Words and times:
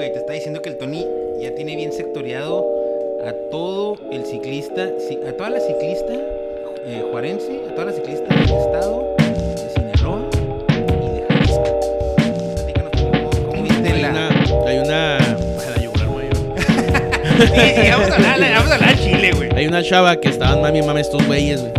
güey. 0.00 0.12
Te 0.14 0.18
está 0.20 0.32
diciendo 0.32 0.62
que 0.62 0.70
el 0.70 0.76
Tony 0.78 1.06
ya 1.40 1.54
tiene 1.54 1.76
bien 1.76 1.92
sectoriado 1.92 2.64
a 3.22 3.32
todo 3.50 3.96
el 4.10 4.24
ciclista, 4.24 4.88
ci- 4.96 5.18
a 5.28 5.36
toda 5.36 5.50
la 5.50 5.60
ciclista 5.60 6.12
eh, 6.86 7.04
juarense, 7.10 7.60
a 7.68 7.74
toda 7.74 7.84
la 7.86 7.92
ciclista 7.92 8.34
del 8.34 8.44
estado, 8.44 9.14
de 9.18 9.68
Sinaloa 9.74 10.30
y 10.70 11.20
de 11.20 11.26
Jalisco. 11.28 11.80
Platícanos, 12.54 12.92
¿cómo, 12.96 13.30
cómo 13.50 13.62
viste 13.62 13.88
Hay 13.92 14.00
la...? 14.02 14.10
una. 14.10 14.28
Hay 14.66 14.78
una. 14.78 15.18
Ay, 15.18 15.70
la 15.76 15.82
yugular, 15.82 16.08
güey. 16.08 16.26
Sí, 17.40 17.82
sí, 17.82 17.90
vamos 17.90 18.10
a 18.10 18.14
hablar, 18.14 18.52
vamos 18.54 18.70
a 18.70 18.74
hablar 18.76 18.96
Chile, 18.98 19.30
güey. 19.36 19.48
Hay 19.54 19.66
una 19.66 19.82
chava 19.82 20.16
que 20.16 20.28
estaban 20.30 20.62
mami 20.62 20.78
y 20.78 20.82
mami 20.82 21.00
estos 21.02 21.26
güeyes, 21.26 21.60
güey. 21.60 21.72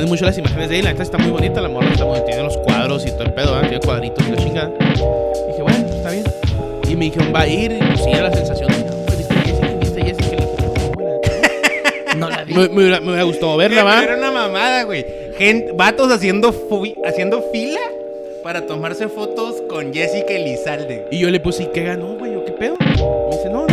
Ponen 0.00 0.08
mucho 0.08 0.24
las 0.24 0.38
imágenes 0.38 0.68
de 0.70 0.76
ella. 0.76 0.84
La 0.84 0.90
neta 0.92 1.02
está 1.02 1.18
muy 1.18 1.30
bonita. 1.30 1.60
La 1.60 1.68
morra 1.68 1.90
está 1.92 2.04
muy. 2.06 2.20
Tiene 2.24 2.42
los 2.42 2.56
cuadros 2.58 3.04
y 3.06 3.10
todo 3.10 3.24
el 3.24 3.32
pedo, 3.34 3.52
¿verdad? 3.52 3.68
Tiene 3.68 3.80
cuadritos 3.84 4.26
y 4.26 4.30
la 4.30 4.36
chingada. 4.38 4.70
dije, 4.78 5.62
bueno, 5.62 5.78
pues, 5.82 5.94
está 5.96 6.10
bien. 6.10 6.24
Y 6.88 6.96
me 6.96 7.04
dijeron, 7.06 7.32
va 7.34 7.40
a 7.42 7.46
ir. 7.46 7.72
Y 7.72 7.78
pues 7.78 8.00
sí, 8.04 8.10
era 8.10 8.22
la 8.22 8.32
sensación. 8.32 8.68
de, 8.70 8.76
"Güey, 8.78 9.16
¿Viste 9.18 9.34
a 9.34 9.42
Jessica? 9.42 9.66
¿Viste 9.80 10.00
a 10.00 10.04
Jessica? 10.04 10.26
Y 10.26 10.40
le 10.40 10.46
dije, 10.46 12.16
"No, 12.16 12.28
la 12.30 12.44
neta". 12.44 12.58
No 12.60 12.68
vi. 12.68 13.00
me, 13.00 13.24
gustado 13.24 13.56
verla, 13.58 13.84
va. 13.84 14.02
Era 14.02 14.16
una 14.16 14.30
mamada, 14.30 14.84
güey. 14.84 15.04
Gente, 15.36 15.72
vatos 15.72 16.10
haciendo, 16.10 16.52
fu- 16.52 16.94
haciendo 17.04 17.42
fila 17.52 17.80
para 18.42 18.66
tomarse 18.66 19.08
fotos 19.08 19.62
con 19.68 19.92
Jessica 19.92 20.32
Elizalde. 20.32 21.06
Y 21.10 21.18
yo 21.18 21.30
le 21.30 21.40
puse, 21.40 21.64
¿y 21.64 21.66
qué 21.66 21.84
ganó, 21.84 22.16
güey? 22.18 22.34
¿O 22.36 22.44
qué 22.46 22.52
pedo? 22.52 22.76
Me 22.80 23.36
dice, 23.36 23.50
no, 23.50 23.66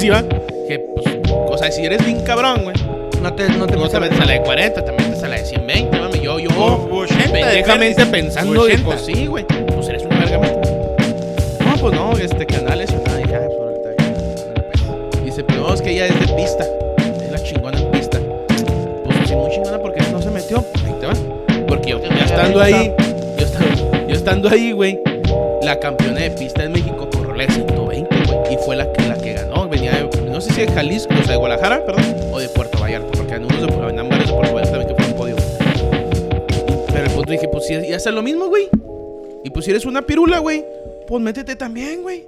que 0.00 0.78
pues, 0.94 1.06
o 1.50 1.58
sea, 1.58 1.70
si 1.70 1.84
eres 1.84 2.04
bien 2.04 2.20
cabrón, 2.22 2.62
güey. 2.64 2.76
No 3.22 3.34
te, 3.34 3.48
no 3.50 3.66
te 3.66 3.76
No 3.76 3.86
te 3.88 4.00
metes 4.00 4.18
a 4.20 4.24
la 4.24 4.32
de 4.32 4.40
40, 4.42 4.82
te 4.84 4.92
metes 4.92 5.22
a 5.22 5.28
la 5.28 5.36
de 5.36 5.44
120, 5.44 5.98
mami. 5.98 6.20
Yo, 6.20 6.38
yo, 6.38 6.48
O- 6.58 6.88
u 6.90 6.98
80 7.00 7.22
de 7.22 7.28
pendejamente 7.30 8.06
pensando, 8.06 8.64
de, 8.64 8.74
80. 8.74 8.84
pues 8.84 9.00
sí, 9.02 9.26
güey. 9.26 9.44
Pues 9.44 9.88
eres 9.88 10.04
una 10.04 10.18
verga, 10.20 10.38
mata. 10.38 10.60
No, 11.66 11.76
pues 11.80 11.94
no, 11.94 12.12
este 12.12 12.46
canal 12.46 12.78
pues 12.78 12.90
ahorita 12.92 13.30
ya, 13.30 13.40
pues. 13.46 15.24
Dice, 15.24 15.44
pero 15.44 15.60
no, 15.60 15.74
es 15.74 15.82
que 15.82 15.90
ella 15.90 16.06
es 16.06 16.18
de 16.18 16.34
pista. 16.34 16.64
Es 17.22 17.30
la 17.30 17.42
chingona 17.42 17.78
en 17.78 17.90
pista. 17.90 18.18
Pues 19.04 19.28
sí, 19.28 19.34
muy 19.36 19.50
chingona 19.50 19.78
porque 19.78 20.00
no 20.10 20.22
se 20.22 20.30
metió. 20.30 20.64
Ahí 20.86 20.94
te 20.98 21.06
va. 21.06 21.12
Porque 21.68 21.90
yo, 21.90 22.00
ya 22.02 22.24
estando 22.24 22.60
ahí, 22.60 22.92
yo 23.38 23.44
estando, 23.44 24.06
yo 24.08 24.14
estando 24.14 24.48
ahí, 24.48 24.72
güey, 24.72 24.98
la 25.62 25.78
campeona 25.78 26.20
de 26.20 26.30
pista 26.30 26.64
en 26.64 26.72
México 26.72 27.08
corrió 27.12 27.34
la 27.34 27.44
de 27.46 27.52
120, 27.52 28.16
güey. 28.26 28.54
Y 28.54 28.56
fue 28.64 28.76
la 28.76 28.90
que, 28.92 28.99
si 30.60 30.66
de 30.66 30.72
Jalisco, 30.72 31.14
o 31.14 31.22
sea, 31.22 31.32
de 31.32 31.36
Guadalajara, 31.36 31.84
perdón, 31.86 32.04
o 32.32 32.38
de 32.38 32.48
Puerto 32.50 32.78
Vallarta. 32.78 33.10
Porque 33.12 33.34
en 33.34 33.44
unos 33.44 33.60
de, 33.60 33.66
en 34.00 34.08
varios 34.08 34.26
de 34.26 34.32
Puerto 34.34 34.54
Vallarta 34.54 34.70
también 34.78 34.88
que 34.88 34.94
fueron 34.94 35.16
podio. 35.16 35.36
Pero 36.92 37.04
el 37.04 37.10
punto 37.12 37.32
dije, 37.32 37.48
pues 37.48 37.66
si 37.66 37.88
ya 37.88 37.96
hace 37.96 38.10
lo 38.12 38.22
mismo, 38.22 38.46
güey. 38.48 38.68
Y 39.44 39.50
pues 39.50 39.64
si 39.64 39.70
eres 39.70 39.84
una 39.86 40.02
pirula, 40.02 40.38
güey, 40.38 40.64
pues 41.08 41.22
métete 41.22 41.56
también, 41.56 42.02
güey. 42.02 42.26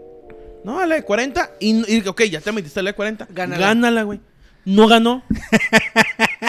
No, 0.64 0.78
a 0.80 0.86
la 0.86 0.94
de 0.94 1.02
40. 1.02 1.50
Y, 1.61 1.97
y, 1.97 2.06
ok, 2.06 2.22
ya 2.22 2.41
te 2.41 2.52
metiste 2.52 2.80
a 2.80 2.83
la 2.83 2.91
de 2.91 2.94
40. 2.97 3.28
Gánala. 3.30 3.66
Gánala, 3.66 4.02
güey. 4.05 4.20
No 4.64 4.86
ganó. 4.86 5.23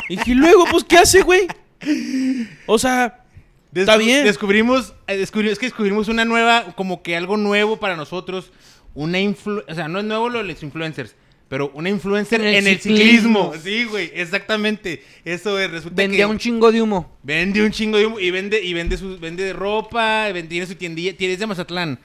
y 0.08 0.16
dije, 0.18 0.36
luego, 0.36 0.66
pues, 0.70 0.84
¿qué 0.84 0.98
hace, 0.98 1.22
güey? 1.22 1.48
O 2.68 2.78
sea, 2.80 3.26
Está 3.74 3.98
bien. 3.98 4.24
Descubrimos, 4.24 4.94
eh, 5.08 5.18
descubri- 5.20 5.50
es 5.50 5.58
que 5.58 5.66
descubrimos 5.66 6.08
una 6.08 6.24
nueva, 6.26 6.74
como 6.76 7.02
que 7.02 7.18
algo 7.18 7.38
nuevo 7.38 7.78
para 7.78 7.96
nosotros. 7.98 8.52
Una 8.94 9.20
influ 9.20 9.64
o 9.68 9.74
sea, 9.74 9.88
no 9.88 9.98
es 10.00 10.06
nuevo 10.06 10.30
lo 10.30 10.38
de 10.38 10.44
los 10.46 10.62
influencers, 10.62 11.16
pero 11.50 11.72
una 11.76 11.90
influencer 11.90 12.42
En 12.42 12.48
en 12.56 12.68
el 12.68 12.80
ciclismo. 12.80 13.54
ciclismo. 13.54 13.54
Sí, 13.64 13.86
güey, 13.86 14.12
exactamente. 14.16 15.04
Eso 15.24 15.60
es, 15.60 15.70
resulta 15.70 15.96
Vendía 15.96 16.26
que 16.26 16.32
un 16.32 16.38
chingo 16.40 16.72
de 16.72 16.82
humo. 16.82 17.16
vende 17.24 17.64
un 17.64 17.72
chingo 17.72 17.98
de 17.98 18.06
humo 18.08 18.20
y 18.20 18.32
vende, 18.32 18.62
y 18.64 18.74
vende 18.74 18.98
su, 18.98 19.20
vende 19.20 19.44
de 19.44 19.54
ropa, 19.54 20.28
vende- 20.30 20.50
tiene 20.50 20.66
su 20.66 20.76
tiendilla, 20.76 21.16
tiene 21.16 21.34
es 21.34 21.40
de 21.40 21.48
Mazatlán. 21.48 22.00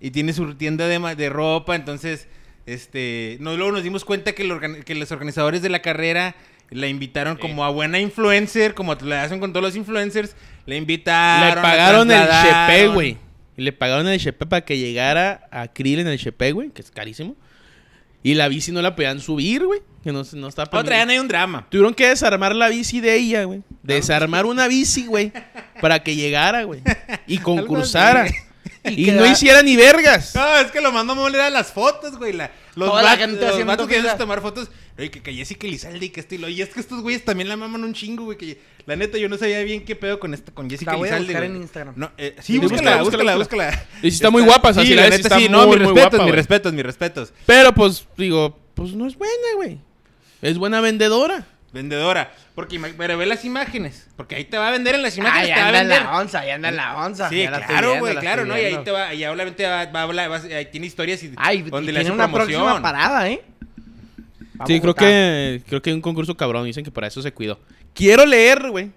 Y 0.00 0.10
tiene 0.10 0.32
su 0.32 0.54
tienda 0.54 0.86
de, 0.88 0.98
ma- 0.98 1.14
de 1.14 1.28
ropa, 1.30 1.74
entonces, 1.76 2.26
este, 2.66 3.36
no, 3.40 3.56
luego 3.56 3.72
nos 3.72 3.82
dimos 3.82 4.04
cuenta 4.04 4.32
que, 4.32 4.42
el 4.42 4.84
que 4.84 4.94
los 4.94 5.10
organizadores 5.12 5.62
de 5.62 5.68
la 5.68 5.80
carrera 5.82 6.34
la 6.70 6.88
invitaron 6.88 7.36
como 7.36 7.64
a 7.64 7.68
buena 7.70 8.00
influencer, 8.00 8.74
como 8.74 8.94
le 8.94 9.14
hacen 9.16 9.38
con 9.38 9.52
todos 9.52 9.62
los 9.64 9.76
influencers, 9.76 10.34
le 10.66 10.76
invitaron. 10.76 11.48
le 11.50 11.54
la 11.56 11.62
pagaron 11.62 12.10
el 12.10 12.22
chepe, 12.26 12.88
güey. 12.88 13.18
Y 13.56 13.62
le 13.62 13.72
pagaron 13.72 14.08
el 14.08 14.18
chepe 14.18 14.46
para 14.46 14.64
que 14.64 14.76
llegara 14.78 15.46
a 15.52 15.68
Krill 15.68 16.00
en 16.00 16.08
el 16.08 16.18
chepe, 16.18 16.52
güey, 16.52 16.70
que 16.70 16.82
es 16.82 16.90
carísimo. 16.90 17.36
Y 18.24 18.34
la 18.34 18.48
bici 18.48 18.72
no 18.72 18.80
la 18.80 18.96
podían 18.96 19.20
subir, 19.20 19.66
güey. 19.66 19.80
Que 20.02 20.10
no, 20.10 20.22
no 20.32 20.48
está 20.48 20.62
Otra, 20.62 20.96
ya 20.96 21.04
no 21.04 21.12
hay 21.12 21.18
un 21.18 21.28
drama. 21.28 21.66
Tuvieron 21.68 21.92
que 21.92 22.08
desarmar 22.08 22.56
la 22.56 22.70
bici 22.70 23.00
de 23.00 23.14
ella, 23.16 23.44
güey. 23.44 23.62
Desarmar 23.82 24.46
una 24.46 24.66
bici, 24.66 25.06
güey. 25.06 25.30
Para 25.82 26.02
que 26.02 26.16
llegara, 26.16 26.64
güey. 26.64 26.80
Y 27.26 27.36
concursara. 27.40 28.26
Y, 28.90 29.08
Y 29.08 29.12
no 29.12 29.26
hiciera 29.26 29.62
ni 29.62 29.76
vergas. 29.76 30.34
No, 30.34 30.58
es 30.58 30.70
que 30.70 30.80
lo 30.80 30.92
mandó 30.92 31.14
a 31.14 31.16
moler 31.16 31.40
a 31.40 31.50
las 31.50 31.72
fotos, 31.72 32.18
güey. 32.18 32.34
La, 32.34 32.52
los 32.74 32.90
Toda 32.90 33.02
la 33.02 33.16
gente 33.16 33.40
los 33.40 33.50
haciendo 33.50 33.72
vatos 33.72 33.88
que 33.88 33.98
a 33.98 34.16
tomar 34.18 34.42
fotos. 34.42 34.70
Oye, 34.98 35.10
que, 35.10 35.22
que 35.22 35.32
Jessica 35.32 35.66
Elizalde 35.66 36.04
y 36.04 36.10
que 36.10 36.20
estilo. 36.20 36.48
Y 36.50 36.60
es 36.60 36.68
que 36.68 36.80
estos 36.80 37.00
güeyes 37.00 37.24
también 37.24 37.48
la 37.48 37.56
maman 37.56 37.82
un 37.82 37.94
chingo, 37.94 38.24
güey. 38.24 38.36
Que 38.36 38.60
la 38.84 38.94
neta, 38.94 39.16
yo 39.16 39.28
no 39.30 39.38
sabía 39.38 39.62
bien 39.62 39.84
qué 39.86 39.96
pedo 39.96 40.20
con 40.20 40.34
esta, 40.34 40.52
con 40.52 40.68
Jessica 40.68 40.92
La 40.92 40.98
voy 40.98 41.08
a 41.08 41.16
Elizalde. 41.16 41.32
buscar 41.32 41.42
güey. 41.48 41.56
en 41.56 41.62
Instagram. 41.62 41.94
No, 41.96 42.12
eh, 42.18 42.36
sí, 42.40 42.52
Sí, 42.54 42.58
búscala, 42.58 43.02
búscala, 43.02 43.36
búscala, 43.36 43.36
búscala. 43.36 43.66
búscala. 43.70 43.88
Y 44.02 44.10
sí 44.10 44.16
está 44.16 44.30
muy 44.30 44.42
guapa, 44.42 44.68
o 44.68 44.74
sea, 44.74 44.84
sí, 44.84 44.94
la 44.94 45.02
neta, 45.04 45.16
está 45.16 45.38
sí. 45.38 45.48
No, 45.48 45.66
muy, 45.66 45.78
mis 45.78 45.86
muy 45.88 45.94
respetos, 45.94 46.02
guapa, 46.02 46.16
mis 46.18 46.22
güey. 46.24 46.36
respetos, 46.36 46.72
mis 46.74 46.84
respetos. 46.84 47.32
Pero 47.46 47.72
pues, 47.74 48.06
digo, 48.18 48.58
pues 48.74 48.92
no 48.92 49.06
es 49.06 49.16
buena, 49.16 49.32
güey. 49.56 49.78
Es 50.42 50.58
buena 50.58 50.82
vendedora. 50.82 51.46
Vendedora. 51.74 52.32
Porque, 52.54 52.80
pero 52.96 53.18
ve 53.18 53.26
las 53.26 53.44
imágenes. 53.44 54.06
Porque 54.16 54.36
ahí 54.36 54.44
te 54.44 54.56
va 54.56 54.68
a 54.68 54.70
vender 54.70 54.94
en 54.94 55.02
las 55.02 55.18
imágenes. 55.18 55.48
Ay, 55.50 55.54
te 55.54 55.60
va 55.60 55.66
a 55.66 55.68
anda 55.68 55.80
en 55.82 55.88
vender. 55.88 56.02
la 56.06 56.18
onza, 56.18 56.46
ya 56.46 56.54
anda 56.54 56.68
en 56.70 56.76
la 56.76 56.96
onza. 56.96 57.28
Sí, 57.28 57.46
claro, 57.46 57.98
güey, 57.98 58.14
la 58.14 58.20
claro, 58.20 58.46
¿no? 58.46 58.56
Y 58.56 58.64
ahí 58.64 58.78
te 58.84 58.90
va, 58.92 59.12
y 59.12 59.24
obviamente 59.26 59.66
va, 59.66 59.84
va 59.86 60.00
a 60.00 60.02
hablar, 60.04 60.30
va 60.30 60.36
ahí 60.36 60.66
tiene 60.70 60.86
historias 60.86 61.22
y 61.22 61.32
Ay, 61.36 61.62
donde 61.62 61.90
y 61.90 61.94
le 61.94 62.00
hace 62.00 62.08
tiene 62.10 62.14
una 62.14 62.30
promoción. 62.32 62.62
próxima 62.62 62.80
parada, 62.82 63.28
¿eh? 63.28 63.42
Sí, 64.66 64.80
creo 64.80 64.94
que, 64.94 65.62
creo 65.68 65.82
que 65.82 65.90
hay 65.90 65.94
un 65.96 66.00
concurso 66.00 66.36
cabrón. 66.36 66.64
Dicen 66.64 66.84
que 66.84 66.90
para 66.90 67.08
eso 67.08 67.20
se 67.20 67.32
cuidó. 67.32 67.58
Quiero 67.92 68.24
leer, 68.24 68.70
güey. 68.70 68.90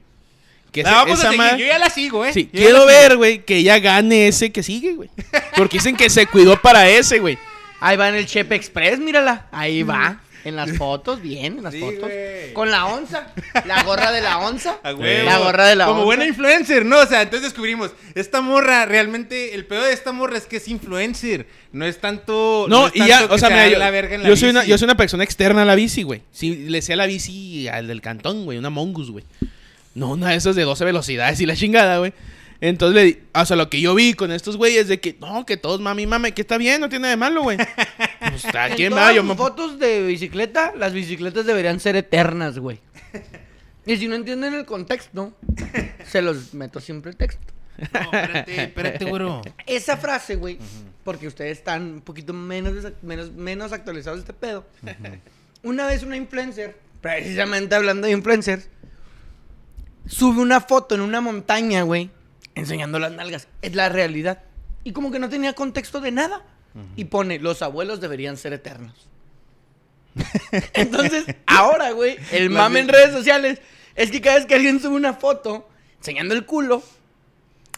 Que 0.71 0.83
La 0.83 0.89
esa- 0.89 0.97
vamos 0.99 1.19
esa 1.19 1.27
a 1.29 1.31
seguir, 1.31 1.45
ma- 1.51 1.57
yo 1.57 1.65
ya 1.65 1.79
la 1.79 1.89
sigo, 1.89 2.25
¿eh? 2.25 2.33
Sí, 2.33 2.49
Yo 2.53 2.59
quiero 2.61 2.85
ver, 2.85 3.17
güey, 3.17 3.43
que 3.43 3.57
ella 3.57 3.79
gane 3.79 4.27
ese 4.27 4.51
que 4.51 4.61
sigue, 4.61 4.93
güey. 4.93 5.09
Porque 5.55 5.77
dicen 5.77 5.95
que 5.95 6.09
se 6.09 6.27
cuidó 6.27 6.61
para 6.61 6.87
ese, 6.87 7.19
güey. 7.19 7.37
Ahí 7.79 7.97
va 7.97 8.09
en 8.09 8.15
el 8.15 8.25
Chepe 8.27 8.55
Express, 8.55 8.99
mírala. 8.99 9.47
Ahí 9.51 9.81
va. 9.83 10.19
En 10.45 10.55
las 10.55 10.71
fotos, 10.77 11.21
bien, 11.21 11.57
en 11.57 11.63
las 11.63 11.73
Sí, 11.73 11.79
fotos. 11.79 12.01
güey. 12.01 12.53
Con 12.53 12.71
la 12.71 12.85
onza. 12.85 13.33
La 13.65 13.83
gorra 13.83 14.11
de 14.11 14.21
la 14.21 14.37
onza. 14.39 14.77
A 14.83 14.93
huevo. 14.93 15.25
La 15.25 15.37
gorra 15.39 15.67
de 15.67 15.75
la 15.75 15.85
Como 15.85 15.97
onza. 16.01 16.05
buena 16.05 16.25
influencer, 16.25 16.85
¿no? 16.85 16.99
O 16.99 17.05
sea, 17.05 17.21
entonces 17.21 17.49
descubrimos, 17.49 17.91
esta 18.15 18.41
morra, 18.41 18.85
realmente, 18.85 19.55
el 19.55 19.65
peor 19.65 19.83
de 19.85 19.93
esta 19.93 20.11
morra 20.11 20.37
es 20.37 20.45
que 20.45 20.57
es 20.57 20.67
influencer. 20.67 21.47
No 21.71 21.85
es 21.85 21.99
tanto. 21.99 22.65
No, 22.69 22.87
es 22.87 22.95
y 22.95 22.99
tanto 22.99 23.09
ya, 23.09 23.27
que 23.27 23.33
o 23.33 23.37
sea, 23.37 23.49
mira, 23.49 23.61
da 23.63 23.67
yo, 23.69 23.77
la 23.79 23.89
verga 23.91 24.15
en 24.15 24.23
la 24.23 24.29
yo 24.29 24.35
soy 24.37 24.49
una, 24.49 24.61
bici. 24.61 24.71
yo 24.71 24.77
soy 24.77 24.85
una 24.85 24.97
persona 24.97 25.23
externa 25.23 25.61
a 25.63 25.65
la 25.65 25.75
bici, 25.75 26.03
güey. 26.03 26.21
Si 26.31 26.55
le 26.69 26.81
sé 26.81 26.93
a 26.93 26.95
la 26.95 27.05
bici 27.07 27.67
al 27.67 27.87
del 27.87 28.01
cantón, 28.01 28.45
güey, 28.45 28.57
una 28.57 28.69
mongus, 28.69 29.11
güey. 29.11 29.25
No, 29.95 30.11
una 30.11 30.29
de 30.29 30.35
esas 30.35 30.55
de 30.55 30.63
12 30.63 30.85
velocidades 30.85 31.39
y 31.41 31.45
la 31.45 31.55
chingada, 31.55 31.97
güey. 31.97 32.13
Entonces, 32.59 32.95
le, 32.95 33.03
di- 33.03 33.19
o 33.33 33.45
sea, 33.45 33.55
lo 33.55 33.69
que 33.69 33.79
yo 33.79 33.93
vi 33.93 34.13
con 34.13 34.31
estos 34.31 34.57
güeyes 34.57 34.87
de 34.87 34.99
que, 34.99 35.15
no, 35.19 35.45
que 35.45 35.57
todos 35.57 35.79
mami, 35.79 36.07
mami, 36.07 36.31
que 36.31 36.41
está 36.41 36.57
bien, 36.57 36.81
no 36.81 36.89
tiene 36.89 37.07
de 37.07 37.15
malo, 37.17 37.43
güey. 37.43 37.57
Pues, 38.19 38.45
¿a 38.53 38.69
quién 38.75 38.93
va? 38.95 39.13
Yo 39.13 39.23
me... 39.23 39.35
fotos 39.35 39.77
de 39.79 40.03
bicicleta, 40.07 40.73
las 40.75 40.93
bicicletas 40.93 41.45
deberían 41.45 41.79
ser 41.79 41.95
eternas, 41.95 42.57
güey. 42.57 42.79
Y 43.85 43.97
si 43.97 44.07
no 44.07 44.15
entienden 44.15 44.53
el 44.55 44.65
contexto, 44.65 45.33
se 46.09 46.21
los 46.21 46.53
meto 46.53 46.79
siempre 46.79 47.11
el 47.11 47.17
texto. 47.17 47.53
No, 47.93 47.99
espérate, 48.01 48.63
espérate, 48.63 49.05
güero. 49.05 49.41
Esa 49.67 49.97
frase, 49.97 50.35
güey, 50.35 50.57
porque 51.03 51.27
ustedes 51.27 51.59
están 51.59 51.83
un 51.83 52.01
poquito 52.01 52.33
menos, 52.33 52.73
menos, 53.03 53.31
menos 53.33 53.71
actualizados 53.71 54.17
de 54.17 54.21
este 54.21 54.33
pedo. 54.33 54.65
Una 55.61 55.85
vez 55.85 56.01
una 56.01 56.17
influencer, 56.17 56.75
precisamente 57.01 57.75
hablando 57.75 58.07
de 58.07 58.13
influencers, 58.13 58.67
sube 60.07 60.41
una 60.41 60.59
foto 60.59 60.95
en 60.95 61.01
una 61.01 61.21
montaña, 61.21 61.83
güey, 61.83 62.09
enseñando 62.57 62.99
las 62.99 63.11
nalgas. 63.11 63.47
Es 63.61 63.75
la 63.75 63.89
realidad. 63.89 64.43
Y 64.83 64.91
como 64.93 65.11
que 65.11 65.19
no 65.19 65.29
tenía 65.29 65.53
contexto 65.53 65.99
de 66.01 66.11
nada. 66.11 66.43
Y 66.95 67.05
pone, 67.05 67.39
los 67.39 67.61
abuelos 67.63 68.01
deberían 68.01 68.37
ser 68.37 68.53
eternos. 68.53 69.07
Entonces, 70.73 71.25
ahora, 71.45 71.91
güey, 71.91 72.17
el 72.31 72.49
mame 72.49 72.79
en 72.81 72.87
de- 72.87 72.93
redes 72.93 73.11
sociales 73.11 73.59
es 73.95 74.11
que 74.11 74.21
cada 74.21 74.37
vez 74.37 74.45
que 74.45 74.55
alguien 74.55 74.79
sube 74.79 74.95
una 74.95 75.13
foto 75.13 75.67
enseñando 75.99 76.33
el 76.35 76.45
culo 76.45 76.83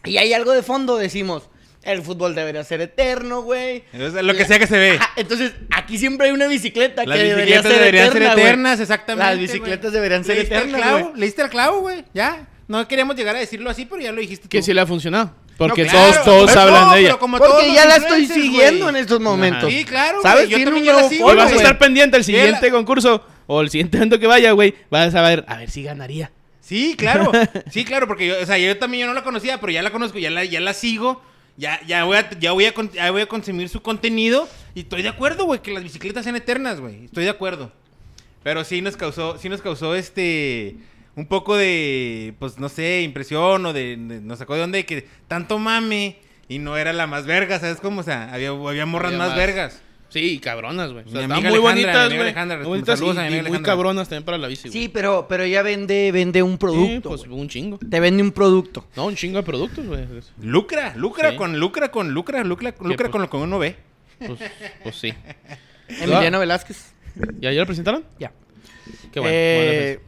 y 0.04 0.18
hay 0.18 0.34
algo 0.34 0.52
de 0.52 0.64
fondo, 0.64 0.98
decimos, 0.98 1.50
El 1.82 2.02
fútbol 2.02 2.36
debería 2.36 2.62
ser 2.66 2.82
eterno, 2.82 3.42
güey. 3.42 3.86
Lo 3.94 4.34
que 4.34 4.44
sea 4.46 4.60
que 4.60 4.68
se 4.68 4.78
ve. 4.78 4.98
Ajá, 5.00 5.12
entonces, 5.16 5.54
aquí 5.74 5.98
siempre 5.98 6.28
hay 6.28 6.34
una 6.34 6.48
bicicleta 6.48 7.06
Las 7.06 7.18
que 7.18 7.24
debería 7.24 7.46
bicicletas 7.62 7.72
ser 7.72 7.80
deberían 7.80 8.06
eterna, 8.08 8.26
ser 8.28 8.34
güey. 8.36 8.46
eternas, 8.48 8.80
exactamente. 8.82 9.30
Las 9.32 9.40
bicicletas 9.40 9.82
güey. 9.84 9.94
deberían 9.94 10.26
ser 10.26 10.36
¿Leíste 10.36 10.56
el 10.56 10.62
eternas, 10.62 10.82
clavo? 10.82 11.14
¿Leíste 11.16 11.42
el 11.42 11.50
clavo, 11.50 11.80
güey? 11.80 12.06
Ya. 12.14 12.48
No 12.70 12.88
queríamos 12.88 13.16
llegar 13.16 13.36
a 13.36 13.40
decirlo 13.40 13.68
así, 13.70 13.86
pero 13.86 14.00
ya 14.00 14.12
lo 14.12 14.22
dijiste 14.22 14.44
tú. 14.44 14.50
Que 14.50 14.62
sí 14.62 14.74
le 14.74 14.80
ha 14.82 14.86
funcionado. 14.86 15.34
Porque 15.58 15.86
No, 15.86 15.92
todos, 15.92 16.08
claro, 16.12 16.24
todos 16.24 16.50
pero 16.52 16.62
hablan 16.62 16.84
no, 16.86 16.94
de 16.94 17.00
ella. 17.00 17.08
pero 17.10 17.20
como 17.20 17.38
todos 17.40 17.52
Porque 17.52 17.74
ya 17.74 17.86
la 17.86 17.96
estoy 17.96 18.28
siguiendo 18.28 18.88
en 18.88 18.96
estos 18.96 19.20
momentos. 19.20 19.70
Sí, 19.70 19.84
claro, 19.84 20.22
¿Sabes? 20.22 20.48
Yo 20.50 20.56
Tiene 20.56 20.66
también 20.66 20.84
un 20.84 20.86
ya 20.86 20.94
la 20.94 21.00
nuevo 21.00 21.10
sigo, 21.10 21.26
Hoy 21.28 21.36
vas 21.36 21.52
a 21.52 21.56
estar 21.56 21.78
pendiente 21.80 22.16
al 22.16 22.22
Vela. 22.24 22.42
siguiente 22.44 22.72
concurso 22.72 23.26
o 23.48 23.62
el 23.62 23.72
siguiente 23.72 23.98
evento 23.98 24.20
que 24.20 24.28
vaya, 24.28 24.52
güey. 24.52 24.76
Vas 24.92 25.16
a 25.16 25.22
ver, 25.24 25.44
a 25.48 25.58
ver 25.58 25.70
si 25.72 25.82
ganaría. 25.84 26.32
Sí, 26.62 26.96
claro. 26.96 27.32
Sí, 27.72 27.84
claro, 27.84 28.08
porque 28.08 28.28
yo, 28.28 28.36
o 28.40 28.46
sea, 28.46 28.60
yo 28.60 28.78
también 28.78 29.02
yo 29.02 29.08
no 29.08 29.14
la 29.16 29.24
conocía, 29.24 29.60
pero 29.60 29.72
ya 29.74 29.82
la 29.82 29.92
conozco, 29.92 30.20
ya 30.20 30.30
la, 30.30 30.46
ya 30.46 30.60
la 30.62 30.74
sigo. 30.74 31.22
Ya, 31.58 31.82
ya, 31.88 32.04
voy 32.04 32.18
a, 32.18 32.30
ya, 32.40 32.52
voy 32.52 32.66
a, 32.66 32.74
ya 32.94 33.12
voy 33.12 33.22
a 33.24 33.26
consumir 33.26 33.68
su 33.68 33.82
contenido. 33.82 34.48
Y 34.76 34.82
estoy 34.82 35.02
de 35.02 35.10
acuerdo, 35.10 35.46
güey, 35.46 35.62
que 35.64 35.72
las 35.74 35.82
bicicletas 35.84 36.24
sean 36.24 36.36
eternas, 36.36 36.80
güey. 36.80 37.06
Estoy 37.06 37.24
de 37.24 37.32
acuerdo. 37.32 37.74
Pero 38.44 38.64
sí 38.64 38.82
nos 38.82 38.96
causó, 38.96 39.38
sí 39.40 39.50
nos 39.50 39.62
causó 39.62 39.96
este. 39.96 40.76
Un 41.20 41.26
poco 41.28 41.58
de, 41.58 42.34
pues 42.40 42.60
no 42.60 42.70
sé, 42.70 43.02
impresión 43.02 43.66
o 43.66 43.74
de, 43.74 43.98
de- 43.98 44.22
nos 44.22 44.40
sacó 44.40 44.56
de 44.56 44.62
onda 44.64 44.78
de 44.78 44.86
que 44.86 45.06
tanto 45.28 45.60
mame 45.60 46.18
y 46.48 46.60
no 46.60 46.78
era 46.78 46.94
la 46.94 47.08
más 47.08 47.26
verga, 47.26 47.60
¿sabes 47.60 47.80
cómo? 47.82 48.02
O 48.02 48.04
sea, 48.04 48.34
había, 48.34 48.50
había 48.50 48.86
morras 48.86 49.08
Había 49.10 49.18
más, 49.20 49.30
más. 49.30 49.38
vergas. 49.38 49.82
Sí, 50.10 50.40
cabronas, 50.40 50.92
güey. 50.92 51.06
O 51.06 51.10
sea, 51.10 51.20
Mi 51.20 51.24
están 51.26 51.32
amiga 51.34 51.50
muy 51.52 51.58
Alejandra, 51.60 51.74
mi 51.76 51.84
bonitas, 51.84 51.96
amiga 52.06 52.08
güey. 52.18 52.22
Alejandra, 52.30 52.58
Muy 52.58 52.66
bonitas 52.68 52.98
saludos 53.00 53.16
y, 53.16 53.20
a 53.20 53.22
mi 53.22 53.28
amiga 53.28 53.38
y 53.38 53.42
muy 53.42 53.48
Alejandra. 53.50 53.72
cabronas 53.74 54.10
también 54.10 54.24
para 54.24 54.38
la 54.40 54.48
bici, 54.48 54.70
güey. 54.70 54.82
Sí, 54.82 54.90
pero, 54.90 55.26
pero 55.30 55.44
ella 55.44 55.62
vende, 55.62 56.12
vende 56.12 56.42
un 56.42 56.54
Sí, 56.54 56.58
producto. 56.58 57.10
pues 57.10 57.26
güey. 57.28 57.40
un 57.42 57.50
chingo. 57.50 57.78
Te 57.78 58.00
vende 58.00 58.24
un 58.24 58.32
producto. 58.32 58.88
No, 58.96 59.06
un 59.06 59.16
chingo 59.16 59.38
de 59.38 59.44
productos, 59.44 59.86
güey. 59.86 60.06
Lucra, 60.42 60.94
lucra 60.96 61.32
Sí. 61.32 61.36
con 61.38 61.60
lucra 61.60 61.92
con 61.92 62.12
lucra, 62.14 62.44
lucra, 62.44 62.74
lucra 62.80 62.98
pues? 62.98 63.10
con 63.12 63.22
lo 63.22 63.30
que 63.30 63.38
uno 63.38 63.60
ve. 63.60 63.76
Pues, 64.26 64.40
pues 64.84 64.96
sí. 64.96 65.14
Emiliano 65.88 66.40
Velázquez. 66.40 66.94
¿Ya, 67.40 67.52
¿Ya 67.52 67.60
lo 67.60 67.66
presentaron? 67.68 68.04
Ya. 68.20 68.32
Qué 69.12 69.20
bueno. 69.20 69.36
Eh, 69.38 70.00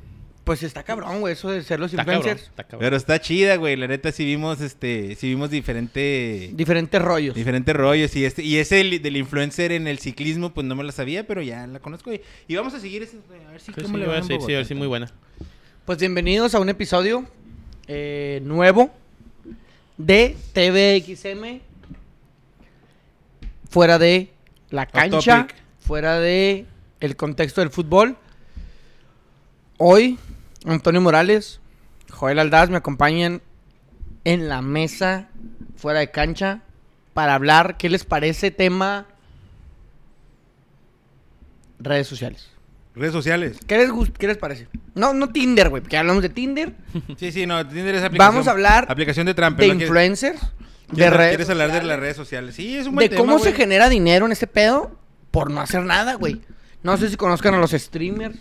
pues 0.44 0.64
está 0.64 0.84
cabrón, 0.84 1.20
güey, 1.22 1.34
eso 1.34 1.50
de 1.52 1.62
ser 1.64 1.80
los 1.80 1.92
está 1.92 2.04
cabrón, 2.04 2.18
influencers. 2.18 2.50
está 2.50 2.64
cabrón. 2.64 2.80
Pero 2.80 2.98
está 2.98 3.22
chida, 3.22 3.56
güey. 3.58 3.76
La 3.76 3.88
neta 3.88 4.12
sí 4.12 4.26
vimos 4.26 4.60
este, 4.62 5.16
sí 5.16 5.30
vimos 5.30 5.50
diferente 5.52 6.50
Diferentes 6.54 7.02
rollos. 7.02 7.36
diferentes 7.36 7.76
rollos 7.76 8.16
y 8.16 8.26
este 8.26 8.42
y 8.44 8.58
ese 8.58 8.76
del, 8.78 9.02
del 9.02 9.18
influencer 9.18 9.72
en 9.72 9.88
el 9.88 10.00
ciclismo 10.00 10.54
pues 10.54 10.66
no 10.66 10.76
me 10.76 10.84
la 10.84 10.92
sabía, 10.92 11.26
pero 11.28 11.42
ya 11.42 11.68
la 11.68 11.80
conozco 11.80 12.12
y, 12.14 12.22
y 12.48 12.56
vamos 12.56 12.74
a 12.74 12.80
seguir 12.80 13.04
ese, 13.04 13.18
a 13.48 13.52
ver 13.52 13.62
si 13.62 13.72
Sí, 13.74 13.82
cómo 13.82 13.96
sí, 13.96 14.00
le 14.00 14.08
voy 14.08 14.16
va 14.16 14.16
a 14.16 14.22
en 14.22 14.28
decir, 14.28 14.38
sí, 14.42 14.54
a 14.54 14.58
ver 14.58 14.66
Bogotá. 14.66 14.68
si 14.68 14.74
muy 14.76 14.88
buena. 14.88 15.12
Pues 15.86 16.00
bienvenidos 16.00 16.56
a 16.56 16.60
un 16.60 16.70
episodio 16.70 17.26
eh, 17.88 18.42
nuevo 18.44 18.92
de 19.98 20.36
TVXM. 20.54 21.60
Fuera 23.70 23.98
de 24.00 24.30
la 24.70 24.86
cancha, 24.86 25.48
fuera 25.80 26.20
de 26.20 26.66
el 27.00 27.16
contexto 27.16 27.62
del 27.62 27.70
fútbol. 27.70 28.18
Hoy, 29.78 30.20
Antonio 30.66 31.02
Morales, 31.02 31.60
Joel 32.12 32.40
Aldaz 32.40 32.70
me 32.70 32.78
acompañan 32.78 33.42
en 34.24 34.48
la 34.50 34.62
mesa 34.62 35.30
fuera 35.76 36.00
de 36.00 36.12
cancha 36.12 36.62
para 37.14 37.34
hablar 37.36 37.78
qué 37.78 37.90
les 37.90 38.04
parece 38.06 38.52
tema 38.52 39.08
redes 41.80 42.08
sociales. 42.08 42.48
Redes 42.94 43.14
sociales. 43.14 43.58
¿Qué 43.66 43.78
les, 43.78 43.90
qué 44.18 44.28
les 44.28 44.38
parece? 44.38 44.68
No, 44.96 45.14
no 45.14 45.30
Tinder, 45.30 45.70
güey, 45.70 45.82
porque 45.82 45.98
hablamos 45.98 46.22
de 46.22 46.30
Tinder, 46.30 46.76
Sí, 47.18 47.32
sí, 47.32 47.46
no, 47.46 47.66
Tinder 47.68 47.96
es 47.96 48.04
aplicación. 48.04 48.34
Vamos 48.34 48.48
a 48.48 48.52
hablar 48.52 48.86
aplicación 48.90 49.26
de 49.26 49.34
trampa. 49.34 49.62
de 49.62 49.68
¿no? 49.70 49.74
¿Quieres- 49.76 49.88
influencers, 49.88 50.42
de 50.42 50.96
quieres- 50.96 51.14
redes 51.18 51.30
¿Quieres 51.32 51.50
hablar 51.50 51.68
de 51.68 51.74
sociales, 51.74 51.88
las 51.88 52.00
redes 52.00 52.16
sociales? 52.18 52.56
Sí, 52.56 52.78
es 52.78 52.88
un 52.88 52.96
buen 52.96 53.06
de 53.06 53.10
tema, 53.16 53.20
cómo 53.22 53.40
se 53.40 53.54
genera 53.54 53.88
dinero 53.90 54.26
en 54.26 54.32
este 54.34 54.46
pedo 54.48 54.96
por 55.32 55.50
no 55.50 55.62
hacer 55.62 55.84
nada, 55.84 56.16
güey. 56.16 56.42
No 56.84 56.98
sé 56.98 57.10
si 57.10 57.16
conozcan 57.16 57.54
a 57.54 57.58
los 57.60 57.72
streamers 57.72 58.38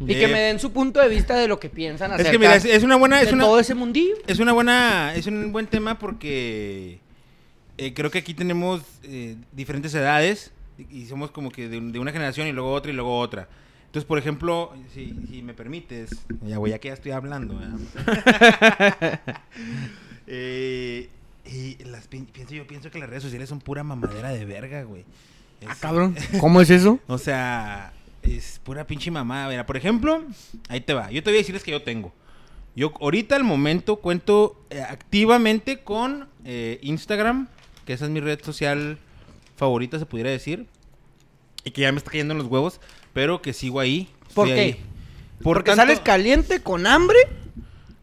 y 0.00 0.14
que 0.14 0.28
me 0.28 0.38
den 0.40 0.58
su 0.60 0.72
punto 0.72 1.00
de 1.00 1.08
vista 1.08 1.34
de 1.36 1.48
lo 1.48 1.58
que 1.58 1.68
piensan 1.70 2.10
Es 2.10 2.14
acerca 2.16 2.30
que 2.32 2.38
mira, 2.38 2.54
es, 2.56 2.64
es 2.64 2.82
una 2.84 2.96
buena 2.96 3.20
es 3.20 3.28
de 3.28 3.34
una 3.34 3.44
todo 3.44 3.58
ese 3.58 3.74
mundillo. 3.74 4.14
es 4.26 4.38
una 4.38 4.52
buena 4.52 5.12
es 5.14 5.26
un 5.26 5.50
buen 5.52 5.66
tema 5.66 5.98
porque 5.98 7.00
eh, 7.78 7.94
creo 7.94 8.10
que 8.10 8.18
aquí 8.18 8.34
tenemos 8.34 8.82
eh, 9.02 9.36
diferentes 9.52 9.92
edades 9.94 10.52
y 10.90 11.06
somos 11.06 11.30
como 11.32 11.50
que 11.50 11.68
de, 11.68 11.78
un- 11.78 11.90
de 11.92 11.98
una 11.98 12.12
generación 12.12 12.46
y 12.46 12.52
luego 12.52 12.72
otra 12.72 12.92
y 12.92 12.94
luego 12.94 13.18
otra. 13.18 13.48
Entonces, 13.86 14.06
por 14.06 14.18
ejemplo, 14.18 14.72
si, 14.92 15.14
si 15.30 15.42
me 15.42 15.54
permites, 15.54 16.10
ya 16.42 16.58
voy, 16.58 16.70
ya 16.70 16.78
que 16.78 16.88
ya 16.88 16.94
estoy 16.94 17.12
hablando. 17.12 17.58
Eh, 20.26 21.08
y 21.46 21.82
las, 21.84 22.06
pi- 22.06 22.26
pienso, 22.30 22.54
yo 22.54 22.66
pienso 22.66 22.90
que 22.90 22.98
las 22.98 23.08
redes 23.08 23.22
sociales 23.22 23.48
son 23.48 23.60
pura 23.60 23.82
mamadera 23.82 24.28
de 24.30 24.44
verga, 24.44 24.82
güey. 24.82 25.04
Ah, 25.66 25.72
Es- 25.72 25.78
cabrón, 25.78 26.14
¿cómo 26.40 26.60
es 26.60 26.68
eso? 26.70 26.98
O 27.06 27.16
sea, 27.18 27.92
es 28.22 28.60
pura 28.62 28.86
pinche 28.86 29.10
mamada. 29.10 29.48
Mira, 29.48 29.66
por 29.66 29.76
ejemplo, 29.76 30.22
ahí 30.68 30.80
te 30.80 30.94
va. 30.94 31.10
Yo 31.10 31.22
te 31.22 31.30
voy 31.30 31.36
a 31.38 31.40
decirles 31.40 31.62
que 31.62 31.70
yo 31.70 31.82
tengo. 31.82 32.12
Yo 32.76 32.92
ahorita 33.00 33.34
al 33.36 33.44
momento 33.44 33.96
cuento 33.96 34.64
eh, 34.70 34.80
activamente 34.82 35.80
con 35.80 36.28
eh, 36.44 36.78
Instagram, 36.82 37.48
que 37.84 37.92
esa 37.94 38.04
es 38.04 38.10
mi 38.10 38.20
red 38.20 38.40
social 38.42 38.98
favorita, 39.56 39.98
se 39.98 40.06
pudiera 40.06 40.30
decir. 40.30 40.66
Y 41.64 41.70
que 41.72 41.82
ya 41.82 41.92
me 41.92 41.98
está 41.98 42.10
cayendo 42.10 42.32
en 42.32 42.38
los 42.38 42.46
huevos, 42.46 42.80
pero 43.12 43.42
que 43.42 43.52
sigo 43.52 43.80
ahí. 43.80 44.08
¿Por 44.34 44.46
qué? 44.46 44.52
ahí. 44.60 44.72
Por 45.42 45.54
Porque 45.56 45.70
tanto- 45.70 45.82
sales 45.82 46.00
caliente 46.00 46.62
con 46.62 46.86
hambre. 46.86 47.18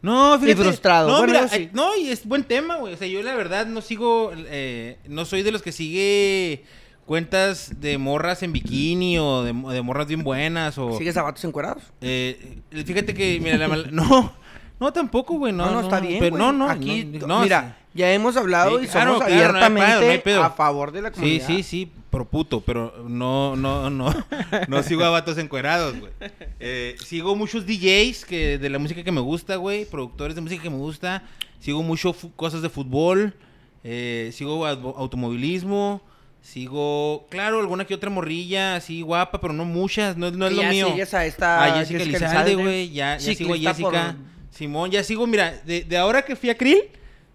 no, 0.02 0.38
fíjate. 0.38 0.62
frustrado. 0.62 1.08
No, 1.08 1.18
Bueno, 1.18 1.32
mira, 1.32 1.48
sí. 1.48 1.56
eh, 1.64 1.70
no, 1.72 1.96
y 1.96 2.08
es 2.08 2.26
buen 2.26 2.44
tema, 2.44 2.76
güey. 2.76 2.94
O 2.94 2.96
sea, 2.96 3.08
yo 3.08 3.22
la 3.22 3.34
verdad 3.34 3.66
no 3.66 3.80
sigo, 3.80 4.32
eh, 4.36 4.98
no 5.08 5.24
soy 5.24 5.42
de 5.42 5.52
los 5.52 5.62
que 5.62 5.72
sigue 5.72 6.64
cuentas 7.06 7.80
de 7.80 7.96
morras 7.98 8.42
en 8.42 8.52
bikini 8.52 9.18
o 9.18 9.42
de, 9.42 9.52
de 9.52 9.82
morras 9.82 10.06
bien 10.08 10.22
buenas 10.24 10.76
o... 10.78 10.98
¿Sigues 10.98 11.16
a 11.16 11.22
vatos 11.22 11.44
encuerados? 11.44 11.82
Eh, 12.00 12.58
fíjate 12.84 13.14
que, 13.14 13.38
mira, 13.40 13.56
la 13.56 13.68
mal- 13.68 13.88
no, 13.92 14.32
no 14.80 14.92
tampoco, 14.92 15.38
güey, 15.38 15.52
no, 15.52 15.66
No, 15.66 15.72
no, 15.72 15.80
está 15.80 16.00
bien. 16.00 16.18
pero 16.20 16.36
no, 16.36 16.52
no, 16.52 16.68
Aquí, 16.68 17.04
no, 17.04 17.40
mira, 17.42 17.78
ya 17.94 18.12
hemos 18.12 18.36
hablado 18.36 18.78
Sí, 18.78 18.84
y 18.84 18.88
claro, 18.88 19.12
somos 19.14 19.26
claro, 19.26 19.34
abiertamente 19.58 20.18
pedo, 20.18 20.42
a 20.42 20.50
favor 20.50 20.92
de 20.92 21.02
la 21.02 21.08
Sí, 21.10 21.14
comunidad. 21.14 21.46
sí, 21.46 21.62
sí, 21.62 21.90
pro 22.10 22.24
puto, 22.24 22.60
pero 22.60 22.92
no, 23.08 23.56
no, 23.56 23.88
no, 23.88 24.12
no 24.68 24.82
sigo 24.82 25.04
a 25.04 25.10
vatos 25.10 25.38
encuerados, 25.38 25.98
güey. 25.98 26.12
Eh, 26.60 26.96
sigo 27.04 27.36
muchos 27.36 27.64
DJs 27.66 28.24
que 28.24 28.58
de 28.58 28.68
la 28.68 28.78
música 28.78 29.02
que 29.02 29.12
me 29.12 29.20
gusta, 29.20 29.56
güey, 29.56 29.84
productores 29.86 30.34
de 30.34 30.40
música 30.40 30.62
que 30.62 30.70
me 30.70 30.76
gusta. 30.76 31.22
Sigo 31.60 31.82
mucho 31.82 32.14
cosas 32.36 32.60
de 32.62 32.68
fútbol, 32.68 33.34
eh, 33.82 34.30
sigo 34.34 34.66
au- 34.66 34.94
automovilismo, 34.96 36.02
sigo, 36.46 37.26
claro, 37.28 37.58
alguna 37.60 37.84
que 37.84 37.94
otra 37.94 38.08
morrilla 38.08 38.76
así 38.76 39.02
guapa, 39.02 39.40
pero 39.40 39.52
no 39.52 39.64
muchas, 39.64 40.16
no, 40.16 40.28
es- 40.28 40.32
no 40.34 40.46
es 40.46 40.52
lo 40.52 40.62
ya 40.62 40.70
mío. 40.70 40.88
sigues 40.90 41.12
a 41.12 41.26
esta 41.26 41.64
A 41.64 41.78
Jessica 41.78 42.02
Elizalde, 42.02 42.54
güey, 42.54 42.90
ya, 42.90 43.18
ya 43.18 43.34
sigo 43.34 43.52
a 43.54 43.56
por- 43.56 43.64
Jessica. 43.66 44.16
Simón, 44.50 44.90
ya 44.90 45.02
sigo, 45.04 45.26
mira, 45.26 45.60
de, 45.66 45.82
de 45.84 45.96
ahora 45.98 46.22
que 46.24 46.34
fui 46.36 46.48
a 46.48 46.56
Krill, 46.56 46.78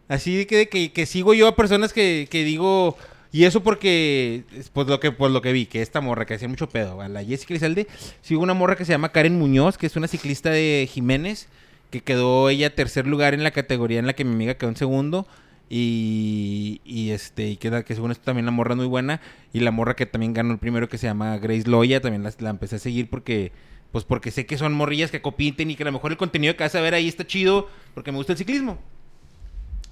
así 0.08 0.46
que, 0.46 0.70
que, 0.70 0.92
que 0.92 1.06
sigo 1.06 1.34
yo 1.34 1.48
a 1.48 1.56
personas 1.56 1.94
que, 1.94 2.28
que 2.32 2.44
digo, 2.44 2.98
y 3.32 3.44
eso 3.44 3.62
porque, 3.62 4.44
es 4.58 4.70
pues 4.70 4.88
lo 4.88 5.00
que, 5.00 5.12
pues 5.12 5.32
lo 5.32 5.42
que 5.42 5.52
vi, 5.52 5.66
que 5.68 5.82
esta 5.82 6.02
morra 6.02 6.26
que 6.26 6.34
hacía 6.34 6.48
mucho 6.48 6.68
pedo, 6.70 7.00
a 7.02 7.08
la 7.10 7.24
Jessica 7.24 7.54
Elizalde, 7.54 7.88
sigo 8.22 8.42
una 8.42 8.54
morra 8.56 8.76
que 8.76 8.86
se 8.86 8.92
llama 8.94 9.12
Karen 9.12 9.38
Muñoz, 9.38 9.78
que 9.78 9.86
es 9.88 9.96
una 9.96 10.08
ciclista 10.08 10.50
de 10.50 10.90
Jiménez, 10.92 11.48
que 11.92 12.02
quedó 12.02 12.50
ella 12.50 12.74
tercer 12.74 13.06
lugar 13.06 13.34
en 13.34 13.44
la 13.44 13.52
categoría 13.52 14.00
en 14.00 14.08
la 14.08 14.14
que 14.14 14.24
mi 14.24 14.34
amiga 14.34 14.56
quedó 14.56 14.70
en 14.70 14.78
segundo. 14.78 15.28
Y, 15.74 16.82
y 16.84 17.12
este, 17.12 17.48
y 17.48 17.56
queda 17.56 17.84
que 17.84 17.96
según 17.96 18.12
esto 18.12 18.26
también 18.26 18.46
la 18.46 18.52
morra 18.52 18.74
es 18.74 18.78
muy 18.78 18.88
buena. 18.88 19.22
Y 19.54 19.62
la 19.62 19.72
morra 19.72 19.96
que 19.96 20.06
también 20.06 20.34
ganó 20.34 20.52
el 20.52 20.60
primero 20.60 20.90
que 20.90 20.98
se 20.98 21.08
llama 21.08 21.38
Grace 21.38 21.70
Loya, 21.70 22.02
también 22.02 22.24
la, 22.24 22.34
la 22.40 22.50
empecé 22.50 22.76
a 22.76 22.80
seguir 22.80 23.10
porque, 23.10 23.54
pues 23.94 24.04
porque 24.04 24.32
sé 24.32 24.46
que 24.46 24.58
son 24.58 24.74
morrillas 24.74 25.12
que 25.12 25.22
compiten 25.22 25.72
y 25.72 25.78
que 25.78 25.84
a 25.84 25.86
lo 25.86 25.94
mejor 25.94 26.12
el 26.12 26.18
contenido 26.18 26.58
que 26.58 26.64
vas 26.64 26.76
a 26.76 26.82
ver 26.82 26.94
ahí 26.94 27.08
está 27.08 27.26
chido 27.26 27.70
porque 27.94 28.12
me 28.12 28.18
gusta 28.18 28.34
el 28.34 28.38
ciclismo. 28.38 28.80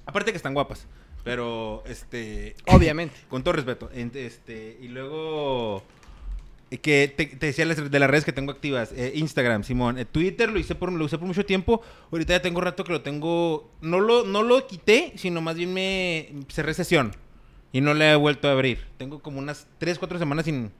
Aparte 0.04 0.32
que 0.32 0.36
están 0.36 0.52
guapas. 0.52 0.86
Pero, 1.24 1.82
este. 1.86 2.56
Obviamente. 2.66 3.16
Con 3.30 3.42
todo 3.42 3.54
respeto. 3.54 3.88
Este, 3.94 4.76
y 4.82 4.88
luego. 4.88 5.82
Eh, 6.70 6.78
Que 6.78 7.12
te, 7.14 7.26
te 7.26 7.46
decía 7.46 7.66
de 7.66 7.98
las 7.98 8.10
redes 8.10 8.24
que 8.24 8.32
tengo 8.32 8.52
activas. 8.52 8.92
eh, 8.94 9.12
Instagram, 9.14 9.64
Simón. 9.64 9.98
Eh, 9.98 10.04
Twitter 10.04 10.50
lo 10.50 10.58
hice 10.58 10.74
por, 10.74 10.92
lo 10.92 11.04
usé 11.04 11.18
por 11.18 11.26
mucho 11.26 11.44
tiempo. 11.46 11.82
Ahorita 12.10 12.34
ya 12.34 12.42
tengo 12.42 12.60
rato 12.60 12.84
que 12.84 12.92
lo 12.92 13.02
tengo. 13.02 13.70
No 13.80 14.00
lo, 14.00 14.24
no 14.24 14.42
lo 14.42 14.66
quité, 14.66 15.12
sino 15.16 15.40
más 15.40 15.56
bien 15.56 15.72
me 15.74 16.30
cerré 16.48 16.74
sesión. 16.74 17.14
Y 17.72 17.80
no 17.80 17.94
le 17.94 18.12
he 18.12 18.16
vuelto 18.16 18.48
a 18.48 18.52
abrir. 18.52 18.78
Tengo 18.96 19.20
como 19.20 19.38
unas 19.38 19.66
3, 19.78 19.98
4 19.98 20.18
semanas 20.18 20.44
sin, 20.44 20.72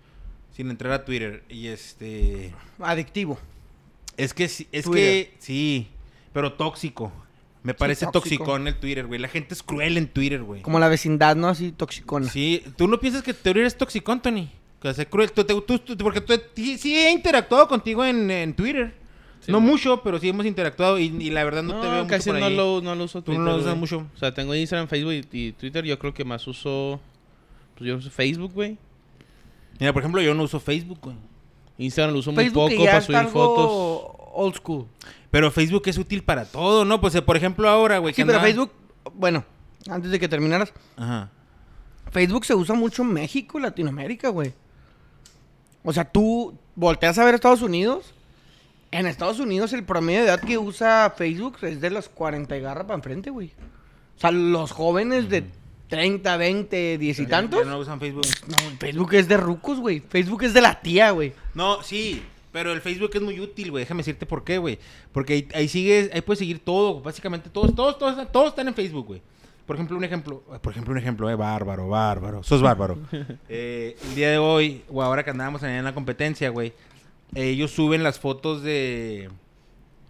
sin 0.52 0.70
entrar 0.70 0.92
a 0.92 1.04
Twitter. 1.04 1.44
Y 1.48 1.68
este. 1.68 2.52
Adictivo. 2.80 3.38
Es 4.16 4.34
que 4.34 4.48
sí, 4.48 4.66
es 4.72 4.84
Twitter. 4.84 5.26
que 5.30 5.34
sí, 5.38 5.88
pero 6.32 6.52
tóxico. 6.54 7.12
Me 7.62 7.74
parece 7.74 8.06
tóxico. 8.06 8.44
toxicón 8.44 8.66
el 8.68 8.74
Twitter, 8.76 9.06
güey. 9.06 9.20
La 9.20 9.28
gente 9.28 9.54
es 9.54 9.62
cruel 9.62 9.98
en 9.98 10.08
Twitter, 10.08 10.42
güey. 10.42 10.62
Como 10.62 10.78
la 10.78 10.88
vecindad, 10.88 11.36
¿no? 11.36 11.48
Así 11.48 11.72
toxicona. 11.72 12.28
Sí, 12.28 12.64
tú 12.76 12.88
no 12.88 12.98
piensas 12.98 13.22
que 13.22 13.34
Twitter 13.34 13.64
es 13.64 13.76
toxicón, 13.76 14.20
Tony. 14.20 14.50
Que 14.80 14.94
sea 14.94 15.04
cruel. 15.04 15.30
Tú, 15.32 15.44
tú- 15.44 15.60
tú- 15.62 15.78
tú- 15.78 15.96
porque 15.98 16.20
tú, 16.20 16.34
sí 16.54 16.96
he 16.96 17.10
interactuado 17.12 17.68
contigo 17.68 18.04
en, 18.04 18.30
en 18.30 18.54
Twitter. 18.54 18.94
Sí, 19.40 19.52
no 19.52 19.58
güey. 19.58 19.70
mucho, 19.70 20.02
pero 20.02 20.18
sí 20.18 20.28
hemos 20.28 20.44
interactuado 20.46 20.98
y, 20.98 21.04
y 21.06 21.30
la 21.30 21.44
verdad 21.44 21.62
no, 21.62 21.74
No, 21.74 21.80
te 21.80 21.88
veo 21.88 21.96
mucho 22.04 22.08
casi 22.08 22.30
por 22.30 22.38
no 22.40 22.46
ahí. 22.46 22.56
lo, 22.56 22.80
no 22.82 22.94
lo 22.94 23.04
uso 23.04 23.22
Tú 23.22 23.32
no 23.32 23.38
Twitter, 23.38 23.52
lo 23.52 23.56
usas 23.58 23.66
güey. 23.70 23.80
mucho. 23.80 24.06
O 24.14 24.18
sea, 24.18 24.32
tengo 24.34 24.54
Instagram, 24.54 24.88
Facebook 24.88 25.12
y, 25.32 25.48
y 25.48 25.52
Twitter. 25.52 25.84
Yo 25.84 25.98
creo 25.98 26.12
que 26.14 26.24
más 26.24 26.46
uso... 26.46 27.00
Pues 27.76 27.88
yo 27.88 27.96
uso 27.96 28.10
Facebook, 28.10 28.52
güey. 28.52 28.76
Mira, 29.78 29.92
por 29.94 30.02
ejemplo, 30.02 30.20
yo 30.20 30.34
no 30.34 30.42
uso 30.42 30.60
Facebook, 30.60 30.98
güey. 31.02 31.16
Instagram 31.78 32.12
lo 32.12 32.20
uso 32.20 32.32
muy 32.32 32.44
Facebook 32.44 32.68
que 32.68 32.74
poco 32.76 32.84
ya 32.84 32.90
para 32.92 33.02
subir 33.02 33.16
algo 33.18 33.30
fotos. 33.32 34.30
old 34.34 34.54
school. 34.56 34.86
Pero 35.30 35.50
Facebook 35.50 35.82
es 35.86 35.96
útil 35.96 36.22
para 36.22 36.44
todo, 36.44 36.84
¿no? 36.84 37.00
Pues, 37.00 37.14
eh, 37.14 37.22
por 37.22 37.36
ejemplo, 37.38 37.66
ahora, 37.68 37.96
güey. 37.98 38.12
Sí, 38.12 38.20
que 38.22 38.26
pero 38.26 38.38
andaba- 38.38 38.46
Facebook, 38.52 38.72
bueno, 39.14 39.44
antes 39.88 40.10
de 40.10 40.20
que 40.20 40.28
terminaras, 40.28 40.72
Ajá. 40.96 41.30
Facebook 42.10 42.44
se 42.44 42.54
usa 42.54 42.74
mucho 42.74 43.02
en 43.02 43.12
México 43.14 43.58
Latinoamérica, 43.58 44.28
güey. 44.28 44.52
O 45.84 45.92
sea, 45.92 46.04
tú 46.04 46.54
volteas 46.74 47.18
a 47.18 47.24
ver 47.24 47.34
Estados 47.34 47.62
Unidos. 47.62 48.12
En 48.92 49.06
Estados 49.06 49.38
Unidos 49.38 49.72
el 49.72 49.84
promedio 49.84 50.20
de 50.20 50.26
edad 50.26 50.40
que 50.40 50.58
usa 50.58 51.14
Facebook 51.16 51.58
es 51.62 51.80
de 51.80 51.90
los 51.90 52.08
40 52.08 52.56
y 52.56 52.60
garra 52.60 52.84
para 52.86 52.96
enfrente, 52.96 53.30
güey. 53.30 53.52
O 54.16 54.20
sea, 54.20 54.32
los 54.32 54.72
jóvenes 54.72 55.28
de 55.28 55.44
30, 55.88 56.36
20, 56.36 56.98
10 56.98 57.18
y 57.18 57.22
Ya- 57.22 57.28
tantos. 57.28 57.64
ya 57.64 57.70
no 57.70 57.78
usan 57.78 58.00
Facebook. 58.00 58.26
No, 58.48 58.56
Facebook 58.78 59.14
es 59.14 59.28
de 59.28 59.36
rucos, 59.36 59.78
güey. 59.78 60.00
Facebook 60.00 60.42
es 60.42 60.54
de 60.54 60.60
la 60.60 60.80
tía, 60.80 61.12
güey. 61.12 61.32
No, 61.54 61.82
sí, 61.84 62.20
pero 62.52 62.72
el 62.72 62.80
Facebook 62.80 63.10
es 63.14 63.22
muy 63.22 63.38
útil, 63.38 63.70
güey. 63.70 63.84
Déjame 63.84 63.98
decirte 64.00 64.26
por 64.26 64.42
qué, 64.42 64.58
güey. 64.58 64.78
Porque 65.12 65.34
ahí, 65.34 65.48
ahí 65.54 65.68
sigues, 65.68 66.10
ahí 66.12 66.20
puedes 66.20 66.40
seguir 66.40 66.58
todo, 66.58 67.00
básicamente 67.00 67.48
todos, 67.48 67.74
todos, 67.74 67.96
todos, 67.96 68.32
todos 68.32 68.48
están 68.48 68.66
en 68.68 68.74
Facebook, 68.74 69.06
güey. 69.06 69.22
Por 69.70 69.76
ejemplo, 69.76 69.96
un 69.96 70.02
ejemplo, 70.02 70.40
por 70.40 70.72
ejemplo, 70.72 70.90
un 70.90 70.98
ejemplo, 70.98 71.30
eh, 71.30 71.36
bárbaro, 71.36 71.88
bárbaro, 71.88 72.42
sos 72.42 72.60
bárbaro. 72.60 72.98
Eh, 73.48 73.96
el 74.02 74.14
día 74.16 74.28
de 74.28 74.38
hoy, 74.38 74.82
o 74.88 75.00
ahora 75.00 75.22
que 75.22 75.30
andábamos 75.30 75.62
en 75.62 75.84
la 75.84 75.94
competencia, 75.94 76.50
güey, 76.50 76.72
eh, 77.36 77.50
ellos 77.50 77.70
suben 77.70 78.02
las 78.02 78.18
fotos 78.18 78.64
de, 78.64 79.30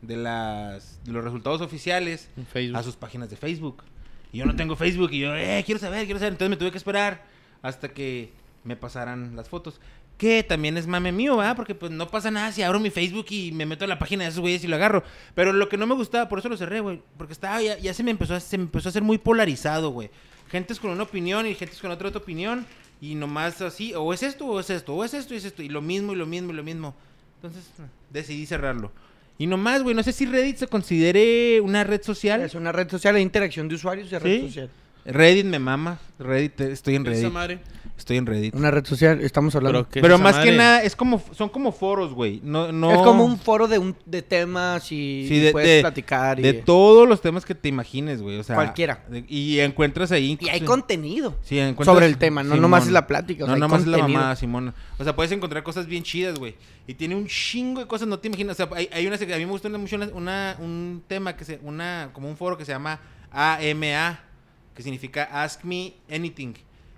de 0.01 0.17
las, 0.17 1.05
de 1.05 1.13
los 1.13 1.23
resultados 1.23 1.61
oficiales 1.61 2.31
Facebook. 2.51 2.79
a 2.79 2.83
sus 2.83 2.97
páginas 2.97 3.29
de 3.29 3.37
Facebook. 3.37 3.85
Y 4.33 4.39
yo 4.39 4.47
no 4.47 4.57
tengo 4.57 4.77
Facebook 4.77 5.11
y 5.13 5.19
yo, 5.19 5.37
eh, 5.37 5.63
quiero 5.67 5.79
saber, 5.79 6.07
quiero 6.07 6.19
saber. 6.19 6.33
Entonces 6.33 6.49
me 6.49 6.57
tuve 6.57 6.71
que 6.71 6.79
esperar 6.79 7.23
hasta 7.61 7.91
que 7.91 8.33
me 8.65 8.77
pasaran 8.77 9.37
las 9.37 9.51
fotos. 9.51 9.79
Que 10.21 10.43
también 10.43 10.77
es 10.77 10.87
mame 10.87 11.13
mío, 11.13 11.39
¿verdad? 11.39 11.57
Porque 11.57 11.75
pues 11.75 11.91
no 11.91 12.07
pasa 12.11 12.31
nada 12.31 12.53
si 12.53 12.61
abro 12.61 12.79
mi 12.79 12.91
Facebook 12.91 13.25
y 13.31 13.53
me 13.53 13.65
meto 13.65 13.87
a 13.87 13.89
la 13.89 13.99
página 13.99 14.25
de 14.25 14.29
esos 14.29 14.41
güeyes 14.41 14.63
y 14.63 14.67
lo 14.67 14.77
agarro. 14.77 15.03
Pero 15.35 15.55
lo 15.55 15.71
que 15.71 15.79
no 15.79 15.87
me 15.87 15.95
gustaba, 15.95 16.29
por 16.29 16.41
eso 16.41 16.51
lo 16.51 16.59
cerré, 16.59 16.81
güey. 16.81 17.01
Porque 17.17 17.33
estaba, 17.33 17.63
ya, 17.63 17.79
ya 17.79 17.95
se 17.95 18.03
me 18.03 18.11
empezó 18.11 18.35
a, 18.35 18.41
se 18.41 18.59
me 18.59 18.65
empezó 18.65 18.89
a 18.89 18.91
hacer 18.91 19.01
muy 19.01 19.17
polarizado, 19.17 19.89
güey. 19.89 20.11
Gentes 20.51 20.79
con 20.79 20.91
una 20.91 21.05
opinión 21.05 21.47
y 21.47 21.55
gentes 21.55 21.81
con 21.81 21.91
otra, 21.91 22.09
otra 22.09 22.21
opinión. 22.21 22.67
Y 23.01 23.15
nomás 23.15 23.63
así, 23.63 23.95
o 23.95 24.13
es 24.13 24.23
esto, 24.23 24.45
o 24.45 24.61
es 24.61 24.69
esto, 24.69 24.95
o 24.95 25.03
es 25.07 25.15
esto, 25.15 25.33
y 25.33 25.39
es 25.39 25.47
esto. 25.47 25.63
Y 25.63 25.71
lo 25.71 25.81
mismo, 25.81 26.13
y 26.13 26.17
lo 26.17 26.27
mismo, 26.27 26.53
y 26.53 26.55
lo 26.55 26.65
mismo. 26.65 26.95
Entonces, 27.37 27.65
decidí 28.11 28.45
cerrarlo. 28.45 28.93
Y 29.39 29.47
nomás, 29.47 29.83
güey, 29.83 29.95
no 29.95 30.03
sé 30.03 30.13
si 30.13 30.27
Reddit 30.27 30.59
se 30.59 30.67
considere 30.67 31.63
una 31.63 31.83
red 31.83 32.03
social. 32.03 32.43
Es 32.43 32.55
una 32.55 32.73
red 32.73 32.91
social 32.91 33.15
de 33.15 33.23
interacción 33.23 33.69
de 33.69 33.77
usuarios 33.77 34.11
red 34.11 34.23
¿Sí? 34.23 34.47
social. 34.49 34.69
Reddit 35.05 35.47
me 35.47 35.59
mama. 35.59 35.99
Reddit, 36.19 36.61
estoy 36.61 36.97
en 36.97 37.03
Esa 37.07 37.11
Reddit. 37.13 37.33
madre. 37.33 37.59
Estoy 37.97 38.17
en 38.17 38.25
Reddit. 38.27 38.55
Una 38.55 38.71
red 38.71 38.87
social, 38.87 39.21
estamos 39.21 39.55
hablando. 39.55 39.81
Pero, 39.81 39.91
¿qué 39.91 39.99
es 39.99 40.03
Pero 40.03 40.19
más 40.19 40.39
que 40.39 40.53
nada, 40.53 40.83
es 40.83 40.97
como, 40.97 41.23
son 41.33 41.51
como 41.51 41.71
foros, 41.71 42.15
güey. 42.15 42.41
No, 42.43 42.73
no... 42.73 42.93
Es 42.93 42.99
como 43.03 43.25
un 43.27 43.39
foro 43.39 43.69
de, 43.69 43.79
un, 43.79 43.95
de 44.07 44.23
temas 44.23 44.85
y, 44.91 45.27
Sí, 45.29 45.35
y 45.35 45.39
de, 45.41 45.53
puedes 45.53 45.69
de- 45.69 45.81
platicar. 45.83 46.39
Y, 46.39 46.43
de 46.43 46.55
todos 46.55 47.07
los 47.07 47.21
temas 47.21 47.45
que 47.45 47.55
te 47.55 47.69
imagines, 47.69 48.23
güey. 48.23 48.39
O 48.39 48.43
sea, 48.43 48.55
Cualquiera. 48.57 49.05
de- 49.11 49.25
y 49.29 49.61
encuentras 49.61 50.13
ahí. 50.13 50.39
y 50.41 50.49
hay 50.49 50.63
contenido 50.63 51.37
sí, 51.43 51.59
encuentras- 51.59 51.87
sobre 51.95 52.07
el 52.07 52.17
tema, 52.17 52.43
no 52.43 52.51
Simón. 52.51 52.63
nomás 52.63 52.87
es 52.87 52.93
la 52.93 53.07
plática. 53.07 53.45
O 53.45 53.47
No, 53.47 53.53
sea, 53.55 53.61
nomás 53.61 53.83
es 53.83 53.87
la 53.89 53.99
mamada, 53.99 54.35
Simón. 54.37 54.73
O 54.99 55.05
sea, 55.05 55.15
puedes 55.15 55.33
encontrar 55.33 55.63
cosas 55.63 55.87
bien 55.87 56.03
chidas, 56.03 56.39
güey. 56.39 56.55
Y 56.87 56.95
tiene 56.95 57.15
un 57.17 57.27
chingo 57.27 57.81
de 57.81 57.87
cosas, 57.87 58.09
no 58.09 58.19
te 58.19 58.29
imaginas. 58.29 58.59
O 58.59 58.67
sea, 58.67 58.77
hay, 58.77 58.89
hay 58.93 59.07
una, 59.07 59.17
a 59.17 59.19
mí 59.19 59.45
me 59.45 59.53
gusta 59.53 59.69
mucho 59.69 59.97
una, 59.97 60.07
una- 60.15 60.57
un 60.59 61.03
tema 61.07 61.37
que 61.37 61.45
se, 61.45 61.59
una, 61.63 62.09
como 62.15 62.29
un 62.31 62.37
foro 62.39 62.57
que 62.57 62.65
se 62.65 62.73
llama 62.73 62.99
AMA, 63.31 64.21
que 64.75 64.83
significa 64.83 65.25
Ask 65.43 65.65
Me 65.65 65.95
Anything. 66.11 66.55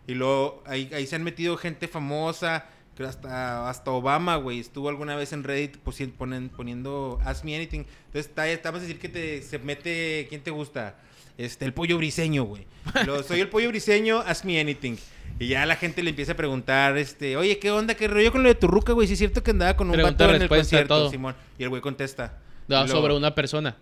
Y 0.07 0.15
luego 0.15 0.63
ahí, 0.67 0.91
ahí 0.95 1.07
se 1.07 1.17
han 1.17 1.23
metido 1.25 1.57
gente 1.57 1.89
famosa, 1.89 2.67
que 2.97 3.05
hasta, 3.05 3.69
hasta 3.71 3.91
Obama, 3.91 4.37
güey, 4.37 4.59
estuvo 4.61 4.89
alguna 4.89 5.17
vez 5.17 5.33
en 5.33 5.45
Reddit 5.45 5.77
posi- 5.85 6.13
ponen- 6.13 6.51
poniendo 6.51 7.19
Ask 7.25 7.45
Me 7.45 7.57
Anything. 7.57 7.85
Entonces, 8.07 8.27
está, 8.29 8.49
está 8.49 8.71
vas 8.71 8.81
a 8.81 8.83
decir 8.83 8.99
que 8.99 9.09
te, 9.09 9.43
se 9.43 9.59
mete, 9.59 10.27
¿quién 10.29 10.43
te 10.43 10.51
gusta? 10.51 10.97
Este, 11.39 11.65
el 11.65 11.73
pollo 11.73 11.97
briseño, 11.97 12.45
güey. 12.45 12.67
Lo- 13.07 13.23
Soy 13.23 13.41
el 13.41 13.49
pollo 13.49 13.69
briseño, 13.69 14.19
Ask 14.19 14.45
Me 14.45 14.61
Anything. 14.61 14.97
Y 15.39 15.49
ya 15.49 15.65
la 15.65 15.77
gente 15.77 16.03
le 16.03 16.11
empieza 16.11 16.33
a 16.33 16.37
preguntar, 16.37 16.99
este, 16.99 17.37
oye, 17.39 17.59
¿qué 17.59 17.71
onda? 17.71 17.95
¿Qué 17.95 18.07
rollo 18.07 18.31
con 18.31 18.43
lo 18.43 18.49
de 18.51 18.55
tu 18.55 18.67
ruca, 18.69 18.93
güey? 18.93 19.07
Si 19.07 19.15
es 19.15 19.19
cierto 19.19 19.43
que 19.43 19.53
andaba 19.53 19.75
con 19.77 19.87
un 19.89 19.95
Pregunta, 19.95 20.25
vato 20.27 20.37
en 20.37 20.43
el 20.43 20.49
concierto. 20.49 21.09
Simón. 21.11 21.35
Y 21.59 21.63
el 21.63 21.71
güey 21.71 21.81
contesta. 21.81 22.39
No, 22.69 22.85
luego- 22.85 23.01
sobre 23.01 23.15
una 23.15 23.35
persona. 23.35 23.77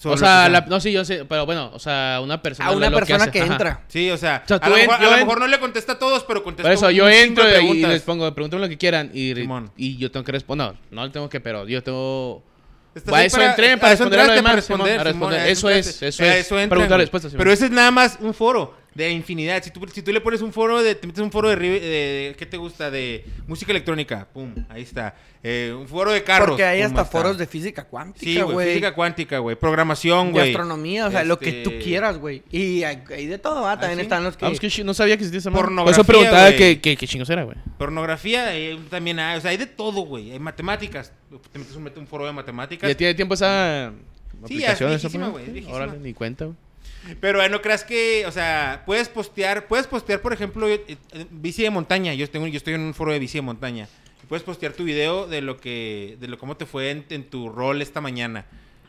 Sobre 0.00 0.14
o 0.14 0.18
sea, 0.18 0.48
la- 0.48 0.62
no, 0.62 0.80
sí, 0.80 0.92
yo 0.92 1.04
sé, 1.04 1.26
pero 1.26 1.44
bueno, 1.44 1.70
o 1.74 1.78
sea, 1.78 2.20
una 2.22 2.40
persona. 2.40 2.70
A 2.70 2.72
una 2.72 2.88
lo 2.88 2.96
persona 2.96 3.30
que 3.30 3.42
ajá. 3.42 3.52
entra. 3.52 3.84
Sí, 3.88 4.10
o 4.10 4.16
sea, 4.16 4.40
O 4.44 4.48
sea, 4.48 4.56
a, 4.56 4.68
lo 4.70 4.76
en- 4.78 4.82
mejor, 4.86 4.94
a 4.94 5.02
yo 5.02 5.10
lo 5.10 5.12
en- 5.16 5.20
mejor 5.20 5.40
no 5.40 5.46
le 5.46 5.60
contesta 5.60 5.92
a 5.92 5.98
todos, 5.98 6.24
pero 6.24 6.42
contesta 6.42 6.62
Por 6.66 6.72
eso, 6.72 6.86
un 6.86 6.92
yo 6.92 7.06
entro 7.08 7.44
y 7.60 7.82
les 7.84 8.00
pongo, 8.02 8.34
pregúntame 8.34 8.62
lo 8.62 8.68
que 8.70 8.78
quieran. 8.78 9.10
Y, 9.12 9.34
y 9.76 9.98
yo 9.98 10.10
tengo 10.10 10.24
que 10.24 10.32
responder. 10.32 10.68
No, 10.72 10.78
no 10.90 11.04
le 11.06 11.12
tengo 11.12 11.28
que, 11.28 11.40
pero 11.40 11.68
yo 11.68 11.82
tengo. 11.82 12.42
Estás 12.94 13.14
A 13.14 13.18
ahí 13.18 13.26
eso 13.26 13.40
entré 13.42 13.76
para 13.76 13.90
a 13.90 13.94
eso 13.94 14.04
responder 14.04 14.20
a 14.20 14.24
lo 14.26 14.32
entraste, 14.32 14.36
demás, 14.36 14.50
para 14.52 14.62
Simón, 14.62 14.80
a 14.80 14.90
Simón, 14.90 15.04
responder. 15.04 15.40
a 15.40 15.48
Eso 15.48 15.70
es, 15.70 16.02
eso 16.02 16.24
es. 16.24 16.50
entran, 16.50 16.68
Pregunta, 16.70 16.94
güey. 16.94 17.00
respuesta, 17.04 17.28
Simón. 17.28 17.38
Pero 17.38 17.52
ese 17.52 17.64
es 17.66 17.70
nada 17.70 17.90
más 17.92 18.18
un 18.20 18.34
foro 18.34 18.74
de 18.94 19.10
infinidad. 19.10 19.62
Si 19.62 19.70
tú, 19.70 19.80
si 19.92 20.02
tú 20.02 20.12
le 20.12 20.20
pones 20.20 20.42
un 20.42 20.52
foro 20.52 20.82
de, 20.82 20.94
te 20.94 21.06
metes 21.06 21.22
un 21.22 21.30
foro 21.30 21.48
de, 21.48 21.56
ri- 21.56 21.80
de- 21.80 22.34
¿qué 22.38 22.46
te 22.46 22.56
gusta? 22.56 22.90
De 22.90 23.24
música 23.46 23.70
electrónica, 23.72 24.26
pum, 24.32 24.52
ahí 24.68 24.82
está. 24.82 25.14
Eh, 25.42 25.74
un 25.78 25.88
foro 25.88 26.10
de 26.12 26.22
carros. 26.22 26.48
Porque 26.50 26.64
hay 26.64 26.80
pum, 26.80 26.86
hasta 26.88 27.00
ahí 27.00 27.04
está. 27.06 27.18
foros 27.18 27.38
de 27.38 27.46
física 27.46 27.84
cuántica, 27.84 28.24
Sí, 28.26 28.40
güey, 28.40 28.52
güey. 28.52 28.68
física 28.68 28.94
cuántica, 28.94 29.38
güey, 29.38 29.56
programación, 29.56 30.26
de 30.28 30.32
güey. 30.32 30.50
astronomía, 30.50 31.06
o 31.06 31.10
sea, 31.10 31.24
lo 31.24 31.38
que 31.38 31.52
tú 31.64 31.70
Este, 31.70 31.82
quieras, 31.84 32.18
güey. 32.18 32.42
Y 32.50 32.82
hay, 32.82 33.02
hay 33.08 33.26
de 33.26 33.38
todo, 33.38 33.62
¿va? 33.62 33.78
También 33.78 33.98
¿Ah, 33.98 34.02
sí? 34.02 34.06
están 34.06 34.24
los 34.24 34.36
que... 34.36 34.44
Ah, 34.44 34.48
pues 34.48 34.60
que 34.74 34.84
no 34.84 34.92
sabía 34.92 35.16
que 35.16 35.22
existía 35.22 35.38
esa 35.38 35.50
madre. 35.50 35.60
Por 35.62 35.66
Pornografía, 35.68 35.92
eso 36.00 36.04
preguntaba 36.06 36.44
güey. 36.46 36.56
qué, 36.58 36.80
qué, 36.80 36.96
qué 36.96 37.06
chingos 37.06 37.30
era, 37.30 37.44
güey. 37.44 37.56
Pornografía 37.78 38.56
eh, 38.56 38.78
también 38.90 39.18
hay, 39.18 39.38
o 39.38 39.40
sea, 39.40 39.50
hay 39.52 39.56
de 39.56 39.66
todo, 39.66 40.02
güey. 40.02 40.30
Hay 40.32 40.38
matemáticas. 40.38 41.12
Te 41.52 41.58
metes 41.58 41.74
un, 41.76 41.90
un 41.96 42.06
foro 42.06 42.26
de 42.26 42.32
matemáticas. 42.32 42.88
¿Ya 42.90 42.96
tiene 42.96 43.14
tiempo 43.14 43.34
esa 43.34 43.92
Sí, 44.46 44.62
es 44.62 44.70
aplicación? 44.70 44.90
viejísima, 44.90 45.28
güey, 45.28 45.44
es 45.46 45.52
viejísima. 45.52 45.76
Órale, 45.76 45.98
ni 46.00 46.12
cuenta, 46.12 46.44
güey. 46.46 46.56
Pero 47.20 47.42
eh, 47.42 47.48
no 47.48 47.62
creas 47.62 47.84
que, 47.84 48.24
o 48.26 48.32
sea, 48.32 48.82
puedes 48.86 49.08
postear, 49.08 49.66
puedes 49.66 49.86
postear, 49.86 50.20
por 50.20 50.32
ejemplo, 50.32 50.68
eh, 50.68 50.84
eh, 50.86 51.26
bici 51.30 51.62
de 51.62 51.70
montaña. 51.70 52.14
Yo 52.14 52.28
tengo, 52.28 52.46
yo 52.46 52.56
estoy 52.56 52.74
en 52.74 52.82
un 52.82 52.94
foro 52.94 53.12
de 53.12 53.18
bici 53.18 53.38
de 53.38 53.42
montaña. 53.42 53.88
Puedes 54.28 54.44
postear 54.44 54.74
tu 54.74 54.84
video 54.84 55.26
de 55.26 55.40
lo 55.40 55.56
que, 55.56 56.16
de 56.20 56.28
lo 56.28 56.38
cómo 56.38 56.56
te 56.56 56.66
fue 56.66 56.90
en, 56.90 57.24
tu 57.24 57.48
rol 57.48 57.82
esta 57.82 58.00
mañana. 58.00 58.46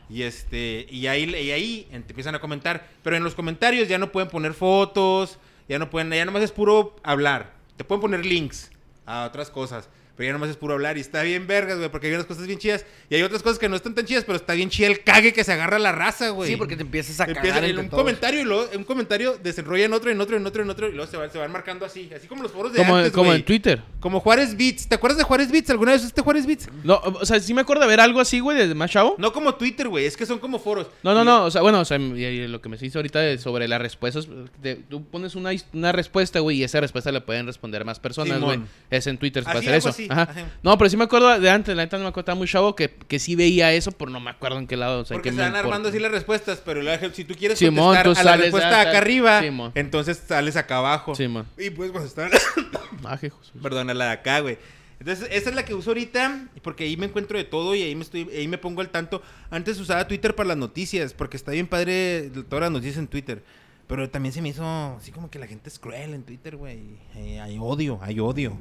Y 0.08 0.22
este, 0.22 0.86
y 0.88 1.06
ahí, 1.06 1.24
y 1.24 1.50
ahí 1.50 1.88
te 1.90 1.96
empiezan 1.96 2.34
a 2.34 2.40
comentar. 2.40 2.86
Pero 3.02 3.16
en 3.16 3.24
los 3.24 3.34
comentarios 3.34 3.88
ya 3.88 3.98
no 3.98 4.12
pueden 4.12 4.30
poner 4.30 4.54
fotos, 4.54 5.38
ya 5.68 5.78
no 5.78 5.90
pueden, 5.90 6.10
ya 6.12 6.24
nomás 6.24 6.42
es 6.42 6.52
puro 6.52 6.94
hablar. 7.02 7.54
Te 7.76 7.82
pueden 7.82 8.02
poner 8.02 8.24
links 8.24 8.70
a 9.04 9.24
otras 9.24 9.50
cosas. 9.50 9.88
Pero 10.22 10.28
ya 10.28 10.32
nomás 10.34 10.50
es 10.50 10.56
puro 10.56 10.74
hablar 10.74 10.96
y 10.98 11.00
está 11.00 11.24
bien 11.24 11.48
vergas, 11.48 11.78
güey, 11.78 11.90
porque 11.90 12.06
hay 12.06 12.12
unas 12.14 12.26
cosas 12.26 12.46
bien 12.46 12.56
chidas 12.56 12.86
y 13.10 13.16
hay 13.16 13.22
otras 13.22 13.42
cosas 13.42 13.58
que 13.58 13.68
no 13.68 13.74
están 13.74 13.92
tan 13.96 14.04
chidas, 14.06 14.22
pero 14.22 14.36
está 14.36 14.52
bien 14.52 14.70
chida 14.70 14.86
el 14.86 15.02
cague 15.02 15.32
que 15.32 15.42
se 15.42 15.52
agarra 15.52 15.80
la 15.80 15.90
raza, 15.90 16.28
güey. 16.28 16.48
Sí, 16.48 16.54
porque 16.56 16.76
te 16.76 16.82
empiezas 16.82 17.18
a 17.18 17.24
Empieza 17.24 17.42
cagar 17.56 17.64
en 17.64 17.76
un 17.80 17.88
todos. 17.88 18.00
comentario 18.04 18.40
y 18.40 18.44
luego 18.44 18.68
en 18.70 18.78
un 18.78 18.84
comentario 18.84 19.36
desenrolla 19.42 19.84
en 19.84 19.92
otro, 19.92 20.12
en 20.12 20.20
otro, 20.20 20.36
en 20.36 20.46
otro, 20.46 20.62
en 20.62 20.70
otro 20.70 20.88
y 20.88 20.92
luego 20.92 21.10
se 21.10 21.16
van, 21.16 21.32
se 21.32 21.38
van 21.38 21.50
marcando 21.50 21.84
así, 21.84 22.08
así 22.16 22.28
como 22.28 22.44
los 22.44 22.52
foros 22.52 22.72
de 22.72 22.78
Como, 22.78 22.94
antes, 22.94 23.10
como 23.10 23.24
güey. 23.30 23.38
en 23.40 23.44
Twitter. 23.44 23.82
Como 23.98 24.20
Juárez 24.20 24.56
Beats. 24.56 24.88
¿Te 24.88 24.94
acuerdas 24.94 25.18
de 25.18 25.24
Juárez 25.24 25.50
Beats? 25.50 25.70
¿Alguna 25.70 25.90
vez 25.90 26.02
usaste 26.02 26.20
Juárez 26.22 26.46
Beats? 26.46 26.68
No, 26.84 27.00
o 27.02 27.26
sea, 27.26 27.40
sí 27.40 27.52
me 27.52 27.62
acuerdo 27.62 27.82
de 27.82 27.88
ver 27.88 27.98
algo 27.98 28.20
así, 28.20 28.38
güey, 28.38 28.56
de 28.68 28.72
más 28.76 28.92
chavo. 28.92 29.16
No 29.18 29.32
como 29.32 29.56
Twitter, 29.56 29.88
güey, 29.88 30.04
es 30.06 30.16
que 30.16 30.24
son 30.24 30.38
como 30.38 30.60
foros. 30.60 30.86
No, 31.02 31.14
no, 31.14 31.22
Y- 31.22 31.24
no, 31.24 31.44
o 31.46 31.50
sea, 31.50 31.62
bueno, 31.62 31.80
o 31.80 31.84
sea, 31.84 31.98
y- 31.98 32.24
y 32.24 32.46
lo 32.46 32.60
que 32.60 32.68
me 32.68 32.76
hizo 32.80 33.00
ahorita 33.00 33.18
de- 33.18 33.38
sobre 33.38 33.66
las 33.66 33.82
respuestas, 33.82 34.28
de- 34.62 34.76
tú 34.76 35.04
pones 35.04 35.34
una, 35.34 35.50
una 35.72 35.90
respuesta, 35.90 36.38
güey, 36.38 36.58
y 36.58 36.62
esa 36.62 36.80
respuesta 36.80 37.10
le 37.10 37.20
pueden 37.22 37.46
responder 37.46 37.84
más 37.84 37.98
personas, 37.98 38.40
güey. 38.40 38.60
Es 38.88 39.08
en 39.08 39.18
Twitter 39.18 39.42
para 39.42 39.58
hacer 39.58 39.74
eso. 39.74 39.88
así, 39.88 40.06
Ajá. 40.12 40.28
No, 40.62 40.76
pero 40.78 40.90
sí 40.90 40.96
me 40.96 41.04
acuerdo 41.04 41.38
de 41.38 41.50
antes, 41.50 41.74
la 41.76 41.82
neta 41.84 41.96
no 41.96 42.04
me 42.04 42.08
acuerdo, 42.10 42.22
estaba 42.24 42.36
muy 42.38 42.46
chavo 42.48 42.76
que, 42.76 42.90
que 42.90 43.18
sí 43.18 43.34
veía 43.36 43.72
eso, 43.72 43.92
pero 43.92 44.10
no 44.10 44.20
me 44.20 44.30
acuerdo 44.30 44.58
en 44.58 44.66
qué 44.66 44.76
lado. 44.76 45.00
O 45.00 45.04
sea, 45.04 45.16
Porque 45.16 45.30
que 45.30 45.36
se 45.36 45.42
van 45.42 45.54
armando 45.56 45.88
así 45.88 45.98
las 45.98 46.10
respuestas, 46.12 46.62
pero 46.64 46.82
si 47.12 47.24
tú 47.24 47.34
quieres 47.34 47.58
Simón, 47.58 47.94
contestar 47.96 48.04
tú 48.04 48.10
a 48.10 48.14
la 48.24 48.30
sales 48.30 48.42
respuesta 48.44 48.80
acá- 48.80 48.90
acá 48.90 48.98
arriba, 48.98 49.40
Simón. 49.42 49.72
entonces 49.74 50.22
sales 50.26 50.56
acá 50.56 50.78
abajo. 50.78 51.14
Simón. 51.14 51.46
Y 51.58 51.70
puedes 51.70 51.92
contestar, 51.92 52.30
Ah, 53.04 53.18
perdón, 53.62 53.90
a 53.90 53.94
la 53.94 54.04
de 54.06 54.10
acá, 54.12 54.40
güey. 54.40 54.58
Entonces, 55.00 55.26
esa 55.32 55.50
es 55.50 55.56
la 55.56 55.64
que 55.64 55.74
uso 55.74 55.90
ahorita, 55.90 56.46
porque 56.62 56.84
ahí 56.84 56.96
me 56.96 57.06
encuentro 57.06 57.36
de 57.36 57.42
todo 57.42 57.74
y 57.74 57.82
ahí 57.82 57.94
me 57.96 58.02
estoy, 58.02 58.28
ahí 58.36 58.46
me 58.46 58.56
pongo 58.56 58.80
al 58.80 58.88
tanto. 58.90 59.20
Antes 59.50 59.80
usaba 59.80 60.06
Twitter 60.06 60.36
para 60.36 60.50
las 60.50 60.56
noticias, 60.56 61.12
porque 61.12 61.36
está 61.36 61.50
bien 61.50 61.66
padre 61.66 62.30
todas 62.48 62.60
las 62.62 62.70
noticias 62.70 62.98
en 62.98 63.08
Twitter. 63.08 63.42
Pero 63.86 64.08
también 64.08 64.32
se 64.32 64.40
me 64.40 64.48
hizo 64.48 64.64
así 64.64 65.10
como 65.12 65.28
que 65.30 65.38
la 65.38 65.46
gente 65.46 65.68
es 65.68 65.78
cruel 65.78 66.14
en 66.14 66.22
Twitter, 66.22 66.56
güey. 66.56 66.80
Eh, 67.16 67.40
hay 67.40 67.58
odio, 67.60 67.98
hay 68.02 68.20
odio. 68.20 68.56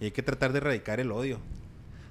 Y 0.00 0.04
hay 0.06 0.10
que 0.10 0.22
tratar 0.22 0.52
de 0.52 0.58
erradicar 0.58 0.98
el 1.00 1.12
odio. 1.12 1.38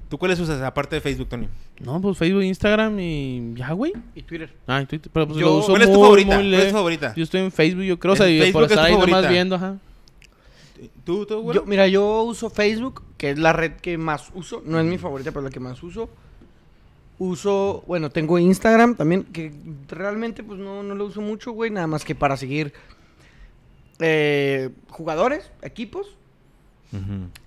¿Tú 0.10 0.18
cuáles 0.20 0.40
usas 0.40 0.62
aparte 0.62 0.96
de 0.96 1.02
Facebook, 1.02 1.28
Tony? 1.28 1.48
No, 1.82 2.00
pues 2.00 2.18
Facebook, 2.18 2.44
Instagram 2.44 3.00
y 3.00 3.54
ya, 3.56 3.72
güey. 3.72 3.94
Y 4.14 4.22
Twitter. 4.22 4.54
Ah, 4.68 4.82
y 4.82 4.86
Twitter, 4.86 5.10
pero 5.12 5.26
pues 5.28 5.40
Yo- 5.40 5.48
lo 5.48 5.58
uso 5.58 5.70
¿Cuál 5.70 5.82
es 5.82 5.88
tu 5.88 5.94
muy, 5.96 6.04
favorita? 6.04 6.36
muy 6.36 6.50
¿Cuál 6.52 6.62
es 6.62 6.68
tu 6.68 6.74
favorita? 6.76 7.14
Yo 7.16 7.24
estoy 7.24 7.42
en 7.42 7.52
Facebook, 7.52 7.84
yo 7.84 8.00
creo, 8.00 8.14
o 8.14 8.16
sea, 8.16 8.28
Facebook 8.28 8.52
por 8.62 8.72
es 8.72 8.78
ahí 8.78 8.96
nomás 8.96 9.28
viendo, 9.28 9.56
ajá. 9.56 9.78
¿Tú, 11.04 11.26
tú, 11.26 11.42
güey? 11.42 11.56
Yo, 11.56 11.66
mira, 11.66 11.88
yo 11.88 12.24
uso 12.24 12.50
Facebook, 12.50 13.04
que 13.18 13.32
es 13.32 13.40
la 13.40 13.54
red 13.54 13.74
que 13.74 13.98
más 13.98 14.30
uso. 14.36 14.62
No 14.66 14.80
es 14.80 14.86
mi 14.86 14.98
favorita, 14.98 15.32
pero 15.32 15.42
la 15.44 15.50
que 15.50 15.60
más 15.60 15.82
uso. 15.82 16.10
Uso, 17.24 17.84
bueno, 17.88 18.10
tengo 18.10 18.39
Instagram 18.39 18.96
también, 18.96 19.24
que 19.24 19.51
realmente 19.88 20.44
pues 20.44 20.60
no, 20.60 20.84
no 20.84 20.96
lo 20.96 21.06
uso 21.06 21.22
mucho, 21.22 21.51
güey, 21.51 21.72
nada 21.72 21.88
más 21.88 22.03
que 22.06 22.15
para 22.15 22.38
seguir 22.38 22.74
eh, 24.00 24.70
jugadores, 24.89 25.51
equipos 25.62 26.18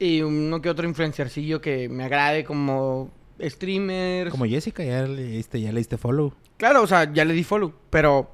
y 0.00 0.22
uno 0.22 0.60
que 0.60 0.68
otro 0.68 0.88
influencercillo 0.88 1.60
que 1.60 1.88
me 1.88 2.04
agrade 2.04 2.44
como 2.44 3.10
streamers. 3.40 4.32
Como 4.32 4.44
Jessica, 4.44 4.82
ya 4.82 5.02
le 5.02 5.22
diste, 5.22 5.60
ya 5.60 5.70
le 5.70 5.78
diste 5.78 5.96
follow. 5.98 6.34
Claro, 6.56 6.82
o 6.82 6.86
sea, 6.86 7.12
ya 7.12 7.24
le 7.24 7.32
di 7.32 7.44
follow, 7.44 7.72
pero, 7.90 8.28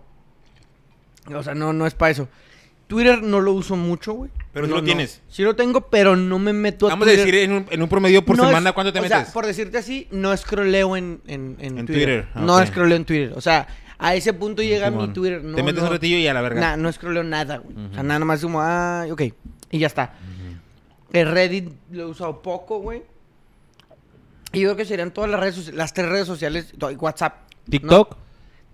o 1.34 1.42
sea, 1.42 1.54
no, 1.54 1.72
no 1.72 1.87
es 1.87 1.94
para 1.94 2.12
eso. 2.12 2.28
Twitter 2.92 3.22
no 3.22 3.40
lo 3.40 3.52
uso 3.54 3.75
mucho, 3.75 4.12
güey. 4.12 4.30
Pero 4.52 4.66
No, 4.66 4.76
lo 4.76 4.84
tienes. 4.84 5.22
Sí 5.30 5.42
lo 5.42 5.56
tengo, 5.56 5.80
pero 5.88 6.14
no 6.14 6.38
me 6.38 6.52
meto 6.52 6.87
a 6.87 6.90
Vamos 6.90 7.08
a 7.08 7.12
decir 7.12 7.34
en 7.37 7.52
un, 7.52 7.66
en 7.70 7.80
un 7.82 7.88
promedio 7.88 8.22
por 8.22 8.37
No 8.37 8.42
es- 8.42 8.49
semana, 8.50 8.72
¿cuánto 8.72 8.92
te 8.92 8.99
o 8.99 9.02
metes? 9.02 9.16
sea, 9.25 9.32
por 9.32 9.46
decirte 9.46 9.78
así, 9.78 10.08
no 10.11 10.37
scrolleo 10.37 10.94
en, 10.96 11.22
en, 11.26 11.56
en, 11.58 11.78
En 11.78 11.87
Twitter. 11.87 12.25
Twitter, 12.25 12.28
ah, 12.34 12.40
No 12.42 12.56
ok. 12.58 12.66
scrolleo 12.66 12.96
en 12.96 13.04
Twitter. 13.06 13.32
O 13.34 13.40
sea, 13.40 13.66
a 13.99 14.14
ese 14.14 14.34
punto 14.34 14.61
llega 14.62 14.90
mi. 14.90 15.08
Twitter. 15.08 15.42
No, 15.42 15.56
te 15.56 15.62
metes 15.62 15.82
un 15.82 15.88
ratillo 15.88 16.18
y 16.18 16.26
a 16.26 16.34
la 16.34 16.42
verga. 16.42 16.61
Nah, 16.61 16.76
no 16.76 16.92
scrolleo 16.92 17.25
nada, 17.25 17.58
güey. 17.58 17.75
O 17.90 17.94
sea, 17.94 18.02
nada 18.02 18.22
más 18.26 18.42
como, 18.42 18.61
ah, 18.61 19.06
ok. 19.11 19.22
Y 19.70 19.78
ya 19.78 19.87
está. 19.87 20.12
El 21.14 21.30
Reddit 21.30 21.70
lo 21.92 22.02
he 22.02 22.06
usado 22.06 22.42
poco, 22.42 22.78
güey. 22.80 23.02
Y 24.52 24.61
yo 24.61 24.68
creo 24.68 24.76
que 24.76 24.84
serían 24.84 25.12
todas 25.12 25.30
las 25.30 25.40
redes 25.40 25.56
soci- 25.68 25.72
las 25.72 25.94
tres 25.94 26.08
redes 26.11 26.26
sociales, 26.26 26.75
WhatsApp. 26.99 27.49
TikTok. 27.70 28.16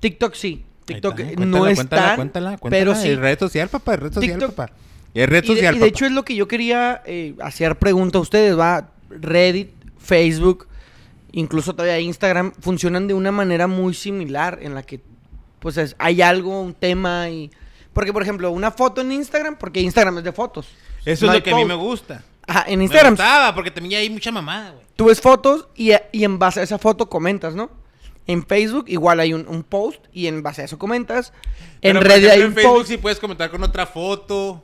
TikTok 0.00 0.34
sí. 0.34 0.64
TikTok 0.94 1.18
está, 1.20 1.44
no 1.44 1.58
cuéntala, 1.58 1.70
es 1.70 1.76
cuéntala, 1.78 2.02
tan, 2.02 2.16
cuéntala, 2.16 2.58
cuéntala. 2.58 2.70
pero 2.70 2.94
sí. 2.94 3.08
Es 3.10 3.18
red 3.18 3.38
social, 3.38 3.68
papá, 3.68 3.94
es 3.94 4.00
red 4.00 4.12
social, 4.12 4.38
TikTok- 4.40 4.54
papá. 4.54 4.72
Es 5.14 5.28
red 5.28 5.38
Y 5.44 5.46
de, 5.48 5.54
social, 5.54 5.74
y 5.74 5.78
de 5.78 5.84
papá. 5.84 5.88
hecho 5.88 6.06
es 6.06 6.12
lo 6.12 6.24
que 6.24 6.34
yo 6.34 6.46
quería 6.48 7.02
eh, 7.06 7.34
hacer 7.40 7.76
pregunta 7.78 8.18
a 8.18 8.20
ustedes, 8.20 8.58
va. 8.58 8.90
Reddit, 9.10 9.70
Facebook, 9.98 10.66
incluso 11.32 11.72
todavía 11.74 11.98
Instagram, 12.00 12.52
funcionan 12.60 13.06
de 13.08 13.14
una 13.14 13.32
manera 13.32 13.66
muy 13.66 13.94
similar 13.94 14.58
en 14.62 14.74
la 14.74 14.82
que, 14.82 15.00
pues, 15.60 15.76
es- 15.78 15.96
hay 15.98 16.20
algo, 16.22 16.60
un 16.60 16.74
tema 16.74 17.28
y... 17.30 17.50
Porque, 17.92 18.12
por 18.12 18.22
ejemplo, 18.22 18.50
una 18.50 18.70
foto 18.70 19.00
en 19.00 19.10
Instagram, 19.12 19.56
porque 19.58 19.80
Instagram 19.80 20.18
es 20.18 20.24
de 20.24 20.32
fotos. 20.32 20.68
Eso 21.04 21.26
No 21.26 21.32
es 21.32 21.38
lo 21.38 21.42
que 21.44 21.50
a 21.50 21.56
mí 21.56 21.64
me 21.64 21.74
gusta. 21.74 22.22
Ajá, 22.46 22.64
en 22.68 22.78
Me 22.78 22.84
Instagram 22.84 23.14
gustaba, 23.14 23.54
porque 23.54 23.70
también 23.70 24.00
hay 24.00 24.08
mucha 24.10 24.30
mamada, 24.30 24.70
güey. 24.72 24.84
tú 24.94 25.06
ves 25.06 25.20
fotos 25.20 25.68
y, 25.74 25.90
y 26.12 26.24
en 26.24 26.38
base 26.38 26.60
a 26.60 26.62
esa 26.62 26.78
foto 26.78 27.08
comentas, 27.08 27.54
¿no? 27.54 27.70
En 28.28 28.46
Facebook 28.46 28.84
igual 28.88 29.18
hay 29.18 29.32
un, 29.32 29.48
un 29.48 29.64
post 29.64 30.04
y 30.12 30.28
en 30.28 30.42
base 30.44 30.62
a 30.62 30.66
eso 30.66 30.78
comentas. 30.78 31.32
En 31.80 31.94
Pero, 31.96 32.00
Reddit 32.00 32.30
hay 32.30 32.42
en 32.42 32.54
Facebook 32.54 32.76
post. 32.76 32.88
sí 32.88 32.96
puedes 32.98 33.18
comentar 33.18 33.50
con 33.50 33.62
otra 33.64 33.86
foto. 33.86 34.62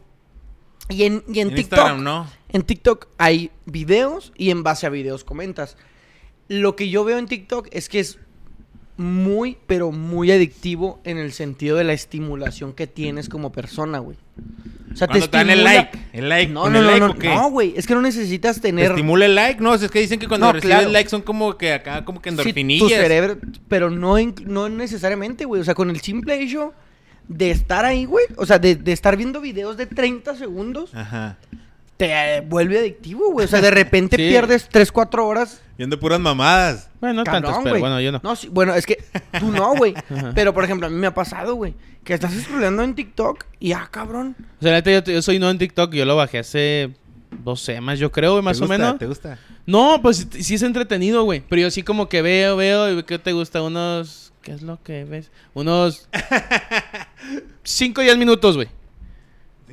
Y 0.90 1.04
en, 1.04 1.24
y 1.26 1.40
en 1.40 1.48
En, 1.48 1.54
TikTok. 1.54 1.96
No. 1.98 2.30
En 2.50 2.62
TikTok 2.62 3.08
hay 3.18 3.50
videos 3.64 4.32
y 4.36 4.50
en 4.50 4.62
base 4.62 4.86
a 4.86 4.90
videos 4.90 5.24
comentas. 5.24 5.76
Lo 6.46 6.76
que 6.76 6.90
yo 6.90 7.04
veo 7.04 7.18
en 7.18 7.26
TikTok 7.26 7.68
es 7.72 7.88
que 7.88 8.00
es 8.00 8.18
muy, 8.96 9.56
pero 9.66 9.90
muy 9.92 10.30
adictivo 10.30 11.00
en 11.04 11.18
el 11.18 11.32
sentido 11.32 11.76
de 11.76 11.84
la 11.84 11.92
estimulación 11.92 12.72
que 12.72 12.86
tienes 12.86 13.28
como 13.28 13.50
persona, 13.52 13.98
güey. 13.98 14.16
O 14.92 14.96
sea, 14.96 15.08
Cuando 15.08 15.28
te 15.28 15.36
dan 15.36 15.50
el 15.50 15.58
estimula- 15.60 15.74
like, 15.74 15.98
el 16.12 16.28
like, 16.28 16.52
No, 16.52 16.62
¿con 16.62 16.72
no, 16.72 16.78
el 16.78 16.84
no, 16.84 16.90
like 16.90 17.00
no, 17.06 17.10
o 17.10 17.14
qué? 17.16 17.28
no, 17.34 17.50
güey. 17.50 17.74
Es 17.76 17.86
que 17.88 17.94
no 17.94 18.00
necesitas 18.02 18.56
¿Te 18.56 18.68
tener 18.68 18.92
estimula 18.92 19.26
el 19.26 19.34
like? 19.34 19.60
No, 19.60 19.74
es 19.74 19.90
que 19.90 19.98
dicen 20.00 20.20
que 20.20 20.28
cuando 20.28 20.46
No, 20.46 20.52
recibes 20.52 20.76
claro. 20.76 20.90
like 20.92 21.10
son 21.10 21.22
como 21.22 21.58
que 21.58 21.72
acá, 21.72 22.04
como 22.04 22.22
que 22.22 22.30
Sí, 22.30 22.34
endorfinillas. 22.34 22.88
tu 22.88 22.94
cerebro, 22.94 23.38
pero 23.66 23.90
no, 23.90 24.14
no 24.46 24.68
necesariamente, 24.68 25.44
güey. 25.44 25.60
O 25.60 25.64
sea, 25.64 25.74
con 25.74 25.90
el 25.90 26.00
simple 26.00 26.40
hecho 26.40 26.72
de 27.26 27.50
estar 27.50 27.84
ahí, 27.84 28.04
güey. 28.04 28.26
O 28.36 28.46
sea, 28.46 28.60
de, 28.60 28.76
de 28.76 28.92
estar 28.92 29.16
viendo 29.16 29.40
videos 29.40 29.76
de 29.76 29.86
30 29.86 30.36
segundos, 30.36 30.94
Ajá. 30.94 31.38
Te 31.96 32.36
eh, 32.36 32.40
vuelve 32.40 32.78
adictivo, 32.78 33.30
güey. 33.32 33.46
O 33.46 33.48
sea, 33.48 33.60
de 33.60 33.70
repente 33.72 34.16
Sí. 34.16 34.28
pierdes 34.28 34.68
3, 34.70 34.90
4 34.92 35.26
horas 35.26 35.60
Viendo 35.76 35.98
puras 35.98 36.20
mamadas. 36.20 36.88
Bueno, 37.00 37.16
no 37.16 37.24
Cabrón, 37.24 37.42
tantos, 37.42 37.64
pero 37.64 37.78
bueno, 37.80 38.00
yo 38.00 38.12
no. 38.12 38.36
sí, 38.36 38.48
bueno, 38.48 38.74
es 38.74 38.86
que 38.86 39.02
tú 39.40 39.50
no, 39.50 39.74
güey. 39.74 39.92
Pero, 40.34 40.54
por 40.54 40.62
ejemplo, 40.62 40.86
a 40.86 40.90
mí 40.90 40.96
me 40.96 41.08
ha 41.08 41.14
pasado, 41.14 41.56
güey. 41.56 41.74
Que 42.04 42.14
estás 42.14 42.32
scrollando 42.32 42.84
en 42.84 42.94
TikTok 42.94 43.44
y, 43.58 43.72
ah, 43.72 43.88
cabrón. 43.90 44.36
O 44.60 44.62
sea, 44.62 44.78
yo, 44.80 45.02
yo 45.02 45.20
soy 45.20 45.40
no 45.40 45.50
en 45.50 45.58
TikTok, 45.58 45.92
yo 45.92 46.04
lo 46.04 46.14
bajé 46.14 46.38
hace 46.38 46.94
dos 47.42 47.60
semanas, 47.60 47.98
yo 47.98 48.12
creo, 48.12 48.32
güey, 48.32 48.44
más 48.44 48.58
¿Te 48.58 48.64
o 48.64 48.68
menos. 48.68 48.98
¿Te 48.98 49.06
gusta? 49.06 49.38
No, 49.66 49.98
pues 50.00 50.28
sí 50.30 50.54
es 50.54 50.62
entretenido, 50.62 51.24
güey. 51.24 51.42
Pero 51.48 51.62
yo 51.62 51.70
sí 51.70 51.82
como 51.82 52.08
que 52.08 52.22
veo, 52.22 52.56
veo, 52.56 52.98
y 52.98 53.02
¿qué 53.02 53.18
te 53.18 53.32
gusta? 53.32 53.60
Unos... 53.62 54.32
¿Qué 54.42 54.52
es 54.52 54.62
lo 54.62 54.80
que 54.82 55.04
ves? 55.04 55.30
Unos... 55.54 56.08
5 57.64 58.00
o 58.00 58.04
10 58.04 58.16
minutos, 58.18 58.56
güey. 58.56 58.68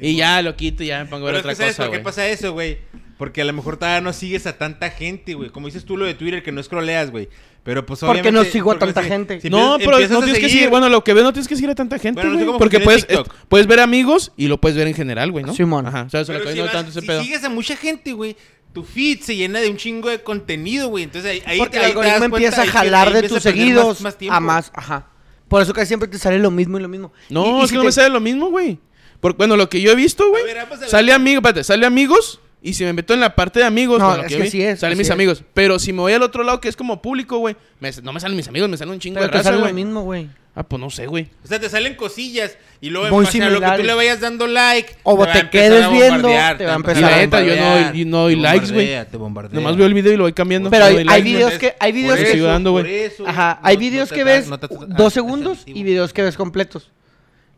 Y 0.02 0.16
ya 0.16 0.42
lo 0.42 0.56
quito 0.56 0.84
y 0.84 0.88
ya 0.88 1.00
me 1.04 1.06
pongo 1.06 1.28
a 1.28 1.32
ver 1.32 1.36
Pero 1.36 1.38
es 1.38 1.44
otra 1.46 1.52
que 1.52 1.56
¿sabes 1.58 1.76
cosa, 1.78 1.88
por 1.90 1.98
qué 1.98 2.04
pasa 2.04 2.28
eso, 2.28 2.54
güey? 2.54 2.80
Porque 3.18 3.42
a 3.42 3.46
lo 3.46 3.54
mejor 3.54 3.78
todavía 3.78 4.02
no 4.02 4.14
sigues 4.14 4.48
a 4.48 4.58
tanta 4.58 4.90
gente, 4.90 5.36
güey. 5.36 5.52
Como 5.52 5.68
dices 5.68 5.86
tú 5.86 5.96
lo 5.96 6.06
de 6.06 6.16
Twitter, 6.16 6.42
que 6.42 6.52
no 6.52 6.62
scrolleas, 6.64 7.12
güey. 7.12 7.30
Pero 7.64 7.86
pues 7.86 8.00
Porque 8.00 8.22
obviamente... 8.22 8.32
no 8.32 8.52
sigo 8.52 8.72
a 8.72 8.80
porque 8.80 8.86
tanta 8.94 9.04
si- 9.04 9.08
gente. 9.10 9.40
si 9.40 9.50
no, 9.52 9.78
pero 9.78 10.00
no 10.00 10.22
tienes 10.24 10.40
que 10.40 10.50
seguir... 10.50 10.70
Bueno, 10.70 10.90
lo 10.90 11.04
que 11.04 11.14
veo 11.14 11.24
no 11.24 11.32
tienes 11.32 11.48
que 11.48 11.56
seguir 11.56 11.70
a 11.70 11.76
tanta 11.76 12.00
gente, 12.00 12.20
Bueno, 12.22 12.32
no 12.32 12.38
sé 12.40 12.44
güey. 12.46 12.48
cómo 12.48 12.58
Porque 12.58 12.80
puedes, 12.80 13.06
es- 13.08 13.20
puedes 13.48 13.68
ver 13.68 13.80
amigos 13.80 14.32
y 14.38 14.48
lo 14.48 14.60
puedes 14.60 14.76
ver 14.76 14.88
en 14.88 14.96
general, 14.96 15.32
güey, 15.32 15.46
¿no? 15.46 15.54
Simón. 15.54 15.86
Ajá. 15.86 16.04
O 16.08 16.10
sea, 16.10 16.26
se 16.26 16.34
lo 16.34 16.40
si, 16.52 16.58
no 16.58 16.64
vas- 16.64 16.72
tanto 16.72 16.90
ese 16.90 17.02
si 17.02 17.06
pedo. 17.08 17.22
sigues 17.22 17.44
a 17.44 17.50
mucha 17.50 17.76
gente, 17.76 18.14
güey, 18.14 18.36
tu 18.74 18.84
feed 18.84 19.20
se 19.22 19.36
llena 19.36 19.60
de 19.60 19.70
un 19.70 19.78
chingo 19.78 20.10
de 20.10 20.24
contenido, 20.24 20.88
güey. 20.88 21.04
Entonces 21.04 21.30
ahí, 21.30 21.44
ahí 21.46 21.60
Porque 21.60 21.78
ahí 21.78 21.86
el 21.86 21.92
te 21.92 22.00
algoritmo 22.00 22.20
cuenta, 22.32 22.38
empieza 22.38 22.62
a 22.64 22.66
jalar 22.66 23.14
de 23.14 23.30
tus 23.30 23.44
seguidos 23.44 23.86
más- 23.86 24.02
más 24.02 24.18
tiempo. 24.18 24.36
a 24.36 24.40
más, 24.40 24.72
ajá. 24.74 25.08
Por 25.48 25.62
eso 25.62 25.74
casi 25.74 25.90
siempre 25.90 26.08
te 26.10 26.18
sale 26.18 26.40
lo 26.40 26.50
mismo 26.50 26.80
y 26.80 26.82
lo 26.82 26.88
mismo. 26.88 27.14
No, 27.30 27.64
es 27.64 27.70
que 27.70 27.78
no 27.78 27.84
me 27.84 27.92
sale 27.92 28.10
lo 28.10 28.20
mismo, 28.22 28.50
güey. 28.50 28.80
Porque, 29.22 29.38
bueno, 29.38 29.56
lo 29.56 29.70
que 29.70 29.80
yo 29.82 29.92
he 29.92 29.96
visto, 29.96 30.28
güey, 30.30 30.44
sale 30.88 31.14
amigos, 31.14 31.38
espérate, 31.42 31.64
sale 31.64 31.86
amigos 31.86 32.40
y 32.62 32.74
si 32.74 32.84
me 32.84 32.92
meto 32.94 33.14
en 33.14 33.20
la 33.22 33.34
parte 33.36 33.60
de 33.60 33.66
amigos, 33.66 34.00
No, 34.00 34.08
bueno, 34.10 34.24
es 34.24 34.30
que 34.30 34.36
vi, 34.42 34.48
así 34.48 34.62
es, 34.62 34.80
salen 34.80 34.98
mis 34.98 35.08
es. 35.08 35.12
amigos. 35.12 35.44
Pero 35.54 35.80
si 35.80 35.94
me 35.94 36.00
voy 36.02 36.14
al 36.14 36.22
otro 36.24 36.44
lado 36.44 36.60
que 36.60 36.68
es 36.70 36.76
como 36.76 37.02
público, 37.02 37.38
güey, 37.38 37.56
me- 37.80 37.92
no 38.04 38.12
me 38.14 38.20
salen 38.20 38.36
mis 38.36 38.48
amigos, 38.48 38.68
me 38.70 38.78
salen 38.78 38.94
un 38.96 39.00
chingo 39.00 39.16
Pero 39.16 39.28
de 39.28 39.32
te 39.32 39.38
raza, 39.38 39.46
sale 39.50 39.58
lo 39.58 39.64
güey. 39.64 39.74
mismo, 39.74 40.02
güey. 40.04 40.28
Ah, 40.54 40.64
pues 40.64 40.82
no 40.82 40.90
sé, 40.90 41.08
güey. 41.08 41.30
O 41.46 41.48
sea, 41.48 41.60
te 41.62 41.70
salen 41.70 41.96
cosillas 41.96 42.58
y 42.82 42.90
luego 42.90 43.08
en 43.08 43.14
Muy 43.14 43.24
base 43.24 43.42
a 43.42 43.50
lo 43.50 43.62
que 43.62 43.68
tú 43.78 43.84
le 43.84 43.94
vayas 43.94 44.20
dando 44.20 44.48
like... 44.48 44.96
O 45.04 45.26
te 45.26 45.50
quedes 45.50 45.86
a 45.86 45.90
viendo, 45.90 46.28
te 46.28 46.66
va 46.66 46.74
a 46.74 46.76
empezar 46.76 47.04
a 47.06 47.22
empezar 47.24 47.46
bombardear. 47.46 47.94
yo 47.94 47.96
no 47.96 47.98
yo 47.98 48.06
no 48.06 48.18
doy 48.24 48.36
te 48.36 48.42
likes, 48.42 48.66
güey. 48.66 48.74
bombardea, 48.76 49.06
te 49.06 49.18
bombardea. 49.18 49.60
Nomás 49.62 49.78
veo 49.78 49.86
el 49.88 49.94
video 49.94 50.12
y 50.12 50.18
lo 50.18 50.24
voy 50.24 50.34
cambiando. 50.34 50.70
Pero 50.70 50.86
hay- 50.86 51.22
videos 51.22 51.52
güey. 51.52 51.60
que- 51.60 51.76
hay 51.80 51.92
videos 51.94 52.12
Por 52.12 52.18
que- 52.20 52.24
eso 52.26 52.34
sigo 52.34 52.48
dando, 52.48 52.72
güey. 52.72 52.84
por 52.84 52.92
eso, 52.92 53.28
Ajá, 53.28 53.60
hay 53.64 53.76
no 53.76 53.80
videos 53.80 54.12
que 54.12 54.20
da- 54.26 54.26
ves 54.26 54.48
no 54.50 54.60
te- 54.60 54.66
ah, 54.70 54.86
dos 54.90 55.14
segundos 55.14 55.60
y 55.66 55.84
videos 55.84 56.12
que 56.12 56.22
ves 56.22 56.36
completos. 56.36 56.92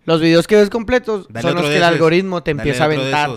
Los 0.06 0.20
videos 0.20 0.48
que 0.48 0.56
ves 0.56 0.70
completos 0.70 1.28
Dale 1.30 1.48
son 1.48 1.56
los 1.58 1.66
que 1.66 1.78
el 1.78 1.84
algoritmo 1.84 2.44
te 2.44 2.54
Dale 2.54 2.62
empieza 2.62 2.84
a 2.84 2.86
aventar. 2.86 3.32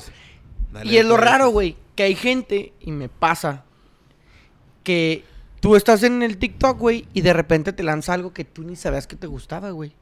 Y 0.84 0.96
es 0.96 1.06
lo 1.06 1.16
raro, 1.16 1.50
güey, 1.50 1.76
que 1.94 2.02
hay 2.02 2.14
gente, 2.14 2.72
y 2.80 2.92
me 2.92 3.08
pasa, 3.08 3.64
que 4.82 5.24
tú 5.60 5.76
estás 5.76 6.02
en 6.02 6.22
el 6.22 6.38
TikTok, 6.38 6.78
güey, 6.78 7.06
y 7.12 7.22
de 7.22 7.32
repente 7.32 7.72
te 7.72 7.82
lanza 7.82 8.14
algo 8.14 8.32
que 8.32 8.44
tú 8.44 8.62
ni 8.62 8.76
sabías 8.76 9.06
que 9.06 9.16
te 9.16 9.26
gustaba, 9.26 9.70
güey. 9.70 9.92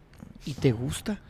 Y 0.46 0.54
te 0.54 0.72
gusta. 0.72 1.20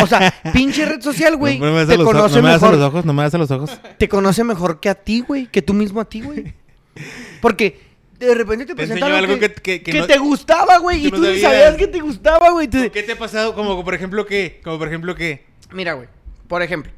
O 0.00 0.06
sea, 0.06 0.32
pinche 0.52 0.86
red 0.86 1.00
social, 1.02 1.36
güey. 1.36 1.58
No 1.58 1.76
a 1.76 1.86
te 1.86 1.96
los 1.96 2.06
conoce 2.06 2.36
no 2.36 2.42
me 2.42 2.52
mejor. 2.52 2.74
los 2.74 2.88
ojos, 2.88 3.04
no 3.04 3.12
me 3.12 3.22
das 3.22 3.34
a 3.34 3.38
los 3.38 3.50
ojos. 3.50 3.78
Te 3.98 4.08
conoce 4.08 4.44
mejor 4.44 4.80
que 4.80 4.88
a 4.88 4.94
ti, 4.94 5.20
güey. 5.20 5.46
Que 5.46 5.62
tú 5.62 5.74
mismo 5.74 6.00
a 6.00 6.04
ti, 6.04 6.22
güey. 6.22 6.54
Porque 7.40 7.91
de 8.26 8.34
repente 8.34 8.64
te 8.66 8.72
Te 8.72 8.76
presenta 8.76 9.06
enseñó 9.06 9.18
algo 9.18 9.34
que, 9.38 9.52
que- 9.52 9.60
que- 9.62 9.82
que 9.82 9.92
que 9.92 9.98
no- 9.98 10.06
te 10.06 10.18
gustaba, 10.18 10.78
güey. 10.78 11.06
Y 11.06 11.10
no 11.10 11.16
tú 11.16 11.22
ni 11.22 11.38
sabías. 11.38 11.42
sabías 11.42 11.76
que 11.76 11.86
te 11.88 12.00
gustaba, 12.00 12.50
güey. 12.50 12.68
¿Qué 12.68 13.02
te 13.02 13.12
ha 13.12 13.18
pasado? 13.18 13.54
Como 13.54 13.84
por 13.84 13.94
ejemplo 13.94 14.26
qué? 14.26 14.60
Como 14.64 14.78
por 14.78 14.88
ejemplo 14.88 15.14
qué? 15.14 15.44
Mira, 15.72 15.94
güey. 15.94 16.08
Por 16.48 16.62
ejemplo, 16.62 16.92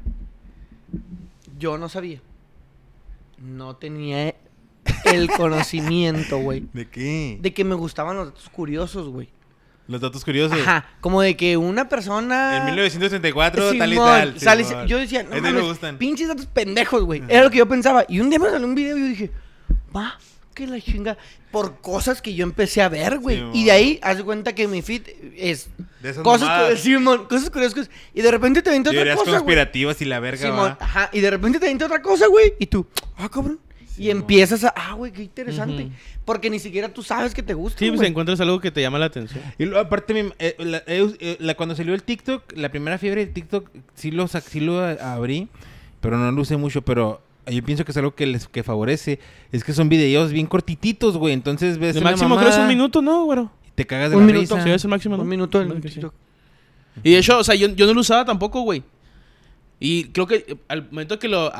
yo 1.57 1.77
no 1.77 1.89
sabía. 1.89 2.21
No 3.41 3.75
tenía 3.75 4.35
el 5.05 5.29
conocimiento, 5.37 6.37
güey. 6.39 6.63
¿De 6.73 6.87
qué? 6.89 7.37
De 7.41 7.53
que 7.53 7.63
me 7.63 7.75
gustaban 7.75 8.15
los 8.17 8.27
datos 8.27 8.49
curiosos, 8.49 9.07
güey. 9.09 9.29
Los 9.87 10.01
datos 10.01 10.25
curiosos. 10.25 10.57
Ajá. 10.59 10.87
Como 10.99 11.21
de 11.21 11.37
que 11.37 11.57
una 11.57 11.87
persona. 11.87 12.57
En 12.57 12.65
1934 12.65 13.77
tal 13.77 13.89
y 13.89 13.93
Simón, 13.93 14.07
tal. 14.07 14.39
sale- 14.39 14.63
Simón. 14.63 14.87
yo 14.87 14.97
decía, 14.97 15.21
no 15.23 15.29
me 15.29 15.41
mames, 15.41 15.63
gustan. 15.63 15.97
pinches 15.99 16.27
datos 16.27 16.47
pendejos, 16.47 17.03
güey. 17.03 17.21
Era 17.27 17.43
lo 17.43 17.51
que 17.51 17.59
yo 17.59 17.67
pensaba. 17.67 18.03
Y 18.09 18.19
un 18.19 18.29
día 18.29 18.39
me 18.39 18.49
salió 18.49 18.65
un 18.65 18.73
video 18.73 18.97
y 18.97 19.01
yo 19.01 19.07
dije, 19.07 19.31
va, 19.95 20.17
que 20.55 20.65
la 20.65 20.81
chinga. 20.81 21.17
Por 21.51 21.79
cosas 21.81 22.21
que 22.21 22.33
yo 22.33 22.43
empecé 22.43 22.81
a 22.81 22.89
ver, 22.89 23.19
güey. 23.19 23.43
Y 23.53 23.65
de 23.65 23.71
ahí, 23.71 23.99
haz 24.01 24.17
de 24.17 24.23
cuenta 24.23 24.55
que 24.55 24.67
mi 24.67 24.81
feed 24.81 25.03
es 25.37 25.67
De 26.01 26.09
esas 26.09 26.23
cosas, 26.23 26.71
cu- 26.71 26.77
Simón, 26.77 27.25
cosas 27.27 27.49
curiosas. 27.51 27.89
Y 28.13 28.21
de 28.21 28.31
repente 28.31 28.61
te 28.63 28.69
avienta 28.69 28.89
otra 28.89 29.03
cosa, 29.15 29.23
güey. 29.23 29.35
conspirativas 29.35 30.01
y 30.01 30.05
la 30.05 30.19
verga, 30.19 30.41
Simón, 30.47 30.71
va. 30.71 30.77
ajá. 30.79 31.09
Y 31.13 31.19
de 31.19 31.29
repente 31.29 31.59
te 31.59 31.65
avienta 31.65 31.85
otra 31.85 32.01
cosa, 32.01 32.25
güey. 32.27 32.53
Y 32.59 32.65
tú, 32.65 32.87
ah, 33.17 33.29
cabrón. 33.29 33.59
y 33.97 34.09
empiezas 34.09 34.63
a, 34.65 34.73
ah, 34.75 34.93
güey, 34.93 35.11
qué 35.13 35.21
interesante. 35.23 35.89
Porque 36.25 36.49
ni 36.49 36.59
siquiera 36.59 36.89
tú 36.89 37.03
sabes 37.03 37.33
que 37.33 37.41
te 37.43 37.53
gusta. 37.53 37.79
Sí, 37.79 37.85
pues 37.87 37.99
güey. 37.99 38.09
encuentras 38.09 38.41
algo 38.41 38.59
que 38.59 38.71
te 38.71 38.81
llama 38.81 38.99
la 38.99 39.05
atención. 39.05 39.41
Y 39.57 39.63
luego, 39.65 39.79
aparte, 39.85 40.13
mi- 40.13 40.33
eh, 40.39 40.55
la, 40.59 40.79
eh, 40.87 41.15
eh, 41.19 41.37
la- 41.39 41.53
cuando 41.55 41.75
salió 41.75 41.93
el 41.93 42.03
TikTok, 42.03 42.51
la 42.57 42.69
primera 42.69 42.97
fiebre 42.97 43.25
de 43.25 43.31
TikTok, 43.31 43.69
sí 43.93 44.11
lo, 44.11 44.25
sac- 44.27 44.43
sí 44.49 44.59
lo 44.59 44.79
abrí, 44.83 45.47
pero 46.01 46.17
no 46.17 46.29
lo 46.31 46.41
usé 46.41 46.57
mucho, 46.57 46.81
pero 46.81 47.21
yo 47.47 47.63
pienso 47.63 47.85
que 47.85 47.91
es 47.91 47.97
algo 47.97 48.15
que 48.15 48.25
les 48.25 48.47
que 48.47 48.63
favorece. 48.63 49.19
Es 49.51 49.63
que 49.63 49.73
son 49.73 49.89
videos 49.89 50.31
bien 50.31 50.45
cortititos, 50.47 51.17
güey. 51.17 51.33
Entonces 51.33 51.77
ves 51.77 51.95
El 51.95 52.03
máximo 52.03 52.37
creo 52.37 52.49
es 52.49 52.57
un 52.57 52.67
minuto, 52.67 53.01
¿no, 53.01 53.25
güero? 53.25 53.51
y 53.67 53.71
te 53.75 53.85
cagas 53.85 54.11
de 54.11 54.15
Un 54.17 54.23
la 54.27 54.33
minuto. 54.33 54.55
risa. 54.55 54.63
Sí, 54.63 54.69
es 54.71 54.83
el 54.83 54.89
máximo, 54.89 55.17
¿no? 55.17 55.23
Un 55.23 55.29
minuto 55.29 55.59
que 55.81 55.87
sí. 55.89 55.95
TikTok. 55.95 56.13
Y 57.03 57.11
de 57.11 57.17
hecho, 57.17 57.37
o 57.39 57.43
sea, 57.43 57.55
yo, 57.55 57.67
yo 57.69 57.85
no 57.87 57.93
lo 57.93 58.01
usaba 58.01 58.23
tampoco, 58.25 58.61
güey. 58.61 58.81
Y 59.79 60.05
creo 60.05 60.25
que 60.25 60.35
eh, 60.47 60.55
al 60.69 60.83
momento 60.89 61.19
que 61.19 61.27
lo, 61.27 61.51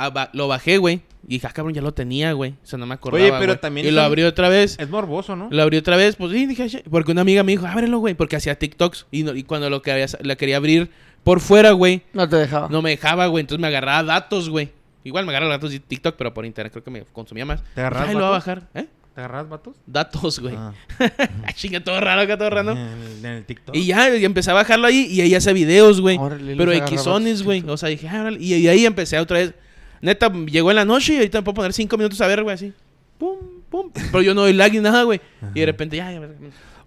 bajé, 0.47 0.77
güey, 0.77 1.01
y 1.27 1.33
dije, 1.35 1.47
ah, 1.47 1.51
cabrón, 1.53 1.73
ya 1.73 1.81
lo 1.81 1.93
tenía, 1.93 2.31
güey. 2.31 2.51
O 2.51 2.65
sea, 2.65 2.79
no 2.79 2.85
me 2.85 2.93
acordaba, 2.93 3.21
Oye, 3.21 3.31
pero 3.33 3.53
güey. 3.53 3.59
también 3.59 3.85
Y 3.87 3.91
lo 3.91 3.99
un- 4.01 4.05
abrí 4.05 4.23
otra 4.23 4.47
vez. 4.47 4.77
Es 4.79 4.89
morboso, 4.89 5.35
¿no? 5.35 5.49
Lo 5.51 5.61
abrí 5.61 5.75
otra 5.77 5.97
vez, 5.97 6.15
pues 6.15 6.31
sí, 6.31 6.45
dije, 6.45 6.63
"Ay, 6.63 6.83
porque 6.89 7.11
una 7.11 7.21
amiga 7.21 7.43
me 7.43 7.51
dijo, 7.51 7.65
ábrelo, 7.67 7.99
güey, 7.99 8.13
porque 8.13 8.37
hacía 8.37 8.57
TikToks. 8.57 9.07
Y, 9.11 9.23
no- 9.23 9.35
y 9.35 9.43
cuando 9.43 9.69
lo 9.69 9.81
quería, 9.81 10.05
la 10.21 10.35
quería 10.37 10.55
abrir 10.57 10.89
por 11.25 11.41
fuera, 11.41 11.71
güey, 11.71 12.03
No 12.13 12.29
te 12.29 12.37
dejaba. 12.37 12.69
no 12.69 12.81
me 12.81 12.91
dejaba, 12.91 13.27
güey. 13.27 13.41
Entonces 13.41 13.59
me 13.59 13.67
agarraba 13.67 14.03
datos, 14.03 14.49
güey. 14.49 14.69
Igual 15.05 15.25
me 15.25 15.31
agarraba 15.31 15.53
datos 15.53 15.71
de 15.71 15.79
TikTok, 15.79 16.15
pero 16.17 16.33
por 16.33 16.45
internet 16.45 16.73
creo 16.73 16.83
que 16.83 16.91
me 16.91 17.03
consumía 17.05 17.45
más. 17.45 17.63
¿Te 17.75 17.81
agarrabas 17.81 18.09
Ay, 18.09 18.13
lo 18.15 18.19
voy 18.21 18.27
a 18.27 18.31
bajar, 18.31 18.67
¿eh? 18.73 18.87
¿Te 19.13 19.21
agarras, 19.21 19.47
vatos? 19.47 19.75
Datos, 19.85 20.39
güey. 20.39 20.55
Ah. 20.57 20.73
Chinga, 21.55 21.81
todo 21.81 22.01
raro 22.01 22.21
acá, 22.21 22.37
todo 22.37 22.49
raro. 22.49 22.71
En 22.71 23.23
el, 23.25 23.45
TikTok. 23.45 23.73
Y 23.73 23.85
ya, 23.85 24.13
y 24.13 24.25
empecé 24.25 24.51
a 24.51 24.55
bajarlo 24.55 24.87
ahí 24.87 25.07
y 25.09 25.21
ahí 25.21 25.33
hace 25.35 25.53
videos, 25.53 26.01
güey. 26.01 26.19
Pero 26.57 26.97
Xones, 26.97 27.43
güey. 27.43 27.63
O 27.65 27.77
sea, 27.77 27.87
dije, 27.87 28.09
ah, 28.09 28.29
y, 28.37 28.55
y 28.55 28.67
ahí 28.67 28.85
empecé 28.85 29.17
otra 29.19 29.37
vez. 29.37 29.53
Neta, 30.01 30.29
llegó 30.33 30.69
en 30.71 30.75
la 30.75 30.85
noche 30.85 31.13
y 31.13 31.17
ahorita 31.17 31.37
me 31.39 31.43
puedo 31.43 31.53
poner 31.55 31.71
cinco 31.71 31.95
minutos 31.97 32.19
a 32.19 32.27
ver, 32.27 32.43
güey, 32.43 32.55
así. 32.55 32.73
Pum, 33.17 33.37
pum. 33.69 33.89
Pero 33.93 34.21
yo 34.21 34.33
no 34.33 34.41
doy 34.41 34.53
lag 34.53 34.73
ni 34.73 34.79
nada, 34.79 35.03
güey. 35.03 35.21
Y 35.53 35.61
de 35.61 35.65
repente, 35.67 35.95
ya, 35.95 36.11
ya. 36.11 36.19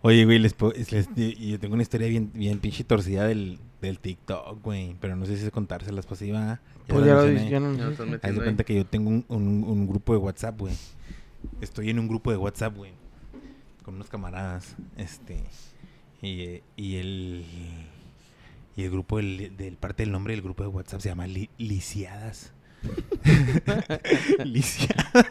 Oye, 0.03 0.25
güey, 0.25 0.39
les, 0.39 0.53
puedo- 0.55 0.75
es- 0.75 0.93
les- 0.93 1.09
yo 1.15 1.59
tengo 1.59 1.75
una 1.75 1.83
historia 1.83 2.09
bien, 2.09 2.31
bien 2.35 2.59
pinche 2.59 2.85
torcida 2.85 3.27
del, 3.27 3.59
del 3.81 3.99
TikTok, 4.01 4.63
güey. 4.63 4.97
Pero 5.01 5.17
no 5.17 5.25
sé 5.25 5.37
si 5.39 5.51
contárselas, 5.51 6.05
pues 6.05 6.21
iba. 6.23 6.61
Pues 6.89 7.07
ya 7.07 7.15
lo 7.15 7.25
dije, 7.27 7.49
ya 7.51 7.61
no 7.61 7.71
estás 7.73 8.01
Haz 8.23 8.35
de 8.35 8.41
cuenta 8.43 8.65
que 8.65 8.75
yo 8.75 8.87
tengo 8.87 9.11
un, 9.11 9.25
un- 9.29 9.65
un 9.65 9.87
grupo 9.87 10.13
de 10.13 10.19
WhatsApp, 10.19 10.59
güey. 10.59 10.75
Estoy 11.61 11.91
en 11.91 11.99
un 11.99 12.09
grupo 12.09 12.31
de 12.31 12.37
WhatsApp, 12.37 12.75
güey. 12.77 12.93
Con 13.85 13.95
unos 13.97 14.09
camaradas. 14.09 14.75
Este. 14.97 15.43
Y, 16.23 16.41
eh, 16.43 16.63
y 16.77 16.97
el. 16.97 17.45
Y 18.77 18.85
el 18.85 18.91
grupo, 18.91 19.17
del, 19.19 19.57
del 19.57 19.77
parte 19.77 20.03
del 20.05 20.13
nombre 20.13 20.33
del 20.35 20.43
grupo 20.43 20.63
de 20.63 20.69
WhatsApp 20.69 21.01
se 21.01 21.09
llama 21.09 21.27
Li- 21.27 21.51
Lisiadas. 21.59 22.53
Lisiadas. 24.45 25.27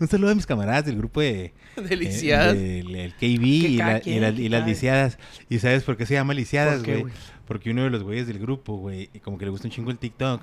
un 0.00 0.08
saludo 0.08 0.30
a 0.30 0.34
mis 0.34 0.46
camaradas 0.46 0.86
del 0.86 0.96
grupo 0.96 1.20
de. 1.20 1.52
Deliciadas. 1.76 2.54
eh, 2.56 2.58
del- 2.58 2.94
el 2.96 3.12
KB 3.14 3.44
y, 3.44 3.76
cada 3.78 3.92
la- 3.92 3.98
y 3.98 4.02
quien, 4.02 4.20
la- 4.22 4.32
que 4.34 4.42
y 4.42 4.48
las 4.48 4.66
lisiadas. 4.66 5.18
¿Y 5.48 5.58
sabes 5.58 5.82
por 5.84 5.96
qué 5.96 6.06
se 6.06 6.14
llama 6.14 6.34
lisiadas, 6.34 6.76
¿Por 6.76 6.84
qué, 6.86 6.96
güey? 7.02 7.12
Porque 7.46 7.70
uno 7.70 7.82
de 7.84 7.90
los 7.90 8.02
güeyes 8.02 8.26
del 8.26 8.38
grupo, 8.38 8.76
güey, 8.76 9.08
como 9.22 9.36
que 9.38 9.44
le 9.44 9.50
gusta 9.50 9.66
un 9.68 9.72
chingo 9.72 9.90
el 9.90 9.98
TikTok. 9.98 10.42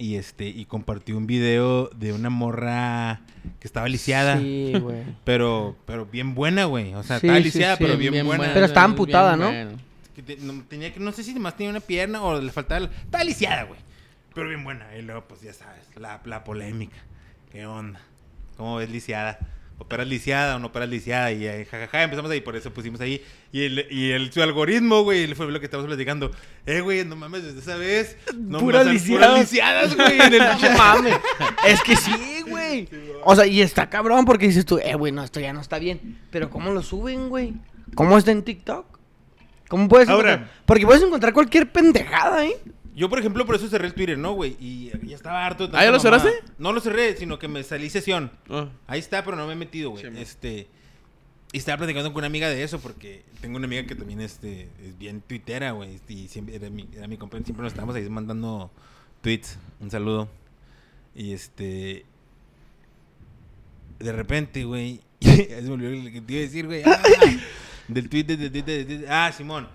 Y 0.00 0.16
este, 0.16 0.46
y 0.46 0.64
compartió 0.64 1.14
un 1.14 1.26
video 1.26 1.88
de 1.90 2.14
una 2.14 2.30
morra 2.30 3.20
que 3.58 3.66
estaba 3.66 3.86
lisiada. 3.86 4.38
Sí, 4.38 4.72
güey. 4.80 5.04
Pero, 5.24 5.76
pero 5.84 6.06
bien 6.06 6.34
buena, 6.34 6.64
güey. 6.64 6.94
O 6.94 7.02
sea, 7.02 7.20
Sí, 7.20 7.26
estaba 7.26 7.38
lisiada, 7.38 7.76
sí, 7.76 7.84
pero 7.84 7.98
bien, 7.98 8.24
buena. 8.24 8.50
Pero 8.54 8.64
estaba 8.64 8.86
bien 8.86 8.92
amputada, 8.92 9.36
¿no? 9.36 9.48
bueno. 9.48 9.76
Tenía 10.70 10.94
que, 10.94 11.00
no 11.00 11.12
sé 11.12 11.22
si 11.22 11.38
más 11.38 11.54
tenía 11.54 11.70
una 11.70 11.80
pierna 11.80 12.22
o 12.22 12.40
le 12.40 12.50
faltaba. 12.50 12.88
Estaba 13.04 13.24
lisiada, 13.24 13.64
güey. 13.64 13.78
Pero 14.34 14.48
bien 14.48 14.64
buena. 14.64 14.86
Y 14.96 15.02
luego, 15.02 15.28
pues 15.28 15.42
ya 15.42 15.52
sabes, 15.52 15.84
la, 15.96 16.22
la 16.24 16.44
polémica. 16.44 16.96
¿Qué 17.52 17.66
onda? 17.66 18.00
¿Cómo 18.56 18.76
ves 18.76 18.88
lisiada? 18.88 19.38
¿Operas 19.80 20.06
lisiada 20.06 20.56
o 20.56 20.58
no 20.58 20.66
operas 20.66 20.90
lisiada? 20.90 21.32
Y 21.32 21.64
jajaja, 21.64 22.02
empezamos 22.02 22.30
ahí, 22.30 22.42
por 22.42 22.54
eso 22.54 22.70
pusimos 22.70 23.00
ahí. 23.00 23.24
Y 23.50 23.64
el, 23.64 23.86
y 23.90 24.10
el 24.12 24.30
su 24.30 24.42
algoritmo, 24.42 25.02
güey, 25.02 25.26
fue 25.34 25.50
lo 25.50 25.58
que 25.58 25.64
estamos 25.64 25.86
platicando. 25.86 26.30
Eh, 26.66 26.80
güey, 26.82 27.02
no 27.06 27.16
mames, 27.16 27.42
desde 27.44 27.60
esa 27.60 27.76
vez. 27.76 28.16
No 28.36 28.58
Puras 28.60 28.86
lisiadas. 28.86 29.28
Puras 29.28 29.40
lisiadas, 29.40 29.96
güey. 29.96 30.20
En 30.20 30.34
el 30.34 30.38
No 30.62 30.78
mames. 30.78 31.16
Es 31.66 31.82
que 31.82 31.96
sí, 31.96 32.42
güey. 32.46 32.88
O 33.24 33.34
sea, 33.34 33.46
y 33.46 33.62
está 33.62 33.88
cabrón 33.88 34.26
porque 34.26 34.46
dices 34.46 34.66
tú, 34.66 34.78
eh, 34.78 34.94
güey, 34.94 35.12
no, 35.12 35.24
esto 35.24 35.40
ya 35.40 35.52
no 35.54 35.62
está 35.62 35.78
bien. 35.78 36.18
Pero 36.30 36.50
¿cómo 36.50 36.70
lo 36.72 36.82
suben, 36.82 37.30
güey? 37.30 37.54
¿Cómo 37.94 38.18
está 38.18 38.32
en 38.32 38.42
TikTok? 38.42 38.86
¿Cómo 39.68 39.88
puedes 39.88 40.08
Ahora- 40.10 40.32
encontrar? 40.34 40.60
Porque 40.66 40.84
puedes 40.86 41.02
encontrar 41.02 41.32
cualquier 41.32 41.72
pendejada, 41.72 42.44
¿eh? 42.46 42.56
Yo, 43.00 43.08
por 43.08 43.18
ejemplo, 43.18 43.46
por 43.46 43.54
eso 43.54 43.66
cerré 43.66 43.86
el 43.86 43.94
Twitter, 43.94 44.18
¿no, 44.18 44.32
güey? 44.34 44.58
Y 44.60 44.90
ya 45.06 45.16
estaba 45.16 45.46
harto. 45.46 45.66
de 45.68 45.74
¿Ah, 45.78 45.84
ya 45.84 45.90
lo 45.90 45.96
mamada. 45.96 46.20
cerraste? 46.20 46.52
No 46.58 46.74
lo 46.74 46.80
cerré, 46.82 47.16
sino 47.16 47.38
que 47.38 47.48
me 47.48 47.62
salí 47.62 47.88
sesión. 47.88 48.30
Ah. 48.50 48.68
Ahí 48.86 49.00
está, 49.00 49.24
pero 49.24 49.38
no 49.38 49.46
me 49.46 49.54
he 49.54 49.56
metido, 49.56 49.88
güey. 49.88 50.04
Sí, 50.04 50.10
este. 50.18 50.68
Y 51.52 51.56
estaba 51.58 51.78
platicando 51.78 52.12
con 52.12 52.20
una 52.20 52.26
amiga 52.26 52.50
de 52.50 52.62
eso, 52.62 52.78
porque 52.78 53.22
tengo 53.40 53.56
una 53.56 53.66
amiga 53.66 53.84
que 53.86 53.94
también 53.94 54.20
este, 54.20 54.68
es 54.84 54.98
bien 54.98 55.22
tuitera, 55.22 55.70
güey. 55.70 55.98
Y 56.08 56.28
siempre 56.28 56.56
era 56.56 56.68
mi, 56.68 56.88
era 56.94 57.08
mi 57.08 57.16
compa, 57.16 57.38
siempre 57.38 57.62
nos 57.62 57.72
estábamos 57.72 57.96
ahí 57.96 58.06
mandando 58.10 58.70
tweets. 59.22 59.56
Un 59.80 59.90
saludo. 59.90 60.28
Y 61.14 61.32
este. 61.32 62.04
De 63.98 64.12
repente, 64.12 64.64
güey. 64.64 65.00
se 65.20 65.62
me 65.62 65.70
olvidó 65.72 65.90
lo 66.04 66.10
que 66.10 66.20
te 66.20 66.32
iba 66.34 66.40
a 66.42 66.44
decir, 66.44 66.66
güey. 66.66 66.82
Ah, 66.86 67.00
del 67.88 68.08
tweet 68.08 68.22
de, 68.24 68.36
de- 68.36 68.50
de- 68.50 68.62
de- 68.62 68.84
de- 68.84 69.08
Ah, 69.08 69.32
Simón. 69.36 69.66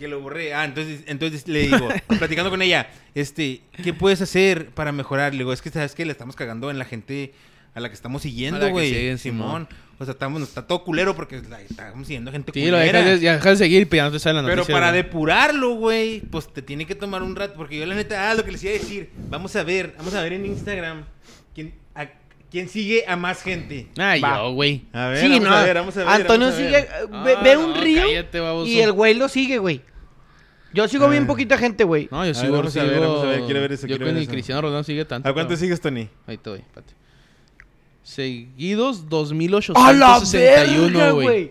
Que 0.00 0.08
lo 0.08 0.20
borré. 0.20 0.54
Ah, 0.54 0.64
entonces, 0.64 1.02
entonces 1.06 1.46
le 1.46 1.60
digo, 1.68 1.88
platicando 2.18 2.50
con 2.50 2.62
ella, 2.62 2.88
este, 3.14 3.60
¿qué 3.84 3.92
puedes 3.94 4.20
hacer 4.22 4.70
para 4.70 4.90
mejorar? 4.92 5.32
Le 5.32 5.38
digo, 5.38 5.52
es 5.52 5.60
que 5.62 5.70
sabes 5.70 5.94
que 5.94 6.04
le 6.06 6.10
estamos 6.12 6.34
cagando 6.34 6.70
en 6.70 6.78
la 6.78 6.86
gente 6.86 7.34
a 7.74 7.80
la 7.80 7.88
que 7.88 7.94
estamos 7.94 8.22
siguiendo, 8.22 8.68
güey. 8.70 9.16
Simón. 9.18 9.68
O 9.98 10.04
sea, 10.06 10.12
estamos, 10.12 10.40
está 10.40 10.66
todo 10.66 10.82
culero 10.82 11.14
porque 11.14 11.42
la- 11.46 11.60
estamos 11.60 12.06
siguiendo 12.06 12.32
gente 12.32 12.50
Sí, 12.54 12.64
lo 12.70 12.78
culera. 12.78 12.98
dejas 13.02 13.20
de, 13.20 13.24
ya 13.26 13.34
dejas 13.34 13.58
de 13.58 13.64
seguir, 13.66 13.86
pero 13.90 14.00
ya 14.00 14.04
no 14.06 14.12
te 14.12 14.18
sale 14.18 14.36
la 14.40 14.44
Pero 14.44 14.56
noticia. 14.56 14.74
para 14.74 14.88
güey. 14.90 15.02
depurarlo, 15.02 15.74
güey, 15.74 16.20
pues 16.20 16.50
te 16.50 16.62
tiene 16.62 16.86
que 16.86 16.94
tomar 16.94 17.22
un 17.22 17.36
rato. 17.36 17.52
Porque 17.54 17.78
yo, 17.78 17.84
la 17.84 17.94
neta, 17.94 18.30
ah, 18.30 18.34
lo 18.34 18.42
que 18.42 18.52
les 18.52 18.64
iba 18.64 18.70
a 18.72 18.78
decir. 18.78 19.10
Vamos 19.28 19.54
a 19.56 19.62
ver, 19.62 19.92
vamos 19.98 20.14
a 20.14 20.22
ver 20.22 20.32
en 20.32 20.46
Instagram 20.46 21.04
quién, 21.54 21.74
a- 21.94 22.06
quién 22.50 22.70
sigue 22.70 23.04
a 23.06 23.14
más 23.16 23.42
gente. 23.42 23.88
Ah, 23.98 24.14
Va. 24.24 24.38
yo, 24.38 24.52
güey. 24.54 24.84
A 24.94 25.08
ver, 25.08 25.18
sí, 25.20 25.28
vamos 25.28 25.44
no. 25.50 25.54
a 25.54 25.62
ver, 25.64 25.74
vamos 25.76 25.96
a 25.98 26.00
ver. 26.00 26.08
Antonio 26.08 26.46
vamos 26.46 26.54
a 26.54 26.64
sigue, 26.64 26.70
ver. 26.70 26.88
ve, 27.22 27.34
Ah, 27.36 27.40
ve 27.44 27.56
un 27.58 27.74
no, 27.74 27.80
río 27.82 28.02
cállate, 28.06 28.40
y 28.70 28.80
el 28.80 28.92
güey 28.92 29.12
lo 29.12 29.28
sigue, 29.28 29.58
güey. 29.58 29.82
Yo 30.72 30.86
sigo 30.88 31.08
bien 31.08 31.24
Ah. 31.24 31.26
poquita 31.26 31.58
gente, 31.58 31.84
güey. 31.84 32.08
No, 32.10 32.24
yo 32.24 32.30
A 32.30 32.34
sigo, 32.34 32.52
ver, 32.52 32.60
vamos 32.62 32.76
a 32.76 32.84
ver, 32.84 33.00
vamos 33.00 33.24
a 33.24 33.26
ver, 33.26 33.40
quiero 33.44 33.60
ver 33.60 33.72
eso, 33.72 33.82
Yo 33.82 33.96
quiero 33.96 34.06
con 34.06 34.14
ver 34.14 34.22
el. 34.22 34.28
Cristiano 34.28 34.60
Ronaldo 34.62 34.84
sigue 34.84 35.04
tanto. 35.04 35.28
¿A 35.28 35.32
cuánto 35.32 35.48
pero- 35.48 35.60
sigues, 35.60 35.80
Tony? 35.80 36.08
Ahí 36.26 36.36
te 36.38 36.50
doy, 36.50 36.60
espérate. 36.60 36.92
Seguidos, 38.02 39.08
2861, 39.08 39.78
¡A 39.78 39.92
la 39.92 40.20
verga, 40.38 41.10
güey. 41.12 41.26
güey! 41.26 41.50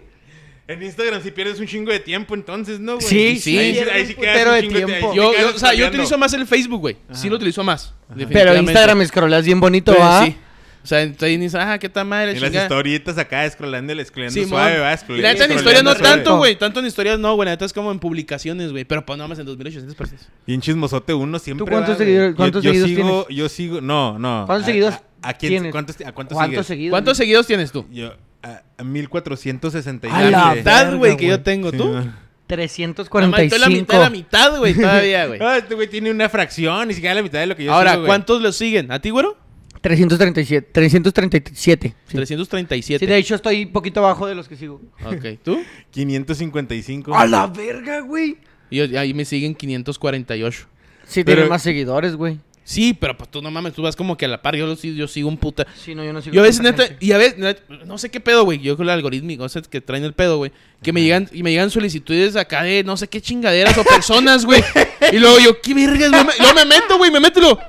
En 0.67 0.84
Instagram 0.84 1.21
si 1.23 1.32
pierdes 1.32 1.60
un 1.60 1.65
chingo 1.65 1.91
de 1.91 1.99
tiempo, 1.99 2.36
entonces, 2.36 2.79
¿no, 2.79 2.95
güey? 2.95 3.05
Sí, 3.08 3.39
sí, 3.39 3.58
Ahí, 3.58 4.05
sí 4.05 4.13
quedas 4.13 4.38
putero 4.38 4.49
un 4.51 4.55
de 4.55 4.62
ahí 4.62 4.69
tiempo. 4.86 5.12
sí 5.12 5.17
Yo, 5.17 5.32
o 5.55 5.58
sea, 5.58 5.73
yo 5.73 5.88
utilizo 5.88 6.17
más 6.17 6.34
el 6.34 6.45
Facebook, 6.45 6.79
güey. 6.79 6.97
Sí 7.12 7.27
lo 7.29 7.38
utilizo 7.38 7.63
más. 7.63 7.93
Pero. 8.32 8.55
Instagram 8.55 9.03
scrolleas 9.05 9.45
bien 9.45 9.60
bonito, 9.60 9.91
Pero 9.93 10.03
¿va? 10.03 10.25
sí. 10.25 10.36
O 10.82 10.88
sea, 10.88 11.02
estoy 11.02 11.34
en 11.34 11.44
Instagram, 11.44 11.72
ah, 11.72 11.78
qué 11.78 11.89
tan 11.89 12.08
madre, 12.08 12.32
En 12.32 12.42
las 12.42 12.54
historietas 12.54 13.18
acá, 13.18 13.48
scrollando, 13.50 13.94
scrollando 14.06 14.34
Sí, 14.34 14.46
suave, 14.48 14.80
va, 14.80 14.94
Y 14.94 14.98
scrollando, 14.98 15.22
la 15.28 15.34
neta 15.34 15.46
en 15.46 15.52
historias 15.54 15.84
no 15.84 15.92
suave. 15.94 16.08
tanto, 16.15 16.38
güey. 16.38 16.56
Tanto 16.56 16.80
en 16.80 16.86
historias 16.86 17.20
no, 17.20 17.36
güey. 17.36 17.46
La 17.46 17.52
neta 17.52 17.65
es 17.65 17.74
como 17.74 17.92
en 17.92 18.00
publicaciones, 18.00 18.72
güey. 18.72 18.86
Pero 18.86 19.06
pues 19.06 19.18
nada 19.18 19.28
más 19.28 19.38
en 19.39 19.46
2800 19.46 19.94
personas. 19.96 20.30
Bien 20.48 20.62
chismosote 20.62 21.13
uno 21.13 21.38
siempre. 21.38 21.68
cuántos 21.70 21.96
va, 21.96 22.00
seguidores- 22.00 22.32
Yo- 22.32 22.36
cuántos 22.38 22.63
yo, 22.63 22.72
seguidores 22.72 22.96
sigo, 22.96 23.28
Yo 23.30 23.50
sigo, 23.50 23.82
no, 23.82 24.18
no. 24.18 24.46
¿Cuántos 24.48 24.63
¿A- 24.63 24.65
seguidores 24.68 25.00
¿A, 25.22 25.30
a 25.30 25.34
quién? 25.34 25.50
tienes? 25.52 25.72
¿Cuántos, 25.74 25.96
¿A 26.06 26.12
cuántos, 26.13 26.36
¿Cuántos 26.38 26.65
seguidos? 26.65 26.92
¿Cuántos 26.92 27.18
seguidos 27.18 27.46
tienes 27.46 27.72
tú? 27.72 27.86
Yo, 27.92 28.13
a, 28.42 28.62
a 28.78 28.84
1460 28.84 30.08
A 30.15 30.22
la 30.24 30.30
La 30.32 30.56
mitad, 30.56 30.96
güey, 30.96 31.18
que 31.18 31.28
yo 31.28 31.42
tengo, 31.42 31.72
Sí, 31.72 31.78
¿tú? 31.78 31.89
man. 31.89 32.15
345. 32.48 33.20
Nomás, 33.22 33.54
tú 33.54 33.60
la 33.60 33.70
mitad, 33.70 34.02
la 34.02 34.10
mitad, 34.10 34.58
güey, 34.58 34.74
todavía, 34.74 35.28
güey. 35.28 35.39
Ah, 35.44 35.58
este 35.58 35.76
güey 35.76 35.88
tiene 35.88 36.10
una 36.10 36.28
fracción, 36.30 36.88
ni 36.88 36.94
siquiera 36.96 37.13
la 37.15 37.22
mitad 37.22 37.39
de 37.39 37.46
lo 37.48 37.56
que 37.56 37.65
yo 37.65 37.74
Ahora, 37.74 37.92
sigo. 37.94 38.06
¿cuántos 38.06 38.42
los 38.42 38.56
siguen? 38.56 38.92
¿A 38.92 39.00
ti, 39.00 39.12
güero? 39.12 39.38
337. 39.82 40.70
337. 40.72 41.96
Sí. 42.08 42.15
337. 42.18 43.00
Sí, 43.00 43.10
de 43.10 43.18
hecho 43.18 43.36
estoy 43.36 43.65
poquito 43.65 44.00
abajo 44.02 44.28
de 44.28 44.36
los 44.36 44.48
que 44.48 44.56
sigo. 44.56 44.82
Ok, 45.06 45.39
¿tú? 45.44 45.60
555. 45.92 47.15
¡A 47.15 47.26
la 47.28 47.48
verga, 47.48 48.02
güey! 48.02 48.38
Y 48.70 48.80
ahí 48.96 49.13
me 49.13 49.26
siguen 49.26 49.56
548. 49.56 50.68
Sí, 51.06 51.24
Pero- 51.24 51.38
tiene 51.38 51.50
más 51.50 51.62
seguidores, 51.63 52.15
güey. 52.15 52.39
Sí, 52.63 52.94
pero 52.94 53.18
pues 53.18 53.32
tú 53.32 53.42
no 53.42 53.50
mames, 53.50 53.74
tú 53.74 53.82
vas 53.82 53.96
como 53.96 54.15
que 54.15 54.26
a 54.26 54.28
la 54.28 54.44
par. 54.44 54.56
Yo, 54.56 54.68
lo 54.68 54.76
sigo- 54.76 54.94
yo 54.96 55.08
sigo 55.08 55.28
un 55.28 55.38
puta. 55.38 55.65
Sí, 55.76 55.96
no, 55.96 56.04
yo 56.06 56.13
no 56.13 56.22
sigo. 56.22 56.36
Yo 56.36 56.42
a 56.42 56.44
veces, 56.44 56.62
neta, 56.62 56.84
y 57.00 57.13
a 57.13 57.18
veces, 57.18 57.39
neta, 57.39 57.63
no 57.88 57.98
sé 57.98 58.10
qué 58.12 58.20
pedo, 58.20 58.46
güey. 58.46 58.60
Yo 58.60 58.78
con 58.78 58.86
el 58.86 58.92
algoritmo, 58.92 59.44
o 59.44 59.50
sea, 59.50 59.63
que 59.63 59.82
traen 59.82 60.04
el 60.04 60.13
pedo, 60.13 60.38
güey. 60.38 60.52
Que 60.84 60.94
me 60.94 61.02
llegan, 61.02 61.28
y 61.34 61.42
me 61.42 61.50
llegan 61.50 61.72
solicitudes 61.72 62.36
acá 62.36 62.62
de 62.62 62.84
no 62.84 62.96
sé 62.96 63.08
qué 63.08 63.22
chingaderas 63.22 63.76
o 63.76 63.84
personas, 63.84 64.46
güey. 64.46 64.62
y 65.12 65.18
luego 65.18 65.39
yo, 65.39 65.60
¿qué 65.62 65.74
vergas, 65.74 66.12
güey? 66.12 66.24
Me- 66.26 66.34
Luego 66.38 66.54
me 66.54 66.65
meto, 66.65 66.98
güey, 67.00 67.10
me 67.10 67.20
meto 67.20 67.39
y 67.39 67.42
luego, 67.42 67.60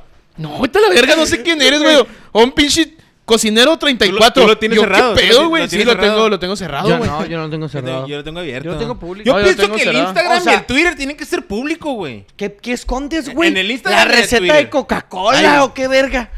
no, 0.40 0.61
vete 0.61 0.79
a 0.79 0.83
la 0.83 0.88
verga, 0.88 1.16
no 1.16 1.26
sé 1.26 1.42
quién 1.44 1.61
eres, 1.62 1.83
güey. 1.83 1.96
O 2.33 2.42
un 2.42 2.53
pinche 2.53 2.96
cocinero 3.24 3.76
34. 3.76 4.42
tú 4.42 4.48
lo 4.48 4.59
tienes 4.59 4.74
Yo, 4.76 4.83
cerrado, 4.83 5.14
¿Qué 5.14 5.20
tú 5.22 5.29
pedo, 5.29 5.48
güey? 5.48 5.68
Sí, 5.68 5.85
lo 5.85 5.92
cerrado. 5.92 6.09
tengo, 6.14 6.29
lo 6.29 6.38
tengo 6.40 6.57
cerrado, 6.57 6.98
güey. 6.98 7.09
no, 7.09 7.26
yo 7.26 7.37
no 7.37 7.44
lo 7.44 7.50
tengo 7.50 7.68
cerrado. 7.68 8.07
yo 8.09 8.16
lo 8.16 8.24
tengo 8.24 8.40
abierto. 8.40 8.64
Yo 8.66 8.72
lo 8.72 8.79
tengo 8.79 8.98
público. 8.98 9.26
Yo 9.26 9.33
No, 9.33 9.38
yo 9.40 9.46
lo 9.46 9.57
pienso 9.57 9.74
que 9.76 9.83
el. 9.83 9.96
Instagram 9.96 10.38
O 10.38 10.40
sea- 10.40 10.53
y 10.53 10.57
el 10.57 10.66
Twitter 10.66 10.96
tienen 10.96 11.16
que 11.16 11.24
ser 11.24 11.46
público, 11.46 11.92
güey. 11.92 12.26
¿Qué, 12.37 12.57
qué 12.57 12.72
escondes, 12.72 13.33
güey? 13.33 13.50
En 13.50 13.57
el 13.57 13.70
Instagram 13.70 14.09
¿La 14.09 14.14
receta 14.16 14.55
de 14.57 14.68
Coca-Cola 14.68 15.64
o 15.64 15.74
qué 15.74 15.87
verga? 15.87 16.31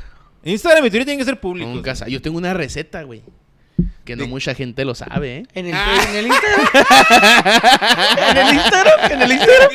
Instagram 0.44 0.84
y 0.84 0.90
Twitter 0.90 1.04
tienen 1.06 1.18
que 1.18 1.24
ser 1.24 1.40
públicos. 1.40 1.72
Nunca 1.72 1.94
Yo 2.08 2.20
tengo 2.20 2.36
una 2.36 2.52
receta, 2.52 3.02
güey. 3.04 3.22
Que 4.04 4.16
no 4.16 4.24
De- 4.24 4.28
mucha 4.28 4.54
gente 4.54 4.84
lo 4.84 4.94
sabe, 4.94 5.38
¿eh? 5.38 5.46
En 5.54 5.66
el, 5.66 5.74
Ah. 5.74 5.96
en 6.10 6.16
el 6.16 6.26
Instagram. 6.26 6.66
en 8.30 8.36
el 8.36 8.54
Instagram. 8.54 9.10
En 9.12 9.22
el 9.22 9.32
Instagram. 9.32 9.70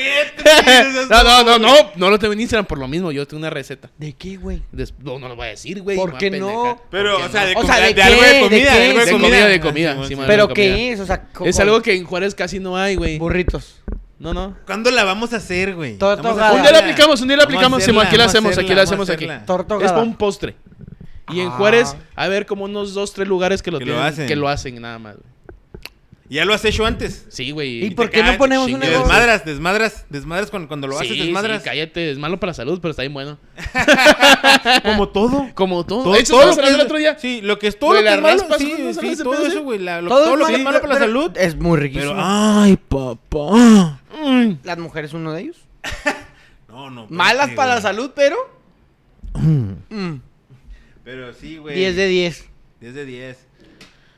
No, 1.10 1.24
no, 1.24 1.44
no, 1.44 1.60
no. 1.60 1.76
No 1.96 2.10
lo 2.10 2.20
tengo 2.20 2.34
en 2.34 2.42
Instagram 2.42 2.66
por 2.66 2.78
lo 2.78 2.88
mismo. 2.88 3.12
Yo 3.12 3.26
tengo 3.28 3.40
una 3.40 3.50
receta. 3.50 3.90
¿De 3.98 4.14
qué, 4.14 4.38
güey? 4.38 4.62
Des- 4.72 4.94
no, 5.00 5.18
no 5.20 5.28
lo 5.30 5.36
voy 5.36 5.48
a 5.48 5.50
decir, 5.52 5.82
güey. 5.82 5.98
¿Por 5.98 6.18
qué 6.18 6.30
no? 6.32 6.82
Pero, 6.92 7.14
¿Por 7.14 7.22
qué 7.22 7.28
o 7.28 7.32
sea, 7.32 7.46
de, 7.46 7.52
O 7.54 7.56
com- 7.56 7.66
sea, 7.66 7.80
¿de 7.80 7.94
de 7.94 8.04
algo 8.04 8.22
de 8.22 8.28
¿De 8.34 8.40
comida, 8.42 8.74
de 8.74 8.86
algo 8.86 9.00
de 9.00 9.06
De 9.06 9.12
comida. 9.12 9.28
comida, 9.30 9.48
de 9.48 9.60
comida, 9.62 10.08
sí. 10.08 10.16
¿Pero 10.28 10.44
comida. 10.50 10.54
qué 10.56 10.92
es? 10.92 11.00
O 11.00 11.06
sea, 11.06 11.24
Es 11.46 11.60
algo 11.60 11.82
que 11.82 11.96
en 11.96 12.04
Juárez 12.06 12.36
casi 12.36 12.60
no 12.60 12.78
hay, 12.78 12.96
güey. 12.96 13.18
Burritos. 13.18 13.82
No, 14.20 14.34
no. 14.34 14.58
¿Cuándo 14.66 14.90
la 14.90 15.04
vamos 15.04 15.32
a 15.34 15.38
hacer, 15.38 15.76
güey? 15.76 15.94
Un 15.94 15.98
día 16.00 16.72
la 16.72 16.80
aplicamos, 16.80 17.22
un 17.22 17.28
día 17.28 17.38
la 17.38 17.44
aplicamos. 17.44 17.78
hacerla, 17.84 17.86
Simón, 18.02 18.08
aquí 18.08 18.18
la 18.18 18.26
hacemos, 18.26 18.58
aquí 18.58 18.74
la 18.74 18.82
hacemos 18.82 19.10
aquí. 19.10 19.26
Es 19.26 19.92
para 19.92 20.00
un 20.02 20.16
postre. 20.16 20.56
Y 21.30 21.40
en. 21.42 21.50
Juárez, 21.50 21.96
a 22.16 22.28
ver, 22.28 22.46
como 22.46 22.66
unos 22.66 22.94
dos, 22.94 23.14
tres 23.14 23.28
lugares 23.28 23.62
que 23.62 23.72
lo, 23.72 23.80
Que 23.80 23.86
lo 23.86 24.02
hacen. 24.02 24.28
que 24.28 24.36
lo 24.36 24.48
hachacen, 24.48 24.82
nada 24.82 24.98
más. 25.00 25.16
güey. 25.16 25.28
¿Ya 26.30 26.44
lo 26.44 26.54
has 26.54 26.66
hecho 26.66 26.86
antes? 26.86 27.26
Sí, 27.30 27.52
güey. 27.52 27.86
¿Y 27.86 27.90
te 27.92 27.96
por 27.96 28.10
qué 28.10 28.18
no 28.18 28.24
cagas, 28.24 28.38
ponemos 28.38 28.66
chingue. 28.66 28.76
un 28.76 28.82
Te 28.82 28.88
negocio? 28.90 29.08
desmadras, 29.08 29.46
desmadras, 29.46 30.06
desmadras 30.10 30.50
cuando, 30.50 30.68
cuando 30.68 30.86
lo 30.88 30.98
haces, 31.00 31.08
Sí, 31.08 31.20
desmadras. 31.22 31.64
sí, 31.64 31.70
cállate, 31.70 32.12
es 32.12 32.18
malo 32.18 32.38
para 32.38 32.50
la 32.50 32.54
salud, 32.54 32.80
pero 32.82 32.90
está 32.92 33.04
bien 33.04 33.14
bueno. 33.14 33.38
Como 34.84 35.08
todo. 35.08 35.50
Como 35.54 35.86
todo. 35.86 36.04
Todo, 36.04 36.14
De 36.14 36.20
hecho, 36.20 36.34
todo 36.34 36.48
lo 36.48 36.54
que 36.56 36.60
hablando 36.60 36.76
es, 36.78 36.82
el 36.82 36.86
otro 36.86 36.98
día. 36.98 37.18
Sí, 37.18 37.40
lo 37.42 37.58
que 37.58 37.68
es 37.68 37.80
todo 37.80 37.94
lo 37.94 38.00
que 38.00 38.04
las 38.06 38.16
es 38.16 38.22
malo. 38.22 38.38
raspas, 38.40 38.58
Sí, 38.58 38.74
¿no? 38.78 38.78
¿No 38.80 38.90
sí, 38.90 38.94
sabes 38.96 39.12
ese 39.14 39.24
todo 39.24 39.34
pedo 39.36 39.46
eso, 39.48 39.64
güey. 39.64 39.80
la- 39.80 40.02
lo- 40.02 40.10
Todo 40.10 40.34
es 40.34 40.40
lo 40.40 40.46
que 40.48 40.56
es 40.56 40.64
malo, 40.64 40.82
para 40.82 40.94
la 40.96 41.00
pero- 41.00 41.12
salud. 41.12 41.32
Es 41.38 41.56
muy 41.56 41.80
riquísimo. 41.80 42.12
Pero, 42.12 42.24
ay, 42.26 42.78
papá. 42.90 44.00
Mm. 44.22 44.52
¿Las 44.66 44.78
mujeres 44.80 45.14
uno 45.14 45.32
de 45.34 45.42
ellos? 45.42 45.58
No, 46.70 46.90
no. 46.92 47.08
Malas 47.10 47.52
para 47.52 47.76
la 47.76 47.82
salud, 47.82 48.12
pero... 48.14 48.36
Mm. 49.34 50.16
Pero 51.08 51.34
sí, 51.34 51.56
güey. 51.58 51.74
10 51.74 51.96
de 51.96 52.06
10. 52.08 52.46
10 52.82 52.94
de 52.94 53.06
10. 53.06 53.38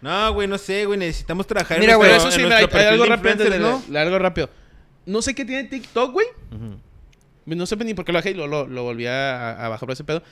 No, 0.02 0.34
güey, 0.34 0.47
no 0.47 0.58
sé, 0.58 0.86
güey. 0.88 0.97
Necesitamos 0.97 1.45
trabajar 1.45 1.78
en 1.78 1.82
Mira, 1.82 1.95
güey, 1.97 2.10
Pero 2.10 2.19
eso 2.19 2.32
sí, 2.32 2.39
en 2.39 2.45
mira, 2.47 2.58
hay, 2.58 2.65
hay 2.71 2.86
algo 2.86 3.06
rápido. 3.06 3.32
antes 3.32 3.89
la- 3.89 4.02
algo 4.02 4.17
rápido. 4.17 4.49
No 5.06 5.21
sé 5.21 5.36
qué 5.36 5.45
tiene 5.45 5.65
TikTok, 5.65 6.12
güey. 6.12 6.25
No 7.45 7.65
sé 7.67 7.75
ni 7.75 7.93
por 7.93 8.06
qué 8.06 8.12
lo 8.12 8.17
bajé 8.17 8.32
y 8.32 8.34
lo, 8.34 8.47
lo, 8.47 8.65
lo 8.65 8.82
volví 8.82 9.06
a, 9.06 9.52
a 9.65 9.69
bajar 9.69 9.86
por 9.86 9.91
ese 9.93 10.04
pedo. 10.04 10.23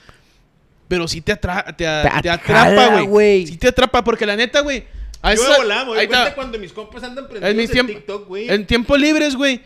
Pero 0.88 1.08
sí 1.08 1.22
te, 1.22 1.32
atra 1.34 1.64
te, 1.78 1.86
a- 1.88 2.02
Te 2.16 2.22
te 2.24 2.30
atrapa, 2.32 3.02
güey. 3.02 3.46
Sí 3.46 3.58
te 3.58 3.68
atrapa, 3.68 4.04
porque 4.04 4.26
la 4.26 4.36
neta, 4.36 4.62
güey. 4.62 4.84
a 5.22 5.36
Yo 5.36 5.44
esa- 5.44 5.58
güey. 5.86 6.00
ahí 6.00 6.08
Cuenta 6.08 6.24
está. 6.24 6.36
cuando 6.36 6.58
mis 6.58 6.74
compas 6.74 7.04
andan 7.04 7.26
En 7.26 7.30
prendidos 7.30 7.56
mis 7.56 7.68
de 7.68 7.74
tiempos. 7.74 7.96
TikTok, 7.98 8.28
güey. 8.28 8.50
En 8.50 8.66
tiempos 8.66 9.00
libres, 9.00 9.36
güey. 9.36 9.62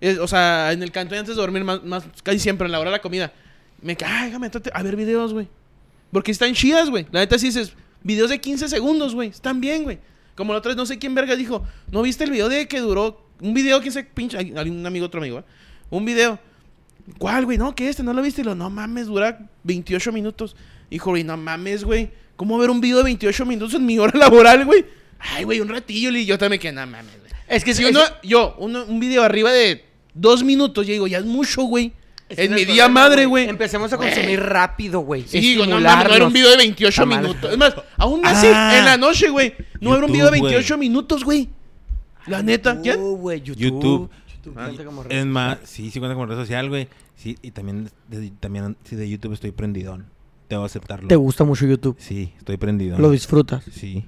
es- 0.00 0.18
O 0.18 0.26
sea, 0.26 0.72
en 0.72 0.82
el 0.82 0.90
cantón 0.90 1.18
antes 1.18 1.36
de 1.36 1.40
dormir, 1.40 1.62
más, 1.62 1.84
más 1.84 2.02
casi 2.24 2.40
siempre, 2.40 2.66
en 2.66 2.72
la 2.72 2.80
hora 2.80 2.90
de 2.90 2.96
la 2.96 3.02
comida. 3.02 3.32
Me 3.80 3.96
cae, 3.96 4.08
ay, 4.10 4.26
déjame 4.26 4.50
a 4.74 4.82
ver 4.82 4.96
videos, 4.96 5.32
güey. 5.32 5.46
Porque 6.12 6.30
están 6.30 6.54
chidas, 6.54 6.90
güey. 6.90 7.06
La 7.10 7.20
neta 7.20 7.38
sí 7.38 7.46
dices, 7.46 7.72
videos 8.02 8.30
de 8.30 8.40
15 8.40 8.68
segundos, 8.68 9.14
güey. 9.14 9.30
Están 9.30 9.60
bien, 9.60 9.82
güey. 9.84 9.98
Como 10.34 10.52
la 10.52 10.58
otra 10.60 10.70
vez, 10.70 10.76
no 10.76 10.86
sé 10.86 10.98
quién 10.98 11.14
verga 11.14 11.34
dijo, 11.36 11.64
¿no 11.90 12.02
viste 12.02 12.24
el 12.24 12.30
video 12.30 12.48
de 12.48 12.68
que 12.68 12.80
duró? 12.80 13.26
Un 13.40 13.54
video 13.54 13.80
que 13.80 13.90
se 13.90 14.04
pinche, 14.04 14.38
un 14.38 14.86
amigo, 14.86 15.06
otro 15.06 15.20
amigo, 15.20 15.40
¿eh? 15.40 15.44
Un 15.90 16.04
video. 16.04 16.38
¿Cuál, 17.18 17.44
güey? 17.44 17.58
No, 17.58 17.74
que 17.74 17.88
este, 17.88 18.02
no 18.02 18.12
lo 18.12 18.22
viste. 18.22 18.42
Y 18.42 18.44
lo, 18.44 18.54
no 18.54 18.70
mames, 18.70 19.06
dura 19.06 19.50
28 19.64 20.12
minutos. 20.12 20.54
Hijo, 20.90 21.10
güey, 21.10 21.24
no 21.24 21.36
mames, 21.36 21.84
güey. 21.84 22.10
¿Cómo 22.36 22.56
ver 22.58 22.70
un 22.70 22.80
video 22.80 22.98
de 22.98 23.04
28 23.04 23.44
minutos 23.46 23.74
en 23.74 23.84
mi 23.84 23.98
hora 23.98 24.16
laboral, 24.18 24.64
güey? 24.64 24.84
Ay, 25.18 25.44
güey, 25.44 25.60
un 25.60 25.68
ratillo. 25.68 26.10
Y 26.10 26.24
yo 26.26 26.38
también 26.38 26.60
que, 26.60 26.70
no 26.72 26.86
mames, 26.86 27.18
güey. 27.18 27.32
Es 27.48 27.64
que 27.64 27.74
Si 27.74 27.82
si 27.82 27.90
uno, 27.90 28.00
yo, 28.22 28.54
uno- 28.58 28.84
un 28.84 29.00
video 29.00 29.22
arriba 29.22 29.50
de 29.52 29.84
dos 30.14 30.42
minutos, 30.44 30.86
yo 30.86 30.92
digo, 30.92 31.06
ya 31.06 31.18
es 31.18 31.24
mucho, 31.24 31.62
güey. 31.62 31.92
Es 32.32 32.38
En 32.38 32.44
mi 32.50 32.56
problema, 32.56 32.72
día 32.74 32.88
madre, 32.88 33.26
güey. 33.26 33.48
Empecemos 33.48 33.92
a 33.92 33.96
consumir 33.96 34.40
rápido, 34.40 35.00
güey. 35.00 35.24
Sí, 35.26 35.40
digo, 35.40 35.66
no 35.66 35.80
mames, 35.80 36.08
no 36.08 36.14
era 36.14 36.26
un 36.26 36.32
video 36.32 36.50
de 36.50 36.56
28 36.56 36.88
Está 36.88 37.06
mal. 37.06 37.22
minutos. 37.22 37.50
Es 37.52 37.58
más, 37.58 37.74
aún 37.96 38.24
así, 38.24 38.46
Ah. 38.52 38.78
en 38.78 38.84
la 38.84 38.96
noche, 38.96 39.28
güey, 39.30 39.54
no 39.80 39.94
era 39.96 40.06
un 40.06 40.12
video 40.12 40.30
de 40.30 40.38
YouTube, 40.38 40.50
28 40.50 40.78
minutos, 40.78 41.24
güey. 41.24 41.48
La 42.26 42.42
neta, 42.42 42.80
¿quién? 42.80 43.00
Uh, 43.00 43.16
güey, 43.16 43.40
YouTube. 43.42 43.60
YouTube. 43.60 44.10
YouTube 44.36 44.54
Ah, 44.58 44.64
cuenta 44.66 44.84
como 44.84 45.02
red 45.02 45.18
es 45.18 45.26
más, 45.26 45.58
sí, 45.64 45.90
sí 45.90 45.98
cuenta 45.98 46.14
como 46.14 46.26
red 46.26 46.36
social, 46.36 46.68
güey. 46.68 46.88
Sí, 47.16 47.36
y 47.42 47.50
también 47.52 47.88
de, 48.08 48.30
también 48.40 48.76
sí, 48.84 48.96
de 48.96 49.08
YouTube 49.08 49.32
estoy 49.34 49.52
prendidón. 49.52 50.06
Debo 50.48 50.64
aceptarlo. 50.64 51.08
Te 51.08 51.16
gusta 51.16 51.44
mucho 51.44 51.66
YouTube. 51.66 51.96
Sí, 51.98 52.32
estoy 52.38 52.56
prendido. 52.56 52.98
Lo 52.98 53.10
disfrutas. 53.10 53.64
Sí. 53.72 54.04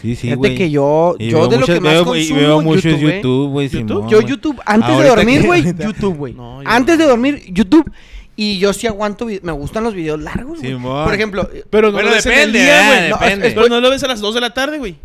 Sí, 0.00 0.16
sí, 0.16 0.22
Fíjate 0.22 0.36
güey. 0.38 0.54
que 0.56 0.70
yo, 0.70 1.14
Y 1.18 1.28
yo 1.30 1.46
de 1.46 1.56
lo 1.56 1.60
muchos- 1.60 1.74
que 1.76 1.80
más 1.80 1.92
veo, 1.92 2.04
consumo, 2.04 2.38
y 2.38 2.42
veo 2.42 2.60
muchos 2.60 2.82
YouTube, 2.84 3.00
güey. 3.02 3.16
YouTube, 3.16 3.50
güey. 3.50 3.68
YouTube. 3.68 3.88
Simón, 3.88 4.08
Yo. 4.08 4.20
YouTube, 4.20 4.60
antes 4.66 4.98
de 4.98 5.04
dormir, 5.08 5.46
güey, 5.46 5.62
YouTube, 5.78 6.16
güey. 6.16 6.32
No, 6.34 6.60
antes 6.64 6.98
de 6.98 7.04
dormir, 7.04 7.42
YouTube. 7.52 7.90
Y 8.34 8.58
yo 8.58 8.72
sí 8.72 8.86
aguanto, 8.86 9.26
me 9.26 9.52
gustan 9.52 9.84
los 9.84 9.94
videos 9.94 10.18
largos, 10.20 10.58
güey. 10.58 10.72
Simón. 10.72 11.04
Por 11.04 11.14
ejemplo, 11.14 11.48
eh, 11.52 11.64
Pero 11.70 11.88
no 11.88 11.92
Bueno, 11.94 12.08
lo 12.08 12.14
ves 12.16 12.26
en 12.26 12.32
el 12.32 12.38
depende, 12.52 12.62
día. 12.62 13.08
No, 13.10 13.18
depende. 13.18 13.48
es- 13.48 13.54
Pero 13.54 13.68
no 13.68 13.80
lo 13.80 13.90
ves 13.90 14.02
a 14.02 14.08
las 14.08 14.20
2 14.20 14.34
de 14.34 14.40
la 14.40 14.54
tarde, 14.54 14.78
güey. 14.78 14.96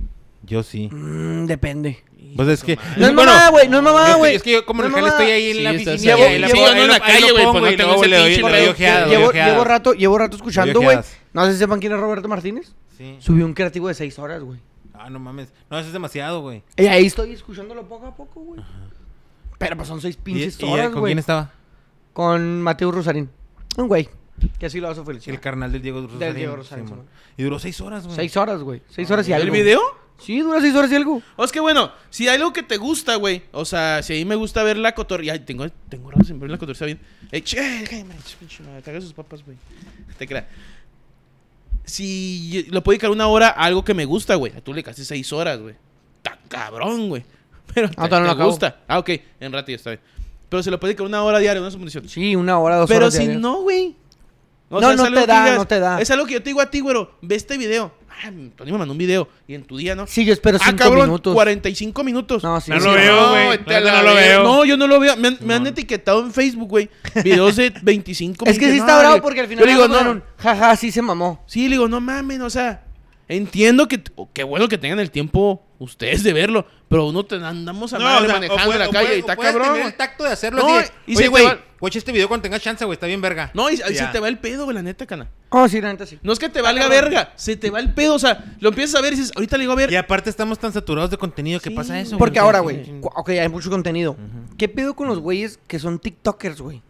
Yo 0.43 0.63
sí. 0.63 0.88
mm, 0.91 1.45
depende. 1.45 2.00
Pues 2.36 2.47
es 2.50 2.63
que... 2.63 2.78
No 2.97 3.08
es 3.08 3.13
mamada, 3.13 3.50
güey, 3.50 3.67
no 3.67 3.78
es 3.78 3.84
mamada, 3.84 4.15
güey. 4.15 4.36
Es 4.36 4.43
que 4.43 4.52
yo 4.54 4.65
como 4.65 4.84
es 4.84 4.89
mamada. 4.91 5.10
estoy 5.10 5.30
ahí 5.32 5.50
en 5.52 5.63
la 5.63 5.71
Sí, 5.71 5.88
oficina. 5.89 6.13
en 6.13 6.41
lo- 6.41 6.88
la 6.88 7.00
calle, 7.00 7.28
lo 7.28 7.52
güey, 7.52 7.73
y 7.73 7.78
tengo 7.78 8.04
ese 8.04 8.10
pinche 8.10 9.08
Llevo, 9.10 9.63
rato, 9.63 9.93
llevo 9.93 10.17
rato 10.17 10.36
escuchando, 10.38 10.82
güey. 10.82 10.97
No 11.34 11.45
sé 11.45 11.54
si 11.54 11.58
sepan 11.60 11.80
quién 11.80 11.93
es 11.93 12.00
Roberto 12.00 12.28
Martínez. 12.28 12.71
Sí. 12.97 13.15
Subió 13.19 13.45
un 13.45 13.54
creativo 13.54 13.88
de 13.89 13.93
6 13.93 14.17
horas, 14.19 14.41
güey. 14.41 14.60
Ah, 14.99 15.10
no 15.10 15.19
mames. 15.19 15.53
No, 15.69 15.77
eso 15.77 15.88
es 15.88 15.93
demasiado, 15.93 16.41
güey. 16.41 16.63
Y 16.75 16.86
ahí 16.88 17.05
estoy 17.05 17.31
escuchándolo 17.33 17.88
poco 17.88 18.07
a 18.07 18.15
poco, 18.15 18.41
güey. 18.41 18.62
Pero 19.57 19.75
pues 19.75 19.88
son 19.88 20.01
6 20.01 20.15
¿Y, 20.15 20.21
pinches 20.21 20.60
y 20.62 20.65
horas, 20.65 20.89
con 20.91 20.99
güey. 21.01 21.12
quién 21.12 21.19
estaba? 21.19 21.51
Con 22.13 22.62
Mateo 22.62 22.91
Rosarín. 22.91 23.29
Un 23.77 23.88
güey. 23.88 24.10
Que 24.60 24.67
así 24.67 24.79
lo 24.79 24.88
vas 24.88 24.97
a 24.99 25.03
felicitar. 25.03 25.33
El 25.33 25.41
carnal 25.41 25.71
del 25.71 25.81
Diego 25.81 26.01
Rosarín. 26.07 26.36
Diego 26.36 26.55
Rosarín, 26.55 26.86
Simón. 26.88 27.05
Simón. 27.05 27.15
Y 27.38 27.43
duró 27.43 27.60
seis 27.60 27.81
horas, 27.81 28.05
güey. 28.05 28.15
6 28.15 28.38
horas, 28.38 28.62
güey. 28.62 28.81
6 28.89 29.12
horas 29.12 29.27
y 29.27 29.33
¿El 29.33 29.41
algo. 29.41 29.53
video? 29.53 29.81
Sí, 30.19 30.39
dura 30.41 30.60
6 30.62 30.75
horas 30.75 30.91
y 30.91 30.95
algo. 30.95 31.21
O 31.36 31.43
es 31.43 31.51
que 31.51 31.60
bueno, 31.60 31.91
si 32.10 32.27
hay 32.27 32.36
algo 32.38 32.51
que 32.53 32.63
te 32.63 32.77
gusta, 32.77 33.15
güey. 33.15 33.43
O 33.51 33.65
sea, 33.65 34.01
si 34.01 34.13
a 34.13 34.15
mí 34.17 34.25
me 34.25 34.36
gusta 34.36 34.63
ver 34.63 34.77
la 34.77 34.93
cotorrilla. 34.95 35.33
Ay, 35.33 35.39
tengo, 35.39 35.67
tengo 35.89 36.10
rato 36.12 36.23
sin 36.23 36.39
ver 36.39 36.49
la 36.49 36.57
cotorrilla 36.57 36.86
bien. 36.88 36.99
Eh, 37.31 37.41
che, 37.41 37.60
déjame, 37.62 38.15
pinche 38.39 38.63
madre, 38.63 38.83
hagas 38.91 39.03
sus 39.03 39.13
papas, 39.13 39.43
güey. 39.43 39.57
Te 40.17 40.27
crea. 40.27 40.47
Si 41.88 42.67
lo 42.69 42.84
puedo 42.84 42.93
dedicar 42.93 43.10
una 43.12 43.28
hora 43.28 43.47
a 43.47 43.63
algo 43.63 43.84
que 43.84 43.93
me 43.93 44.06
gusta, 44.06 44.36
güey. 44.36 44.52
A 44.56 44.62
tú 44.62 44.73
le 44.73 44.84
casi 44.84 45.04
seis 45.06 45.32
horas, 45.34 45.60
güey. 45.60 45.73
Está 46.17 46.38
cabrón, 46.47 47.08
güey. 47.10 47.23
Pero 47.73 47.89
te, 47.89 47.95
todavía 47.95 48.19
no 48.19 48.26
te 48.26 48.32
acabo. 48.32 48.50
gusta. 48.50 48.80
Ah, 48.88 49.00
ok. 49.00 49.10
En 49.39 49.54
rato 49.54 49.69
ya 49.71 49.76
está 49.78 49.89
bien. 49.91 50.02
Pero 50.50 50.62
se 50.63 50.69
lo 50.69 50.80
puede 50.80 50.91
dedicar 50.93 51.08
una 51.08 51.23
hora 51.23 51.39
diaria, 51.39 51.62
una 51.62 51.71
condición. 51.71 52.08
Sí, 52.08 52.36
una 52.36 52.60
hora, 52.60 52.76
dos 52.76 52.88
Pero 52.89 53.06
horas. 53.06 53.13
si 53.13 53.19
diarias. 53.21 53.41
no, 53.41 53.62
güey. 53.62 53.95
No, 54.69 54.82
no 54.82 54.91
es 54.91 55.00
algo 55.00 55.21
te 55.21 55.28
da, 55.28 55.56
no 55.56 55.65
te 55.65 55.80
da. 55.80 56.02
Es 56.02 56.12
algo 56.12 56.26
que 56.26 56.34
yo 56.34 56.43
te 56.43 56.50
digo 56.50 56.60
a 56.60 56.69
ti, 56.69 56.82
güero. 56.82 57.15
Ve 57.21 57.36
este 57.36 57.58
video. 57.58 57.93
Ah, 58.23 58.32
Tony 58.56 58.71
me 58.71 58.77
mandó 58.80 58.91
un 58.93 58.97
video. 58.97 59.27
Y 59.47 59.53
en 59.53 59.63
tu 59.63 59.77
día, 59.77 59.95
¿no? 59.95 60.08
Sí, 60.08 60.25
yo 60.25 60.34
espero 60.34 60.58
ah, 60.60 60.65
5 60.65 60.77
cabrón, 60.77 61.06
minutos. 61.06 61.34
45 61.34 62.03
minutos. 62.03 62.43
No, 62.43 62.60
sí, 62.60 62.71
No 62.71 62.80
sí, 62.80 62.86
lo 62.86 62.91
sí. 62.93 62.97
veo, 62.99 63.30
güey. 63.30 63.60
la 63.67 63.80
no 63.91 64.03
lo 64.03 64.13
veo. 64.15 64.43
No, 64.43 64.65
yo 64.65 64.77
no 64.77 64.88
lo 64.88 64.99
veo. 64.99 65.15
Me 65.17 65.27
han, 65.27 65.38
me 65.41 65.53
han 65.53 65.60
Simón. 65.60 65.67
etiquetado 65.67 66.21
en 66.25 66.34
Facebook, 66.34 66.69
güey. 66.69 66.89
Videos 67.23 67.56
de 67.58 67.71
25 67.82 68.45
Es 68.45 68.58
que 68.58 68.65
sí 68.65 68.71
minutos. 68.73 68.89
está 68.89 68.93
No, 69.03 69.08
bravo 69.10 69.21
porque 69.21 69.41
al 69.41 69.47
final 69.47 69.60
Yo 69.62 69.65
le 69.67 69.71
digo, 69.73 69.88
no, 69.88 70.13
no. 70.15 70.21
jaja, 70.38 70.75
sí 70.75 70.91
se 70.91 71.01
mamó. 71.01 71.43
Sí, 71.47 71.63
le 71.67 71.75
digo, 71.75 71.88
no 71.88 72.01
mamen, 72.01 72.41
o 72.41 72.49
sea. 72.49 72.84
Entiendo 73.27 73.88
que. 73.88 74.01
Qué 74.34 74.43
bueno 74.43 74.67
que 74.67 74.77
tengan 74.77 74.99
el 74.99 75.12
tiempo 75.12 75.66
ustedes 75.80 76.24
de 76.24 76.34
verlo. 76.34 76.66
Pero 76.90 77.08
uno 77.08 77.26
te 77.26 77.36
andamos 77.36 77.92
a 77.94 77.98
No, 78.00 78.06
madre 78.06 78.18
o 78.26 78.30
sea, 78.30 78.34
manejando 78.36 78.74
en 78.74 78.80
la 78.80 78.90
calle 78.90 79.06
puede- 79.06 79.16
y 79.18 79.20
está 79.20 79.36
cabrón. 79.36 79.68
tener 79.74 79.86
el 79.88 79.94
tacto 79.96 80.24
de 80.24 80.32
hacerlo 80.32 80.60
No, 80.66 80.78
así. 80.78 80.90
y 81.06 81.18
Oye, 81.18 81.28
güey, 81.28 81.46
watch 81.82 81.96
este 81.98 82.12
video 82.12 82.28
cuando 82.30 82.44
tengas 82.44 82.62
chance, 82.62 82.84
güey. 82.86 82.96
Está 82.96 83.08
bien 83.08 83.20
verga. 83.22 83.52
No, 83.54 83.70
y, 83.70 83.74
y 83.74 83.78
se 83.78 84.06
te 84.12 84.20
va 84.20 84.28
el 84.30 84.38
pedo, 84.40 84.63
güey, 84.63 84.76
la 84.76 84.82
neta, 84.82 85.06
cana. 85.06 85.30
Oh, 85.50 85.68
sí, 85.68 85.80
la 85.82 85.92
neta 85.92 86.06
sí. 86.06 86.18
No 86.24 86.32
es 86.34 86.40
que 86.40 86.48
te 86.50 86.62
valga 86.62 86.88
verga, 86.88 87.34
se 87.36 87.56
te 87.58 87.70
va 87.70 87.80
el 87.80 87.94
pedo, 87.94 88.16
o 88.16 88.20
sea, 88.20 88.56
lo 88.60 88.70
empiezas 88.70 88.96
a 88.96 89.02
ver 89.02 89.13
y 89.13 89.18
dices, 89.18 89.32
ahorita 89.36 89.58
le 89.58 89.62
digo 89.62 89.74
a 89.74 89.76
ver. 89.76 89.92
Y 89.92 89.96
aparte 89.96 90.30
estamos 90.30 90.60
tan 90.60 90.72
saturados 90.74 91.12
de 91.12 91.18
contenido 91.18 91.60
que 91.60 91.70
Sí, 91.70 91.76
pasa 91.76 92.00
eso. 92.00 92.18
Porque 92.18 92.40
güey. 92.40 92.46
ahora, 92.46 92.60
güey, 92.60 92.86
sí. 92.86 92.94
ok, 93.02 93.30
hay 93.30 93.50
mucho 93.50 93.70
contenido. 93.70 94.16
¿Qué 94.58 94.68
pedo 94.70 94.96
con 94.96 95.08
los 95.08 95.20
güeyes 95.20 95.60
que 95.68 95.78
son 95.80 96.00
TikTokers, 96.00 96.62
güey? 96.62 96.82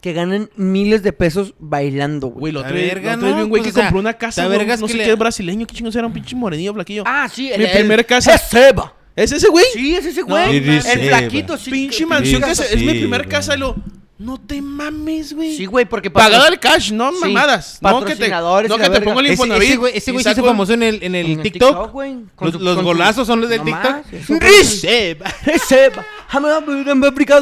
Que 0.00 0.12
ganan 0.12 0.48
miles 0.54 1.02
de 1.02 1.12
pesos 1.12 1.54
bailando, 1.58 2.28
güey. 2.28 2.40
Güey, 2.40 2.52
lo 2.52 2.60
otro 2.60 2.74
día 2.76 2.86
verga, 2.86 3.10
lo 3.12 3.16
otro 3.16 3.26
día 3.26 3.34
vi 3.36 3.38
¿no? 3.40 3.44
un 3.46 3.50
güey 3.50 3.62
Pues, 3.62 3.72
que 3.74 3.78
o 3.78 3.82
sea, 3.82 3.88
compró 3.90 4.00
una 4.00 4.14
casa, 4.14 4.42
la 4.42 4.46
güey, 4.46 4.58
verga 4.58 4.74
es 4.74 4.80
no 4.80 4.86
que 4.86 4.92
sé 4.92 4.98
le- 4.98 5.04
qué 5.04 5.10
es 5.12 5.18
brasileño, 5.18 5.66
qué 5.66 5.74
chingos 5.74 5.96
era 5.96 6.06
un 6.06 6.12
pinche 6.12 6.36
morenillo, 6.36 6.72
flaquillo. 6.74 7.02
Ah, 7.04 7.28
sí, 7.32 7.50
Mi 7.58 7.66
primer 7.66 8.06
casa. 8.06 8.34
Es 8.34 8.42
Seba. 8.42 8.94
¿Es 9.16 9.32
ese 9.32 9.48
güey? 9.48 9.64
Sí, 9.72 9.96
es 9.96 10.06
ese 10.06 10.20
No, 10.20 10.26
güey. 10.28 10.60
mames. 10.60 10.86
el 10.86 11.00
Sí, 11.00 11.06
flaquito, 11.08 11.58
sí. 11.58 11.70
pinche 11.72 12.06
mansión 12.06 12.40
que 12.40 12.48
casa. 12.48 12.64
es, 12.64 12.72
es 12.74 12.80
mi 12.82 12.92
sí, 12.92 12.98
primer 13.00 13.22
güey. 13.22 13.28
casa 13.30 13.56
y 13.56 13.58
lo... 13.58 13.74
No 14.20 14.36
te 14.40 14.60
mames, 14.60 15.32
güey. 15.32 15.56
Sí, 15.56 15.64
güey, 15.66 15.84
porque 15.84 16.10
Pagado 16.10 16.42
patro- 16.42 16.48
al 16.52 16.58
cash, 16.60 16.90
no 16.92 17.12
Sí, 17.12 17.18
mamadas. 17.20 17.78
No 17.80 18.00
que 18.00 18.06
te, 18.06 18.10
patrocinadores 18.12 18.68
no 18.68 18.74
y 18.74 18.78
que 18.78 18.84
te 18.84 18.90
verga. 18.90 19.04
pongo 19.04 19.20
el 19.20 19.26
Ese, 19.26 19.32
Infonavit. 19.34 19.68
ese 19.68 19.76
güey, 19.76 19.96
ese 19.96 20.12
güey 20.12 20.24
se 20.24 20.30
hizo 20.32 20.44
famoso 20.44 20.72
en 20.74 20.82
el, 20.82 21.02
en 21.04 21.14
el 21.14 21.26
en 21.26 21.32
el 21.38 21.42
TikTok. 21.42 21.92
güey, 21.92 22.16
con 22.34 22.46
Los, 22.52 22.60
los 22.60 22.74
con 22.74 22.84
su- 22.84 22.88
golazos 22.88 23.26
son 23.28 23.40
los 23.40 23.48
del 23.50 23.64
Nomás, 23.64 24.02
TikTok. 24.10 24.12
eso 24.20 24.34
Riseba. 24.40 25.26
Es 25.46 25.62
Seba. 25.62 26.04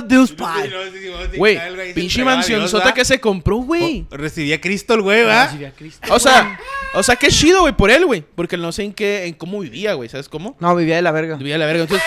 Dios 0.07 0.33
Pai. 0.33 0.73
Güey, 1.37 1.59
pinche 1.95 2.25
mansionzota 2.25 2.95
que 2.95 3.05
se 3.05 3.21
compró, 3.21 3.57
güey. 3.57 4.07
Recibía 4.11 4.61
Cristo 4.61 4.95
el 4.95 5.03
güey, 5.03 5.25
¿va? 5.25 5.51
O 6.11 6.19
sea, 6.19 6.59
o 6.95 7.03
sea, 7.03 7.17
qué 7.17 7.29
chido, 7.29 7.63
güey, 7.63 7.77
por 7.77 7.91
él, 7.91 8.07
güey. 8.07 8.23
Porque 8.35 8.57
no 8.57 8.73
sé 8.73 8.85
en 8.85 8.93
qué, 8.93 9.27
en 9.27 9.35
cómo 9.35 9.61
vivía, 9.61 9.95
güey, 9.95 10.09
¿sabes 10.09 10.29
cómo? 10.29 10.57
No, 10.61 10.75
vivía 10.77 10.97
de 10.97 11.03
la 11.03 11.13
verga. 11.13 11.37
Vivía 11.37 11.59
la 11.59 11.67
verga. 11.67 11.83
Entonces, 11.83 12.07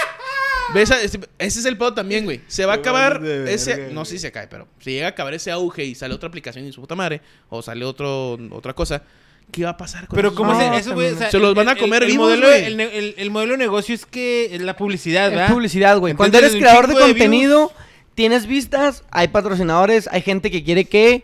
ves 0.73 0.91
ese, 0.91 1.19
ese 1.37 1.59
es 1.59 1.65
el 1.65 1.77
pedo 1.77 1.93
también, 1.93 2.25
güey. 2.25 2.41
Se 2.47 2.65
va 2.65 2.73
a 2.73 2.77
acabar 2.77 3.21
de 3.21 3.53
ese, 3.53 3.89
no 3.91 4.05
sé 4.05 4.13
si 4.13 4.19
se 4.19 4.31
cae, 4.31 4.47
pero 4.47 4.67
si 4.79 4.91
llega 4.91 5.07
a 5.07 5.09
acabar 5.09 5.33
ese 5.33 5.51
auge 5.51 5.83
y 5.83 5.95
sale 5.95 6.13
otra 6.13 6.29
aplicación 6.29 6.65
y 6.65 6.71
su 6.71 6.81
puta 6.81 6.95
madre, 6.95 7.21
o 7.49 7.61
sale 7.61 7.85
otro, 7.85 8.37
otra 8.51 8.73
cosa, 8.73 9.03
¿qué 9.51 9.63
va 9.63 9.71
a 9.71 9.77
pasar 9.77 10.07
con 10.07 10.15
Pero 10.15 10.33
como 10.35 10.53
No, 10.53 10.59
se, 10.59 10.77
eso, 10.77 10.93
güey, 10.93 11.07
o 11.07 11.09
también. 11.09 11.17
sea, 11.17 11.31
Se 11.31 11.39
los 11.39 11.49
el- 11.49 11.55
van 11.55 11.69
a 11.69 11.71
el- 11.73 11.77
comer 11.77 12.03
el, 12.03 12.11
vivos, 12.11 12.27
modelo, 12.27 12.47
güey. 12.47 12.63
el, 12.65 12.77
ne- 12.77 12.97
el- 12.97 13.15
el 13.17 13.31
modelo 13.31 13.53
de 13.53 13.57
negocio 13.57 13.95
es 13.95 14.05
que 14.05 14.53
es 14.53 14.61
la 14.61 14.75
publicidad, 14.77 15.27
Es 15.27 15.31
¿verdad? 15.33 15.49
publicidad, 15.53 15.97
güey. 15.97 16.13
Cuando 16.13 16.37
eres 16.37 16.55
creador 16.55 16.87
de 16.87 16.93
views. 16.95 17.07
contenido, 17.07 17.71
tienes 18.15 18.45
vistas, 18.47 19.03
hay 19.11 19.29
patrocinadores, 19.29 20.07
hay 20.11 20.21
gente 20.21 20.51
que 20.51 20.63
quiere 20.63 20.85
que 20.85 21.23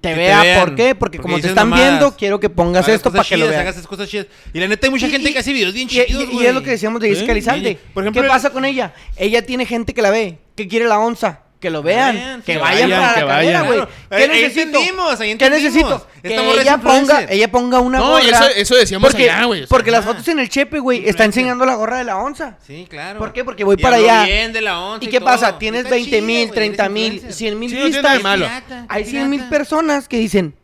te 0.00 0.14
vea. 0.14 0.42
vean, 0.42 0.60
¿Por 0.66 0.74
qué? 0.74 0.94
Porque, 0.94 0.94
porque 0.94 1.18
como 1.18 1.40
te 1.40 1.48
están 1.48 1.68
mamadas. 1.68 1.90
viendo, 1.90 2.16
quiero 2.16 2.40
que 2.40 2.50
pongas 2.50 2.84
Hagas 2.84 2.96
esto 2.96 3.10
para 3.12 3.24
que 3.24 3.36
lo 3.36 3.46
vean. 3.48 3.60
hagas 3.60 3.76
esas 3.76 3.86
cosas 3.86 4.08
chidas. 4.08 4.26
Y 4.52 4.58
la 4.58 4.66
neta 4.68 4.86
hay 4.86 4.90
mucha 4.90 5.06
Y- 5.06 5.10
gente 5.10 5.30
y- 5.30 5.32
que 5.32 5.38
hace 5.38 5.52
videos 5.52 5.72
bien 5.72 5.88
Y, 5.90 5.98
y- 6.00 6.04
chidos, 6.06 6.24
y 6.24 6.26
güey. 6.34 6.46
es 6.46 6.54
lo 6.54 6.62
que 6.62 6.70
decíamos 6.70 7.00
de 7.00 7.08
Jessica 7.10 7.32
¿Eh? 7.32 7.38
Y- 7.70 7.78
Por 7.94 8.02
ejemplo, 8.02 8.22
¿Qué 8.22 8.28
pasa 8.28 8.50
con 8.50 8.64
ella? 8.64 8.92
Ella 9.16 9.46
tiene 9.46 9.64
gente 9.66 9.94
que 9.94 10.02
la 10.02 10.10
ve. 10.10 10.38
¿Qué 10.56 10.66
quiere 10.66 10.86
la 10.88 10.98
onza? 10.98 11.42
Que 11.60 11.70
lo 11.70 11.82
vean. 11.82 12.14
vean, 12.14 12.42
que 12.42 12.52
que 12.52 12.58
vayan, 12.58 12.88
vayan, 12.88 13.00
para 13.00 13.14
que 13.14 13.20
la 13.20 13.26
vayan. 13.34 13.66
güey. 13.66 13.80
¿Qué 14.10 14.14
Ahí- 14.14 14.22
ahí 14.22 14.28
necesito? 14.28 14.60
entendimos, 14.78 15.20
ahí 15.20 15.26
¿Qué 15.26 15.32
entendimos. 15.32 15.62
necesito? 15.64 16.06
Esta 16.22 16.28
Que 16.28 16.60
ella 16.60 16.78
ponga, 16.78 17.24
ella 17.28 17.50
ponga 17.50 17.80
una 17.80 17.98
No, 17.98 18.10
gorra. 18.10 18.22
y 18.24 18.28
eso, 18.28 18.44
eso 18.54 18.74
decíamos 18.76 19.10
porque, 19.10 19.28
allá, 19.30 19.44
güey. 19.44 19.66
porque 19.66 19.90
las 19.90 20.00
ajá. 20.04 20.10
fotos 20.10 20.28
en 20.28 20.38
el 20.38 20.48
chepe, 20.48 20.78
güey, 20.78 21.08
está 21.08 21.24
enseñando 21.24 21.64
la 21.66 21.74
gorra 21.74 21.98
de 21.98 22.04
la 22.04 22.16
onza. 22.18 22.56
Sí, 22.66 22.86
claro. 22.88 23.18
¿Por 23.18 23.32
qué? 23.32 23.44
Porque 23.44 23.64
voy 23.64 23.74
Y 23.78 23.82
para 23.82 23.96
allá. 23.96 24.24
bien 24.24 24.52
de 24.52 24.60
la 24.60 24.78
onza 24.80 25.04
¿Y 25.04 25.08
y 25.08 25.10
qué 25.10 25.18
todo. 25.18 25.26
pasa? 25.30 25.58
Tienes 25.58 25.80
Está 25.84 25.96
20 25.96 26.10
chida, 26.16 26.22
mil, 26.26 26.46
güey, 26.46 26.54
30 26.54 26.82
eres 26.84 26.92
mil, 26.92 27.04
influencer. 27.14 27.32
100 27.38 27.58
mil 27.58 27.70
Sí, 27.70 27.76
no 27.76 27.82
tiene 27.82 28.02
nada 28.02 28.10
de 28.10 28.18
vistas. 28.18 28.38
malo. 28.70 28.86
Hay 28.88 29.04
qué 29.04 29.10
100 29.10 29.30
mil 29.30 29.44
personas 29.48 30.06
que 30.08 30.16
dicen, 30.18 30.54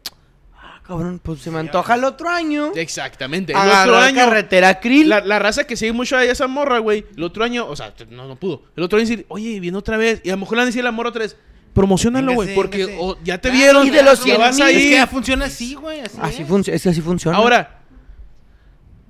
cabrón, 0.87 1.20
pues 1.23 1.40
se 1.40 1.51
me 1.51 1.59
antoja 1.61 1.94
el 1.94 2.05
otro 2.05 2.29
año. 2.29 2.73
Exactamente. 2.75 3.53
El 3.53 3.59
Agarrar 3.59 3.88
otro 3.88 3.99
año. 4.01 4.16
carretera 4.16 4.81
krill. 4.81 5.09
La, 5.09 5.20
la 5.20 5.38
raza 5.38 5.64
que 5.64 5.77
sigue 5.77 5.92
mucho 5.92 6.16
a 6.16 6.25
esa 6.25 6.47
morra, 6.47 6.79
güey. 6.79 7.07
El 7.16 7.23
otro 7.23 7.42
año, 7.44 7.66
o 7.66 7.75
sea, 7.77 7.94
no, 8.11 8.29
no 8.29 8.37
pudo. 8.37 8.62
El 8.77 8.83
otro 8.85 8.99
año 8.99 9.09
decir, 9.09 9.25
oye, 9.29 9.61
viene 9.61 9.77
otra 9.79 9.97
vez. 9.97 10.20
Y 10.25 10.29
a 10.31 10.33
lo 10.35 10.38
mejor 10.40 10.57
le 10.57 10.61
van 10.61 10.64
a 10.64 10.66
decir 10.66 10.85
la 10.85 10.92
morra 10.92 11.09
otra 11.09 11.23
vez, 11.23 11.37
promocionalo, 11.73 12.35
güey. 12.35 12.55
Porque 12.55 12.97
o 13.01 13.16
ya 13.25 13.38
te 13.38 13.51
vieron. 13.51 13.87
y 13.87 13.90
de 13.90 14.03
los 14.03 14.18
ya 14.20 14.25
100 14.25 14.38
vas 14.40 14.55
mil- 14.57 14.62
a 14.64 14.70
Es 14.70 14.77
que 14.83 14.90
ya 14.90 15.07
funciona 15.07 15.44
así, 15.47 15.75
güey. 15.75 16.01
Así, 16.01 16.18
Así 16.20 16.42
es. 16.42 16.49
funciona, 16.49 16.77
es 16.77 16.83
que 16.83 16.88
así 16.90 17.01
funciona. 17.01 17.37
Ahora. 17.38 17.81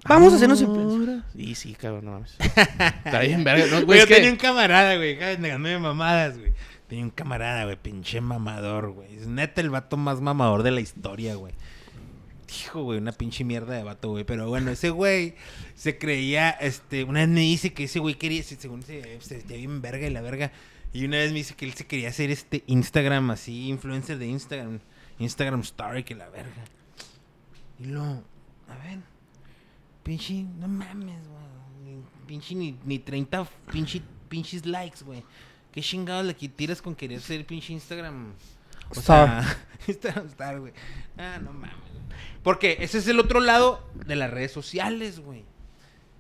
vamos 0.07 0.33
a 0.33 0.37
hacernos 0.37 0.61
influencers. 0.61 1.23
Sí, 1.35 1.55
sí, 1.55 1.75
cabrón, 1.75 2.05
no 2.05 2.11
mames. 2.13 2.37
Está 3.05 3.21
bien, 3.21 3.43
verga. 3.43 3.67
No, 3.67 3.85
Güey, 3.87 3.99
yo 3.99 4.03
es 4.05 4.09
que- 4.09 4.15
tenía 4.17 4.31
un 4.31 4.37
camarada, 4.37 4.97
güey. 4.97 5.17
acá 5.17 5.37
negándome 5.41 5.79
mamadas, 5.79 6.39
güey. 6.39 6.53
Tenía 6.89 7.05
un 7.05 7.11
camarada, 7.11 7.65
güey. 7.65 7.77
Pinche 7.81 8.21
mamador, 8.21 8.91
güey. 8.93 9.15
Es 9.17 9.27
neta 9.27 9.61
el 9.61 9.71
vato 9.71 9.97
más 9.97 10.21
mamador 10.21 10.63
de 10.63 10.71
la 10.71 10.81
historia, 10.81 11.35
güey. 11.35 11.55
Hijo, 12.61 12.83
güey, 12.85 12.99
una 12.99 13.13
pinche 13.13 13.43
mierda 13.43 13.75
de 13.75 13.83
vato, 13.83 14.11
güey. 14.11 14.25
Pero 14.25 14.49
bueno, 14.49 14.71
ese 14.71 14.91
güey 14.91 15.35
se 15.75 15.99
creía, 15.99 16.51
este, 16.51 17.03
una 17.05 17.21
vez 17.21 17.29
me 17.29 17.41
dice 17.41 17.73
que 17.73 17.85
ese 17.85 17.99
güey 17.99 18.15
quería, 18.15 18.43
se- 18.43 18.57
según 18.57 18.83
se, 18.83 19.21
se 19.21 19.41
sentía 19.41 19.57
bien 19.57 19.81
verga 19.83 20.07
y 20.07 20.11
la 20.11 20.21
verga. 20.21 20.53
Y 20.93 21.05
una 21.07 21.17
vez 21.17 21.33
me 21.33 21.39
dice 21.39 21.55
que 21.57 21.65
él 21.65 21.73
se 21.75 21.87
quería 21.87 22.11
hacer 22.11 22.31
este 22.31 22.63
Instagram 22.69 23.31
así, 23.33 23.69
influencer 23.69 24.19
de 24.19 24.27
Instagram, 24.29 24.79
Instagram 25.19 25.61
Star 25.61 26.05
que 26.05 26.15
la 26.15 26.29
verga. 26.29 26.65
Y 27.81 27.87
lo, 27.87 28.03
a 28.05 28.77
ver, 28.85 29.01
pinche, 30.05 30.45
no 30.59 30.69
mames, 30.69 31.27
güey. 31.27 31.97
Pinche 32.27 32.55
ni, 32.55 32.79
ni 32.85 32.99
30 33.01 33.45
pinche, 33.73 34.01
pinches 34.29 34.65
likes, 34.67 35.05
güey. 35.05 35.25
¿Qué 35.75 35.83
chingados 35.83 36.25
le 36.25 36.35
tiras 36.35 36.81
con 36.81 36.95
querer 36.95 37.21
ser 37.21 37.45
pinche 37.45 37.73
Instagram? 37.73 38.33
O 38.91 39.01
Star. 39.01 39.43
sea, 39.45 39.59
Instagram 39.89 40.27
Star, 40.29 40.61
güey. 40.61 40.73
Ah, 41.19 41.41
no 41.43 41.53
mames. 41.53 41.75
Porque 42.45 42.77
ese 42.81 42.99
es 42.99 43.09
el 43.09 43.19
otro 43.19 43.41
lado 43.41 43.85
de 44.07 44.15
las 44.15 44.31
redes 44.31 44.53
sociales, 44.53 45.19
güey. 45.19 45.43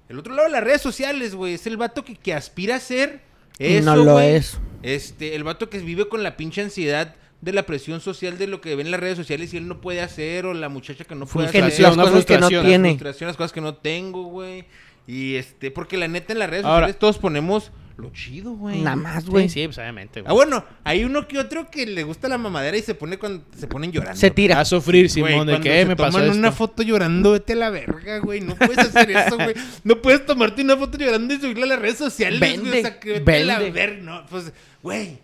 El 0.09 0.19
otro 0.19 0.35
lado 0.35 0.49
de 0.49 0.53
las 0.53 0.64
redes 0.64 0.81
sociales, 0.83 1.35
güey, 1.37 1.55
es 1.55 1.67
el 1.69 1.77
vato 1.77 2.05
que, 2.05 2.17
que 2.17 2.35
aspira 2.35 2.77
a 2.77 2.81
ser 2.81 3.23
eso, 3.59 3.85
no 3.85 3.97
lo 4.05 4.12
güey. 4.14 4.35
es. 4.35 4.59
Este, 4.83 5.37
el 5.37 5.45
vato 5.45 5.71
que 5.71 5.79
vive 5.79 6.09
con 6.09 6.23
la 6.25 6.37
pinche 6.37 6.61
ansiedad 6.61 7.14
de 7.40 7.53
la 7.53 7.64
presión 7.64 8.01
social 8.01 8.37
de 8.38 8.47
lo 8.49 8.61
que 8.61 8.75
ve 8.75 8.83
en 8.83 8.90
las 8.90 9.01
redes 9.01 9.17
sociales 9.19 9.55
y 9.55 9.59
él 9.59 9.69
no 9.69 9.81
puede 9.81 10.01
hacer, 10.01 10.47
o 10.47 10.55
la 10.55 10.69
muchacha 10.69 11.05
que 11.05 11.14
no 11.14 11.27
puede 11.27 11.49
hacer. 11.49 11.62
las 11.62 11.95
cosas 11.97 12.25
que 12.27 12.38
no 12.38 12.49
tiene. 12.49 12.88
frustración, 12.90 13.29
las 13.29 13.37
cosas 13.37 13.53
que 13.53 13.61
no 13.61 13.75
tengo, 13.77 14.25
güey. 14.25 14.64
Y 15.07 15.37
este, 15.37 15.71
porque 15.71 15.97
la 15.97 16.09
neta 16.09 16.33
en 16.33 16.38
las 16.40 16.51
redes 16.51 16.64
Ahora- 16.64 16.87
sociales 16.87 16.99
todos 16.99 17.19
ponemos 17.19 17.71
lo 17.96 18.11
chido, 18.11 18.52
güey. 18.54 18.80
Nada 18.80 18.96
más, 18.96 19.26
güey. 19.26 19.48
Sí, 19.48 19.61
sí, 19.61 19.66
pues 19.68 19.78
obviamente, 19.78 20.22
Ah, 20.26 20.33
bueno, 20.33 20.64
hay 20.83 21.04
uno 21.04 21.28
que 21.28 21.38
otro 21.38 21.70
que 21.70 21.87
le 21.87 22.02
gusta 22.02 22.28
la 22.28 22.38
mamadera 22.38 22.76
y 22.76 22.83
se 22.83 22.94
pone 22.94 23.18
cuando 23.18 23.44
se 23.57 23.66
ponen 23.68 23.92
llorando. 23.92 24.18
Se 24.18 24.30
tira. 24.30 24.59
A 24.61 24.64
sufrir, 24.64 25.09
Güey, 25.09 25.33
Simón, 25.33 25.46
de 25.46 25.61
que 25.61 25.80
se 25.83 25.87
me 25.87 25.94
pasó 25.96 26.12
toman 26.12 26.26
esto. 26.26 26.38
una 26.38 26.50
foto 26.52 26.83
llorando, 26.83 27.33
vete 27.33 27.52
a 27.52 27.57
la 27.57 27.70
verga, 27.70 28.18
güey. 28.18 28.40
No 28.40 28.57
puedes 28.57 28.78
hacer 28.78 29.11
eso, 29.11 29.37
güey. 29.37 29.54
No 29.85 30.02
puedes 30.02 30.26
tomarte 30.26 30.62
una 30.62 30.76
foto 30.76 30.98
llorando 30.98 31.33
y 31.35 31.38
subirla 31.40 31.64
a 31.66 31.68
las 31.68 31.78
redes 31.78 31.98
sociales, 31.98 32.40
güey. 32.40 32.57
Vende, 32.57 32.78
O 32.78 32.83
sea, 32.83 32.98
que 32.98 33.12
vete 33.20 33.37
a 33.37 33.44
la 33.44 33.59
vende. 33.59 33.70
verga. 33.72 34.02
No, 34.02 34.26
pues, 34.26 34.52
güey, 34.83 35.18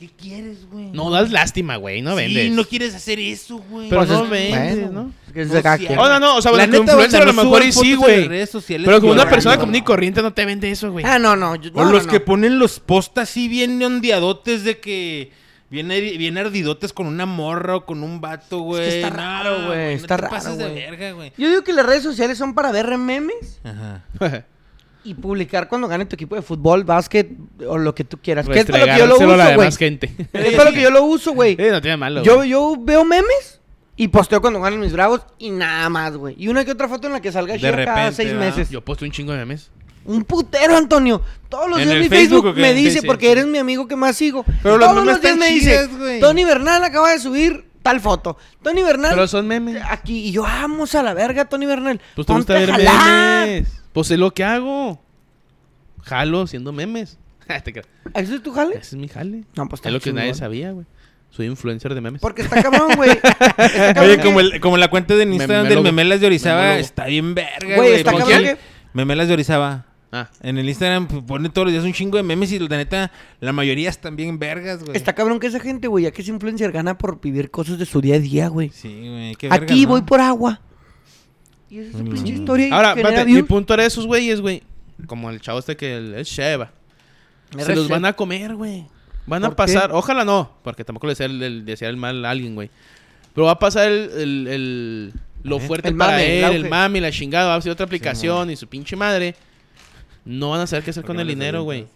¿qué 0.00 0.08
quieres, 0.08 0.66
güey? 0.68 0.86
No 0.92 1.10
das 1.10 1.30
lástima, 1.30 1.76
güey, 1.76 2.00
no 2.02 2.12
Sí, 2.12 2.16
vendes. 2.16 2.50
no 2.52 2.64
quieres 2.64 2.94
hacer 2.94 3.20
eso, 3.20 3.58
güey. 3.58 3.88
Pero 3.90 4.00
Pues 4.00 4.10
no 4.10 4.24
es- 4.24 4.30
vendes, 4.30 4.76
bueno, 4.86 5.02
¿no? 5.04 5.12
es 5.28 5.32
que 5.32 5.42
es 5.42 5.48
No. 5.96 6.02
Oh, 6.02 6.08
no, 6.08 6.18
no, 6.18 6.36
o 6.36 6.42
sea, 6.42 6.50
bueno, 6.50 6.66
La 6.66 6.72
como 6.72 6.80
neta, 6.84 6.92
influencer 6.92 7.22
a 7.22 7.24
lo 7.26 7.32
mejor 7.34 7.62
y 7.62 7.70
sí, 7.72 7.94
güey. 7.94 8.26
redes 8.26 8.50
sociales 8.50 8.86
Pero 8.86 9.00
como 9.00 9.12
una 9.12 9.28
persona 9.28 9.58
común 9.58 9.74
y 9.76 9.82
corriente 9.82 10.22
no 10.22 10.32
te 10.32 10.44
vende 10.46 10.70
eso, 10.70 10.90
güey. 10.90 11.04
Ah, 11.06 11.18
no, 11.18 11.36
no. 11.36 11.54
yo- 11.54 11.70
O 11.74 11.84
no, 11.84 11.92
los 11.92 12.06
no, 12.06 12.12
que 12.12 12.18
no. 12.18 12.24
ponen 12.24 12.58
los 12.58 12.80
posts 12.80 13.18
así 13.18 13.46
bien 13.48 13.80
ondeadotes 13.82 14.64
de 14.64 14.80
que... 14.80 15.32
Bien, 15.70 15.88
eri- 15.90 16.18
bien 16.18 16.36
ardidotes 16.36 16.92
con 16.92 17.06
una 17.06 17.26
morra 17.26 17.76
o 17.76 17.86
con 17.86 18.02
un 18.02 18.20
vato, 18.20 18.58
güey. 18.58 18.88
está 18.88 19.10
No, 19.10 19.16
raro, 19.16 19.66
güey, 19.68 19.94
está 19.94 20.16
no 20.16 20.16
te 20.16 20.22
raro, 20.22 20.34
pases 20.34 20.58
de 20.58 20.64
güey. 20.64 20.74
verga, 20.74 21.12
güey. 21.12 21.32
Yo 21.38 21.48
digo 21.48 21.62
que 21.62 21.72
las 21.72 21.86
redes 21.86 22.02
sociales 22.02 22.36
son 22.38 22.54
para 22.54 22.72
ver 22.72 22.98
memes 22.98 23.60
Ajá. 23.62 24.02
y 25.04 25.14
publicar 25.14 25.68
cuando 25.68 25.88
gane 25.88 26.04
tu 26.06 26.14
equipo 26.14 26.36
de 26.36 26.42
fútbol, 26.42 26.84
básquet 26.84 27.30
o 27.66 27.78
lo 27.78 27.94
que 27.94 28.04
tú 28.04 28.18
quieras. 28.18 28.46
Que 28.48 28.60
es 28.60 28.66
para 28.66 28.86
lo 28.86 28.92
que 28.92 28.98
yo 28.98 29.06
lo 29.06 29.16
uso, 29.16 29.54
güey. 29.56 29.72
gente. 29.72 30.14
Es 30.32 30.54
para 30.54 30.70
lo 30.70 30.76
que 30.76 30.82
yo 30.82 30.90
lo 30.90 31.02
uso, 31.04 31.32
güey. 31.32 31.56
No 31.56 31.80
tiene 31.80 31.96
malo. 31.96 32.22
Yo, 32.22 32.44
yo 32.44 32.76
veo 32.78 33.04
memes 33.04 33.60
y 33.96 34.08
posteo 34.08 34.40
cuando 34.40 34.60
ganan 34.60 34.80
mis 34.80 34.92
bravos 34.92 35.22
y 35.38 35.50
nada 35.50 35.88
más, 35.88 36.16
güey. 36.16 36.34
Y 36.38 36.48
una 36.48 36.64
que 36.64 36.72
otra 36.72 36.88
foto 36.88 37.06
en 37.06 37.12
la 37.14 37.20
que 37.20 37.32
salga 37.32 37.52
De 37.54 37.58
Shia 37.58 37.70
cada 37.70 37.84
repente, 37.84 38.12
seis 38.16 38.32
¿verdad? 38.32 38.46
meses. 38.46 38.70
Yo 38.70 38.80
puesto 38.82 39.04
un 39.04 39.10
chingo 39.10 39.32
de 39.32 39.38
memes. 39.38 39.70
Un 40.04 40.24
putero, 40.24 40.76
Antonio. 40.76 41.20
Todos 41.48 41.68
los 41.68 41.78
¿En 41.80 41.88
días 41.88 42.00
mi 42.00 42.08
Facebook 42.08 42.54
me 42.56 42.72
dice, 42.72 43.02
porque 43.02 43.30
eres 43.30 43.46
mi 43.46 43.58
amigo 43.58 43.86
que 43.86 43.96
más 43.96 44.16
sigo. 44.16 44.44
Pero 44.62 44.78
Todos 44.78 45.04
los 45.04 45.20
días 45.20 45.36
me 45.36 45.48
chidas, 45.48 45.90
dice. 45.90 46.18
Tony 46.20 46.44
Bernal 46.44 46.82
acaba 46.82 47.10
de 47.12 47.18
subir 47.18 47.66
tal 47.82 48.00
foto. 48.00 48.36
Tony 48.62 48.82
Bernal 48.82 49.10
Pero 49.10 49.28
son 49.28 49.46
memes. 49.46 49.82
aquí. 49.88 50.28
Y 50.28 50.32
yo, 50.32 50.42
vamos 50.42 50.94
a 50.94 51.02
la 51.02 51.12
verga, 51.14 51.44
Tony 51.46 51.66
Bernal. 51.66 52.00
Pues 52.14 52.26
te 52.26 52.32
gusta 52.32 52.54
ver 52.54 52.72
memes. 52.72 53.79
Pues 53.92 54.10
es 54.10 54.18
lo 54.18 54.32
que 54.32 54.44
hago. 54.44 55.00
Jalo 56.02 56.42
haciendo 56.42 56.72
memes. 56.72 57.18
Creas. 57.46 57.86
¿Eso 58.14 58.34
es 58.36 58.42
tu 58.42 58.52
jale? 58.52 58.72
Ese 58.76 58.94
es 58.96 58.96
mi 58.96 59.08
jale. 59.08 59.44
No, 59.56 59.68
pues 59.68 59.80
está 59.80 59.88
es 59.88 59.92
lo 59.94 60.00
que 60.00 60.12
nadie 60.12 60.34
sabía, 60.34 60.72
güey. 60.72 60.86
Soy 61.30 61.46
influencer 61.46 61.94
de 61.94 62.00
memes. 62.00 62.20
Porque 62.20 62.42
está 62.42 62.62
cabrón, 62.62 62.92
güey. 62.96 63.10
Oye, 64.00 64.16
que- 64.16 64.22
como, 64.22 64.40
el, 64.40 64.60
como 64.60 64.76
la 64.76 64.88
cuenta 64.88 65.14
de 65.14 65.24
Instagram 65.24 65.68
del. 65.68 65.80
Memelas 65.82 66.20
de 66.20 66.26
Orizaba 66.26 66.78
está 66.78 67.06
bien 67.06 67.34
verga, 67.34 67.76
Güey, 67.76 67.76
güey. 67.76 67.94
está 67.94 68.12
¿Con 68.12 68.20
cabrón 68.22 68.40
quién? 68.42 68.56
que... 68.56 68.62
Memelas 68.94 69.28
de 69.28 69.34
Orizaba. 69.34 69.86
Ah, 70.12 70.28
En 70.40 70.58
el 70.58 70.68
Instagram 70.68 71.06
pues, 71.06 71.22
pone 71.22 71.48
todos 71.50 71.66
los 71.66 71.72
días 71.72 71.84
un 71.84 71.92
chingo 71.92 72.16
de 72.16 72.24
memes 72.24 72.50
y 72.50 72.58
la 72.58 72.76
neta, 72.76 73.12
la 73.38 73.52
mayoría 73.52 73.88
están 73.88 74.16
bien 74.16 74.40
vergas, 74.40 74.82
güey. 74.82 74.96
Está 74.96 75.12
cabrón 75.14 75.38
que 75.38 75.46
esa 75.46 75.60
gente, 75.60 75.86
güey, 75.86 76.02
ya 76.02 76.10
que 76.10 76.22
es 76.22 76.28
influencer, 76.28 76.72
gana 76.72 76.98
por 76.98 77.20
vivir 77.20 77.48
cosas 77.52 77.78
de 77.78 77.86
su 77.86 78.00
día 78.00 78.16
a 78.16 78.18
día, 78.18 78.48
güey. 78.48 78.70
Sí, 78.70 78.88
güey. 78.88 79.36
qué 79.36 79.48
verga, 79.48 79.64
Aquí 79.66 79.82
¿no? 79.84 79.90
voy 79.90 80.02
por 80.02 80.20
agua. 80.20 80.60
Y 81.70 81.78
esa 81.78 81.90
es 81.90 81.96
su 81.96 82.04
Mm. 82.04 82.10
pinche 82.12 82.32
historia. 82.32 82.68
y 82.68 82.70
Ahora, 82.72 82.90
espérate, 82.96 83.24
mi 83.24 83.42
punto 83.42 83.74
era 83.74 83.84
esos 83.86 84.06
güeyes, 84.06 84.40
güey. 84.40 84.62
Como 85.06 85.30
el 85.30 85.40
chavo 85.40 85.58
este 85.60 85.76
que 85.76 85.96
el- 85.96 86.14
es 86.14 86.28
Sheva. 86.28 86.70
Se 87.58 87.74
los 87.74 87.88
van 87.88 88.04
a 88.04 88.12
comer, 88.12 88.54
güey. 88.54 88.84
Van 89.26 89.44
a 89.44 89.48
¿Por 89.48 89.56
pasar, 89.56 89.90
ojalá 89.92 90.24
no, 90.24 90.52
porque 90.62 90.84
tampoco 90.84 91.06
le 91.06 91.12
el, 91.18 91.42
el- 91.42 91.64
desear 91.64 91.90
el 91.90 91.96
mal 91.96 92.24
a 92.24 92.30
alguien, 92.30 92.54
güey. 92.54 92.70
Pero 93.34 93.46
va 93.46 93.52
a 93.52 93.58
pasar 93.58 93.88
el, 93.88 94.10
el- 94.16 94.46
el- 94.48 95.12
lo 95.44 95.56
¿Eh? 95.56 95.60
fuerte 95.60 95.88
El 95.88 95.96
para 95.96 96.12
mame, 96.12 96.38
él, 96.44 96.52
el 96.52 96.68
mami, 96.68 97.00
la 97.00 97.10
chingada, 97.12 97.48
va 97.48 97.54
a 97.54 97.60
ser 97.62 97.72
otra 97.72 97.86
aplicación 97.86 98.50
y 98.50 98.56
su 98.56 98.66
pinche 98.66 98.96
madre. 98.96 99.34
No 100.24 100.50
van 100.50 100.60
a 100.60 100.66
saber 100.66 100.84
qué 100.84 100.90
hacer 100.90 101.02
¿Por 101.02 101.14
con 101.14 101.20
el 101.20 101.28
dinero, 101.28 101.62
güey. 101.62 101.86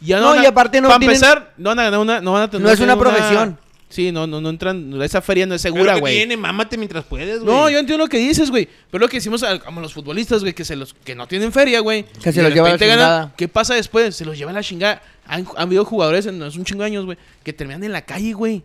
Ya 0.00 0.20
No, 0.20 0.30
van 0.30 0.40
a- 0.40 0.42
y 0.42 0.46
aparte 0.46 0.80
no 0.80 0.88
Para 0.88 0.98
tienen- 0.98 1.16
empezar, 1.16 1.54
no 1.56 1.70
van 1.70 1.78
a 1.78 1.82
ganar 1.84 2.00
una... 2.00 2.20
No, 2.20 2.32
van 2.32 2.42
a 2.42 2.50
tener- 2.50 2.66
No 2.66 2.70
es 2.72 2.80
una 2.80 2.98
profesión. 2.98 3.58
Sí, 3.96 4.12
no, 4.12 4.26
no, 4.26 4.42
no 4.42 4.50
entran... 4.50 5.00
Esa 5.00 5.22
feria 5.22 5.46
no 5.46 5.54
es 5.54 5.62
segura, 5.62 5.96
güey. 5.96 6.16
tiene, 6.16 6.36
mámate 6.36 6.76
mientras 6.76 7.02
puedes, 7.06 7.40
güey. 7.40 7.46
No, 7.56 7.70
yo 7.70 7.78
entiendo 7.78 8.04
lo 8.04 8.10
que 8.10 8.18
dices, 8.18 8.50
güey. 8.50 8.68
Pero 8.90 9.00
lo 9.00 9.08
que 9.08 9.16
hicimos 9.16 9.42
a- 9.42 9.58
como 9.58 9.80
los 9.80 9.94
futbolistas, 9.94 10.42
güey, 10.42 10.52
que 10.52 10.66
se 10.66 10.76
los 10.76 10.92
que 10.92 11.14
no 11.14 11.26
tienen 11.26 11.50
feria, 11.50 11.80
güey. 11.80 12.04
Que 12.22 12.30
se 12.30 12.40
y 12.40 12.42
los 12.42 12.52
lleva 12.52 12.68
la 12.68 12.74
repente 12.74 12.86
ganan, 12.88 13.04
chingada. 13.06 13.34
¿Qué 13.38 13.48
pasa 13.48 13.74
después? 13.74 14.14
Se 14.14 14.26
los 14.26 14.36
lleva 14.36 14.52
la 14.52 14.62
chingada. 14.62 15.02
Han, 15.26 15.46
han 15.56 15.62
habido 15.62 15.86
jugadores 15.86 16.26
en 16.26 16.42
hace 16.42 16.58
un 16.58 16.66
chingo 16.66 16.82
de 16.82 16.88
años, 16.88 17.06
güey, 17.06 17.16
que 17.42 17.54
terminan 17.54 17.82
en 17.84 17.92
la 17.92 18.02
calle, 18.02 18.34
güey. 18.34 18.62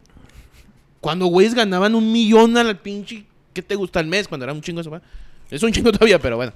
Cuando 0.99 1.27
güeyes 1.27 1.53
ganaban 1.53 1.95
un 1.95 2.11
millón 2.11 2.57
al 2.57 2.77
pinche, 2.77 3.23
¿qué 3.53 3.61
te 3.61 3.75
gusta 3.75 4.01
al 4.01 4.07
mes? 4.07 4.27
Cuando 4.27 4.43
era 4.43 4.51
un 4.51 4.61
chingo 4.61 4.81
eso, 4.81 4.89
güey. 4.89 5.01
Es 5.49 5.63
un 5.63 5.71
chingo 5.71 5.91
todavía, 5.93 6.19
pero 6.19 6.35
bueno. 6.35 6.51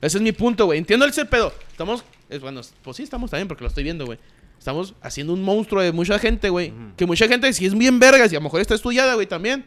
Ese 0.00 0.16
es 0.16 0.22
mi 0.22 0.32
punto, 0.32 0.64
güey. 0.64 0.78
Entiendo 0.78 1.04
el 1.04 1.12
ser 1.12 1.28
pedo. 1.28 1.52
Estamos, 1.70 2.02
es, 2.30 2.40
bueno, 2.40 2.62
pues 2.82 2.96
sí, 2.96 3.02
estamos 3.02 3.30
también 3.30 3.46
porque 3.46 3.62
lo 3.62 3.68
estoy 3.68 3.84
viendo, 3.84 4.06
güey. 4.06 4.18
Estamos 4.66 4.94
haciendo 5.00 5.32
un 5.32 5.44
monstruo 5.44 5.80
de 5.80 5.92
mucha 5.92 6.18
gente, 6.18 6.48
güey. 6.48 6.72
Que 6.96 7.06
mucha 7.06 7.28
gente, 7.28 7.52
si 7.52 7.66
es 7.66 7.78
bien 7.78 8.00
vergas 8.00 8.32
y 8.32 8.34
a 8.34 8.40
lo 8.40 8.42
mejor 8.42 8.60
está 8.60 8.74
estudiada, 8.74 9.14
güey, 9.14 9.28
también. 9.28 9.64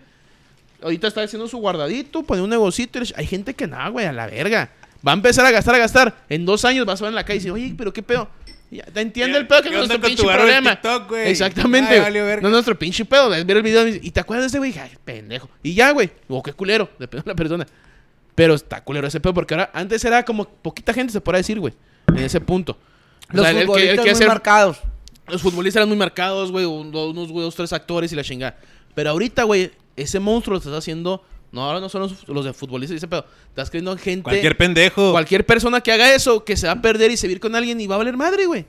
Ahorita 0.84 1.08
está 1.08 1.22
haciendo 1.22 1.48
su 1.48 1.58
guardadito, 1.58 2.22
pone 2.24 2.42
un 2.42 2.50
negocito. 2.50 3.00
y 3.02 3.14
Hay 3.16 3.26
gente 3.26 3.54
que 3.54 3.66
nada, 3.66 3.88
güey, 3.88 4.08
a 4.08 4.12
la 4.12 4.28
verga. 4.28 4.72
Va 5.08 5.14
a 5.14 5.16
empezar 5.16 5.46
a 5.46 5.52
gastar, 5.52 5.76
a 5.76 5.78
gastar. 5.78 6.26
En 6.28 6.46
dos 6.46 6.66
años 6.66 6.86
vas 6.86 7.02
a 7.02 7.06
ver 7.06 7.12
en 7.12 7.16
la 7.16 7.24
calle 7.24 7.36
y 7.36 7.40
decir, 7.40 7.52
oye, 7.54 7.74
pero 7.78 7.94
qué 7.94 8.04
pedo. 8.04 8.28
Ya, 8.72 8.84
te 8.84 9.00
entiende 9.00 9.38
el 9.38 9.48
pedo 9.48 9.62
que 9.62 9.70
¿Qué 9.70 9.76
no 9.78 9.84
es 9.84 9.88
nuestro 9.88 10.06
pinche 10.06 10.24
problema. 10.24 10.72
TikTok? 10.72 11.14
Exactamente. 11.14 12.02
Ay, 12.02 12.14
no 12.14 12.48
es 12.50 12.52
nuestro 12.52 12.78
pinche 12.78 13.06
pedo. 13.06 13.30
Ver 13.30 13.50
el 13.50 13.64
video 13.64 13.88
y 13.88 14.12
te 14.12 14.20
acuerdas 14.20 14.44
de 14.44 14.48
ese 14.48 14.58
güey. 14.58 14.78
Ay, 14.78 14.98
pendejo. 15.06 15.50
Y 15.64 15.76
ya, 15.76 15.92
güey. 15.92 16.10
O 16.28 16.44
qué 16.44 16.52
culero. 16.52 16.90
Depende 17.00 17.24
de 17.24 17.32
la 17.32 17.36
persona. 17.36 17.66
Pero 18.36 18.54
está 18.54 18.84
culero 18.84 19.08
ese 19.08 19.22
pedo 19.22 19.34
porque 19.34 19.54
ahora, 19.54 19.72
antes 19.74 20.04
era 20.04 20.26
como 20.26 20.44
poquita 20.44 20.94
gente, 20.94 21.14
se 21.14 21.22
podrá 21.22 21.38
decir, 21.38 21.58
güey. 21.58 21.74
En 22.10 22.18
ese 22.18 22.42
punto. 22.42 22.78
O 23.32 23.38
Los 23.38 23.46
sea, 23.46 23.52
el 23.52 23.56
que- 23.58 23.62
el 23.62 23.68
futbolistas 23.68 23.96
que 23.98 24.02
muy 24.02 24.10
hacer- 24.12 24.28
marcados. 24.28 24.78
los 25.28 25.42
futbolistas 25.42 25.80
eran 25.82 25.90
muy 25.90 25.98
marcados, 25.98 26.52
güey, 26.52 26.66
un- 26.66 26.96
unos, 26.96 27.32
güey, 27.32 27.46
dos, 27.46 27.56
tres 27.56 27.72
actores 27.74 28.12
y 28.12 28.16
la 28.16 28.24
chingada. 28.24 28.58
Pero 28.96 29.12
ahorita, 29.12 29.44
güey, 29.44 29.72
ese 29.96 30.20
monstruo 30.20 30.54
lo 30.54 30.58
estás 30.60 30.74
haciendo. 30.74 31.24
No, 31.52 31.64
ahora 31.64 31.80
no 31.80 31.90
son 31.90 32.02
los, 32.02 32.28
los 32.28 32.46
de 32.46 32.54
futbolistas 32.54 32.94
y 32.96 32.98
ese 32.98 33.08
pedo. 33.08 33.26
Estás 33.50 33.70
creyendo 33.70 33.92
en 33.92 33.98
gente. 33.98 34.24
Cualquier 34.24 34.56
pendejo. 34.58 35.12
cualquier 35.12 35.46
persona 35.46 35.82
que 35.82 35.92
haga 35.92 36.14
eso, 36.14 36.44
que 36.46 36.56
se 36.58 36.68
va 36.68 36.74
a 36.74 36.82
perder 36.82 37.10
y 37.12 37.18
se 37.18 37.28
va 37.28 37.30
a 37.30 37.32
ir 37.34 37.40
con 37.40 37.56
alguien 37.56 37.80
y 37.82 37.88
va 37.88 37.96
a 37.96 37.98
valer 38.00 38.18
madre, 38.18 38.46
güey. 38.46 38.66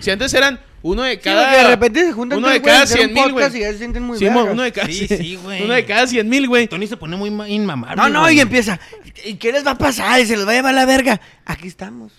Si 0.00 0.10
antes 0.10 0.34
eran 0.34 0.60
uno 0.82 1.02
de 1.02 1.14
Sí, 1.14 1.20
cada. 1.22 1.44
porque 1.46 1.56
de 1.62 1.68
repente 1.68 2.04
se 2.04 2.12
juntan 2.12 2.38
uno 2.38 2.48
de 2.48 2.60
cada 2.60 2.78
güeyes 2.78 2.80
a 2.80 2.82
hacer 2.84 2.96
100 2.98 3.08
un 3.08 3.14
mil, 3.14 3.22
podcast 3.32 3.50
güey. 3.52 3.62
y 3.62 3.64
ya 3.64 3.72
se 3.72 3.78
sienten 3.78 4.02
muy 4.02 4.18
Sí, 4.18 4.24
vergas. 4.24 4.44
mo- 4.44 4.50
uno 4.52 4.62
de 4.62 4.72
cada, 4.72 4.86
Sí, 4.88 5.08
sí, 5.08 5.36
güey. 5.42 5.62
Uno 5.62 5.72
de 5.74 5.84
cada 5.86 6.06
100 6.06 6.28
mil, 6.28 6.48
güey. 6.48 6.68
Tony 6.68 6.86
se 6.86 6.96
pone 6.96 7.16
muy 7.16 7.30
ma- 7.30 7.48
inmamable. 7.48 7.96
No, 7.96 8.08
no, 8.08 8.20
güey. 8.22 8.36
y 8.36 8.40
empieza. 8.40 8.78
¿Y 9.24 9.34
qué 9.34 9.52
les 9.52 9.64
va 9.66 9.70
a 9.72 9.78
pasar? 9.78 10.20
Y 10.20 10.26
se 10.26 10.36
les 10.36 10.46
va 10.46 10.50
a 10.50 10.54
llevar 10.54 10.74
la 10.74 10.84
verga. 10.84 11.20
Aquí 11.46 11.66
estamos. 11.68 12.12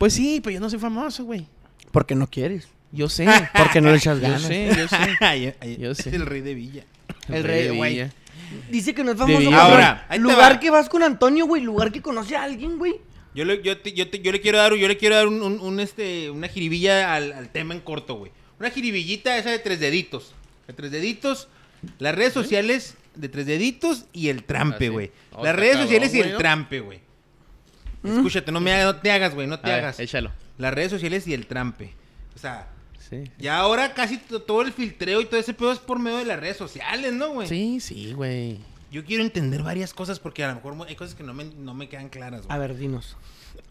Pues 0.00 0.14
sí, 0.14 0.40
pero 0.42 0.54
yo 0.54 0.60
no 0.60 0.70
soy 0.70 0.78
famoso, 0.78 1.24
güey. 1.24 1.46
Porque 1.92 2.14
no 2.14 2.26
quieres. 2.26 2.68
Yo 2.90 3.10
sé. 3.10 3.26
Porque 3.54 3.82
no 3.82 3.90
le 3.90 3.98
echas 3.98 4.16
yo 4.16 4.22
ganas. 4.22 4.40
sé, 4.42 4.70
yo 4.74 4.88
sé. 4.88 4.96
Ay, 5.20 5.52
ay, 5.60 5.76
Yo 5.78 5.90
es 5.90 5.98
sé. 5.98 6.16
el 6.16 6.24
rey 6.24 6.40
de 6.40 6.54
Villa. 6.54 6.84
El 7.28 7.44
rey 7.44 7.58
rey, 7.60 7.68
de 7.68 7.76
güey. 7.76 7.92
Villa. 7.92 8.10
Dice 8.70 8.94
que 8.94 9.04
no 9.04 9.12
es 9.12 9.18
famoso. 9.18 9.54
Ahora, 9.54 10.06
lugar 10.18 10.54
va. 10.54 10.58
que 10.60 10.70
vas 10.70 10.88
con 10.88 11.02
Antonio, 11.02 11.44
güey. 11.46 11.62
Lugar 11.62 11.92
que 11.92 12.00
conoce 12.00 12.34
a 12.34 12.44
alguien, 12.44 12.78
güey. 12.78 12.94
Yo 13.34 13.44
le, 13.44 13.62
yo, 13.62 13.76
te- 13.78 13.92
yo, 13.92 14.08
te- 14.08 14.20
yo 14.20 14.32
le 14.32 14.40
quiero 14.40 14.56
dar, 14.56 14.74
yo 14.74 14.88
le 14.88 14.96
quiero 14.96 15.16
dar 15.16 15.28
un, 15.28 15.42
un- 15.42 15.60
un, 15.60 15.78
este, 15.80 16.30
una 16.30 16.48
jiribilla 16.48 17.14
al, 17.14 17.32
al 17.34 17.50
tema 17.50 17.74
en 17.74 17.80
corto, 17.80 18.14
güey. 18.14 18.32
Una 18.58 18.70
jiribillita 18.70 19.36
esa 19.36 19.50
de 19.50 19.58
tres 19.60 19.78
deditos. 19.80 20.32
De 20.66 20.72
tres 20.72 20.90
deditos, 20.90 21.48
las 21.98 22.14
redes 22.14 22.32
sociales 22.32 22.96
de 23.14 23.28
tres 23.28 23.44
deditos 23.46 24.06
y 24.12 24.28
el 24.30 24.44
trampe, 24.44 24.86
Ah, 24.86 24.90
güey. 24.90 25.10
No, 25.32 25.44
las 25.44 25.54
redes 25.54 25.76
sociales 25.78 26.12
y 26.14 26.20
el 26.20 26.36
trampe, 26.38 26.80
güey. 26.80 27.00
Escúchate, 28.04 28.50
no, 28.52 28.60
me 28.60 28.72
hagas, 28.72 28.94
no 28.94 29.00
te 29.00 29.10
hagas, 29.12 29.34
güey, 29.34 29.46
no 29.46 29.54
A 29.56 29.60
te 29.60 29.68
ver, 29.70 29.78
hagas. 29.80 30.00
échalo. 30.00 30.30
Las 30.58 30.72
redes 30.74 30.90
sociales 30.90 31.26
y 31.26 31.34
el 31.34 31.46
trampe. 31.46 31.94
O 32.34 32.38
sea, 32.38 32.68
Sí. 33.08 33.24
ya 33.38 33.56
ahora 33.58 33.92
casi 33.94 34.18
to- 34.18 34.40
todo 34.42 34.62
el 34.62 34.72
filtreo 34.72 35.20
y 35.20 35.24
todo 35.26 35.40
ese 35.40 35.52
pedo 35.52 35.72
es 35.72 35.78
por 35.80 35.98
medio 35.98 36.18
de 36.18 36.24
las 36.24 36.38
redes 36.40 36.56
sociales, 36.56 37.12
¿no, 37.12 37.30
güey? 37.30 37.48
Sí, 37.48 37.80
sí, 37.80 38.12
güey. 38.12 38.58
Yo 38.92 39.04
quiero 39.04 39.22
entender 39.22 39.62
varias 39.62 39.92
cosas 39.94 40.18
porque 40.18 40.42
a 40.44 40.48
lo 40.48 40.54
mejor 40.56 40.76
hay 40.88 40.96
cosas 40.96 41.14
que 41.14 41.22
no 41.22 41.32
me, 41.34 41.44
no 41.44 41.74
me 41.74 41.88
quedan 41.88 42.08
claras, 42.08 42.42
güey. 42.46 42.54
A 42.54 42.58
ver, 42.58 42.76
dinos. 42.76 43.16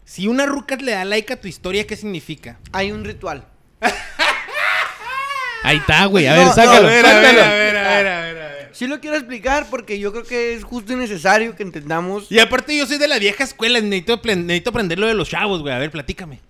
Si 0.04 0.26
una 0.28 0.46
ruca 0.46 0.76
le 0.76 0.92
da 0.92 1.04
like 1.04 1.32
a 1.32 1.40
tu 1.40 1.46
historia, 1.48 1.86
¿qué 1.86 1.96
significa? 1.96 2.58
Hay 2.72 2.92
un 2.92 3.04
ritual. 3.04 3.44
Ahí 5.62 5.76
está, 5.76 6.06
güey. 6.06 6.26
A 6.26 6.32
No, 6.32 6.38
ver, 6.38 6.46
no, 6.46 6.54
sácalo. 6.54 6.88
a 6.88 6.90
ver, 6.90 7.06
a 7.06 7.12
ver, 7.20 7.22
sácalo. 7.36 7.42
a 7.42 7.48
ver, 7.54 7.76
a 7.76 7.80
ver, 7.82 7.86
a 7.86 7.96
ver, 7.96 8.06
a 8.08 8.20
ver. 8.22 8.39
Sí 8.72 8.86
lo 8.86 9.00
quiero 9.00 9.16
explicar 9.16 9.66
porque 9.70 9.98
yo 9.98 10.12
creo 10.12 10.24
que 10.24 10.54
es 10.54 10.64
justo 10.64 10.92
y 10.92 10.96
necesario 10.96 11.54
que 11.56 11.62
entendamos. 11.62 12.30
Y 12.30 12.38
aparte 12.38 12.76
yo 12.76 12.86
soy 12.86 12.98
de 12.98 13.08
la 13.08 13.18
vieja 13.18 13.44
escuela, 13.44 13.80
necesito, 13.80 14.20
apren- 14.20 14.44
necesito 14.44 14.70
aprender 14.70 14.98
lo 14.98 15.06
de 15.06 15.14
los 15.14 15.28
chavos, 15.28 15.60
güey. 15.62 15.74
A 15.74 15.78
ver, 15.78 15.90
platícame. 15.90 16.40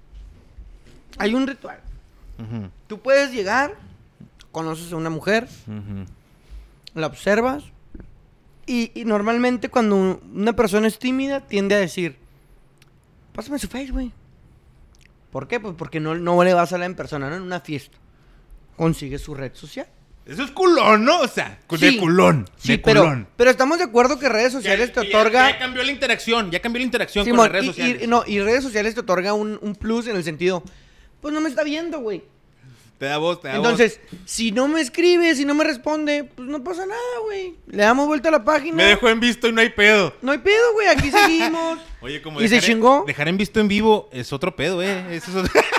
Hay 1.18 1.34
un 1.34 1.46
ritual. 1.46 1.80
Tú 2.86 3.00
puedes 3.00 3.32
llegar, 3.32 3.74
conoces 4.52 4.92
a 4.92 4.96
una 4.96 5.10
mujer, 5.10 5.46
la 6.94 7.06
observas 7.06 7.64
y, 8.66 8.90
y 8.94 9.04
normalmente 9.04 9.68
cuando 9.68 10.20
una 10.32 10.54
persona 10.54 10.86
es 10.88 10.98
tímida 10.98 11.40
tiende 11.46 11.74
a 11.74 11.78
decir, 11.78 12.16
pásame 13.34 13.58
su 13.58 13.68
face, 13.68 13.90
güey. 13.92 14.12
¿Por 15.30 15.46
qué? 15.48 15.60
Pues 15.60 15.74
porque 15.76 16.00
no, 16.00 16.14
no 16.14 16.42
le 16.42 16.54
vas 16.54 16.72
a 16.72 16.76
hablar 16.76 16.90
en 16.90 16.96
persona, 16.96 17.28
¿no? 17.30 17.36
En 17.36 17.42
una 17.42 17.60
fiesta. 17.60 17.98
Consigue 18.76 19.18
su 19.18 19.34
red 19.34 19.52
social. 19.54 19.86
Eso 20.26 20.44
es 20.44 20.50
culón, 20.52 21.04
¿no? 21.04 21.20
O 21.20 21.28
sea, 21.28 21.58
de 21.68 21.90
Sí, 21.90 21.96
culón. 21.96 22.48
Sí, 22.56 22.72
de 22.72 22.78
pero, 22.78 23.02
culón. 23.02 23.26
pero 23.36 23.50
estamos 23.50 23.78
de 23.78 23.84
acuerdo 23.84 24.18
que 24.18 24.28
redes 24.28 24.52
sociales 24.52 24.92
te 24.92 25.00
otorga... 25.00 25.50
Ya, 25.50 25.58
cambió 25.58 25.82
la 25.82 25.90
interacción, 25.90 26.50
ya 26.52 26.60
cambió 26.60 26.78
la 26.78 26.84
interacción 26.84 27.24
Simón, 27.24 27.38
con 27.38 27.44
las 27.46 27.52
redes 27.52 27.64
y- 27.64 27.68
sociales. 27.68 28.02
y, 28.02 28.06
no, 28.06 28.22
y 28.26 28.40
redes 28.40 28.62
sociales 28.62 28.94
te 28.94 29.00
otorga 29.00 29.32
un, 29.32 29.58
un 29.60 29.74
plus 29.74 30.06
en 30.06 30.14
el 30.16 30.22
sentido, 30.22 30.62
pues 31.20 31.34
no 31.34 31.40
me 31.40 31.48
está 31.48 31.64
viendo, 31.64 31.98
güey. 32.00 32.22
Te 32.98 33.06
da 33.06 33.16
voz, 33.16 33.40
te 33.40 33.48
da 33.48 33.56
Entonces, 33.56 33.98
si 34.26 34.52
no 34.52 34.68
me 34.68 34.82
escribe, 34.82 35.34
si 35.34 35.46
no 35.46 35.54
me 35.54 35.64
responde, 35.64 36.24
pues 36.24 36.46
no 36.46 36.62
pasa 36.62 36.84
nada, 36.84 37.00
güey. 37.24 37.54
Le 37.68 37.82
damos 37.82 38.06
vuelta 38.06 38.28
a 38.28 38.32
la 38.32 38.38
voz. 38.38 38.54
página. 38.54 38.76
Me 38.76 38.84
dejó 38.84 39.08
en 39.08 39.20
visto 39.20 39.48
y 39.48 39.52
no 39.52 39.62
hay 39.62 39.70
pedo. 39.70 40.14
No 40.20 40.32
hay 40.32 40.38
pedo, 40.38 40.74
güey. 40.74 40.86
Aquí 40.86 41.10
seguimos. 41.24 41.78
Oye, 42.02 42.20
como 42.20 42.42
¿Y 42.42 42.48
se 42.48 42.56
en- 42.56 42.60
chingó? 42.60 43.04
dejar 43.06 43.26
en 43.28 43.38
visto 43.38 43.58
en 43.58 43.68
vivo 43.68 44.10
es 44.12 44.34
otro 44.34 44.54
pedo, 44.54 44.82
¿eh? 44.82 45.16
Eso 45.16 45.30
es 45.30 45.36
otro... 45.48 45.62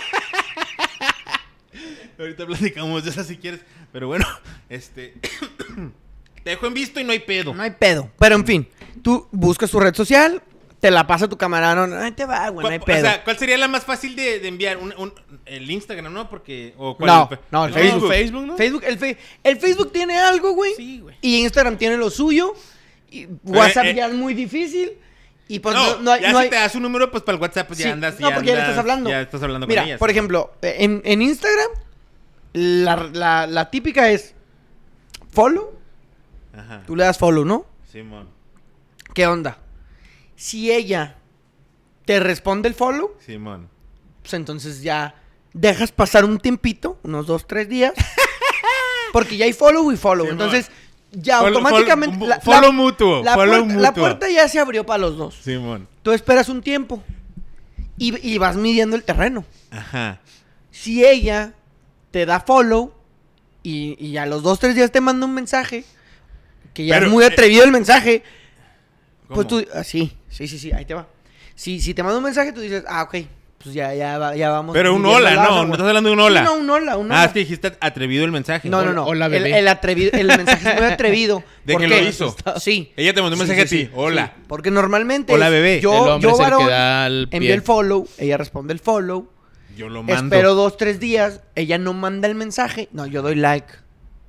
Ahorita 2.20 2.46
platicamos 2.46 3.04
de 3.04 3.10
eso 3.12 3.24
si 3.24 3.38
quieres. 3.38 3.62
Pero 3.92 4.08
bueno, 4.08 4.26
este... 4.70 5.14
Te 6.44 6.50
dejo 6.50 6.66
en 6.66 6.74
visto 6.74 7.00
y 7.00 7.04
no 7.04 7.12
hay 7.12 7.20
pedo. 7.20 7.54
No 7.54 7.62
hay 7.62 7.70
pedo. 7.72 8.10
Pero 8.18 8.34
en 8.36 8.46
fin, 8.46 8.68
tú 9.04 9.28
buscas 9.32 9.70
tu 9.70 9.80
red 9.80 9.94
social, 9.94 10.42
te 10.80 10.90
la 10.90 11.06
pasa 11.06 11.28
tu 11.30 11.38
camarada. 11.38 11.86
No, 11.86 11.96
ahí 11.98 12.14
te 12.14 12.26
va, 12.26 12.50
güey. 12.50 12.66
No 12.66 12.72
hay 12.74 12.80
¿Cuál- 12.80 12.98
pedo. 12.98 13.08
O 13.08 13.12
sea, 13.12 13.24
¿cuál 13.24 13.38
sería 13.38 13.58
la 13.60 13.68
más 13.68 13.84
fácil 13.86 14.16
de, 14.16 14.40
de 14.40 14.48
enviar? 14.48 14.78
Un, 14.78 14.92
un- 14.98 15.14
el 15.46 15.70
Instagram, 15.70 16.12
¿no? 16.12 16.28
Porque... 16.32 16.74
O 16.80 16.98
cuál- 16.98 17.08
No, 17.08 17.30
no, 17.52 17.66
el 17.66 17.74
Facebook. 17.74 18.10
Facebook. 18.10 18.46
¿no? 18.48 18.58
Facebook, 18.58 18.84
el, 18.88 18.98
fe- 18.98 19.18
el 19.44 19.58
Facebook 19.58 19.92
tiene 19.92 20.18
algo, 20.18 20.54
güey. 20.54 20.74
Sí, 20.76 21.00
güey. 21.02 21.16
Y 21.22 21.42
Instagram 21.44 21.78
tiene 21.78 21.96
lo 21.98 22.10
suyo. 22.10 22.56
Y 23.12 23.28
WhatsApp 23.44 23.86
eh. 23.86 23.94
ya 23.94 24.08
es 24.08 24.14
muy 24.16 24.34
difícil. 24.34 24.94
Y 25.48 25.60
pues 25.60 25.76
no, 25.76 25.98
no, 25.98 26.02
no 26.02 26.12
hay. 26.14 26.22
ya 26.24 26.32
no 26.32 26.40
si 26.40 26.44
hay- 26.46 26.50
te 26.50 26.56
das 26.56 26.74
un 26.74 26.82
número, 26.82 27.12
pues 27.12 27.22
para 27.22 27.36
el 27.36 27.42
WhatsApp, 27.44 27.68
pues 27.68 27.78
Sí, 27.78 27.84
ya 27.86 27.92
andas. 27.94 28.20
No, 28.20 28.32
porque 28.34 28.48
ya 28.48 28.56
le 28.56 28.62
estás 28.62 28.80
hablando. 28.80 29.12
Ya 29.12 29.22
estás 29.22 29.44
hablando 29.44 29.68
Mira, 29.68 29.82
con 29.84 29.88
ellas. 29.90 30.00
por 30.00 30.10
ejemplo, 30.10 30.54
en, 30.64 31.04
en 31.06 31.22
Instagram, 31.22 31.68
la, 32.54 32.96
la- 33.14 33.48
la 33.48 33.70
típica 33.70 34.10
es 34.10 34.34
follow. 35.32 35.80
Ajá. 36.54 36.84
Tú 36.86 36.96
le 36.96 37.04
das 37.06 37.18
follow, 37.18 37.46
¿no? 37.46 37.66
Simón. 37.92 38.30
¿Qué 39.14 39.28
onda? 39.28 39.58
Si 40.36 40.72
ella 40.72 41.16
te 42.06 42.20
responde 42.20 42.68
el 42.68 42.76
follow, 42.76 43.16
Simón. 43.26 43.70
pues 44.22 44.34
entonces 44.34 44.82
ya 44.82 45.16
dejas 45.54 45.92
pasar 45.92 46.26
un 46.26 46.40
tiempito, 46.40 47.00
unos 47.04 47.28
dos, 47.28 47.46
tres 47.48 47.68
días. 47.70 47.94
porque 49.14 49.38
ya 49.38 49.46
hay 49.46 49.54
follow 49.54 49.92
y 49.92 49.98
follow. 49.98 50.26
Simón. 50.26 50.42
entonces, 50.42 50.72
ya 51.12 51.42
Follow- 51.42 51.58
automáticamente. 51.58 52.18
follow- 52.18 52.28
la, 52.28 52.40
follow 52.40 52.62
la- 52.62 52.72
mutuo, 52.72 53.24
La, 53.24 53.34
follow 53.34 53.60
puerta, 53.66 53.82
la 53.82 53.90
mutuo. 53.92 54.04
puerta 54.04 54.30
ya 54.30 54.48
se 54.48 54.60
abrió 54.60 54.86
para 54.86 54.98
los 55.00 55.18
dos. 55.18 55.36
Simón. 55.36 55.88
Tú 56.04 56.12
esperas 56.12 56.48
un 56.50 56.62
tiempo 56.62 57.04
y, 57.98 58.28
y 58.28 58.38
vas 58.38 58.56
midiendo 58.56 58.96
el 58.96 59.04
terreno. 59.04 59.46
Ajá. 59.72 60.20
Si 60.72 61.06
ella 61.06 61.54
te 62.12 62.26
da 62.26 62.40
follow 62.42 62.94
y, 63.64 63.96
y 64.06 64.18
a 64.18 64.26
los 64.26 64.44
dos, 64.44 64.60
tres 64.60 64.76
días 64.76 64.92
te 64.92 65.02
manda 65.02 65.26
un 65.26 65.34
mensaje, 65.34 65.84
que 66.74 66.86
ya 66.86 66.96
Pero, 66.96 67.08
es 67.08 67.12
muy 67.12 67.24
eh, 67.24 67.28
atrevido 67.28 67.64
el 67.64 67.72
mensaje, 67.72 68.24
pues 69.28 69.48
tú, 69.48 69.66
ah, 69.74 69.84
sí, 69.84 70.16
sí, 70.30 70.48
sí, 70.48 70.60
sí, 70.60 70.72
ahí 70.72 70.86
te 70.86 70.94
va. 70.94 71.08
Si, 71.56 71.80
si 71.80 71.94
te 71.94 72.04
manda 72.04 72.18
un 72.18 72.24
mensaje, 72.24 72.52
tú 72.54 72.60
dices, 72.62 72.84
ah, 72.88 73.04
ok, 73.04 73.16
pues 73.64 73.76
ya, 73.76 73.94
ya, 73.94 74.34
ya 74.36 74.50
vamos. 74.50 74.74
Pero 74.74 74.96
un 74.96 75.06
hola, 75.06 75.36
no, 75.36 75.66
no 75.66 75.74
estás 75.74 75.88
hablando 75.88 76.10
de 76.10 76.14
un 76.16 76.20
hola. 76.20 76.40
Sí, 76.40 76.46
no, 76.46 76.56
un 76.56 76.70
hola, 76.70 76.98
un 76.98 77.12
Ah, 77.12 77.16
hola. 77.16 77.26
es 77.26 77.32
que 77.34 77.40
dijiste 77.40 77.78
atrevido 77.80 78.26
el 78.26 78.32
mensaje. 78.32 78.68
no, 78.68 78.84
no, 78.84 78.92
no. 78.92 79.06
Hola, 79.06 79.28
el, 79.28 79.32
bebé. 79.32 79.60
el 79.60 79.68
atrevido, 79.68 80.12
el 80.14 80.28
mensaje 80.38 80.70
es 80.70 80.76
muy 80.82 80.86
atrevido. 80.92 81.44
De 81.64 81.74
¿Por 81.74 81.84
que 81.84 81.88
qué? 81.88 82.02
lo 82.02 82.08
hizo. 82.10 82.36
Sí. 82.60 82.92
Ella 82.98 83.14
te 83.14 83.22
mandó 83.22 83.36
un 83.36 83.42
Sí, 83.44 83.48
mensaje 83.48 83.68
sí, 83.68 83.76
a 83.76 83.80
ti. 83.82 83.86
sí, 83.86 83.92
Hola. 83.96 84.34
sí. 84.36 84.44
Porque 84.48 84.72
normalmente. 84.72 85.32
Hola, 85.32 85.46
es 85.48 85.52
bebé. 85.52 85.76
El 85.76 85.82
Yo, 85.82 85.92
hombre 85.94 86.22
yo 86.28 86.30
es 86.36 86.40
el 86.40 86.46
que 86.46 86.52
varón, 86.52 86.68
da 86.68 87.06
el 87.08 87.28
envío 87.30 87.54
el 87.54 87.62
follow, 87.62 88.08
ella 88.18 88.38
responde 88.38 88.74
el 88.74 88.80
follow. 88.80 89.30
Yo 89.76 89.90
lo 89.90 90.04
mando. 90.04 90.36
Espero 90.36 90.54
dos, 90.56 90.78
tres 90.78 91.00
días, 91.00 91.42
ella 91.56 91.78
no 91.78 91.94
manda 91.94 92.28
el 92.28 92.36
mensaje. 92.36 92.90
No, 92.92 93.06
yo 93.06 93.22
doy 93.22 93.36
like. 93.36 93.68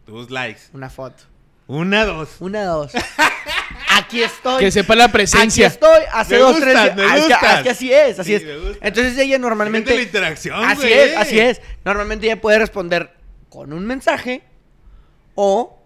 Dos 0.07 0.31
likes. 0.31 0.61
Una 0.73 0.91
foto. 0.91 1.25
Una, 1.67 2.05
dos. 2.05 2.29
Una, 2.41 2.65
dos. 2.65 2.93
Aquí 3.97 4.23
estoy. 4.23 4.61
Que 4.61 4.71
sepa 4.71 4.95
la 4.95 5.09
presencia. 5.11 5.67
Aquí 5.67 5.75
estoy, 5.75 6.03
hace 6.13 6.35
Me 6.35 6.41
dos, 6.41 6.53
gustas, 6.57 6.73
tres 6.73 6.83
días. 6.85 6.97
me 6.97 7.03
Ah, 7.03 7.17
es, 7.17 7.23
que, 7.25 7.29
gustas. 7.33 7.57
es 7.57 7.63
que 7.63 7.71
así 7.71 7.93
es, 7.93 8.19
así 8.19 8.29
Sí, 8.31 8.35
es. 8.37 8.45
me 8.45 8.57
gusta. 8.59 8.87
Entonces 8.89 9.13
ella 9.13 9.23
Fíjate 9.23 9.33
la 9.33 9.39
normalmente. 9.39 10.03
interacción, 10.03 10.65
Así 10.65 10.81
güey. 10.83 10.93
es, 10.93 11.17
así 11.17 11.39
es. 11.39 11.61
Normalmente 11.85 12.27
ella 12.27 12.41
puede 12.41 12.59
responder 12.59 13.15
con 13.49 13.73
un 13.73 13.87
mensaje 13.87 14.43
o 15.35 15.79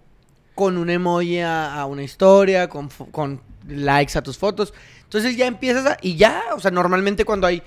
con 0.55 0.79
un 0.79 0.89
emoji 0.91 1.41
a, 1.41 1.75
a 1.75 1.87
una 1.87 2.03
historia, 2.03 2.69
con, 2.69 2.89
con 3.11 3.43
likes 3.69 4.17
a 4.19 4.23
tus 4.23 4.39
fotos. 4.39 4.73
Entonces 5.07 5.37
ya 5.37 5.47
empiezas 5.47 5.87
a. 5.87 5.97
Y 6.03 6.17
ya, 6.17 6.43
o 6.55 6.61
sea, 6.61 6.71
normalmente 6.71 7.25
cuando 7.25 7.47
hay. 7.47 7.63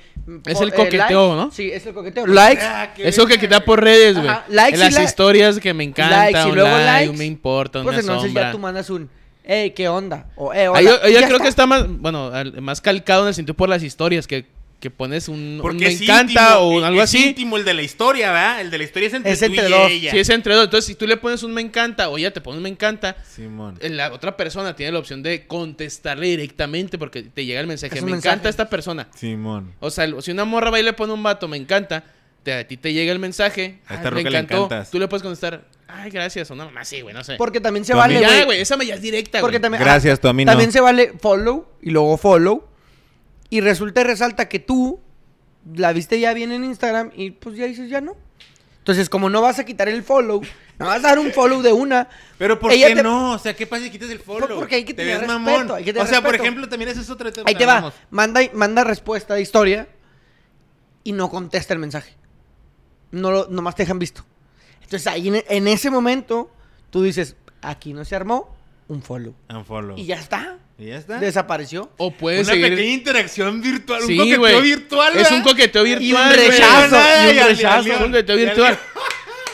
Es 0.45 0.61
el 0.61 0.73
coqueteo, 0.73 1.35
¿no? 1.35 1.51
Sí, 1.51 1.71
es 1.71 1.85
el 1.85 1.93
coqueteo. 1.93 2.27
Likes. 2.27 2.61
Ah, 2.63 2.93
Eso 2.97 3.25
que 3.25 3.37
queda 3.39 3.61
por 3.61 3.81
redes, 3.83 4.17
güey. 4.17 4.29
Likes 4.49 4.75
En 4.75 4.81
y 4.81 4.83
las 4.83 4.93
la- 4.93 5.03
historias 5.03 5.59
que 5.59 5.73
me 5.73 5.83
encanta, 5.85 6.25
likes 6.25 6.39
y 6.39 6.49
un 6.49 6.55
luego 6.55 6.69
like, 6.69 6.85
likes, 6.91 7.09
un 7.11 7.17
me 7.17 7.25
importa, 7.25 7.81
Pues 7.81 7.93
una 7.95 8.01
entonces 8.01 8.27
sombra. 8.29 8.43
ya 8.43 8.51
tú 8.51 8.59
mandas 8.59 8.89
un. 8.89 9.09
Hey, 9.43 9.71
¿qué 9.71 9.87
onda? 9.89 10.27
O, 10.35 10.53
eh, 10.53 10.67
hola. 10.67 10.81
Yo, 10.81 10.95
Y 11.09 11.13
creo 11.13 11.21
está. 11.23 11.39
que 11.39 11.47
está 11.47 11.65
más, 11.65 11.87
bueno, 11.87 12.31
más 12.61 12.81
calcado 12.81 13.23
en 13.23 13.29
el 13.29 13.33
sentido 13.33 13.55
por 13.55 13.67
las 13.69 13.81
historias, 13.81 14.27
que, 14.27 14.45
que 14.79 14.89
pones 14.89 15.27
un, 15.27 15.61
me 15.75 15.87
es 15.87 15.99
encanta 16.01 16.21
íntimo, 16.31 16.55
o 16.59 16.79
es 16.79 16.85
algo 16.85 17.01
así. 17.01 17.27
íntimo 17.29 17.57
el 17.57 17.65
de 17.65 17.73
la 17.73 17.81
historia, 17.81 18.31
¿verdad? 18.31 18.61
El 18.61 18.71
de 18.71 18.77
la 18.77 18.83
historia 18.85 19.07
es 19.09 19.13
entre 19.13 19.31
Es 19.33 19.39
tú 19.39 19.45
entre 19.45 19.67
y 19.67 19.71
dos. 19.71 19.91
ella. 19.91 20.11
Si 20.11 20.19
es 20.19 20.29
entre 20.29 20.53
dos, 20.55 20.63
entonces 20.65 20.85
si 20.85 20.95
tú 20.95 21.05
le 21.05 21.17
pones 21.17 21.43
un 21.43 21.53
me 21.53 21.59
encanta 21.61 22.07
o 22.09 22.17
ella 22.17 22.31
te 22.31 22.39
pone 22.39 22.57
un 22.57 22.63
me 22.63 22.69
encanta, 22.69 23.17
Simón. 23.29 23.77
eh, 23.81 23.89
la 23.89 24.13
otra 24.13 24.37
persona 24.37 24.75
tiene 24.77 24.93
la 24.93 24.99
opción 24.99 25.21
de 25.21 25.45
contestarle 25.47 26.27
directamente 26.27 26.97
porque 26.97 27.23
te 27.23 27.43
llega 27.45 27.59
el 27.59 27.67
mensaje, 27.67 27.97
Es 27.97 28.03
me 28.03 28.11
mensaje. 28.11 28.33
encanta 28.33 28.47
esta 28.49 28.69
persona. 28.69 29.09
Simón. 29.15 29.73
O 29.81 29.89
sea, 29.91 30.07
si 30.21 30.31
una 30.31 30.45
morra 30.45 30.69
va 30.69 30.79
y 30.79 30.83
le 30.83 30.93
pone 30.93 31.11
un 31.11 31.23
vato, 31.23 31.47
me 31.49 31.57
encanta, 31.57 32.05
te- 32.43 32.53
a 32.53 32.65
ti 32.65 32.77
te 32.77 32.93
llega 32.93 33.11
el 33.11 33.19
mensaje, 33.19 33.79
A 33.85 33.93
"Ah, 33.93 33.95
esta 33.97 34.11
me 34.11 34.23
le 34.23 34.29
encantó, 34.39 34.69
tú 34.89 34.97
le 34.97 35.09
puedes 35.09 35.23
contestar, 35.23 35.65
ay, 35.89 36.09
gracias, 36.09 36.49
o 36.51 36.55
no, 36.55 36.71
más 36.71 36.87
sí, 36.87 37.01
güey, 37.01 37.13
no 37.13 37.21
sé. 37.25 37.35
Porque 37.35 37.59
también 37.59 37.83
se 37.83 37.91
Tu 37.91 37.97
vale, 37.97 38.45
güey. 38.45 38.61
esa 38.61 38.81
ya 38.81 38.95
es 38.95 39.01
directa, 39.01 39.41
Porque 39.41 39.57
güey. 39.57 39.61
también, 39.61 39.83
Gracias, 39.83 40.21
tú 40.21 40.29
a 40.29 40.33
mí 40.33 40.45
no. 40.45 40.51
También 40.53 40.71
se 40.71 40.79
vale 40.79 41.11
follow 41.19 41.67
y 41.81 41.89
luego 41.89 42.17
follow. 42.17 42.63
Y 43.49 43.61
resulta 43.61 44.01
y 44.01 44.03
resalta 44.03 44.47
que 44.49 44.59
tú 44.59 44.99
la 45.73 45.91
viste 45.93 46.19
ya 46.19 46.33
bien 46.33 46.51
en 46.51 46.63
Instagram 46.63 47.11
y 47.15 47.31
pues 47.31 47.55
ya 47.57 47.65
dices 47.65 47.89
ya 47.89 48.01
no. 48.01 48.15
Entonces, 48.79 49.09
como 49.09 49.29
no 49.29 49.41
vas 49.41 49.59
a 49.59 49.65
quitar 49.65 49.87
el 49.89 50.01
follow 50.03 50.41
No 50.79 50.85
vas 50.85 50.97
a 51.03 51.09
dar 51.09 51.19
un 51.19 51.31
follow 51.31 51.61
de 51.61 51.73
una. 51.73 52.07
Pero 52.37 52.57
¿por 52.59 52.71
qué 52.71 52.95
te- 52.95 53.03
no? 53.03 53.33
O 53.33 53.37
sea, 53.37 53.53
¿qué 53.55 53.67
pasa 53.67 53.83
si 53.83 53.89
quitas 53.91 54.09
el 54.09 54.19
follow? 54.19 54.57
Porque 54.57 54.75
hay 54.75 54.83
que 54.85 54.93
Te 54.93 55.03
tener 55.03 55.19
ves 55.19 55.27
respeto, 55.27 55.39
mamón. 55.39 55.71
hay 55.77 55.83
que 55.83 55.91
tener 55.93 56.07
o 56.07 56.09
sea, 56.09 56.21
por 56.21 56.31
respeto. 56.31 56.43
ejemplo, 56.43 56.69
también 56.69 56.89
ese 56.89 57.01
es 57.01 57.09
otro 57.09 57.31
tema. 57.31 57.45
Ahí 57.47 57.55
te 57.55 57.65
va. 57.65 57.93
Manda, 58.09 58.39
manda 58.53 58.83
respuesta 58.85 59.33
de 59.35 59.41
historia 59.41 59.89
y 61.03 61.11
no 61.11 61.29
contesta 61.29 61.73
el 61.73 61.79
mensaje. 61.79 62.15
No 63.11 63.31
lo, 63.31 63.47
nomás 63.49 63.75
te 63.75 63.83
dejan 63.83 63.99
visto. 63.99 64.23
Entonces 64.81 65.05
ahí 65.07 65.27
en, 65.27 65.43
en 65.47 65.67
ese 65.67 65.91
momento 65.91 66.49
tú 66.89 67.03
dices, 67.03 67.35
aquí 67.61 67.93
no 67.93 68.05
se 68.05 68.15
armó 68.15 68.55
un 68.87 69.03
follow. 69.03 69.35
Unfollow. 69.49 69.97
Y 69.97 70.05
ya 70.05 70.15
está. 70.15 70.57
¿Y 70.79 70.85
ya 70.87 70.97
está. 70.97 71.19
Desapareció. 71.19 71.91
O 71.97 72.11
puedes 72.11 72.47
Una 72.47 72.53
seguir. 72.53 72.69
pequeña 72.69 72.91
interacción 72.93 73.61
virtual, 73.61 74.01
Sí, 74.07 74.13
un 74.17 74.17
coqueteo 74.37 74.61
virtual, 74.61 75.17
Es 75.17 75.31
un 75.31 75.41
coqueteo 75.41 75.85
Y 75.85 75.93
un 75.93 75.99
virtual. 75.99 76.33
rechazo, 76.35 76.95
y 76.95 77.37
un 77.37 77.43
rechazo. 77.47 77.89
un 78.05 78.11
coqueteo 78.11 78.35
virtual. 78.37 78.79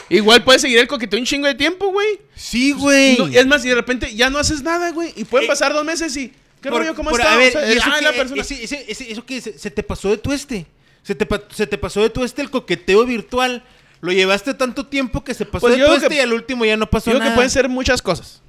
Igual 0.08 0.44
puedes 0.44 0.62
seguir 0.62 0.78
el 0.78 0.86
coqueteo 0.86 1.18
un 1.18 1.26
chingo 1.26 1.48
de 1.48 1.54
tiempo, 1.56 1.88
güey. 1.88 2.20
Sí, 2.36 2.70
güey. 2.72 3.18
No, 3.18 3.28
y 3.28 3.36
es 3.36 3.46
más, 3.46 3.64
y 3.64 3.68
de 3.70 3.74
repente 3.74 4.14
ya 4.14 4.30
no 4.30 4.38
haces 4.38 4.62
nada, 4.62 4.90
güey. 4.92 5.12
Y 5.16 5.24
pueden 5.24 5.46
Eh, 5.46 5.48
pasar 5.48 5.72
dos 5.72 5.84
meses 5.84 6.16
y. 6.16 6.32
¿Qué 6.62 6.70
Por- 6.70 6.80
rollo? 6.80 6.94
¿Cómo 6.94 7.10
por- 7.10 7.20
está? 7.20 7.34
A 7.34 7.36
ver, 7.36 7.48
O 7.48 7.52
sea, 7.60 7.68
eso, 7.72 7.82
ah, 7.86 7.96
que, 7.98 8.04
la 8.04 8.12
persona. 8.12 8.40
ese- 8.42 8.62
ese- 8.64 8.84
ese- 8.88 9.10
eso 9.12 9.26
que 9.26 9.40
se, 9.40 9.58
se 9.58 9.70
te 9.70 9.82
pasó 9.82 10.08
de 10.10 10.16
tueste. 10.18 10.66
Se 11.02 11.14
te, 11.14 11.26
se 11.54 11.66
te 11.66 11.76
pasó 11.78 12.02
de 12.02 12.10
tueste 12.10 12.40
el 12.42 12.50
coqueteo 12.50 13.04
virtual. 13.04 13.64
Lo 14.00 14.12
llevaste 14.12 14.54
tanto 14.54 14.86
tiempo 14.86 15.22
que 15.24 15.34
se 15.34 15.44
pasó 15.44 15.60
Pues 15.66 15.74
de 15.74 15.80
yo 15.80 15.86
tueste 15.86 16.08
que- 16.08 16.14
y 16.16 16.18
al 16.20 16.32
último 16.32 16.64
ya 16.64 16.76
no 16.76 16.88
pasó 16.88 17.10
Digo 17.10 17.18
nada. 17.18 17.30
que 17.32 17.34
pueden 17.34 17.50
ser 17.50 17.68
muchas 17.68 18.00
cosas. 18.02 18.42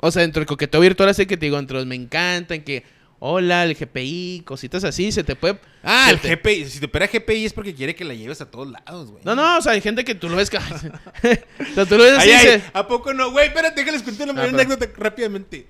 O 0.00 0.10
sea, 0.10 0.22
dentro 0.22 0.40
del 0.40 0.46
coqueteo 0.46 0.80
virtual, 0.80 1.08
así 1.08 1.26
que 1.26 1.36
te 1.36 1.46
digo, 1.46 1.58
entre 1.58 1.76
los 1.78 1.86
me 1.86 1.94
encantan, 1.96 2.62
que 2.62 2.84
hola, 3.20 3.64
el 3.64 3.74
GPI, 3.74 4.42
cositas 4.44 4.84
así, 4.84 5.10
se 5.10 5.24
te 5.24 5.34
puede. 5.34 5.58
Ah, 5.82 6.08
el 6.10 6.20
te- 6.20 6.36
GPI. 6.36 6.66
Si 6.70 6.78
te 6.78 6.86
opera 6.86 7.08
GPI 7.08 7.46
es 7.46 7.52
porque 7.52 7.74
quiere 7.74 7.96
que 7.96 8.04
la 8.04 8.14
lleves 8.14 8.40
a 8.40 8.48
todos 8.48 8.68
lados, 8.70 9.10
güey. 9.10 9.22
No, 9.24 9.34
no, 9.34 9.58
o 9.58 9.60
sea, 9.60 9.72
hay 9.72 9.80
gente 9.80 10.04
que 10.04 10.14
tú 10.14 10.28
lo 10.28 10.36
ves 10.36 10.50
que. 10.50 10.56
o 10.58 10.60
sea, 11.74 11.84
tú 11.86 11.96
lo 11.98 12.04
ves 12.04 12.12
así 12.18 12.30
Ay, 12.30 12.44
y 12.44 12.48
ay, 12.48 12.60
se- 12.60 12.70
¿A 12.74 12.86
poco 12.86 13.12
no? 13.12 13.32
Güey, 13.32 13.48
espérate, 13.48 13.80
déjales 13.80 14.02
contar 14.04 14.30
una 14.30 14.40
Ah, 14.42 14.44
pero- 14.46 14.56
anécdota 14.56 14.86
rápidamente. 14.96 15.66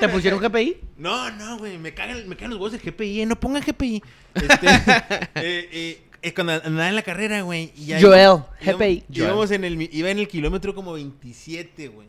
¿Te 0.00 0.08
pusieron 0.08 0.40
GPI? 0.40 0.76
No, 0.96 1.30
no, 1.32 1.58
güey, 1.58 1.76
me 1.78 1.92
cagan, 1.92 2.26
me 2.28 2.36
cagan 2.36 2.50
los 2.52 2.58
huevos 2.58 2.72
del 2.72 2.80
GPI, 2.80 3.20
eh, 3.22 3.26
no 3.26 3.38
pongan 3.38 3.62
GPI. 3.62 4.02
Este, 4.34 4.66
eh, 5.34 5.68
eh, 5.72 6.02
eh, 6.22 6.34
cuando 6.34 6.54
andaba 6.54 6.88
en 6.88 6.96
la 6.96 7.02
carrera, 7.02 7.42
güey. 7.42 7.70
y 7.76 7.92
Joel, 8.00 8.20
íbamos- 8.20 8.46
GPI. 8.62 9.04
Íbamos 9.12 9.50
en 9.50 9.64
el, 9.64 9.88
iba 9.94 10.10
en 10.10 10.18
el 10.20 10.26
kilómetro 10.28 10.74
como 10.74 10.94
27, 10.94 11.88
güey. 11.88 12.08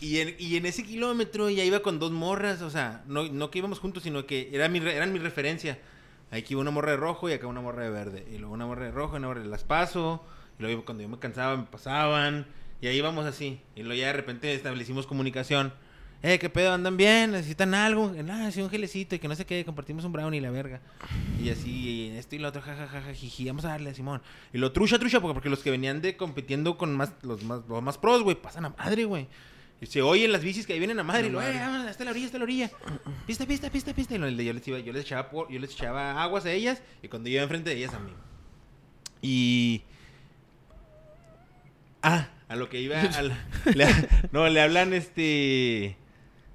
Y 0.00 0.18
en, 0.18 0.34
y 0.38 0.56
en 0.56 0.66
ese 0.66 0.82
kilómetro 0.82 1.50
ya 1.50 1.62
iba 1.64 1.80
con 1.80 1.98
dos 1.98 2.10
morras, 2.10 2.62
o 2.62 2.70
sea, 2.70 3.02
no, 3.06 3.28
no 3.28 3.50
que 3.50 3.58
íbamos 3.58 3.78
juntos, 3.78 4.02
sino 4.02 4.26
que 4.26 4.48
era 4.52 4.68
mi, 4.68 4.78
eran 4.78 5.12
mi 5.12 5.18
referencia. 5.18 5.78
Aquí 6.30 6.54
iba 6.54 6.60
una 6.60 6.70
morra 6.70 6.92
de 6.92 6.96
rojo 6.96 7.28
y 7.28 7.32
acá 7.32 7.46
una 7.46 7.60
morra 7.60 7.84
de 7.84 7.90
verde. 7.90 8.26
Y 8.32 8.38
luego 8.38 8.54
una 8.54 8.66
morra 8.66 8.84
de 8.84 8.92
rojo, 8.92 9.16
una 9.16 9.26
morra 9.26 9.42
de 9.42 9.48
las 9.48 9.64
paso. 9.64 10.24
Y 10.58 10.62
luego 10.62 10.84
cuando 10.84 11.02
yo 11.02 11.08
me 11.08 11.18
cansaba 11.18 11.56
me 11.56 11.64
pasaban. 11.64 12.46
Y 12.80 12.86
ahí 12.86 12.96
íbamos 12.96 13.26
así. 13.26 13.60
Y 13.74 13.82
luego 13.82 14.00
ya 14.00 14.06
de 14.06 14.12
repente 14.14 14.54
establecimos 14.54 15.06
comunicación. 15.06 15.72
Eh, 16.22 16.38
¿qué 16.38 16.50
pedo? 16.50 16.72
¿Andan 16.72 16.98
bien? 16.98 17.32
¿Necesitan 17.32 17.72
algo? 17.72 18.14
Ah, 18.30 18.50
sí, 18.52 18.60
un 18.60 18.68
gelecito 18.68 19.14
y 19.14 19.18
que 19.18 19.26
no 19.26 19.34
sé 19.34 19.46
qué, 19.46 19.64
compartimos 19.64 20.04
un 20.04 20.12
brownie 20.12 20.36
y 20.36 20.40
la 20.42 20.50
verga. 20.50 20.80
Y 21.42 21.48
así, 21.48 21.70
y 21.70 22.16
esto 22.16 22.36
y 22.36 22.38
lo 22.38 22.48
otro, 22.48 22.60
jajaja, 22.60 23.14
jiji, 23.14 23.46
vamos 23.46 23.64
a 23.64 23.68
darle 23.68 23.88
a 23.88 23.94
Simón. 23.94 24.20
Y 24.52 24.58
lo 24.58 24.70
trucha, 24.70 24.98
trucha, 24.98 25.20
porque, 25.20 25.32
porque 25.32 25.48
los 25.48 25.60
que 25.60 25.70
venían 25.70 26.02
de 26.02 26.18
compitiendo 26.18 26.76
con 26.76 26.94
más, 26.94 27.14
los 27.22 27.42
más, 27.44 27.60
los 27.66 27.82
más 27.82 27.96
pros, 27.96 28.22
güey, 28.22 28.36
pasan 28.36 28.66
a 28.66 28.68
madre, 28.68 29.04
güey. 29.04 29.28
Y 29.82 29.86
se 29.86 30.02
oyen 30.02 30.30
las 30.32 30.42
bicis 30.42 30.66
que 30.66 30.74
ahí 30.74 30.78
vienen 30.78 30.98
a 30.98 31.02
madre. 31.02 31.28
y 31.28 31.30
lo, 31.30 31.40
eh, 31.40 31.54
vámonos, 31.58 31.86
hasta 31.86 32.04
la 32.04 32.10
orilla, 32.10 32.26
hasta 32.26 32.38
la 32.38 32.44
orilla. 32.44 32.70
Pista, 33.26 33.46
pista, 33.46 33.70
pista, 33.70 33.94
pista. 33.94 34.14
Y 34.14 34.18
lo- 34.18 34.28
yo 34.28 34.52
les, 34.52 34.68
iba, 34.68 34.78
yo 34.78 34.92
les 34.92 35.04
echaba, 35.04 35.30
yo 35.48 35.58
les 35.58 35.72
echaba 35.72 36.22
aguas 36.22 36.44
a 36.44 36.52
ellas 36.52 36.82
y 37.02 37.08
cuando 37.08 37.28
yo 37.28 37.34
iba 37.36 37.42
enfrente 37.44 37.70
de 37.70 37.76
ellas 37.76 37.94
a 37.94 37.98
mí. 37.98 38.12
Y... 39.22 39.82
Ah, 42.02 42.28
a 42.48 42.56
lo 42.56 42.68
que 42.68 42.80
iba. 42.80 43.00
le- 43.74 44.08
no, 44.32 44.48
le 44.48 44.60
hablan 44.60 44.92
este. 44.92 45.96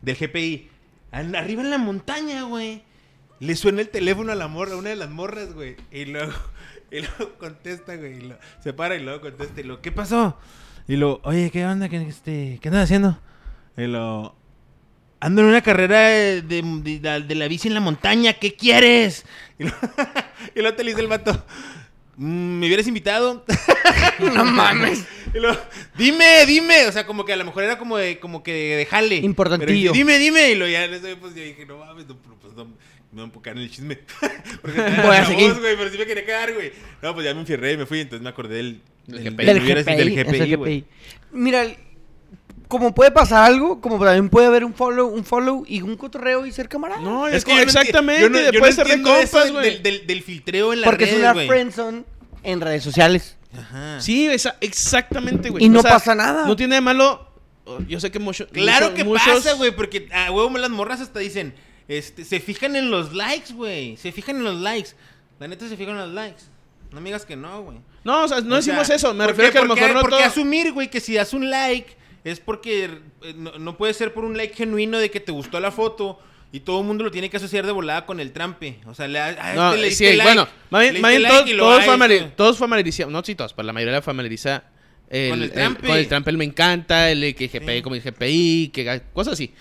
Del 0.02 0.16
GPI. 0.16 0.70
Arriba 1.12 1.62
en 1.62 1.70
la 1.70 1.78
montaña, 1.78 2.44
güey. 2.44 2.84
Le 3.40 3.56
suena 3.56 3.82
el 3.82 3.90
teléfono 3.90 4.32
a 4.32 4.36
la 4.36 4.48
morra, 4.48 4.74
a 4.74 4.78
una 4.78 4.90
de 4.90 4.96
las 4.96 5.10
morras, 5.10 5.54
güey. 5.54 5.76
Y 5.92 6.06
luego, 6.06 6.34
y 6.92 7.00
luego 7.02 7.38
contesta, 7.38 7.96
güey. 7.96 8.18
y 8.18 8.22
lo- 8.22 8.38
se 8.62 8.74
para 8.74 8.96
y 8.96 9.04
luego 9.04 9.22
contesta. 9.22 9.62
Y 9.62 9.64
lo, 9.64 9.82
¿qué 9.82 9.92
pasó? 9.92 10.38
Y 10.88 10.96
lo, 10.98 11.20
oye, 11.24 11.50
¿qué 11.52 11.66
onda? 11.66 11.90
¿Qué, 11.90 11.98
este, 12.08 12.60
¿qué 12.62 12.68
andas 12.70 12.84
haciendo? 12.84 13.18
Y 13.78 13.88
lo, 13.88 14.36
ando 15.20 15.42
en 15.42 15.48
una 15.48 15.62
carrera 15.62 16.00
de, 16.00 16.42
de- 16.42 17.00
la- 17.02 17.20
bici 17.48 17.68
en 17.68 17.74
la 17.74 17.80
montaña. 17.80 18.34
¿Qué 18.34 18.56
quieres? 18.56 19.26
Y 19.58 19.64
lo, 19.64 19.72
y 20.56 20.62
luego 20.62 20.76
te 20.76 20.84
el 21.02 21.08
vato, 21.08 21.34
"Mm, 21.34 21.38
¿me 22.18 22.66
hubieras 22.68 22.88
invitado? 22.88 23.46
No 24.34 24.46
mames. 24.46 25.04
Luego, 25.34 25.60
dime, 25.98 26.46
dime. 26.46 26.88
O 26.88 26.92
sea, 26.92 27.06
como 27.06 27.26
que 27.26 27.34
a 27.34 27.36
lo 27.36 27.44
mejor 27.44 27.64
era 27.64 27.78
como 27.78 27.98
de, 27.98 28.18
como 28.20 28.42
que 28.44 28.52
de 28.54 28.86
jale. 28.86 29.18
Importantillo. 29.18 29.92
Pero 29.92 29.94
dime, 29.94 30.18
dime. 30.18 30.52
Y 30.52 30.56
lo 30.56 30.68
ya 30.68 30.86
en 30.86 30.94
ese, 30.94 31.16
pues 31.18 31.36
yo 31.36 31.44
dije, 31.44 31.66
no 31.66 31.78
mames, 31.80 32.08
no, 32.08 32.16
pues 32.42 32.54
no, 32.56 32.64
no 32.66 32.72
me 33.12 33.24
enfocar 33.24 33.54
en 33.58 33.64
el 33.64 33.70
chisme. 33.72 34.00
Porque 34.62 34.80
Voy 34.82 35.16
a 35.18 35.26
seguir. 35.26 35.50
voz, 35.52 35.60
güey, 35.60 35.76
pero 35.76 35.90
sí 35.92 35.98
me 35.98 36.06
quería 36.06 36.26
quedar, 36.26 36.54
güey. 36.54 36.72
No, 37.02 37.14
pues 37.14 37.26
ya 37.26 37.34
me 37.34 37.42
enfierré 37.42 37.74
y 37.74 37.78
me 37.78 37.86
fui. 37.86 38.00
Entonces 38.00 38.24
me 38.24 38.30
acordé 38.30 38.56
del, 38.56 38.82
Del 39.08 39.24
del, 39.24 39.34
GPI. 39.36 39.46
Del 39.46 39.62
me 39.62 39.84
GPI. 39.84 39.96
del 40.40 40.48
GPI. 40.48 40.56
GPI. 40.56 40.86
Mira, 41.34 41.64
el- 41.64 41.78
como 42.68 42.94
puede 42.96 43.12
pasar 43.12 43.44
algo, 43.46 43.80
como 43.82 44.00
también 44.04 44.30
puede 44.30 44.48
haber 44.48 44.64
un 44.66 44.74
follow, 44.74 45.08
un 45.08 45.24
follow 45.26 45.64
y 45.68 45.82
un 45.82 45.96
cotorreo 45.98 46.46
y 46.46 46.52
ser 46.52 46.68
camarada. 46.70 47.02
No, 47.02 47.28
es, 47.28 47.36
Es 47.36 47.46
que 47.46 47.56
yo 47.56 47.62
exactamente. 47.62 48.22
yo 48.22 48.30
no- 48.30 48.40
yo 48.52 48.60
no 48.60 48.66
ser 48.72 48.88
de 48.88 48.94
entiendo 48.94 49.16
eso 49.16 49.32
compas, 49.32 49.44
del- 49.46 49.54
güey. 49.54 49.70
del, 49.74 49.84
del, 49.84 50.08
del 50.08 50.24
filtreo 50.24 50.74
en 50.74 50.82
las 50.82 50.90
porque 50.90 51.04
es 51.06 51.10
redes, 51.12 51.24
una 51.24 51.34
güey. 51.34 51.48
friendzone 51.48 52.04
en 52.44 52.62
redes 52.62 52.84
sociales. 52.84 53.38
Ajá. 53.58 54.02
Sí, 54.02 54.28
esa- 54.28 54.58
exactamente, 54.62 55.50
güey. 55.50 55.64
Y 55.66 55.70
no 55.70 55.82
pasa 55.82 56.14
nada. 56.16 56.46
No 56.46 56.56
tiene 56.56 56.76
de 56.76 56.82
malo. 56.82 57.30
oh, 57.66 57.80
Yo 57.88 58.00
sé 58.00 58.12
que 58.12 58.20
mucho- 58.20 58.48
Claro 58.50 58.88
mucho- 58.88 58.96
que 58.98 59.04
muchos. 59.04 59.24
pasa, 59.28 59.54
güey, 59.54 59.72
porque 59.76 60.08
a 60.14 60.32
huevo 60.32 60.56
las 60.58 60.70
morras 60.70 61.02
hasta 61.02 61.20
dicen, 61.20 61.54
este, 61.88 62.26
se 62.26 62.40
fijan 62.40 62.76
en 62.76 62.92
los 62.92 63.14
likes, 63.14 63.54
güey, 63.54 63.96
se 63.98 64.12
fijan 64.12 64.38
en 64.38 64.44
los 64.44 64.56
likes. 64.62 64.92
La 65.40 65.48
neta 65.48 65.68
se 65.70 65.76
fijan 65.78 65.96
en 65.96 66.02
los 66.02 66.10
likes. 66.14 66.42
No 66.92 67.02
me 67.02 67.10
digas 67.10 67.26
que 67.26 67.36
no, 67.36 67.64
güey. 67.64 67.78
No, 68.04 68.24
o 68.24 68.28
sea, 68.28 68.42
no 68.42 68.54
O 68.54 68.58
decimos 68.58 68.88
sea, 68.88 68.96
eso. 68.96 69.14
Me 69.14 69.26
¿por 69.26 69.36
refiero 69.36 69.50
a 69.50 69.52
que 69.52 69.58
a 69.58 69.62
lo 69.64 69.68
por 69.68 69.76
qué- 69.78 69.82
mejor 69.82 69.96
no 69.96 70.02
¿Por 70.02 70.10
qué 70.12 70.16
todo. 70.18 70.26
asumir, 70.28 70.72
güey, 70.72 70.90
que 70.90 71.00
si 71.00 71.14
das 71.16 71.34
un 71.34 71.50
like 71.50 71.96
es 72.26 72.42
porque 72.42 72.86
eh, 73.22 73.34
no, 73.38 73.58
no 73.58 73.78
puede 73.78 73.94
ser 73.94 74.14
por 74.14 74.26
un 74.26 74.36
like 74.36 74.54
genuino 74.56 74.98
de 75.00 75.10
que 75.10 75.22
te 75.22 75.32
gustó 75.32 75.60
la 75.62 75.72
foto 75.72 76.20
y 76.52 76.60
todo 76.62 76.82
el 76.82 76.86
mundo 76.86 77.04
lo 77.06 77.12
tiene 77.12 77.30
que 77.30 77.38
asociar 77.38 77.66
de 77.66 77.72
volada 77.72 78.06
con 78.06 78.20
el 78.20 78.32
trampe? 78.34 78.80
O 78.86 78.94
sea, 78.94 79.08
le, 79.08 79.20
a 79.20 79.30
este 79.32 79.56
No, 79.56 79.76
le 79.76 79.92
sí, 79.92 80.04
like, 80.06 80.24
bueno, 80.24 80.48
más 80.70 80.82
bien, 80.92 81.02
todos, 81.02 81.46
todos, 81.58 82.36
todos 82.36 82.58
familiarizamos, 82.58 83.14
no 83.14 83.24
sí 83.24 83.36
todos, 83.36 83.54
pero 83.54 83.66
la 83.66 83.74
mayoría 83.74 84.02
familiariza 84.02 84.64
el, 85.10 85.30
Con 85.30 85.42
el 85.44 85.52
trampe. 85.52 85.88
con 85.88 85.98
el 85.98 86.08
trampe, 86.08 86.30
el 86.32 86.38
me 86.38 86.46
encanta, 86.46 87.12
el 87.12 87.36
que 87.36 87.48
GPI 87.48 87.76
Sí. 87.78 87.82
como 87.84 87.96
el 87.96 88.02
GPI, 88.02 88.70
que 88.74 89.02
cosas 89.14 89.34
así. 89.34 89.54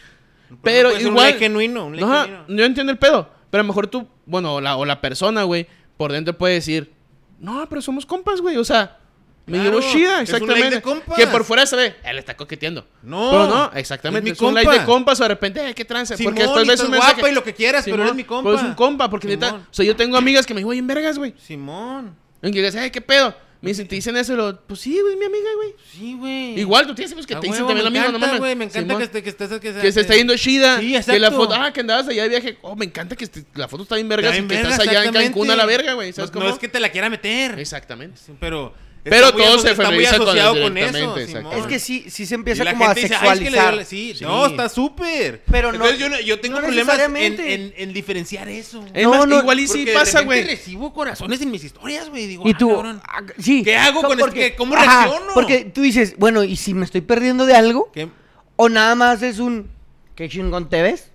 Pues 0.48 0.58
Pero 0.62 0.88
no 0.88 0.88
puede 0.90 0.98
ser 1.00 1.06
un 1.08 1.12
igual- 1.14 1.26
like 1.30 1.38
genuino, 1.38 1.86
un 1.86 1.96
like 1.96 2.04
Ajá, 2.10 2.24
genuino. 2.24 2.44
yo 2.48 2.64
entiendo 2.64 2.92
el 2.92 2.98
pedo, 2.98 3.28
pero 3.50 3.60
a 3.60 3.64
lo 3.64 3.68
mejor 3.68 3.86
tú, 3.88 4.08
bueno, 4.24 4.54
o 4.54 4.60
la, 4.60 4.76
o 4.76 4.84
la 4.86 5.00
persona, 5.00 5.42
güey, 5.42 5.66
por 5.96 6.12
dentro 6.12 6.36
puede 6.38 6.54
decir, 6.54 6.92
no, 7.40 7.66
pero 7.68 7.82
somos 7.82 8.06
compas, 8.06 8.40
güey, 8.40 8.56
o 8.56 8.64
sea, 8.64 8.98
me 9.46 9.58
Claro, 9.58 9.78
llevo 9.78 9.92
chida, 9.92 10.22
es 10.22 10.30
un 10.32 10.46
like 10.48 10.66
exactamente. 10.66 11.10
de. 11.10 11.16
Que 11.16 11.26
por 11.26 11.44
fuera 11.44 11.66
se 11.66 11.76
ve, 11.76 11.96
él 12.02 12.18
está 12.18 12.36
coqueteando. 12.36 12.86
No, 13.02 13.30
Pero 13.30 13.46
no, 13.48 13.70
exactamente, 13.74 14.30
es 14.30 14.36
es, 14.36 14.40
mi 14.42 14.48
un 14.48 14.54
like 14.54 14.70
de 14.70 14.84
compas 14.84 15.20
o 15.20 15.22
de 15.24 15.28
repente, 15.28 15.68
eh, 15.68 15.74
qué 15.74 15.84
trance, 15.84 16.16
Simón, 16.16 16.32
porque 16.32 16.42
después 16.44 16.66
ves 16.66 16.80
un 16.80 16.90
mensaje. 16.90 17.14
guapa 17.14 17.30
y 17.30 17.34
lo 17.34 17.44
que 17.44 17.52
quieras, 17.54 17.84
pero 17.84 17.96
Simón, 17.96 18.06
eres 18.08 18.16
mi 18.16 18.24
compa. 18.24 18.50
Pero 18.50 18.62
es 18.62 18.66
un 18.66 18.74
compa, 18.74 19.10
porque 19.10 19.28
neta, 19.28 19.54
o 19.54 19.66
sea, 19.74 19.84
yo 19.84 19.94
tengo 19.96 20.16
amigas 20.16 20.46
que 20.46 20.54
me 20.54 20.60
digo, 20.60 20.70
oye, 20.70 20.78
en 20.78 20.86
vergas, 20.86 21.18
güey. 21.18 21.34
Simón. 21.38 22.16
Y 22.42 22.50
que 22.50 22.58
digas, 22.58 22.74
ay, 22.76 22.90
qué 22.90 23.00
pedo. 23.00 23.34
Me 23.60 23.70
dicen, 23.70 23.88
te 23.88 23.94
dicen 23.94 24.14
eso, 24.18 24.34
y 24.34 24.36
lo, 24.36 24.60
pues 24.60 24.78
sí, 24.80 24.98
güey, 25.00 25.16
mi 25.16 25.24
amiga, 25.24 25.48
güey. 25.56 25.74
Sí, 25.90 26.14
güey. 26.18 26.60
Igual 26.60 26.86
tú 26.86 26.94
tienes 26.94 27.14
pues, 27.14 27.26
que 27.26 27.34
A 27.34 27.40
te 27.40 27.46
dicen 27.46 27.66
también 27.66 27.82
lo 27.86 27.90
mismo, 27.90 28.08
no 28.12 28.18
mames. 28.18 28.38
me 28.42 28.52
encanta 28.64 28.80
Simón. 28.80 28.98
que, 28.98 29.04
esté- 29.04 29.22
que 29.22 29.30
estés... 29.30 29.48
Que, 29.58 29.72
Que 29.80 29.90
se 29.92 30.00
está 30.02 30.14
yendo 30.14 30.36
chida. 30.36 30.80
Sí, 30.80 30.88
Que 30.88 30.92
la 30.92 30.98
exacto. 31.28 31.30
foto, 31.36 31.54
ah, 31.54 31.72
que 31.72 31.80
andabas 31.80 32.06
allá 32.06 32.24
de 32.24 32.28
viaje. 32.28 32.58
Oh, 32.60 32.76
me 32.76 32.84
encanta 32.84 33.16
que 33.16 33.24
este- 33.24 33.46
la 33.54 33.66
foto 33.66 33.84
está 33.84 33.94
bien 33.94 34.06
vergas 34.06 34.32
Está 34.34 34.44
y 34.44 34.48
que 34.48 34.54
verga, 34.54 34.68
estás 34.70 34.80
allá 34.86 34.92
en 34.98 34.98
exactamente. 35.08 35.30
Cancún 35.32 35.50
a 35.50 35.56
la 35.56 35.64
verga, 35.64 35.94
güey. 35.94 36.12
¿Sabes 36.12 36.30
no, 36.34 36.40
no 36.40 36.48
es 36.50 36.58
que 36.58 36.68
te 36.68 36.78
la 36.78 36.90
quiera 36.90 37.08
meter. 37.08 37.58
Exactamente. 37.58 38.20
Sí, 38.26 38.32
Pero... 38.38 38.74
Pero 39.10 39.32
muy 39.32 39.42
todo 39.42 39.58
se 39.58 39.70
está 39.70 39.90
muy 39.90 40.04
familiariza 40.06 40.16
con 40.18 40.62
con 40.62 40.78
eso. 40.78 41.16
Es 41.52 41.66
que 41.66 41.78
sí, 41.78 42.06
sí 42.08 42.24
se 42.24 42.34
Y 42.34 42.36
empieza 42.36 42.64
la 42.64 42.72
como 42.72 42.84
a 42.84 42.88
gente 42.94 43.02
dice, 43.02 43.14
"Ay, 43.20 43.28
es 43.28 43.38
que 43.38 43.44
le 43.44 43.50
dio 43.50 43.60
sexualizar. 43.60 43.74
la-". 43.74 43.84
Sí, 43.84 44.14
Sí. 44.16 44.24
no, 44.24 44.46
está 44.46 44.68
súper. 44.70 45.42
Pero 45.50 45.68
no- 45.68 45.74
Entonces 45.74 45.98
yo, 45.98 46.08
no- 46.08 46.20
yo 46.20 46.40
tengo 46.40 46.56
no 46.60 46.62
problemas 46.66 46.98
en, 47.00 47.12
necesariamente. 47.12 47.54
en, 47.54 47.74
en 47.76 47.92
diferenciar 47.92 48.48
eso. 48.48 48.82
Es 48.94 49.02
No, 49.04 49.10
más, 49.10 49.26
no, 49.28 49.38
igual 49.40 49.60
y 49.60 49.68
sí 49.68 49.86
pasa, 49.92 50.22
güey. 50.22 50.44
recibo 50.44 50.92
corazones 50.94 51.40
en 51.42 51.50
mis 51.50 51.62
historias, 51.64 52.08
güey. 52.08 52.26
Digo, 52.26 52.48
Y 52.48 52.52
"Ah, 52.52 52.56
tú, 52.58 52.70
cabrón". 52.70 53.02
ah, 53.06 53.22
sí. 53.38 53.62
¿Qué 53.62 53.76
hago 53.76 54.00
No, 54.02 54.08
con 54.08 54.18
esto? 54.18 54.26
porque- 54.26 54.50
¿Qué- 54.50 54.56
cómo 54.56 54.74
Ajá, 54.74 55.04
reacciono? 55.06 55.34
Porque 55.34 55.64
tú 55.66 55.82
dices, 55.82 56.14
bueno, 56.16 56.42
¿y 56.42 56.56
si 56.56 56.72
me 56.72 56.84
estoy 56.86 57.02
perdiendo 57.02 57.44
de 57.46 57.54
algo? 57.56 57.92
¿Qué? 57.92 58.08
O 58.56 58.68
nada 58.70 58.94
más 58.94 59.20
es 59.22 59.38
un, 59.38 59.68
¿qué 60.16 60.28
chingón 60.30 60.70
te 60.70 60.80
ves? 60.80 61.10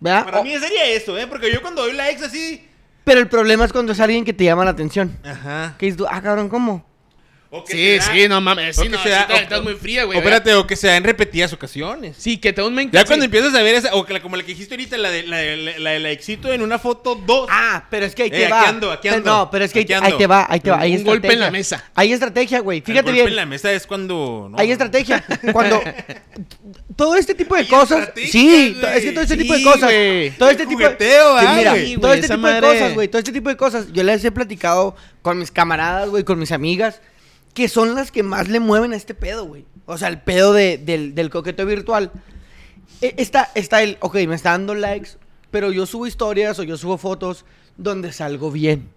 ¿Verdad? 0.00 0.24
Para 0.24 0.40
O- 0.40 0.44
mí 0.44 0.50
sería 0.58 0.84
eso, 0.86 1.16
¿eh? 1.16 1.26
Porque 1.26 1.50
yo 1.50 1.62
cuando 1.62 1.82
doy 1.82 1.94
likes 1.94 2.22
así... 2.24 2.62
Pero 3.04 3.20
el 3.20 3.28
problema 3.28 3.64
es 3.64 3.72
cuando 3.72 3.92
es 3.92 4.00
alguien 4.00 4.24
que 4.24 4.32
te 4.32 4.44
llama 4.44 4.64
la 4.64 4.70
atención. 4.70 5.16
Ajá. 5.24 5.74
Que 5.78 5.86
dices 5.86 5.98
tú, 5.98 6.06
ah, 6.08 6.20
cabrón, 6.22 6.48
¿cómo? 6.48 6.84
O 7.56 7.64
que 7.64 8.00
Sí, 8.00 8.10
sí, 8.22 8.28
no 8.28 8.40
mames. 8.40 8.74
Sí, 8.74 8.82
que 8.82 8.88
no, 8.88 9.02
se 9.02 9.08
da- 9.10 9.20
sí, 9.22 9.26
te- 9.28 9.32
o- 9.34 9.36
estás 9.36 9.62
muy 9.62 9.74
fría, 9.74 10.02
güey. 10.04 10.18
Espérate, 10.18 10.54
o 10.54 10.66
que 10.66 10.74
se 10.74 10.88
da 10.88 10.96
en 10.96 11.04
repetidas 11.04 11.52
ocasiones. 11.52 12.16
Sí, 12.18 12.38
que 12.38 12.52
te 12.52 12.60
da 12.60 12.66
un 12.66 12.74
men- 12.74 12.90
Ya 12.90 13.00
sí. 13.00 13.06
cuando 13.06 13.24
empiezas 13.26 13.54
a 13.54 13.62
ver 13.62 13.76
esa, 13.76 13.94
o 13.94 14.04
que 14.04 14.12
la- 14.14 14.20
como 14.20 14.34
la 14.36 14.42
que 14.42 14.48
dijiste 14.48 14.74
ahorita, 14.74 14.98
la 14.98 15.10
de 15.10 15.22
la, 15.22 15.36
de- 15.36 15.56
la, 15.56 15.78
la 15.78 15.90
de 15.90 16.00
la 16.00 16.10
éxito 16.10 16.52
en 16.52 16.62
una 16.62 16.80
foto 16.80 17.14
2. 17.14 17.48
Ah, 17.50 17.84
pero 17.90 18.06
es 18.06 18.14
que 18.16 18.24
ahí 18.24 18.30
te 18.30 18.44
Eh, 18.44 18.48
va. 18.48 18.60
aquí 18.62 18.68
ando, 18.70 18.90
aquí 18.90 19.02
Pero 19.08 19.16
ando, 19.16 19.30
No, 19.30 19.50
pero 19.50 19.64
es 19.64 19.72
que 19.72 19.78
ahí, 19.80 19.86
ahí 20.02 20.12
te 20.18 20.26
va, 20.26 20.46
ahí 20.48 20.58
te 20.60 20.70
va. 20.70 20.80
Hay 20.80 20.96
Un 20.96 21.04
golpe 21.04 21.32
en 21.32 21.38
la 21.40 21.50
mesa. 21.52 21.84
Hay 21.94 22.12
estrategia, 22.12 22.58
güey. 22.60 22.78
El 22.78 22.84
Fíjate 22.84 23.02
golpe 23.04 23.12
bien. 23.20 23.28
en 23.28 23.36
la 23.36 23.46
mesa 23.46 23.72
es 23.72 23.86
cuando. 23.86 24.48
no, 24.50 24.58
Hay 24.58 24.72
estrategia. 24.72 25.24
Cuando 25.52 25.80
todo 26.96 27.16
este 27.16 27.34
tipo 27.34 27.54
de 27.54 27.62
Hay 27.62 27.66
cosas. 27.68 28.10
Sí, 28.16 28.76
es 28.94 29.04
que 29.04 29.12
todo 29.12 29.22
este 29.22 29.36
tipo 29.36 29.52
de 29.52 29.58
Sí, 29.60 29.64
cosas. 29.64 29.90
Todo 30.38 30.50
este 30.50 30.66
tipo 30.66 30.80
de. 30.80 30.86
Jugueteo, 30.86 31.36
mira, 31.54 31.74
todo 32.00 32.12
este 32.14 32.28
tipo 32.28 32.46
de 32.48 32.60
cosas, 32.60 32.94
güey. 32.94 33.08
Todo 33.08 33.18
este 33.18 33.32
tipo 33.32 33.48
de 33.48 33.56
cosas. 33.56 33.86
Yo 33.92 34.02
les 34.02 34.24
he 34.24 34.30
platicado 34.32 34.96
con 35.22 35.38
mis 35.38 35.50
camaradas, 35.50 36.08
güey, 36.08 36.24
con 36.24 36.38
mis 36.38 36.52
amigas. 36.52 37.00
Que 37.54 37.68
son 37.68 37.94
las 37.94 38.10
que 38.10 38.22
más 38.22 38.48
le 38.48 38.60
mueven 38.60 38.92
a 38.92 38.96
este 38.96 39.14
pedo, 39.14 39.44
güey. 39.46 39.64
O 39.86 39.96
sea, 39.96 40.08
el 40.08 40.20
pedo 40.20 40.52
de- 40.52 40.76
del, 40.78 41.14
del 41.14 41.30
coqueteo 41.30 41.66
virtual. 41.66 42.10
E- 43.00 43.14
Está, 43.18 43.50
está 43.54 43.82
el, 43.82 43.96
ok, 44.00 44.14
me 44.26 44.34
está 44.34 44.50
dando 44.50 44.74
likes, 44.74 45.10
pero 45.50 45.70
yo 45.72 45.86
subo 45.86 46.06
historias 46.06 46.58
o 46.58 46.62
yo 46.64 46.76
subo 46.76 46.98
fotos 46.98 47.44
donde 47.76 48.12
salgo 48.12 48.50
bien. 48.50 48.88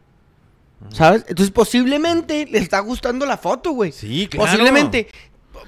¿Sabes? 0.89 1.24
Entonces 1.28 1.51
posiblemente 1.51 2.45
le 2.49 2.60
está 2.60 2.80
gustando 2.80 3.26
la 3.26 3.38
foto, 3.38 3.72
güey. 3.72 3.91
Sí, 3.91 4.28
claro. 4.30 4.45
Posiblemente. 4.49 5.08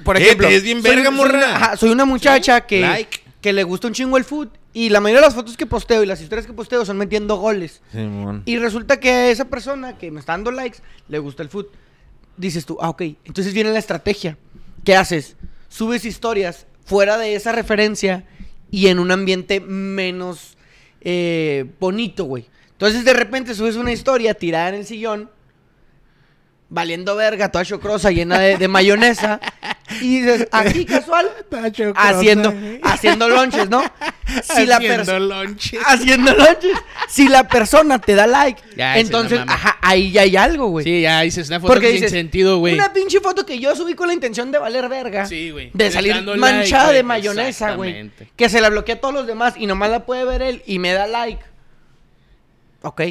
Por 0.04 0.18
ejemplo, 0.18 0.48
ves 0.48 0.64
bien 0.64 0.82
soy- 0.82 0.92
verga, 0.92 1.10
soy 1.10 1.16
morra. 1.18 1.38
una- 1.38 1.56
ajá, 1.56 1.78
soy 1.78 1.90
una 1.90 2.06
muchacha 2.06 2.62
que, 2.62 2.82
Like. 2.82 3.20
que 3.42 3.54
le 3.54 3.64
gusta 3.64 3.88
un 3.88 3.94
chingo 3.94 4.18
el 4.18 4.24
food 4.24 4.50
y 4.72 4.90
la 4.90 5.02
mayoría 5.02 5.22
de 5.22 5.28
las 5.28 5.36
fotos 5.36 5.58
que 5.58 5.66
posteo 5.66 6.04
y 6.04 6.06
las 6.06 6.22
historias 6.22 6.46
que 6.46 6.54
posteo 6.54 6.86
son 6.86 6.98
metiendo 6.98 7.38
goles. 7.38 7.82
Simón. 7.92 8.44
Y 8.46 8.58
resulta 8.58 9.00
que 9.00 9.10
a 9.10 9.30
esa 9.32 9.46
persona 9.46 9.98
que 9.98 10.12
me 10.12 10.20
está 10.20 10.34
dando 10.34 10.52
likes 10.52 10.78
le 11.08 11.18
gusta 11.20 11.42
el 11.44 11.50
food. 11.50 11.66
Dices 12.40 12.66
tú, 12.66 12.78
ah, 12.80 12.90
ok. 12.90 13.02
Entonces 13.26 13.54
viene 13.54 13.70
la 13.72 13.80
estrategia. 13.80 14.38
¿Qué 14.86 14.96
haces? 14.96 15.36
Subes 15.68 16.06
historias 16.06 16.66
fuera 16.86 17.18
de 17.18 17.36
esa 17.36 17.52
referencia 17.52 18.24
y 18.72 18.88
en 18.88 18.98
un 19.00 19.12
ambiente 19.12 19.60
menos 19.60 20.58
eh, 21.02 21.66
bonito, 21.82 22.24
güey. 22.24 22.46
Entonces 22.72 23.04
de 23.04 23.12
repente 23.12 23.54
subes 23.54 23.76
una 23.76 23.92
historia 23.92 24.34
tirada 24.36 24.70
en 24.70 24.76
el 24.76 24.86
sillón, 24.86 25.30
valiendo 26.70 27.14
verga, 27.18 27.52
toda 27.52 27.66
chocrosa, 27.66 28.10
llena 28.10 28.40
de, 28.40 28.58
de 28.58 28.68
mayonesa. 28.70 29.42
Y 30.02 30.22
dices, 30.22 30.48
aquí 30.52 30.86
casual, 30.86 31.30
haciendo, 31.96 32.54
haciendo 32.84 33.30
lonches, 33.30 33.70
¿no? 33.70 33.82
Si 34.44 34.68
la 34.68 34.76
Haciendo 34.78 35.12
haciendo 35.88 36.34
lonches. 36.36 36.78
Si 37.08 37.28
la 37.28 37.48
persona 37.48 38.00
te 38.00 38.14
da 38.14 38.28
like, 38.28 38.62
Ya, 38.76 39.00
entonces, 39.00 39.40
no 39.40 39.46
mames. 39.48 39.66
ajá, 39.66 39.78
ahí 39.82 40.12
ya 40.12 40.22
hay 40.22 40.38
algo, 40.38 40.68
güey. 40.68 40.84
Sí, 40.86 41.02
ya 41.02 41.22
dices 41.22 41.48
una 41.48 41.60
foto 41.60 41.74
Porque 41.74 41.88
sin 41.88 41.96
dices, 41.96 42.12
sentido, 42.12 42.60
güey. 42.60 42.76
Una 42.76 42.94
pinche 42.94 43.20
foto 43.22 43.44
que 43.44 43.58
yo 43.60 43.76
subí 43.76 43.96
con 43.96 44.08
la 44.08 44.14
intención 44.14 44.52
de 44.52 44.60
valer 44.60 44.88
verga. 44.88 45.26
Sí, 45.26 45.50
güey. 45.50 45.72
De 45.74 45.90
salir 45.90 46.16
like, 46.16 46.40
manchada 46.40 46.92
de 46.92 47.02
mayonesa, 47.02 47.74
güey. 47.74 48.12
Que 48.36 48.50
se 48.50 48.62
la 48.62 48.70
bloquea 48.70 48.96
a 48.96 49.00
todos 49.00 49.16
los 49.16 49.26
demás 49.26 49.56
y 49.58 49.66
nomás 49.66 49.90
la 49.90 50.06
puede 50.06 50.26
ver 50.26 50.44
él 50.44 50.62
y 50.68 50.78
me 50.78 50.94
da 50.94 51.08
like. 51.08 51.44
Ok. 52.84 53.02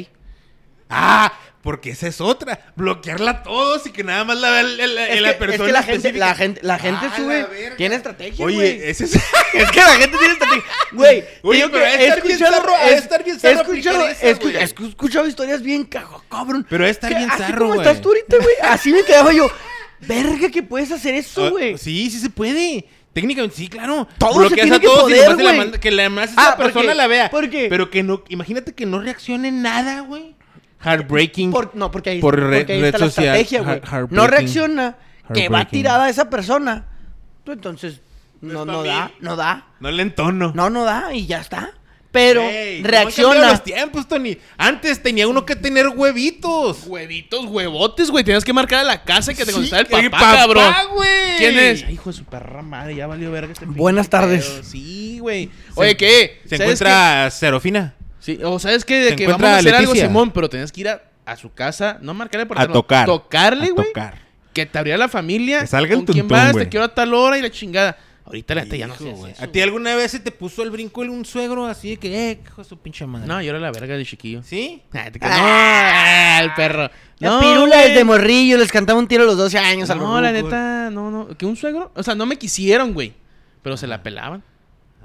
Ah, 0.89 1.31
porque 1.61 1.91
esa 1.91 2.07
es 2.07 2.19
otra. 2.21 2.71
Bloquearla 2.75 3.31
a 3.31 3.43
todos 3.43 3.85
y 3.85 3.91
que 3.91 4.03
nada 4.03 4.23
más 4.23 4.37
la 4.39 4.49
vea 4.49 4.61
el- 4.61 4.79
el- 4.79 4.97
Es, 4.97 5.21
la 5.21 5.33
que, 5.33 5.39
persona. 5.39 5.59
es 5.59 5.65
que 5.67 5.71
la 5.73 5.83
gente, 5.83 6.13
la 6.13 6.35
gente, 6.35 6.59
la 6.63 6.79
gente 6.79 7.05
Ah, 7.11 7.13
sube. 7.15 7.41
la. 7.69 7.75
Tiene 7.75 7.95
estrategia, 7.95 8.43
güey. 8.45 8.57
Oye, 8.57 8.89
ese 8.89 9.03
es. 9.05 9.13
Es 9.53 9.71
que 9.71 9.79
la 9.79 9.95
gente 9.95 10.17
tiene 10.17 10.33
estrategia. 10.33 10.63
Güey, 10.93 11.23
Oye, 11.43 11.69
pero 11.69 11.83
que 11.83 11.93
he 11.93 11.97
bien 11.97 12.13
escuchado- 12.13 12.63
he- 12.85 12.93
estar 12.93 13.23
bien 13.23 13.37
he 13.41 13.51
escuchado, 13.51 14.07
esa, 14.07 14.25
he 14.25 14.29
he 14.59 14.63
escuchado 14.63 15.27
historias 15.27 15.61
bien 15.61 15.83
cago, 15.83 16.23
cabrón. 16.29 16.65
Pero 16.69 16.85
estar 16.85 17.09
Que 17.11 17.17
bien 17.17 17.29
así 17.29 17.43
zarro, 17.43 17.67
güey. 17.67 17.79
estás 17.79 18.01
tú 18.01 18.09
ahorita, 18.09 18.37
güey. 18.37 18.55
Así 18.63 18.91
me 18.93 19.03
quedaba 19.03 19.33
yo. 19.33 19.49
Verga, 20.01 20.49
que 20.49 20.63
puedes 20.63 20.91
hacer 20.91 21.13
eso, 21.15 21.45
Ah, 21.45 21.49
güey. 21.49 21.77
Sí, 21.77 22.09
sí 22.09 22.19
se 22.19 22.29
puede. 22.29 22.85
Técnicamente, 23.11 23.55
sí, 23.57 23.67
claro. 23.67 24.07
Todo 24.17 24.47
se 24.47 24.55
tiene 24.55 24.75
a 24.75 24.79
que 24.79 24.85
todos 24.87 25.11
y 25.11 25.15
poder, 25.15 25.35
te 25.35 25.43
la 25.43 25.53
manda- 25.53 25.79
que 25.79 25.91
la 25.91 26.09
más 26.09 26.29
Ah, 26.37 26.49
esa 26.49 26.57
persona 26.57 26.73
porque- 26.85 26.95
la 26.95 27.07
vea. 27.07 27.29
porque- 27.29 27.67
Pero 27.69 27.89
que 27.89 28.01
no, 28.03 28.23
imagínate 28.29 28.73
que 28.73 28.85
no 28.85 29.01
reaccione 29.01 29.51
nada, 29.51 30.01
güey. 30.01 30.35
Heartbreaking. 30.83 31.51
Por- 31.51 31.75
no, 31.75 31.91
porque 31.91 32.11
ahí, 32.11 32.21
Por 32.21 32.39
re- 32.39 32.59
porque 32.59 32.73
ahí 32.73 32.79
red 32.81 32.87
está 32.87 32.99
la 32.99 33.05
social, 33.11 33.35
estrategia, 33.37 33.61
güey. 33.91 34.07
No 34.11 34.27
reacciona, 34.27 34.97
que 35.33 35.49
va 35.49 35.65
tirada 35.65 36.05
a 36.05 36.09
esa 36.09 36.29
persona. 36.29 36.85
Tú 37.43 37.51
entonces, 37.51 38.01
no, 38.41 38.65
no 38.65 38.83
da, 38.83 39.11
no 39.19 39.35
da. 39.35 39.67
No 39.79 39.91
le 39.91 40.03
entono. 40.03 40.51
No, 40.55 40.69
no 40.69 40.83
da 40.85 41.13
y 41.13 41.25
ya 41.25 41.39
está. 41.41 41.71
Pero 42.11 42.41
Ey, 42.41 42.81
¿cómo 42.81 42.87
han 42.87 43.03
cambiado 43.03 43.03
reacciona. 43.33 43.51
los 43.51 43.63
tiempos, 43.63 44.07
Tony. 44.07 44.35
Antes 44.57 45.03
tenía 45.03 45.27
uno 45.27 45.45
que 45.45 45.55
tener 45.55 45.89
huevitos. 45.89 46.87
Huevitos, 46.87 47.45
huevotes, 47.45 48.09
güey. 48.09 48.23
Tenías 48.23 48.43
que 48.43 48.51
marcar 48.51 48.79
a 48.79 48.83
la 48.83 49.03
casa 49.03 49.31
y 49.31 49.35
que 49.35 49.45
te 49.45 49.51
Sí, 49.51 49.53
contestara 49.53 49.81
el 49.81 49.87
papá, 49.87 50.01
el 50.03 50.09
papá, 50.09 50.35
cabrón. 50.37 50.73
¿Quién 51.37 51.59
es? 51.59 51.83
Ay, 51.83 51.93
hijo 51.93 52.09
de 52.09 52.17
su 52.17 52.23
perra 52.25 52.63
madre, 52.63 52.95
ya 52.95 53.05
valió 53.05 53.29
verga 53.29 53.53
este 53.53 53.65
Buenas 53.65 54.09
tardes. 54.09 54.43
pedo. 54.43 54.63
Sí, 54.63 55.19
güey. 55.19 55.51
Oye, 55.75 55.95
¿qué? 55.97 56.39
Se 56.45 56.57
¿Sabes 56.57 56.61
encuentra 56.81 57.29
Serofina. 57.29 57.93
Sí, 58.37 58.39
o 58.43 58.59
sabes 58.59 58.85
qué? 58.85 58.99
De 58.99 59.15
que 59.15 59.27
vamos 59.27 59.47
a 59.47 59.57
hacer 59.57 59.75
algo. 59.75 59.95
Simón, 59.95 60.31
pero 60.31 60.49
tenías 60.49 60.71
que 60.71 60.81
ir 60.81 60.89
a, 60.89 61.01
a 61.25 61.35
su 61.35 61.53
casa, 61.53 61.97
no 62.01 62.13
marcarle 62.13 62.45
por 62.45 62.57
A 62.57 62.61
teléfono, 62.61 62.81
tocar. 62.81 63.05
Tocarle, 63.05 63.67
A 63.67 63.71
güey. 63.71 63.87
tocar. 63.87 64.19
Que 64.53 64.65
te 64.65 64.77
abriera 64.77 64.97
la 64.97 65.07
familia. 65.07 65.61
Que 65.61 65.67
salga 65.67 65.91
el 65.91 65.97
¿Con 65.97 66.05
quién 66.05 66.27
tuntún, 66.27 66.37
vas? 66.37 66.51
güey. 66.51 66.65
Te 66.65 66.69
quiero 66.69 66.85
a 66.85 66.93
tal 66.93 67.13
hora 67.13 67.37
y 67.37 67.41
la 67.41 67.49
chingada. 67.49 67.97
Ahorita 68.25 68.53
la 68.53 68.63
neta 68.63 68.75
ya 68.75 68.85
no 68.85 68.93
Hijo, 68.93 69.03
sé. 69.05 69.11
güey. 69.11 69.33
¿A 69.39 69.47
ti 69.47 69.59
alguna 69.61 69.95
vez 69.95 70.11
se 70.11 70.19
te 70.19 70.31
puso 70.31 70.61
el 70.61 70.69
brinco 70.69 71.03
en 71.03 71.09
un 71.09 71.25
suegro 71.25 71.65
así 71.65 71.91
de 71.91 71.97
que, 71.97 72.29
eh, 72.31 72.39
hijo 72.45 72.61
de 72.61 72.69
su 72.69 72.77
pinche 72.77 73.03
madre? 73.07 73.25
No, 73.25 73.41
yo 73.41 73.49
era 73.49 73.59
la 73.59 73.71
verga 73.71 73.97
de 73.97 74.05
chiquillo. 74.05 74.43
¿Sí? 74.43 74.83
Ah, 74.93 75.09
te- 75.11 75.17
No, 75.19 75.25
ah, 75.29 76.39
el 76.43 76.53
perro. 76.53 76.89
La 77.17 77.29
No, 77.31 77.39
pirula 77.39 77.77
güey. 77.77 77.89
desde 77.89 78.03
morrillo, 78.03 78.57
les 78.57 78.71
cantaba 78.71 78.99
un 78.99 79.07
tiro 79.07 79.23
a 79.23 79.25
los 79.25 79.37
12 79.37 79.57
años. 79.57 79.89
a 79.89 79.95
los 79.95 80.03
No, 80.03 80.21
la 80.21 80.31
neta, 80.31 80.89
no, 80.91 81.09
no. 81.09 81.27
¿Que 81.37 81.45
un 81.47 81.55
suegro? 81.55 81.91
O 81.95 82.03
sea, 82.03 82.13
no 82.13 82.25
me 82.27 82.37
quisieron, 82.37 82.93
güey. 82.93 83.13
Pero 83.63 83.77
se 83.77 83.87
la 83.87 84.03
pelaban. 84.03 84.43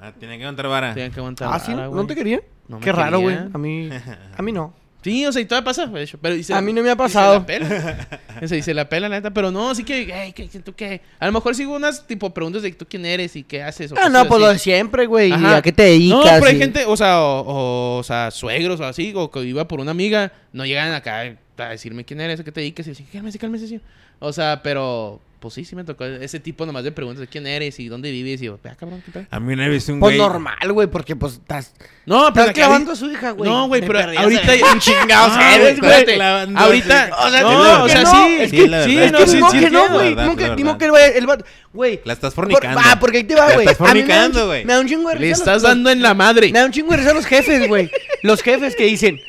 Ah, 0.08 0.12
tiene 0.18 0.36
que 0.38 0.44
aguantar 0.44 0.68
vara. 0.68 0.94
Tenían 0.94 1.12
que 1.12 1.20
aguantar. 1.20 1.48
Ah, 1.52 1.58
sí, 1.58 1.72
vara, 1.72 1.88
¿no 1.88 2.06
te 2.06 2.14
querían? 2.14 2.40
No 2.68 2.78
me 2.78 2.84
Qué 2.84 2.92
raro, 2.92 3.20
güey. 3.20 3.36
A 3.52 3.58
mí, 3.58 3.88
a 4.36 4.42
mí 4.42 4.52
no. 4.52 4.72
Sí, 5.02 5.26
o 5.26 5.32
sea, 5.32 5.42
y 5.42 5.44
todavía 5.44 5.66
pasa, 5.66 5.84
de 5.86 6.02
hecho. 6.02 6.16
Pero, 6.20 6.34
y 6.34 6.42
se 6.42 6.54
A 6.54 6.56
la- 6.56 6.62
mí 6.62 6.72
no 6.72 6.82
me 6.82 6.88
ha 6.88 6.94
y 6.94 6.96
pasado. 6.96 7.34
Se 7.46 7.58
la 7.60 7.68
pela. 7.68 8.08
O 8.42 8.48
sea, 8.48 8.56
y 8.56 8.62
se 8.62 8.72
la 8.72 8.88
pela, 8.88 9.06
la 9.10 9.16
neta. 9.16 9.30
Pero 9.32 9.50
no, 9.50 9.68
así 9.68 9.84
que, 9.84 10.08
hey, 10.10 10.32
¿qué, 10.34 10.48
qué, 10.48 10.60
¿tú 10.60 10.72
qué? 10.74 11.02
A 11.18 11.26
lo 11.26 11.32
mejor 11.32 11.54
sigo 11.54 11.74
unas 11.76 12.06
tipo 12.06 12.32
preguntas 12.32 12.62
de 12.62 12.72
tú 12.72 12.86
quién 12.88 13.04
eres 13.04 13.36
y 13.36 13.42
qué 13.44 13.62
haces. 13.62 13.92
o 13.92 13.96
Ah, 13.96 13.98
cosas 14.08 14.12
no, 14.12 14.26
pues 14.26 14.40
lo 14.40 14.48
de 14.48 14.58
siempre, 14.58 15.04
güey. 15.04 15.28
¿Y 15.28 15.32
Ajá. 15.32 15.56
¿A 15.58 15.62
qué 15.62 15.72
te 15.72 15.82
dedicas? 15.82 16.18
No, 16.18 16.22
pero 16.24 16.46
hay 16.46 16.56
Y- 16.56 16.58
gente, 16.58 16.84
o 16.86 16.96
sea, 16.96 17.20
o, 17.20 17.40
o, 17.40 17.98
o 17.98 18.02
sea, 18.02 18.30
suegros 18.30 18.80
o 18.80 18.84
así, 18.86 19.12
o 19.14 19.30
que 19.30 19.40
iba 19.44 19.68
por 19.68 19.80
una 19.80 19.90
amiga, 19.90 20.32
no 20.54 20.64
llegan 20.64 20.92
acá 20.94 21.20
a 21.58 21.68
decirme 21.68 22.06
quién 22.06 22.22
eres, 22.22 22.40
a 22.40 22.44
qué 22.44 22.50
te 22.52 22.60
dedicas, 22.60 22.86
y 22.86 22.90
decir, 22.90 23.06
cálmese, 23.12 23.38
cálmese, 23.38 23.68
sí. 23.68 23.80
O 24.20 24.32
sea, 24.32 24.62
pero, 24.62 25.20
pues 25.44 25.54
sí, 25.54 25.64
sí 25.64 25.76
me 25.76 25.84
tocó 25.84 26.04
ese 26.04 26.40
tipo 26.40 26.66
nomás 26.66 26.82
de 26.84 26.90
preguntas 26.90 27.20
de 27.20 27.26
quién 27.28 27.46
eres 27.46 27.78
y 27.78 27.88
dónde 27.88 28.10
vives, 28.10 28.42
y 28.42 28.46
yo, 28.46 28.58
vea, 28.64 28.74
cabrón, 28.74 29.02
qué 29.04 29.12
pedo. 29.12 29.26
A 29.30 29.38
mí 29.38 29.52
una 29.52 29.68
vez 29.68 29.88
un 29.88 30.00
Pues 30.00 30.16
güey... 30.16 30.18
normal, 30.28 30.72
güey, 30.72 30.88
porque 30.88 31.14
pues 31.14 31.34
estás, 31.34 31.72
No, 32.06 32.20
pero 32.20 32.28
estás 32.28 32.44
acá 32.46 32.52
clavando 32.54 32.92
a 32.92 32.96
su 32.96 33.10
hija, 33.10 33.30
güey. 33.32 33.48
No, 33.48 33.68
güey, 33.68 33.82
Me 33.82 33.86
pero 33.86 34.00
ahorita 34.18 34.52
un 34.72 34.80
chingado, 34.80 35.28
No, 35.28 35.34
¿sabes, 35.34 35.78
güey, 35.80 36.20
Ahorita. 36.56 37.10
O 37.24 37.30
sea, 37.30 37.42
no, 37.42 37.84
o 37.84 37.88
sea, 37.88 38.02
no, 38.02 38.10
sí, 38.26 38.34
es 38.40 38.50
Sí, 38.50 38.56
que, 38.56 38.68
la 38.68 38.84
sí, 38.84 38.94
no, 38.96 39.02
es 39.02 39.12
que 39.12 39.26
sí, 39.26 39.40
sí 39.50 39.66
no, 39.70 39.88
güey. 39.90 40.14
La 40.14 40.28
verdad, 40.28 40.36
que- 40.78 40.88
la 40.88 41.06
el 41.06 41.26
vato- 41.26 41.44
Güey. 41.72 42.00
La 42.04 42.12
estás 42.12 42.32
fornicando. 42.34 42.80
Ah, 42.84 42.96
porque 43.00 43.18
ahí 43.18 43.24
te 43.24 43.34
va, 43.34 43.48
La 43.48 43.54
güey. 43.54 43.66
estás 43.66 43.80
A 43.80 43.84
da 43.84 43.90
un 43.90 43.96
fornicando, 43.98 44.46
güey. 44.46 44.64
Me 44.64 44.72
da 44.74 44.80
un 44.80 44.86
chingo 44.86 45.08
de 45.08 45.14
Le 45.16 45.20
risa. 45.22 45.38
estás 45.38 45.54
los- 45.54 45.62
dando 45.62 45.90
en 45.90 46.02
la 46.02 46.14
madre. 46.14 46.52
Me 46.52 46.58
da 46.60 46.66
un 46.66 46.72
chingo 46.72 46.92
de 46.92 46.98
risa 46.98 47.12
los 47.12 47.26
jefes, 47.26 47.66
güey. 47.68 47.90
Los 48.22 48.42
jefes 48.42 48.76
que 48.76 48.84
dicen, 48.84 49.20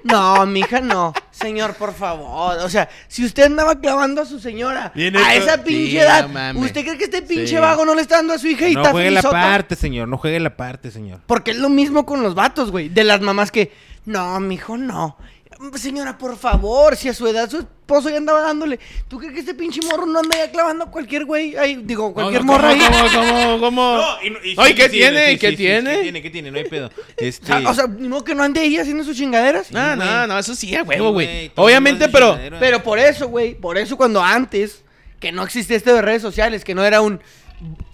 no, 0.04 0.46
mija, 0.46 0.80
no. 0.80 1.12
Señor, 1.30 1.74
por 1.74 1.94
favor. 1.94 2.58
O 2.58 2.68
sea, 2.68 2.88
si 3.06 3.24
usted 3.24 3.44
andaba 3.44 3.78
clavando 3.78 4.22
a 4.22 4.24
su 4.26 4.40
señora 4.40 4.90
Bien 4.94 5.16
a 5.16 5.34
hecho. 5.34 5.44
esa 5.44 5.62
pinche 5.62 5.90
Sí, 5.90 5.98
edad, 5.98 6.22
no 6.22 6.28
mames. 6.30 6.64
¿usted 6.64 6.82
cree 6.82 6.98
que 6.98 7.04
este 7.04 7.22
pinche 7.22 7.46
Sí. 7.48 7.56
vago 7.56 7.84
no 7.84 7.94
le 7.94 8.02
está 8.02 8.16
dando 8.16 8.34
a 8.34 8.38
su 8.38 8.48
hija 8.48 8.68
y 8.68 8.74
No 8.74 8.80
está 8.80 8.90
juegue 8.92 9.10
la 9.12 9.22
parte, 9.22 9.76
señor. 9.76 10.08
No 10.08 10.18
juegue 10.18 10.40
la 10.40 10.56
parte, 10.56 10.90
señor. 10.90 11.20
Porque 11.26 11.52
es 11.52 11.58
lo 11.58 11.68
mismo 11.68 12.04
con 12.06 12.22
los 12.22 12.34
vatos, 12.34 12.70
güey. 12.70 12.88
De 12.88 13.04
las 13.04 13.20
mamás 13.20 13.52
que, 13.52 13.72
no, 14.04 14.38
mijo, 14.40 14.76
no. 14.76 15.16
Señora, 15.76 16.16
por 16.16 16.36
favor, 16.36 16.96
si 16.96 17.08
a 17.08 17.14
su 17.14 17.26
edad 17.26 17.50
su 17.50 17.58
esposo 17.58 18.08
ya 18.10 18.18
andaba 18.18 18.42
dándole. 18.42 18.78
¿Tú 19.08 19.18
crees 19.18 19.34
que 19.34 19.40
este 19.40 19.54
pinche 19.54 19.80
morro 19.82 20.06
no 20.06 20.20
anda 20.20 20.36
ya 20.36 20.50
clavando 20.52 20.84
a 20.84 20.90
cualquier 20.90 21.24
güey? 21.24 21.56
Ahí, 21.56 21.80
digo, 21.84 22.14
cualquier 22.14 22.44
No, 22.44 22.52
no, 22.52 22.58
morra 22.58 22.68
ahí. 22.68 22.78
¿Cómo, 22.80 23.26
cómo, 23.32 23.60
cómo? 23.60 23.96
No, 23.96 24.22
y, 24.24 24.30
no- 24.30 24.38
y 24.44 24.54
Ay, 24.56 24.70
sí, 24.70 24.74
¿qué 24.76 24.84
sí, 24.84 24.90
tiene? 24.90 25.26
sí, 25.26 25.32
sí, 25.32 25.38
¿Qué 25.38 25.50
sí, 25.50 25.56
tiene? 25.56 25.90
¿Qué 25.96 26.02
tiene? 26.02 26.22
¿Qué 26.22 26.30
tiene? 26.30 26.50
No 26.52 26.58
hay 26.58 26.64
pedo. 26.64 26.90
Este... 27.16 27.52
Ah, 27.52 27.62
o 27.66 27.74
sea, 27.74 27.86
no 27.88 28.22
que 28.22 28.34
no 28.36 28.42
ande 28.44 28.62
ella 28.62 28.82
haciendo 28.82 29.02
sus 29.02 29.16
chingaderas. 29.16 29.72
No, 29.72 29.96
no, 29.96 30.26
no, 30.28 30.38
eso 30.38 30.54
sí, 30.54 30.74
a 30.76 30.84
huevo, 30.84 31.12
güey, 31.12 31.50
Obviamente, 31.56 32.08
pero... 32.08 32.30
chingadera. 32.32 32.60
Pero 32.60 32.82
por 32.84 32.98
eso, 33.00 33.26
güey, 33.28 33.54
por 33.56 33.78
eso 33.78 33.96
cuando 33.96 34.22
antes, 34.22 34.84
que 35.18 35.32
no 35.32 35.42
existía 35.42 35.76
esto 35.76 35.92
de 35.92 36.02
redes 36.02 36.22
sociales, 36.22 36.64
que 36.64 36.74
no 36.74 36.84
era 36.84 37.00
un... 37.00 37.20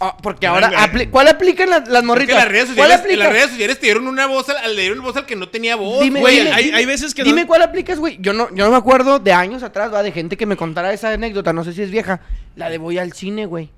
ah, 0.00 0.16
porque 0.22 0.46
ahora, 0.46 0.70
apli- 0.70 1.08
¿cuál 1.10 1.28
aplican 1.28 1.70
las, 1.70 1.88
las 1.88 2.04
morritas? 2.04 2.36
las 2.36 2.48
redes 2.48 2.64
¿Cuál 2.66 2.76
sociales, 2.90 3.00
aplica? 3.00 3.24
las 3.24 3.32
redes 3.32 3.50
sociales 3.50 3.78
te 3.80 3.86
dieron 3.86 4.06
una 4.06 4.26
voz 4.26 4.48
al, 4.48 4.74
le 4.76 4.82
dieron 4.82 5.02
voz 5.02 5.16
al 5.16 5.26
que 5.26 5.36
no 5.36 5.48
tenía 5.48 5.76
voz. 5.76 6.02
Dime, 6.02 6.20
Güey, 6.20 6.38
dime, 6.38 6.52
hay- 6.52 6.64
dime- 6.66 6.76
hay 6.76 6.86
veces 6.86 7.14
que 7.14 7.24
Dime 7.24 7.42
no- 7.42 7.46
cuál 7.46 7.62
aplicas, 7.62 7.98
güey. 7.98 8.18
Yo 8.20 8.32
no, 8.32 8.48
yo 8.54 8.64
no 8.64 8.70
me 8.70 8.76
acuerdo 8.76 9.18
de 9.18 9.32
años 9.32 9.62
atrás, 9.62 9.92
va, 9.92 10.02
de 10.02 10.12
gente 10.12 10.36
que 10.36 10.46
me 10.46 10.56
contara 10.56 10.92
esa 10.92 11.10
anécdota, 11.12 11.52
no 11.52 11.64
sé 11.64 11.72
si 11.72 11.82
es 11.82 11.90
vieja. 11.90 12.20
La 12.56 12.70
de 12.70 12.78
voy 12.78 12.98
al 12.98 13.12
cine, 13.12 13.46
güey. 13.46 13.70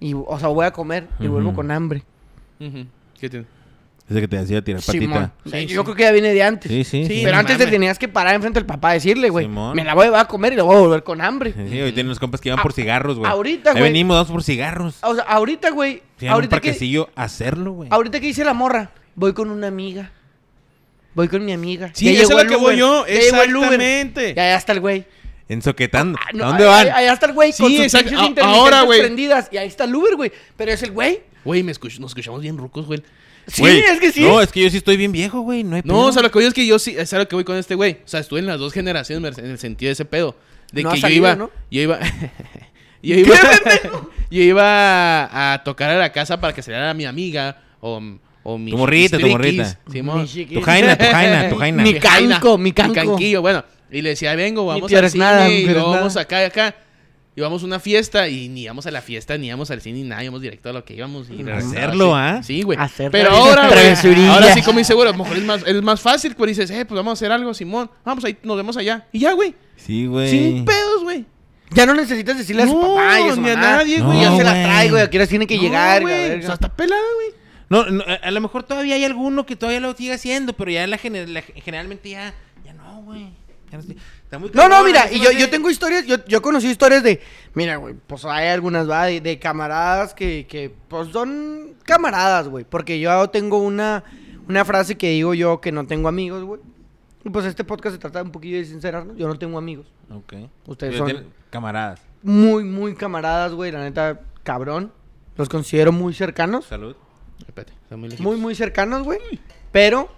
Y, 0.00 0.14
o 0.14 0.38
sea, 0.38 0.48
voy 0.48 0.64
a 0.66 0.70
comer 0.70 1.08
y 1.18 1.26
vuelvo 1.26 1.54
con 1.54 1.70
hambre. 1.70 2.04
¿Qué 3.20 3.28
tiene? 3.28 3.46
Ese 4.08 4.20
que 4.20 4.28
te 4.28 4.38
hacía 4.38 4.62
tirar 4.64 4.80
Simón. 4.80 5.30
patita. 5.42 5.58
Sí, 5.58 5.66
Yo 5.66 5.80
sí. 5.80 5.84
creo 5.84 5.94
que 5.96 6.02
ya 6.04 6.12
viene 6.12 6.32
de 6.32 6.42
antes. 6.42 6.70
Sí, 6.70 6.82
sí. 6.84 7.06
Pero 7.22 7.32
no 7.32 7.38
antes 7.40 7.56
te 7.58 7.64
mames. 7.64 7.72
tenías 7.74 7.98
que 7.98 8.08
parar 8.08 8.34
enfrente 8.34 8.58
del 8.58 8.66
papá 8.66 8.90
a 8.90 8.92
decirle, 8.94 9.28
güey. 9.28 9.46
Me 9.48 9.84
la 9.84 9.94
voy 9.94 10.06
a 10.14 10.24
comer 10.24 10.54
y 10.54 10.56
la 10.56 10.62
voy 10.62 10.76
a 10.76 10.78
volver 10.78 11.02
con 11.02 11.20
hambre. 11.20 11.52
Sí, 11.52 11.60
hoy 11.80 11.92
tienen 11.92 12.06
unos 12.06 12.18
compas 12.18 12.40
que 12.40 12.48
iban 12.48 12.58
A- 12.58 12.62
por 12.62 12.72
cigarros, 12.72 13.18
güey. 13.18 13.30
ahorita, 13.30 13.72
güey. 13.72 13.82
venimos, 13.82 14.16
vamos 14.16 14.30
por 14.32 14.42
cigarros. 14.42 14.96
O 15.02 15.14
sea, 15.14 15.24
ahorita, 15.24 15.70
güey. 15.70 16.02
Un 16.22 16.28
Ahorita 16.28 16.60
que, 16.60 16.70
a 17.14 17.22
hacerlo, 17.22 17.72
güey. 17.72 17.88
ahorita 17.92 18.18
que 18.18 18.26
dice 18.26 18.44
la 18.44 18.54
morra, 18.54 18.90
voy 19.14 19.34
con 19.34 19.50
una 19.50 19.66
amiga. 19.68 20.10
Voy 21.14 21.28
con 21.28 21.44
mi 21.44 21.52
amiga. 21.52 21.90
Sí, 21.94 22.06
Ya 22.14 22.22
eso 22.22 22.36
es 22.38 22.44
el 22.44 22.48
que 22.50 22.56
voy 22.56 22.76
yo. 22.76 23.06
Ya 23.06 23.14
llegó 23.14 23.42
el 23.42 23.56
Uber. 23.56 23.72
Exactamente. 23.74 24.28
Ya, 24.34 24.42
ya 24.48 24.56
está 24.56 24.72
el 24.72 24.80
güey. 24.80 25.04
Ensoquetando. 25.48 26.18
Ah, 26.22 26.30
no, 26.34 26.44
¿A 26.44 26.48
dónde 26.48 26.64
van? 26.64 26.86
ahí- 26.86 26.92
Allá 27.04 27.12
está 27.12 27.26
el 27.26 27.32
güey 27.32 27.52
con 27.52 27.68
Sí, 27.70 27.76
sus 27.76 27.94
exacto. 27.94 28.42
ahora, 28.44 28.82
güey. 28.82 29.00
prendidas. 29.00 29.48
Y 29.50 29.56
ahí 29.56 29.66
está 29.68 29.84
el 29.84 29.94
Uber, 29.94 30.14
güey. 30.16 30.32
Pero 30.56 30.72
es 30.72 30.82
el 30.82 30.92
güey. 30.92 31.20
Güey, 31.44 31.62
me 31.62 31.72
escuch- 31.72 31.98
nos 31.98 32.10
escuchamos 32.10 32.42
bien 32.42 32.58
rucos, 32.58 32.86
güey. 32.86 33.02
Sí, 33.48 33.62
Güey, 33.62 33.78
es 33.80 33.98
que 33.98 34.12
sí. 34.12 34.20
No, 34.20 34.40
es 34.40 34.52
que 34.52 34.62
yo 34.62 34.70
sí 34.70 34.76
estoy 34.76 34.96
bien 34.96 35.10
viejo, 35.10 35.40
güey. 35.40 35.64
No 35.64 35.76
hay 35.76 35.82
No, 35.84 36.06
o 36.06 36.12
sea, 36.12 36.22
lo 36.22 36.30
que 36.30 36.38
voy 36.38 36.46
es 36.46 36.54
que 36.54 36.66
yo 36.66 36.78
sí, 36.78 36.94
es 36.96 37.12
a 37.12 37.18
lo 37.18 37.26
que 37.26 37.34
voy 37.34 37.44
con 37.44 37.56
este 37.56 37.74
güey. 37.74 37.94
O 38.04 38.08
sea, 38.08 38.20
estuve 38.20 38.40
en 38.40 38.46
las 38.46 38.58
dos 38.58 38.72
generaciones 38.72 39.38
en 39.38 39.46
el 39.46 39.58
sentido 39.58 39.88
de 39.88 39.92
ese 39.94 40.04
pedo. 40.04 40.36
De 40.70 40.82
No 40.82 40.90
que 40.90 40.96
yo 40.96 41.00
salido, 41.00 41.18
iba, 41.18 41.34
¿no? 41.34 41.50
yo 41.70 41.80
iba, 41.80 41.98
yo 43.02 43.14
iba, 43.14 43.36
yo 44.30 44.42
iba 44.42 45.52
a 45.54 45.64
tocar 45.64 45.90
a 45.90 45.98
la 45.98 46.12
casa 46.12 46.38
para 46.38 46.52
que 46.52 46.62
saliera 46.62 46.92
mi 46.92 47.06
amiga 47.06 47.58
o, 47.80 48.02
o 48.42 48.58
mi 48.58 48.70
Tu 48.70 48.76
morrita, 48.76 49.18
tu 49.18 49.26
morrita. 49.26 49.78
Mi 49.86 50.26
chiquis. 50.26 50.58
Tu 50.58 50.62
jaina, 50.62 50.96
tu 50.98 51.04
jaina, 51.06 51.48
tu 51.48 51.56
jaina. 51.58 51.82
Mi 51.82 51.94
canco, 51.94 52.58
mi 52.58 52.72
canco. 52.72 52.94
canquillo, 52.94 53.40
bueno. 53.40 53.64
Y 53.90 54.02
le 54.02 54.10
decía, 54.10 54.34
vengo, 54.34 54.66
vamos 54.66 54.92
al 54.92 55.10
cine 55.10 55.60
y 55.60 55.64
nada. 55.64 55.82
vamos 55.82 56.16
acá 56.18 56.42
y 56.42 56.44
acá. 56.44 56.74
Y 57.38 57.40
vamos 57.40 57.62
a 57.62 57.66
una 57.66 57.78
fiesta 57.78 58.28
y 58.28 58.48
ni 58.48 58.62
íbamos 58.62 58.84
a 58.88 58.90
la 58.90 59.00
fiesta, 59.00 59.38
ni 59.38 59.46
íbamos 59.46 59.70
al 59.70 59.80
cine, 59.80 59.98
ni 59.98 60.08
nada, 60.08 60.24
íbamos 60.24 60.42
directo 60.42 60.70
a 60.70 60.72
lo 60.72 60.84
que 60.84 60.94
íbamos. 60.94 61.30
Y 61.30 61.48
Hacerlo, 61.48 62.16
¿ah? 62.16 62.42
Sí, 62.42 62.62
güey. 62.62 62.76
Hacer 62.76 63.12
Pero 63.12 63.30
ahora, 63.30 63.68
güey, 63.68 64.26
ahora 64.26 64.52
sí 64.54 64.62
como 64.62 64.80
inseguro, 64.80 65.08
a 65.10 65.12
lo 65.12 65.18
mejor 65.18 65.36
es 65.36 65.44
más, 65.44 65.62
es 65.64 65.80
más 65.80 66.00
fácil, 66.00 66.34
güey. 66.34 66.48
Dices, 66.48 66.68
eh, 66.72 66.84
pues 66.84 66.96
vamos 66.96 67.12
a 67.12 67.12
hacer 67.12 67.30
algo, 67.30 67.54
Simón. 67.54 67.88
Vamos 68.04 68.24
ahí, 68.24 68.36
nos 68.42 68.56
vemos 68.56 68.76
allá. 68.76 69.06
Y 69.12 69.20
ya, 69.20 69.34
güey. 69.34 69.54
Sí, 69.76 70.06
güey. 70.06 70.28
Sin 70.28 70.64
pedos, 70.64 71.04
güey. 71.04 71.26
Ya 71.70 71.86
no 71.86 71.94
necesitas 71.94 72.36
decirle 72.38 72.64
a 72.64 72.66
su 72.66 72.74
No, 72.74 72.80
papá 72.96 73.20
y 73.20 73.28
a 73.28 73.34
su 73.36 73.40
ni 73.40 73.50
a 73.50 73.54
nadie, 73.54 74.00
güey. 74.00 74.20
ya 74.20 74.36
se 74.36 74.42
la 74.42 74.50
güey. 74.54 74.64
traigo 74.64 74.98
y 74.98 75.00
aquí 75.00 75.16
ahora 75.18 75.28
tiene 75.28 75.46
que 75.46 75.56
No, 75.58 75.62
llegar. 75.62 76.02
güey. 76.02 76.38
O 76.40 76.42
sea, 76.42 76.54
está 76.54 76.74
pelada, 76.74 77.00
güey. 77.14 77.28
No, 77.68 77.84
no, 77.88 78.02
a, 78.04 78.14
a 78.14 78.30
lo 78.32 78.40
mejor 78.40 78.64
todavía 78.64 78.96
hay 78.96 79.04
alguno 79.04 79.46
que 79.46 79.54
todavía 79.54 79.78
lo 79.78 79.94
sigue 79.94 80.12
haciendo, 80.12 80.54
pero 80.54 80.72
ya 80.72 80.84
la, 80.88 80.98
gener- 80.98 81.28
la- 81.28 81.42
generalmente 81.42 82.10
ya, 82.10 82.34
ya 82.64 82.72
no, 82.72 83.02
güey. 83.02 83.28
Ya 83.70 83.76
no, 83.76 83.80
estoy- 83.80 83.96
está 84.24 84.38
muy 84.38 84.50
No, 84.54 84.68
no, 84.68 84.82
mira, 84.84 85.12
y 85.12 85.20
yo, 85.20 85.30
yo 85.32 85.50
tengo 85.50 85.70
historias, 85.70 86.06
yo, 86.06 86.16
yo 86.26 86.40
conocí 86.42 86.68
historias 86.68 87.02
de, 87.02 87.20
mira, 87.54 87.76
güey, 87.76 87.94
pues 88.06 88.24
hay 88.24 88.48
algunas, 88.48 88.88
va, 88.88 89.04
de, 89.06 89.20
de 89.20 89.38
camaradas 89.38 90.14
que, 90.14 90.46
que, 90.48 90.74
pues 90.88 91.08
son 91.10 91.74
camaradas, 91.84 92.48
güey, 92.48 92.64
porque 92.64 92.98
yo 93.00 93.28
tengo 93.30 93.58
una, 93.58 94.04
una 94.48 94.64
frase 94.64 94.96
que 94.96 95.10
digo 95.10 95.34
yo 95.34 95.60
que 95.60 95.70
no 95.72 95.86
tengo 95.86 96.08
amigos, 96.08 96.44
güey. 96.44 96.60
Y 97.24 97.30
pues 97.30 97.44
este 97.46 97.64
podcast 97.64 97.96
se 97.96 98.00
trata 98.00 98.22
un 98.22 98.30
poquillo 98.30 98.56
de 98.58 98.64
sincerarnos, 98.64 99.16
yo 99.16 99.26
no 99.28 99.38
tengo 99.38 99.58
amigos. 99.58 99.86
Ok. 100.10 100.34
Ustedes 100.66 100.96
son- 100.96 101.26
camaradas. 101.50 102.00
Muy, 102.22 102.64
muy 102.64 102.94
camaradas, 102.94 103.52
güey, 103.52 103.70
la 103.70 103.80
neta, 103.82 104.20
cabrón. 104.44 104.92
Los 105.36 105.48
considero 105.48 105.92
muy 105.92 106.14
cercanos, 106.14 106.64
Salud. 106.66 106.96
Espérate, 107.46 107.72
está 107.82 107.96
muy 107.96 108.08
lejos. 108.08 108.24
muy, 108.24 108.36
muy 108.36 108.54
cercanos, 108.54 109.02
güey. 109.04 109.18
Pero, 109.70 110.08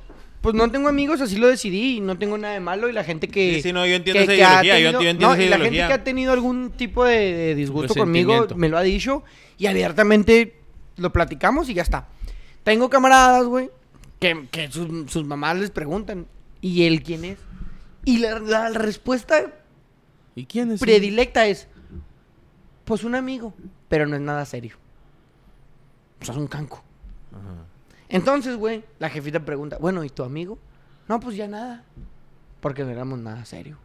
pues 0.40 0.54
no 0.54 0.70
tengo 0.70 0.88
amigos, 0.88 1.20
así 1.20 1.36
lo 1.36 1.48
decidí 1.48 1.96
y 1.96 2.00
no 2.00 2.16
tengo 2.16 2.38
nada 2.38 2.54
de 2.54 2.60
malo 2.60 2.88
y 2.88 2.92
la 2.92 3.04
gente 3.04 3.28
que... 3.28 3.56
Sí, 3.56 3.62
sí, 3.62 3.72
no, 3.72 3.86
yo 3.86 3.94
entiendo 3.94 4.26
que- 4.26 4.40
esa 4.40 4.62
que 4.62 4.82
yo 4.82 4.88
entiendo 4.90 5.26
no, 5.26 5.34
esa 5.34 5.42
y 5.42 5.48
la 5.48 5.58
gente 5.58 5.76
que 5.76 5.82
ha 5.92 6.04
tenido 6.04 6.32
algún 6.32 6.70
tipo 6.70 7.04
de, 7.04 7.32
de 7.34 7.54
disgusto 7.54 7.94
conmigo 7.94 8.46
me 8.56 8.68
lo 8.68 8.78
ha 8.78 8.82
dicho 8.82 9.22
y 9.58 9.66
abiertamente 9.66 10.56
lo 10.96 11.12
platicamos 11.12 11.68
y 11.68 11.74
ya 11.74 11.82
está. 11.82 12.08
Tengo 12.64 12.88
camaradas, 12.90 13.44
güey, 13.44 13.70
que, 14.18 14.46
que 14.50 14.70
sus, 14.70 15.10
sus 15.10 15.24
mamás 15.24 15.58
les 15.58 15.70
preguntan, 15.70 16.26
¿y 16.60 16.84
él 16.84 17.02
quién 17.02 17.24
es? 17.24 17.38
Y 18.04 18.18
la, 18.18 18.38
la 18.38 18.68
respuesta 18.70 19.52
¿Y 20.34 20.46
quién 20.46 20.70
es? 20.72 20.80
predilecta 20.80 21.46
es, 21.46 21.68
pues 22.84 23.04
un 23.04 23.14
amigo, 23.14 23.54
pero 23.88 24.06
no 24.06 24.16
es 24.16 24.22
nada 24.22 24.44
serio. 24.46 24.76
O 26.20 26.24
sea, 26.24 26.34
es 26.34 26.40
un 26.40 26.46
canco. 26.48 26.82
Entonces, 28.10 28.56
güey, 28.56 28.84
la 28.98 29.08
jefita 29.08 29.40
pregunta, 29.40 29.78
bueno, 29.80 30.04
¿y 30.04 30.10
tu 30.10 30.22
amigo? 30.22 30.58
No, 31.08 31.20
pues 31.20 31.36
ya 31.36 31.48
nada. 31.48 31.84
Porque 32.60 32.84
no 32.84 32.90
éramos 32.90 33.18
nada 33.18 33.44
serio. 33.44 33.78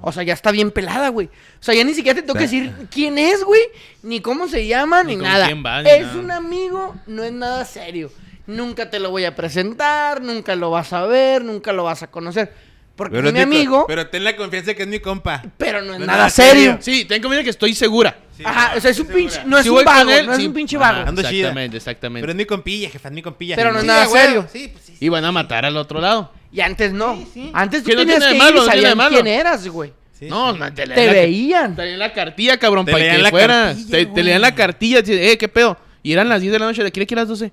O 0.00 0.12
sea, 0.12 0.22
ya 0.22 0.32
está 0.32 0.50
bien 0.52 0.70
pelada, 0.70 1.08
güey. 1.08 1.26
O 1.26 1.62
sea, 1.62 1.74
ya 1.74 1.84
ni 1.84 1.94
siquiera 1.94 2.18
te 2.18 2.22
tengo 2.22 2.34
que 2.34 2.44
decir 2.44 2.72
quién 2.90 3.18
es, 3.18 3.44
güey, 3.44 3.60
ni 4.02 4.20
cómo 4.20 4.48
se 4.48 4.66
llama, 4.66 5.02
ni, 5.02 5.16
nada. 5.16 5.46
quién 5.46 5.62
va, 5.64 5.82
ni 5.82 5.90
es 5.90 6.06
nada. 6.06 6.18
un 6.18 6.30
amigo, 6.30 6.94
no 7.06 7.22
es 7.22 7.32
nada 7.32 7.64
serio. 7.64 8.10
Nunca 8.46 8.88
te 8.90 9.00
lo 9.00 9.10
voy 9.10 9.24
a 9.24 9.34
presentar, 9.34 10.22
nunca 10.22 10.54
lo 10.54 10.70
vas 10.70 10.92
a 10.92 11.04
ver, 11.04 11.44
nunca 11.44 11.72
lo 11.72 11.84
vas 11.84 12.02
a 12.02 12.10
conocer. 12.10 12.54
Porque 12.96 13.14
Pero 13.16 13.28
es 13.28 13.34
mi 13.34 13.40
ten- 13.40 13.48
amigo, 13.48 13.84
Pero 13.86 14.06
ten 14.08 14.24
la 14.24 14.34
confianza 14.34 14.72
que 14.74 14.82
es 14.82 14.88
mi 14.88 15.00
compa. 15.00 15.42
pero 15.58 15.82
no 15.82 15.92
es 15.92 16.00
no 16.00 16.06
nada 16.06 16.18
nada 16.18 16.30
serio. 16.30 16.52
serio. 16.54 16.78
Sí, 16.80 17.04
ten 17.04 17.20
conmigo 17.20 17.42
que 17.44 17.50
estoy 17.50 17.74
segura. 17.74 18.16
Sí, 18.36 18.42
Ajá, 18.44 18.72
o 18.76 18.80
sea, 18.80 18.90
es 18.90 18.98
un 18.98 19.06
pinche, 19.06 19.42
no 19.44 19.58
es 19.58 19.66
un 19.66 19.84
vago, 19.84 20.10
él, 20.10 20.26
no 20.26 20.32
es 20.32 20.46
un 20.46 20.52
pinche 20.54 20.76
vago. 20.78 21.06
Ando 21.06 21.20
chida. 21.22 21.30
Exactamente, 21.30 21.76
exactamente. 21.76 22.22
Pero 22.22 22.32
es 22.32 22.36
mi 22.36 22.44
compilla, 22.46 22.88
jefa, 22.88 23.08
es 23.08 23.14
mi 23.14 23.20
compilla. 23.22 23.54
Pero 23.56 23.70
no 23.70 23.76
es 23.78 23.82
Sí, 23.82 23.86
nada 23.86 24.06
serio. 24.06 24.46
Sí, 24.50 24.68
pues 24.68 24.84
sí. 24.84 24.94
Y 24.98 25.08
van 25.10 25.24
a 25.26 25.32
matar 25.32 25.64
al 25.66 25.76
otro 25.76 26.00
lado. 26.00 26.32
Y 26.50 26.60
antes 26.62 26.92
no. 26.94 27.16
Sí, 27.16 27.28
sí. 27.34 27.50
Antes 27.52 27.82
tú 27.82 27.90
Que 27.90 27.96
no 27.96 28.00
tenías 28.06 28.24
que 28.24 28.34
malo, 28.38 28.56
ir 28.56 28.62
y 28.62 28.66
sabían 28.66 28.96
malo. 28.96 29.14
quién 29.14 29.26
eras, 29.26 29.68
güey. 29.68 29.92
Sí, 30.18 30.26
no, 30.30 30.54
sí. 30.54 30.58
man, 30.58 30.74
te, 30.74 30.86
leían 30.86 30.96
Te 30.96 31.06
la- 31.06 31.12
veían. 31.12 31.76
Te 31.76 31.82
leían 31.82 31.98
la 31.98 32.12
cartilla, 32.14 32.56
cabrón, 32.58 32.86
Te 32.86 32.92
para 32.92 33.04
leían 33.04 33.16
que 33.18 33.22
la 33.24 33.30
fuera. 33.30 33.54
cartilla, 33.66 33.90
te, 33.90 34.06
te 34.06 34.22
leían 34.22 34.40
la 34.40 34.54
cartilla, 34.54 35.02
te- 35.02 35.32
eh, 35.32 35.36
qué 35.36 35.48
pedo. 35.48 35.76
Y 36.02 36.12
eran 36.14 36.28
las 36.30 36.40
10 36.40 36.50
de 36.52 36.58
la 36.58 36.64
noche, 36.64 36.80
¿de 36.82 36.88
aquí 36.88 37.00
a 37.12 37.16
las 37.16 37.28
12? 37.28 37.52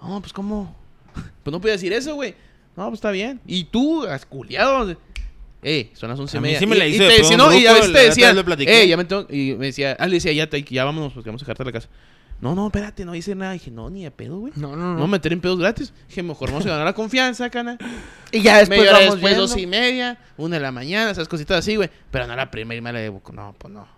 No, 0.00 0.20
pues 0.20 0.32
cómo. 0.32 0.76
Pues 1.44 1.52
no 1.52 1.60
podía 1.60 1.72
decir 1.74 1.92
eso, 1.92 2.14
güey. 2.14 2.34
No, 2.76 2.84
pues 2.86 2.94
está 2.98 3.10
bien. 3.10 3.40
Y 3.46 3.64
tú, 3.64 4.04
asculeado. 4.04 4.96
Eh, 5.62 5.90
son 5.94 6.10
las 6.10 6.18
11 6.20 6.36
y 6.36 6.40
media. 6.40 6.58
sí 6.58 6.66
me 6.66 6.76
y, 6.76 6.78
la 6.78 6.86
y 6.86 6.90
hizo 6.94 7.04
te 7.04 7.10
de 7.12 7.18
decía, 7.18 7.36
no, 7.38 7.52
y 7.54 7.66
a 7.66 7.72
veces 7.72 7.92
te 7.92 7.98
decía, 8.00 8.30
eh, 8.66 8.86
ya 8.88 8.96
me 8.96 9.04
tengo. 9.06 9.26
Y 9.30 9.54
me 9.54 9.66
decía, 9.66 9.96
ah, 9.98 10.06
le 10.06 10.14
decía, 10.16 10.32
ya, 10.32 10.48
te- 10.50 10.62
ya 10.62 10.84
vámonos, 10.84 11.12
porque 11.14 11.30
vamos 11.30 11.42
a 11.42 11.44
dejarte 11.44 11.62
a 11.62 11.66
la 11.66 11.72
casa. 11.72 11.88
No, 12.40 12.54
no, 12.54 12.66
espérate, 12.66 13.04
no 13.06 13.12
dice 13.12 13.34
nada. 13.34 13.52
Dije, 13.52 13.70
no, 13.70 13.88
ni 13.88 14.02
de 14.04 14.10
pedo, 14.10 14.38
güey. 14.40 14.52
No, 14.56 14.76
no, 14.76 14.92
No 14.94 14.98
no. 14.98 15.06
meter 15.06 15.32
en 15.32 15.40
pedos 15.40 15.58
gratis. 15.58 15.94
Dije, 16.08 16.22
mejor 16.22 16.50
vamos 16.50 16.66
a 16.66 16.70
ganar 16.70 16.84
la 16.84 16.92
confianza, 16.92 17.48
cana. 17.48 17.78
Y 18.30 18.42
ya 18.42 18.58
después 18.58 18.80
Media 18.80 18.92
vamos 18.92 19.04
después, 19.14 19.22
viendo. 19.22 19.40
dos 19.46 19.56
y 19.56 19.66
media, 19.66 20.18
una 20.36 20.56
de 20.56 20.62
la 20.62 20.72
mañana, 20.72 21.10
esas 21.12 21.28
cositas 21.28 21.60
así, 21.60 21.76
güey. 21.76 21.88
Pero 22.10 22.26
no 22.26 22.36
la 22.36 22.50
primera 22.50 22.76
y 22.76 22.82
me 22.82 22.92
la 22.92 22.98
debo. 22.98 23.22
No, 23.32 23.54
pues 23.56 23.72
no. 23.72 23.88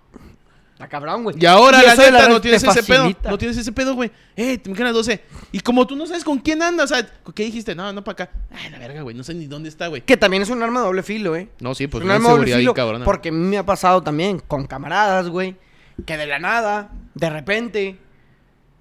Está 0.77 0.89
cabrón, 0.89 1.22
güey. 1.22 1.37
Y 1.41 1.47
ahora, 1.47 1.83
Y 1.83 1.87
la 1.87 1.95
neta, 1.97 2.29
no 2.29 2.39
tienes 2.39 2.62
ese 2.62 2.83
pedo. 2.83 3.11
No 3.24 3.39
tienes 3.39 3.57
ese 3.57 3.72
pedo, 3.72 3.95
güey. 3.95 4.11
Eh, 4.37 4.59
te 4.59 4.68
me 4.68 4.79
las 4.79 4.93
12. 4.93 5.24
Y 5.51 5.61
como 5.61 5.87
tú 5.87 5.97
no 5.97 6.07
sabes 6.07 6.22
con 6.22 6.39
quién 6.39 6.61
andas, 6.61 6.91
o 6.91 6.95
sea, 6.95 7.09
¿qué 7.35 7.45
dijiste? 7.45 7.74
No, 7.74 7.91
no 7.95 8.05
para 8.05 8.24
acá. 8.24 8.33
Ay, 8.51 8.68
la 8.70 8.79
verga, 8.79 9.01
güey. 9.01 9.16
No 9.16 9.24
sé 9.24 9.33
ni 9.33 9.47
dónde 9.47 9.70
está, 9.70 9.87
güey. 9.87 10.03
Que 10.03 10.18
también 10.18 10.43
es 10.43 10.51
un 10.51 10.62
arma 10.62 10.81
de 10.81 10.87
doble 10.87 11.03
filo, 11.03 11.35
eh. 11.35 11.49
No, 11.61 11.74
sí, 11.74 11.87
pues 11.87 12.03
es 12.03 12.05
un 12.05 12.09
una 12.09 12.16
arma 12.16 12.29
doble 12.29 12.41
seguridad 12.41 12.59
filo. 12.59 12.74
cabrona. 12.74 13.07
Porque 13.07 13.31
a 13.31 13.33
mí 13.33 13.39
me 13.39 13.57
ha 13.57 13.64
pasado 13.64 14.03
también 14.03 14.39
con 14.39 14.66
camaradas, 14.66 15.31
güey. 15.31 15.57
Que 16.05 16.18
de 16.18 16.27
la 16.27 16.39
nada, 16.39 16.91
de 17.14 17.31
repente, 17.31 17.99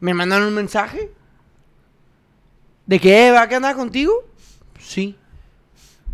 me 0.02 0.14
mandan 0.14 0.44
un 0.44 0.54
mensaje. 0.54 1.12
¿De 2.88 3.00
que, 3.00 3.32
va 3.32 3.48
que 3.48 3.56
andaba 3.56 3.76
contigo? 3.76 4.12
Sí. 4.80 5.16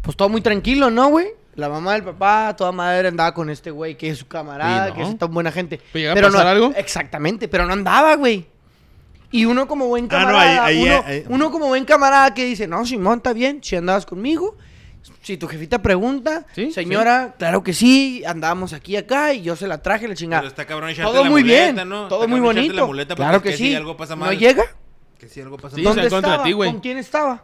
Pues 0.03 0.15
todo 0.15 0.29
muy 0.29 0.41
tranquilo, 0.41 0.91
¿no, 0.91 1.07
güey? 1.07 1.40
La 1.55 1.67
mamá 1.67 1.93
del 1.93 2.03
papá, 2.03 2.55
toda 2.57 2.71
madre 2.71 3.09
andaba 3.09 3.33
con 3.33 3.49
este 3.49 3.71
güey 3.71 3.97
que 3.97 4.09
es 4.09 4.17
su 4.19 4.27
camarada, 4.27 4.93
que 4.93 5.01
es 5.03 5.17
tan 5.17 5.33
buena 5.33 5.51
gente. 5.51 5.81
¿Pero 5.91 6.13
llega 6.15 6.27
a 6.27 6.31
pasar 6.31 6.45
no, 6.45 6.49
algo? 6.51 6.73
Exactamente, 6.77 7.47
pero 7.47 7.65
no 7.65 7.73
andaba, 7.73 8.15
güey. 8.15 8.47
Y 9.31 9.45
uno 9.45 9.67
como 9.67 9.87
buen 9.87 10.05
Ah, 10.05 10.19
no, 10.19 10.25
camarada, 10.27 10.65
ahí- 10.65 10.77
ahí- 10.77 10.83
uno, 10.89 11.03
ahí- 11.05 11.23
uno 11.29 11.51
como 11.51 11.67
buen 11.67 11.85
camarada 11.85 12.33
que 12.33 12.45
dice, 12.45 12.67
no, 12.67 12.85
Simón, 12.85 13.17
está 13.17 13.33
bien, 13.33 13.61
si 13.63 13.75
andabas 13.75 14.05
conmigo, 14.05 14.57
si 15.21 15.37
tu 15.37 15.47
jefita 15.47 15.81
pregunta, 15.81 16.45
Sí, 16.53 16.71
señora, 16.71 17.35
claro 17.37 17.63
que 17.63 17.73
sí, 17.73 18.23
andábamos 18.25 18.71
aquí, 18.73 18.95
acá, 18.97 19.33
y 19.33 19.41
yo 19.41 19.55
se 19.55 19.67
la 19.67 19.81
traje, 19.81 20.03
la 20.03 20.09
Pero 20.09 20.19
chingada. 20.19 20.47
está 20.47 20.65
cabrón 20.65 20.89
echarte 20.89 21.11
Todo 21.11 21.23
la 21.23 21.29
muy 21.29 21.41
muleta, 21.43 21.71
bien, 21.73 21.89
¿no? 21.89 22.07
todo 22.07 22.19
Está 22.23 22.27
muy 22.29 22.39
cabrón 22.39 22.57
echarte 22.57 22.81
bonito. 22.81 22.81
la 22.81 22.85
claro 23.15 23.41
que 23.41 23.57
sí. 23.57 23.75
algo 23.75 23.95
pasa 23.97 24.15
¿No 24.15 24.31
llega? 24.33 24.63
Que 25.17 25.27
si 25.29 25.39
algo 25.41 25.57
pasa 25.57 25.75
Sí, 25.75 25.81
mal. 25.83 25.95
¿Dónde 25.95 26.07
estaba? 26.15 26.43
ti, 26.43 26.51
güey. 26.53 26.71
¿Con 26.71 26.81
quién 26.81 26.97
estaba? 26.97 27.43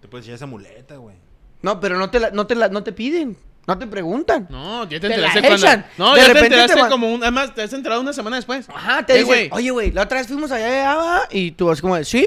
Te 0.00 0.08
puedes 0.08 0.26
echar 0.26 0.34
esa 0.36 0.46
muleta, 0.46 0.96
güey. 0.96 1.16
No, 1.62 1.80
pero 1.80 1.98
no 1.98 2.10
te, 2.10 2.20
la, 2.20 2.30
no, 2.30 2.46
te 2.46 2.54
la, 2.54 2.68
no 2.68 2.82
te 2.82 2.92
piden, 2.92 3.36
no 3.66 3.76
te 3.78 3.86
preguntan. 3.86 4.46
No, 4.50 4.84
ya 4.84 4.98
te 4.98 5.00
Te 5.00 5.06
enteraste 5.08 5.40
cuando. 5.42 5.56
echan. 5.66 5.86
No, 5.98 6.14
De 6.14 6.20
ya 6.20 6.26
te 6.26 6.32
repente 6.34 6.48
te 6.48 6.54
enteraste 6.62 6.80
van- 6.82 6.90
como 6.90 7.12
un. 7.12 7.22
Además, 7.22 7.54
te 7.54 7.62
has 7.62 7.72
enterado 7.72 8.00
una 8.00 8.12
semana 8.12 8.36
después. 8.36 8.68
Ajá, 8.68 9.04
te 9.04 9.12
Eh, 9.14 9.16
dicen, 9.18 9.28
güey. 9.28 9.48
oye, 9.52 9.70
güey, 9.70 9.90
la 9.92 10.02
otra 10.02 10.18
vez 10.18 10.26
fuimos 10.26 10.50
allá, 10.52 10.66
allá, 10.66 10.94
va", 10.96 11.20
y 11.30 11.50
tú 11.52 11.66
vas 11.66 11.80
como 11.80 11.96
de, 11.96 12.04
sí, 12.04 12.26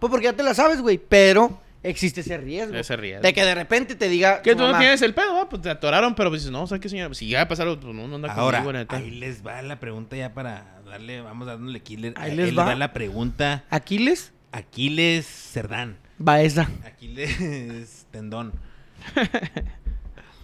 pues 0.00 0.10
porque 0.10 0.24
ya 0.26 0.32
te 0.32 0.42
la 0.42 0.54
sabes, 0.54 0.80
güey, 0.80 0.98
pero 0.98 1.60
existe 1.82 2.22
ese 2.22 2.36
riesgo. 2.38 2.74
Ese 2.76 2.96
riesgo. 2.96 3.22
De 3.22 3.32
que 3.32 3.44
de 3.44 3.54
repente 3.54 3.94
te 3.94 4.08
diga 4.08 4.40
Que 4.42 4.54
tú 4.56 4.62
no 4.62 4.76
tienes 4.78 5.00
el 5.02 5.14
pedo, 5.14 5.40
ah, 5.40 5.48
pues 5.48 5.62
te 5.62 5.70
atoraron, 5.70 6.14
pero 6.14 6.30
pues 6.30 6.40
dices, 6.42 6.50
no, 6.52 6.66
¿sabes 6.66 6.80
qué, 6.82 6.88
señora? 6.88 7.14
Si 7.14 7.26
llega 7.26 7.42
a 7.42 7.48
pasar 7.48 7.68
algo, 7.68 7.80
pues 7.80 7.94
no, 7.94 8.08
no 8.08 8.16
anda 8.16 8.32
Ahora, 8.32 8.58
conmigo, 8.58 8.72
neta. 8.72 8.96
ahí 8.96 9.10
les 9.10 9.46
va 9.46 9.60
la 9.62 9.78
pregunta 9.78 10.16
ya 10.16 10.32
para 10.34 10.80
darle, 10.86 11.20
vamos 11.20 11.46
dándole 11.46 11.80
killer. 11.80 12.14
Ahí 12.16 12.34
les 12.34 12.56
va. 12.58 12.74
la 12.74 12.92
pregunta. 12.92 13.64
Aquiles, 13.70 14.32
Aquiles 14.50 15.26
Cerdán. 15.26 15.96
va 16.26 16.40
esa. 16.40 16.68
Aquiles 16.86 18.03
Tendón. 18.14 18.52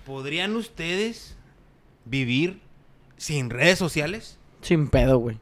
¿Podrían 0.05 0.57
ustedes 0.57 1.37
vivir 2.05 2.61
sin 3.17 3.49
redes 3.49 3.79
sociales? 3.79 4.39
Sin 4.61 4.89
pedo, 4.89 5.19
güey. 5.19 5.39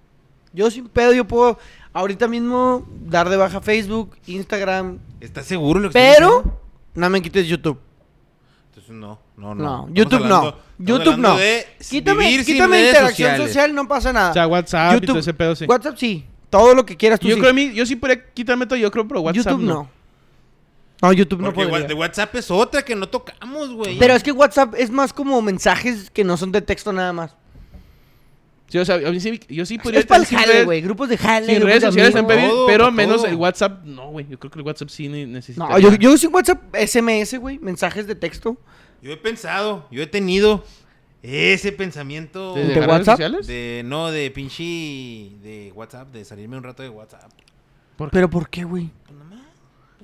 Yo 0.52 0.70
sin 0.70 0.88
pedo, 0.90 1.14
yo 1.14 1.26
puedo 1.26 1.58
ahorita 1.94 2.28
mismo 2.28 2.86
dar 3.06 3.30
de 3.30 3.38
baja 3.38 3.62
Facebook, 3.62 4.18
Instagram, 4.26 4.98
¿Estás 5.22 5.46
seguro 5.46 5.80
lo 5.80 5.88
que 5.88 5.98
estás 5.98 6.16
pero 6.18 6.60
no 6.94 7.08
me 7.08 7.22
quites 7.22 7.48
YouTube. 7.48 7.78
Entonces 8.68 8.92
no, 8.92 9.18
no, 9.38 9.54
no. 9.54 9.64
No, 9.86 9.88
YouTube 9.94 10.22
hablando- 10.24 10.58
no. 10.78 10.84
YouTube 10.84 11.16
no. 11.16 11.36
de 11.38 11.66
Quítame, 11.88 12.30
interacción 12.30 13.08
sociales. 13.08 13.46
social, 13.46 13.74
no 13.74 13.88
pasa 13.88 14.12
nada. 14.12 14.30
O 14.32 14.34
sea, 14.34 14.46
WhatsApp 14.46 15.02
y 15.02 15.06
todo 15.06 15.18
ese 15.18 15.32
pedo, 15.32 15.56
sí. 15.56 15.64
WhatsApp 15.64 15.96
sí. 15.96 16.26
Todo 16.50 16.74
lo 16.74 16.84
que 16.84 16.94
quieras 16.94 17.20
tú 17.20 17.26
Yo 17.28 17.36
sí. 17.36 17.40
creo 17.40 17.52
a 17.52 17.54
mí, 17.54 17.72
yo 17.72 17.86
sí 17.86 17.96
podría 17.96 18.22
quitarme 18.34 18.66
todo, 18.66 18.78
yo 18.78 18.90
creo, 18.90 19.08
pero 19.08 19.22
WhatsApp 19.22 19.46
YouTube 19.46 19.62
no. 19.62 19.74
no. 19.74 19.97
No, 21.00 21.12
YouTube 21.12 21.40
no 21.40 21.52
Porque 21.52 21.68
podría. 21.68 21.86
de 21.86 21.94
WhatsApp 21.94 22.34
es 22.34 22.50
otra 22.50 22.82
que 22.82 22.96
no 22.96 23.08
tocamos, 23.08 23.70
güey. 23.70 23.98
Pero 23.98 24.14
es 24.14 24.22
que 24.22 24.32
WhatsApp 24.32 24.74
es 24.76 24.90
más 24.90 25.12
como 25.12 25.40
mensajes 25.42 26.10
que 26.10 26.24
no 26.24 26.36
son 26.36 26.50
de 26.52 26.60
texto 26.60 26.92
nada 26.92 27.12
más. 27.12 27.36
Sí, 28.68 28.76
o 28.78 28.84
sea, 28.84 28.98
mí 28.98 29.18
sí, 29.20 29.40
yo 29.48 29.64
sí 29.64 29.78
podría 29.78 30.00
Es 30.00 30.06
para 30.06 30.20
el 30.22 30.26
jale, 30.28 30.52
redes- 30.52 30.64
güey. 30.66 30.82
Grupos 30.82 31.08
de 31.08 31.16
jale. 31.16 31.46
Sin 31.54 31.62
redes 31.62 31.80
de 31.80 31.86
sociales 31.86 32.14
amigos. 32.14 32.28
también, 32.34 32.50
Todo, 32.50 32.66
pero 32.66 32.92
menos 32.92 33.16
todo. 33.18 33.26
el 33.26 33.36
WhatsApp, 33.36 33.84
no, 33.84 34.10
güey. 34.10 34.26
Yo 34.28 34.38
creo 34.38 34.50
que 34.50 34.58
el 34.58 34.66
WhatsApp 34.66 34.88
sí 34.90 35.08
ne- 35.08 35.26
necesita. 35.26 35.66
No, 35.68 35.78
yo, 35.78 35.94
yo 35.94 36.16
sin 36.18 36.34
WhatsApp, 36.34 36.60
SMS, 36.74 37.38
güey. 37.38 37.58
Mensajes 37.60 38.06
de 38.06 38.14
texto. 38.14 38.58
Yo 39.00 39.12
he 39.12 39.16
pensado, 39.16 39.86
yo 39.90 40.02
he 40.02 40.06
tenido 40.06 40.64
ese 41.22 41.72
pensamiento 41.72 42.54
¿De, 42.54 42.64
¿De 42.64 42.80
WhatsApp? 42.80 43.14
sociales? 43.14 43.46
de 43.46 43.82
no 43.86 44.10
de 44.10 44.30
pinche 44.32 44.62
de 45.42 45.72
WhatsApp, 45.74 46.08
de 46.12 46.24
salirme 46.26 46.56
un 46.58 46.64
rato 46.64 46.82
de 46.82 46.88
WhatsApp. 46.90 47.30
¿Por? 47.96 48.10
¿Pero 48.10 48.28
por 48.28 48.50
qué, 48.50 48.64
güey? 48.64 48.90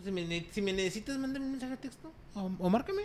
Si, 0.04 0.10
me, 0.12 0.24
ne- 0.24 0.46
si 0.52 0.60
me 0.62 0.72
necesitas 0.72 1.16
mandar 1.18 1.40
un 1.42 1.50
mensaje 1.52 1.72
de 1.72 1.78
texto 1.78 2.12
o, 2.34 2.50
o 2.58 2.70
márcame. 2.70 3.02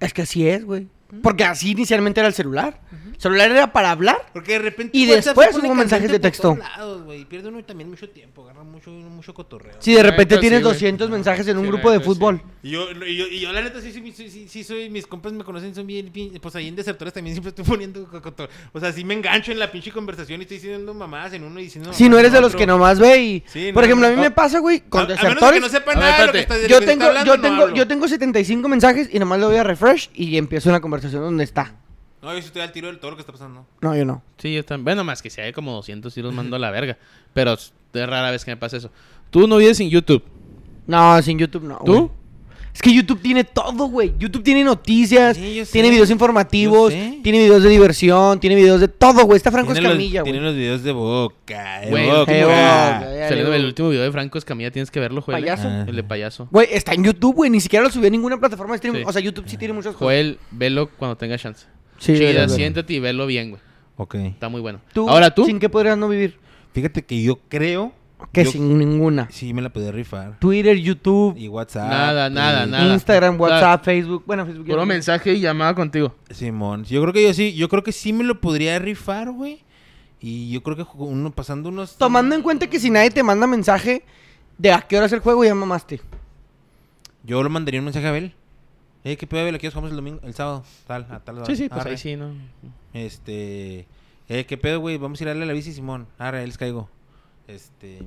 Es 0.00 0.12
que 0.12 0.22
así 0.22 0.48
es, 0.48 0.64
güey. 0.64 0.86
Porque 1.22 1.42
así 1.42 1.70
inicialmente 1.70 2.20
era 2.20 2.28
el 2.28 2.34
celular. 2.34 2.80
El 3.14 3.18
celular 3.20 3.50
era 3.50 3.72
para 3.72 3.90
hablar. 3.90 4.18
Porque 4.34 4.52
de 4.52 4.58
repente 4.58 4.96
Y 4.96 5.06
después 5.06 5.56
hubo 5.56 5.74
mensajes 5.74 6.10
de 6.10 6.18
texto. 6.20 6.54
lados. 6.56 7.02
Pierde 7.28 7.48
uno 7.48 7.64
también 7.64 7.88
mucho 7.90 8.08
tiempo, 8.10 8.44
agarra 8.44 8.62
mucho 8.62 8.90
mucho 8.90 9.32
cotorreo. 9.34 9.74
Si 9.80 9.94
de 9.94 10.02
repente 10.02 10.36
tienes 10.38 10.58
sí, 10.58 10.62
güey. 10.64 10.74
200 10.74 11.10
mensajes 11.10 11.48
en 11.48 11.56
un 11.56 11.64
Sí, 11.64 11.70
grupo 11.70 11.90
de 11.90 12.00
fútbol. 12.00 12.42
Y 12.62 12.70
yo, 12.70 12.90
y 12.90 13.16
yo, 13.16 13.26
y 13.28 13.38
yo, 13.40 13.52
la 13.52 13.62
neta, 13.62 13.80
sí, 13.80 13.92
sí, 13.92 14.12
sí, 14.12 14.28
sí, 14.30 14.48
sí 14.48 14.64
soy, 14.64 14.90
mis 14.90 15.06
compas 15.06 15.32
me 15.32 15.44
conocen, 15.44 15.74
son 15.74 15.86
bien, 15.86 16.10
pues 16.42 16.56
ahí 16.56 16.66
en 16.66 16.74
Desertores 16.74 17.14
también 17.14 17.34
siempre 17.34 17.50
estoy 17.50 17.64
poniendo 17.64 18.04
cotorreo. 18.08 18.48
O 18.72 18.80
sea, 18.80 18.92
sí 18.92 19.04
me 19.04 19.14
engancho 19.14 19.52
en 19.52 19.60
la 19.60 19.70
pinche 19.70 19.92
conversación 19.92 20.40
y 20.40 20.42
estoy 20.42 20.56
diciendo 20.56 20.92
mamadas 20.92 21.32
en 21.34 21.44
uno 21.44 21.60
y 21.60 21.64
diciendo 21.64 21.92
Si 21.92 22.08
no 22.08 22.18
eres 22.18 22.32
de 22.32 22.40
los 22.40 22.56
que 22.56 22.66
nomás 22.66 22.98
ve 22.98 23.22
y... 23.22 23.44
Sí, 23.46 23.70
Por 23.72 23.82
no, 23.82 23.86
ejemplo, 23.86 24.06
a 24.08 24.10
mí 24.10 24.16
no. 24.16 24.22
me 24.22 24.30
pasa, 24.32 24.58
güey, 24.58 24.78
A, 24.78 24.90
con 24.90 25.00
a 25.02 25.06
menos 25.06 25.18
de 25.20 25.22
desertores. 25.28 25.54
que 25.54 25.60
no 25.60 25.68
sepa 25.68 25.92
A 25.92 25.94
ver, 25.94 26.02
nada 26.02 26.20
de 26.20 26.26
lo 26.26 26.32
que 26.32 26.38
está 26.40 26.54
de 26.56 26.62
lo 26.62 26.68
Yo 26.68 26.80
que 26.80 26.86
tengo, 26.86 27.04
está 27.04 27.06
hablando, 27.20 27.30
yo 27.32 27.36
no 27.36 27.42
tengo, 27.42 27.62
hablo. 27.62 27.74
yo 27.76 27.86
tengo 27.86 28.08
75 28.08 28.68
mensajes 28.68 29.08
y 29.12 29.18
nomás 29.20 29.38
le 29.38 29.44
doy 29.46 29.56
a 29.56 29.64
refresh 29.64 30.10
y 30.14 30.36
empiezo 30.36 30.68
una 30.68 30.80
conversación 30.80 31.22
donde 31.22 31.44
está. 31.44 31.74
No, 32.20 32.34
yo 32.34 32.40
sí 32.40 32.46
estoy 32.48 32.62
al 32.62 32.72
tiro 32.72 32.90
de 32.90 32.96
todo 32.98 33.12
lo 33.12 33.16
que 33.16 33.20
está 33.20 33.32
pasando. 33.32 33.64
No, 33.80 33.96
yo 33.96 34.04
no. 34.04 34.22
Sí, 34.38 34.52
yo 34.52 34.64
también. 34.64 34.84
Bueno, 34.84 35.04
más 35.04 35.22
que 35.22 35.30
si 35.30 35.40
hay 35.40 35.52
como 35.52 35.72
200 35.74 36.16
y 36.18 36.22
los 36.22 36.34
mando 36.34 36.56
a 36.56 36.58
la 36.58 36.72
verga. 36.72 36.98
Pero 37.32 37.52
es 37.52 37.72
rara 37.92 38.32
vez 38.32 38.44
que 38.44 38.50
me 38.50 38.56
pasa 38.56 38.76
eso. 38.76 38.90
Tú 39.30 39.46
no 39.46 39.56
vives 39.58 39.78
en 39.78 39.88
YouTube. 39.88 40.24
No, 40.88 41.22
sin 41.22 41.38
YouTube 41.38 41.62
no. 41.62 41.80
¿Tú? 41.86 41.92
güey. 41.94 42.17
Es 42.78 42.82
que 42.82 42.94
YouTube 42.94 43.20
tiene 43.20 43.42
todo, 43.42 43.88
güey. 43.88 44.14
YouTube 44.20 44.44
tiene 44.44 44.62
noticias, 44.62 45.36
Sí, 45.36 45.56
yo 45.56 45.64
sé. 45.64 45.72
tiene 45.72 45.90
videos 45.90 46.10
informativos, 46.10 46.92
tiene 47.24 47.40
videos 47.40 47.64
de 47.64 47.70
diversión, 47.70 48.38
tiene 48.38 48.54
videos 48.54 48.80
de 48.80 48.86
todo, 48.86 49.24
güey. 49.24 49.36
Está 49.36 49.50
Franco 49.50 49.72
Tiene 49.72 49.88
Escamilla, 49.88 50.22
Tiene 50.22 50.38
güey. 50.38 50.48
los 50.48 50.54
videos 50.56 50.84
de 50.84 50.92
boca, 50.92 51.80
de 51.80 51.90
Güey, 51.90 52.06
boca. 52.08 52.32
de 52.32 52.44
boca. 52.44 53.14
Ya 53.18 53.28
Saliendo 53.30 53.50
del 53.50 53.64
último 53.64 53.88
video 53.88 54.04
de 54.04 54.12
Franco 54.12 54.38
Escamilla, 54.38 54.70
tienes 54.70 54.92
que 54.92 55.00
verlo, 55.00 55.20
Joel. 55.22 55.40
Payaso. 55.40 55.66
Ah. 55.66 55.86
El 55.88 55.96
de 55.96 56.04
payaso. 56.04 56.46
Güey, 56.52 56.68
está 56.70 56.92
en 56.94 57.02
YouTube, 57.02 57.34
güey. 57.34 57.50
Ni 57.50 57.58
siquiera 57.60 57.84
lo 57.84 57.90
subió 57.90 58.06
a 58.06 58.10
ninguna 58.10 58.38
plataforma 58.38 58.74
de 58.74 58.76
streaming. 58.76 59.00
Sí. 59.00 59.04
O 59.08 59.12
sea, 59.12 59.22
YouTube 59.22 59.48
sí 59.48 59.56
tiene 59.56 59.74
muchas 59.74 59.94
cosas. 59.94 59.98
Joel, 60.06 60.38
velo 60.52 60.88
cuando 60.96 61.16
tenga 61.16 61.36
chance. 61.36 61.66
Sí, 61.98 62.14
Chida, 62.14 62.26
verdad. 62.26 62.48
siéntate 62.54 62.92
y 62.92 63.00
velo 63.00 63.26
bien, 63.26 63.50
güey. 63.50 63.62
Ok. 63.96 64.14
Está 64.14 64.48
muy 64.48 64.60
bueno. 64.60 64.80
¿Tú, 64.92 65.10
Ahora 65.10 65.34
tú. 65.34 65.46
¿Sin 65.46 65.58
qué 65.58 65.68
podrías 65.68 65.98
no 65.98 66.08
vivir? 66.08 66.36
Fíjate 66.72 67.02
que 67.04 67.20
yo 67.24 67.40
creo 67.48 67.92
Que 68.32 68.44
yo- 68.44 68.50
sin 68.50 68.78
ninguna. 68.78 69.28
Sí, 69.30 69.54
me 69.54 69.62
la 69.62 69.70
podía 69.70 69.92
rifar. 69.92 70.38
Twitter, 70.40 70.76
YouTube, 70.76 71.36
Y 71.38 71.48
WhatsApp. 71.48 71.88
Nada, 71.88 72.28
nada, 72.30 72.66
y- 72.66 72.70
nada. 72.70 72.92
Instagram, 72.92 73.40
WhatsApp, 73.40 73.84
Facebook. 73.84 74.24
Bueno, 74.26 74.44
Facebook. 74.44 74.66
Puro 74.66 74.84
mensaje 74.86 75.34
y 75.34 75.40
llamada 75.40 75.74
contigo. 75.74 76.14
Simón, 76.30 76.84
yo 76.84 77.00
creo 77.02 77.12
que 77.12 77.22
yo 77.22 77.32
sí, 77.34 77.54
yo 77.54 77.68
creo 77.68 77.82
que 77.82 77.92
sí 77.92 78.12
me 78.12 78.24
lo 78.24 78.40
podría 78.40 78.78
rifar, 78.78 79.30
güey. 79.30 79.64
Y 80.20 80.50
yo 80.50 80.62
creo 80.64 80.76
que 80.76 80.84
uno 80.96 81.30
pasando 81.30 81.68
unos 81.68 81.96
Tomando 81.96 82.34
en 82.34 82.42
cuenta 82.42 82.66
que 82.68 82.80
si 82.80 82.90
nadie 82.90 83.10
te 83.10 83.22
manda 83.22 83.46
mensaje 83.46 84.02
de 84.58 84.72
a 84.72 84.80
qué 84.82 84.96
hora 84.96 85.06
es 85.06 85.12
el 85.12 85.20
juego, 85.20 85.44
ya 85.44 85.54
mamaste. 85.54 86.00
Yo 87.22 87.42
le 87.42 87.48
mandaría 87.48 87.80
un 87.80 87.84
mensaje 87.84 88.06
a 88.06 88.10
Abel. 88.10 88.34
Eh, 89.04 89.16
¿qué 89.16 89.26
pedo, 89.28 89.42
Abel? 89.42 89.54
Aquí 89.54 89.68
jugamos 89.68 89.90
el 89.90 89.96
domingo, 89.96 90.18
el 90.24 90.34
sábado, 90.34 90.64
tal, 90.88 91.06
a 91.10 91.20
tal 91.20 91.36
hora. 91.36 91.46
Sí, 91.46 91.54
sí, 91.54 91.68
pues 91.68 91.80
Arre. 91.80 91.90
ahí 91.92 91.98
sí, 91.98 92.16
¿no? 92.16 92.32
Este, 92.92 93.86
eh, 94.28 94.44
¿qué 94.46 94.56
pedo, 94.58 94.80
güey? 94.80 94.96
Vamos 94.98 95.20
a 95.20 95.24
ir 95.24 95.28
a 95.28 95.30
darle 95.32 95.46
la 95.46 95.52
bici, 95.52 95.72
Simón. 95.72 96.08
Arre, 96.18 96.40
ahí 96.40 96.46
les 96.46 96.58
caigo. 96.58 96.88
Este, 97.48 97.98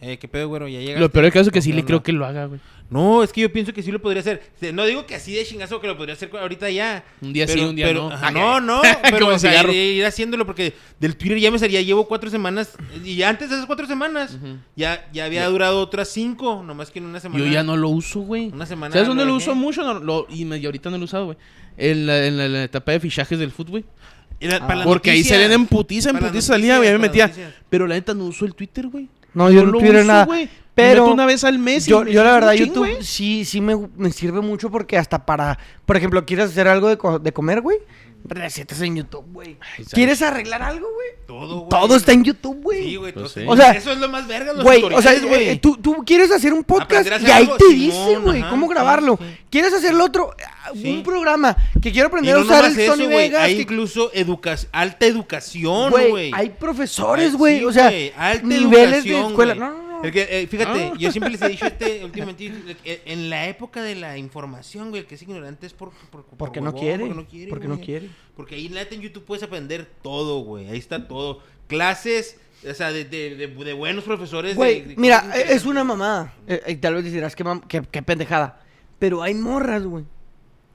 eh, 0.00 0.18
¿qué 0.18 0.26
pedo, 0.28 0.48
güero? 0.48 0.66
Ya 0.68 0.80
llega. 0.80 0.98
Lo 0.98 1.10
peor 1.10 1.24
del 1.24 1.32
caso 1.32 1.48
es 1.50 1.52
que 1.52 1.62
sí 1.62 1.72
le 1.72 1.84
creo 1.84 2.02
que 2.02 2.12
lo 2.12 2.26
haga, 2.26 2.46
güey. 2.46 2.60
No, 2.90 3.22
es 3.22 3.32
que 3.32 3.40
yo 3.40 3.50
pienso 3.52 3.72
que 3.72 3.82
sí 3.82 3.90
lo 3.90 4.00
podría 4.00 4.20
hacer. 4.20 4.42
No 4.74 4.84
digo 4.84 5.06
que 5.06 5.14
así 5.14 5.34
de 5.34 5.44
chingazo 5.44 5.80
que 5.80 5.86
lo 5.86 5.96
podría 5.96 6.14
hacer 6.14 6.30
ahorita 6.34 6.68
ya. 6.70 7.02
Un 7.22 7.32
día 7.32 7.48
sí, 7.48 7.58
un 7.60 7.74
día 7.74 7.92
no. 7.92 8.10
ajá, 8.10 8.30
no, 8.30 8.60
no, 8.60 8.82
pero 9.10 9.28
o 9.28 9.38
sea, 9.38 9.62
ir, 9.62 9.70
ir 9.70 10.04
haciéndolo 10.04 10.44
porque 10.46 10.74
del 11.00 11.16
Twitter 11.16 11.38
ya 11.38 11.50
me 11.50 11.58
salía, 11.58 11.80
llevo 11.80 12.06
cuatro 12.06 12.28
semanas 12.30 12.72
y 13.02 13.22
antes 13.22 13.48
de 13.48 13.54
esas 13.56 13.66
cuatro 13.66 13.86
semanas 13.86 14.36
ya, 14.76 15.08
ya 15.12 15.24
había 15.24 15.46
durado 15.48 15.80
otras 15.80 16.08
cinco, 16.08 16.62
nomás 16.62 16.90
que 16.90 16.98
en 16.98 17.06
una 17.06 17.20
semana. 17.20 17.42
Yo 17.44 17.50
ya 17.50 17.62
no 17.62 17.76
lo 17.76 17.88
uso, 17.88 18.20
güey. 18.20 18.48
Una 18.52 18.66
semana 18.66 18.92
¿Sabes 18.92 19.08
dónde 19.08 19.24
lo 19.24 19.30
lo 19.30 19.36
uso 19.36 19.54
mucho? 19.54 19.82
No, 19.82 19.94
lo- 20.00 20.26
y, 20.28 20.44
me- 20.44 20.58
y 20.58 20.66
ahorita 20.66 20.90
no 20.90 20.98
lo 20.98 21.02
he 21.02 21.06
usado, 21.06 21.24
güey. 21.26 21.38
En 21.76 22.06
la, 22.06 22.26
en 22.26 22.36
la- 22.36 22.44
en 22.46 22.52
la 22.52 22.64
etapa 22.64 22.92
de 22.92 23.00
fichajes 23.00 23.38
del 23.38 23.50
fútbol, 23.50 23.84
para 24.60 24.76
la 24.76 24.84
Porque 24.84 25.10
ahí 25.10 25.24
salían 25.24 25.52
en 25.52 25.66
putiza, 25.66 26.10
en 26.10 26.18
putiza 26.18 26.40
salía, 26.54 26.76
güey. 26.78 26.88
Ya 26.90 26.98
me 26.98 27.06
noticia, 27.06 27.26
metía. 27.28 27.54
Pero 27.70 27.86
la 27.86 27.94
neta 27.94 28.14
no 28.14 28.24
uso 28.24 28.44
el 28.44 28.54
Twitter, 28.54 28.88
güey. 28.88 29.08
No, 29.32 29.50
yo 29.50 29.64
no 29.64 29.72
lo 29.72 29.78
Twitter 29.78 29.96
uso, 29.96 30.06
nada. 30.06 30.24
güey. 30.26 30.48
Pero 30.74 31.06
Me 31.06 31.12
una 31.12 31.26
vez 31.26 31.44
al 31.44 31.58
mes. 31.58 31.86
yo, 31.86 32.02
me 32.04 32.12
yo 32.12 32.24
la 32.24 32.32
verdad, 32.32 32.52
YouTube 32.54 32.98
sí, 33.00 33.44
sí 33.44 33.60
me, 33.60 33.76
me 33.96 34.10
sirve 34.10 34.40
mucho 34.40 34.70
porque 34.70 34.98
hasta 34.98 35.24
para, 35.24 35.56
por 35.86 35.96
ejemplo, 35.96 36.24
quieres 36.26 36.46
hacer 36.50 36.66
algo 36.66 36.88
de, 36.88 36.98
co- 36.98 37.20
de 37.20 37.32
comer, 37.32 37.60
güey, 37.60 37.78
recetas 38.26 38.80
en 38.80 38.96
YouTube, 38.96 39.24
güey. 39.32 39.56
¿Quieres 39.92 40.22
arreglar 40.22 40.62
algo, 40.62 40.86
güey? 40.94 41.08
Todo, 41.26 41.56
güey. 41.60 41.68
Todo 41.68 41.96
está 41.96 42.12
en 42.12 42.24
YouTube, 42.24 42.60
güey. 42.62 42.82
Sí, 42.84 42.96
güey. 42.96 43.12
Pues 43.12 43.32
sí. 43.32 43.40
O 43.46 43.56
sea, 43.56 43.72
eso 43.72 43.92
es 43.92 43.98
lo 43.98 44.08
más 44.08 44.26
verga, 44.26 44.52
los 44.52 44.64
Güey, 44.64 44.82
o 44.82 44.88
sea, 45.02 45.14
tutoriales, 45.14 45.24
güey. 45.28 45.48
eh, 45.50 45.56
tú, 45.56 45.76
tú 45.76 45.96
quieres 46.06 46.30
hacer 46.30 46.52
un 46.52 46.64
podcast 46.64 47.06
hacer 47.06 47.20
y 47.22 47.30
ahí 47.30 47.44
algo, 47.44 47.56
te 47.56 47.64
Simón, 47.66 47.78
dice, 47.80 48.16
güey, 48.18 48.40
ajá, 48.40 48.50
cómo 48.50 48.68
grabarlo. 48.68 49.18
sí. 49.20 49.36
¿Quieres 49.50 49.72
hacer 49.74 49.94
lo 49.94 50.04
otro? 50.04 50.34
Ah, 50.64 50.70
Sí. 50.74 50.90
Un 50.90 51.02
programa 51.02 51.54
que 51.82 51.92
quiero 51.92 52.08
aprender 52.08 52.34
no 52.34 52.40
a 52.40 52.44
usar 52.44 52.64
el 52.64 52.86
Sony. 52.86 53.06
Vegas. 53.06 53.42
Hay 53.42 53.56
que- 53.56 53.62
incluso 53.62 54.10
educa- 54.14 54.56
alta 54.72 55.04
educación, 55.06 55.90
Güey, 55.90 56.30
hay 56.34 56.48
profesores, 56.50 57.34
güey. 57.36 57.58
sí, 57.58 57.64
o 57.66 57.72
sea, 57.72 57.92
alta 58.16 58.46
niveles 58.46 59.04
de 59.04 59.20
escuela. 59.20 59.54
güey. 59.54 59.68
No, 59.68 59.82
no, 59.82 59.93
no. 60.06 60.12
Que, 60.12 60.26
eh, 60.42 60.46
fíjate, 60.46 60.84
Ah. 60.86 60.92
yo 60.98 61.10
siempre 61.10 61.30
les 61.32 61.42
he 61.42 61.48
dicho 61.48 61.66
este 61.66 62.04
últimamente, 62.04 62.52
eh, 62.84 63.02
en 63.06 63.30
la 63.30 63.46
época 63.48 63.82
de 63.82 63.94
la 63.94 64.16
información, 64.18 64.90
güey, 64.90 65.02
el 65.02 65.06
que 65.06 65.14
es 65.16 65.22
ignorante 65.22 65.66
es 65.66 65.72
por, 65.72 65.90
por, 66.10 66.24
por 66.24 66.38
Porque 66.38 66.60
no 66.60 66.70
huevón, 66.70 66.80
quiere, 66.80 67.04
Porque 67.06 67.14
no 67.22 67.26
quiere. 67.28 67.50
porque 67.50 67.68
no 67.68 67.74
güey. 67.76 67.86
quiere. 67.86 68.10
Porque 68.36 68.54
ahí 68.56 68.72
en 68.90 69.00
YouTube 69.00 69.24
puedes 69.24 69.42
aprender 69.42 69.88
todo, 70.02 70.40
güey. 70.40 70.68
Ahí 70.68 70.78
está 70.78 71.06
todo. 71.08 71.40
Clases, 71.68 72.38
o 72.68 72.74
sea, 72.74 72.92
de, 72.92 73.04
de, 73.04 73.36
de, 73.36 73.46
de 73.48 73.72
buenos 73.72 74.04
profesores. 74.04 74.56
Güey, 74.56 74.94
mira, 74.96 75.24
eh, 75.36 75.46
es 75.50 75.64
una 75.64 75.84
mamada. 75.84 76.34
Eh, 76.46 76.62
y 76.68 76.76
tal 76.76 76.94
vez 76.94 77.04
dirás 77.04 77.34
que, 77.36 77.44
mam- 77.44 77.66
que, 77.66 77.82
que 77.82 78.02
pendejada. 78.02 78.60
Pero 78.98 79.22
hay 79.22 79.34
morras, 79.34 79.84
güey, 79.84 80.04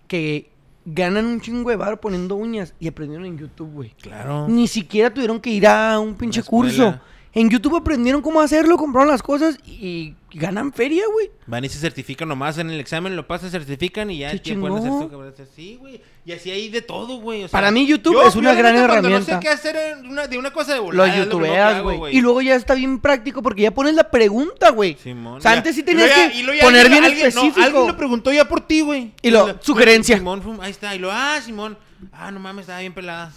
que 0.08 0.50
ganan 0.86 1.26
un 1.26 1.42
chingo 1.42 1.70
de 1.70 1.76
bar 1.76 2.00
poniendo 2.00 2.36
uñas 2.36 2.74
y 2.80 2.88
aprendieron 2.88 3.26
en 3.28 3.38
YouTube, 3.38 3.72
güey. 3.72 3.90
Claro. 4.02 4.48
Ni 4.48 4.68
siquiera 4.68 5.14
tuvieron 5.14 5.40
que 5.40 5.50
ir 5.52 5.68
a 5.68 6.00
un 6.00 6.16
pinche 6.16 6.42
curso. 6.44 7.00
En 7.32 7.48
YouTube 7.50 7.76
aprendieron 7.76 8.22
cómo 8.24 8.42
hacerlo, 8.42 8.76
compraron 8.76 9.10
las 9.10 9.22
cosas 9.22 9.58
y 9.68 10.16
ganan 10.34 10.74
feria, 10.74 11.04
güey. 11.14 11.30
Van 11.46 11.64
y 11.64 11.70
se 11.70 11.78
certifican 11.78 12.28
nomás 12.28 12.58
en 12.58 12.72
el 12.72 12.80
examen, 12.80 13.16
lo 13.16 13.28
pasan, 13.28 13.52
certifican 13.52 14.10
y 14.10 14.20
ya 14.20 14.34
ya 14.34 14.56
pueden 14.56 14.78
hacer 14.78 14.92
cabrón. 15.10 15.34
Sí, 15.56 15.78
güey. 15.80 16.02
Y 16.26 16.32
así 16.32 16.50
hay 16.50 16.70
de 16.70 16.82
todo, 16.82 17.20
güey. 17.22 17.44
o 17.44 17.48
sea, 17.48 17.52
Para 17.60 17.70
mí 17.72 17.86
YouTube 17.86 18.14
yo- 18.14 18.28
es 18.28 18.36
una 18.36 18.54
gran 18.56 18.76
herramienta. 18.76 19.34
No 19.34 19.40
sé 19.40 19.44
qué 19.44 19.50
hacer 19.50 19.76
en 19.76 20.08
una- 20.08 20.26
de 20.28 20.38
una 20.40 20.52
cosa 20.52 20.72
de 20.74 20.78
Lo 20.80 20.86
volada. 20.86 21.18
youtubeas, 21.18 21.84
güey. 21.84 22.18
Y 22.18 22.22
luego 22.22 22.42
ya 22.42 22.56
está 22.56 22.74
bien 22.74 23.00
práctico 23.00 23.44
porque 23.44 23.62
ya 23.62 23.72
pones 23.72 23.94
la 23.94 24.10
pregunta, 24.10 24.72
güey. 24.72 24.98
Simón, 25.02 25.38
O 25.38 25.42
sea, 25.42 25.52
ya. 25.52 25.58
antes 25.58 25.76
sí 25.76 25.84
tenías 25.84 26.10
ya- 26.10 26.32
que 26.32 26.44
ya 26.58 26.64
poner 26.64 26.90
bien 26.90 27.04
alguien- 27.04 27.22
no, 27.36 27.42
específico. 27.42 27.62
alguien 27.64 27.88
lo 27.88 27.98
preguntó 27.98 28.34
ya 28.34 28.46
por 28.48 28.62
ti, 28.62 28.82
güey. 28.82 29.12
Y 29.22 29.30
lo- 29.30 29.56
sugerencia. 29.62 30.18
Simón, 30.18 30.42
ahí 30.62 30.72
está. 30.72 30.96
Y 30.96 31.00
lo, 31.00 31.12
ah, 31.12 31.40
Simón. 31.44 31.78
Ah, 32.12 32.32
no 32.32 32.40
mames, 32.40 32.64
estaba 32.64 32.80
bien 32.80 32.94
pelada. 32.94 33.32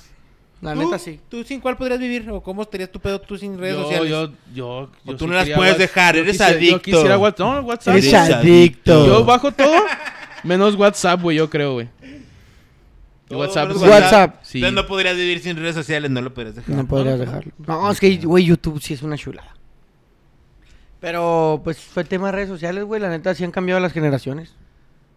La 0.63 0.73
¿Tú? 0.75 0.81
neta 0.85 0.99
sí. 0.99 1.21
¿Tú 1.29 1.43
sin 1.45 1.61
cuál 1.61 1.77
podrías 1.77 1.99
vivir? 1.99 2.31
¿O 2.31 2.41
cómo 2.41 2.63
estarías 2.63 2.91
tu 2.91 3.01
pedo 3.01 3.21
tú 3.21 3.37
sin 3.37 3.59
redes 3.59 3.75
Yo, 3.77 3.83
sociales? 3.83 4.09
yo, 4.11 4.31
yo, 4.55 4.69
O 5.05 5.17
tú 5.17 5.25
sí 5.25 5.27
no 5.27 5.33
las 5.35 5.51
puedes 5.51 5.77
dejar, 5.77 6.17
eres 6.17 6.31
quisiera- 6.39 6.53
adicto. 6.53 6.77
Yo 6.77 6.83
quisiera 6.83 7.19
WhatsApp. 7.19 7.39
No, 7.41 7.61
WhatsApp. 7.63 7.97
Eres 7.97 8.15
adicto. 8.15 9.07
Yo 9.07 9.25
bajo 9.25 9.51
todo, 9.53 9.75
menos 10.45 10.77
WhatsApp, 10.77 11.21
güey, 11.21 11.37
yo 11.37 11.51
creo, 11.51 11.75
güey. 11.75 11.89
WhatsApp. 13.31 13.73
sí. 13.73 13.79
WhatsApp. 13.89 14.35
Sí. 14.43 14.59
Entonces 14.59 14.75
no 14.83 14.87
podrías 14.87 15.17
vivir 15.17 15.41
sin 15.41 15.57
redes 15.57 15.75
sociales, 15.75 16.11
no 16.11 16.21
lo 16.21 16.33
podrías 16.33 16.55
dejar. 16.55 16.75
No 16.77 16.87
podrías 16.87 17.19
dejarlo. 17.19 17.53
No, 17.67 17.91
es 17.91 17.99
que, 17.99 18.17
güey, 18.19 18.45
YouTube 18.45 18.81
sí 18.81 18.95
es 18.95 19.03
una 19.03 19.17
chulada. 19.17 19.55
Pero, 21.01 21.61
pues, 21.65 21.79
fue 21.81 22.05
tema 22.05 22.27
de 22.27 22.33
redes 22.33 22.49
sociales, 22.49 22.85
güey. 22.85 23.01
La 23.01 23.09
neta, 23.09 23.35
sí 23.35 23.43
han 23.43 23.51
cambiado 23.51 23.81
las 23.81 23.93
generaciones. 23.93 24.55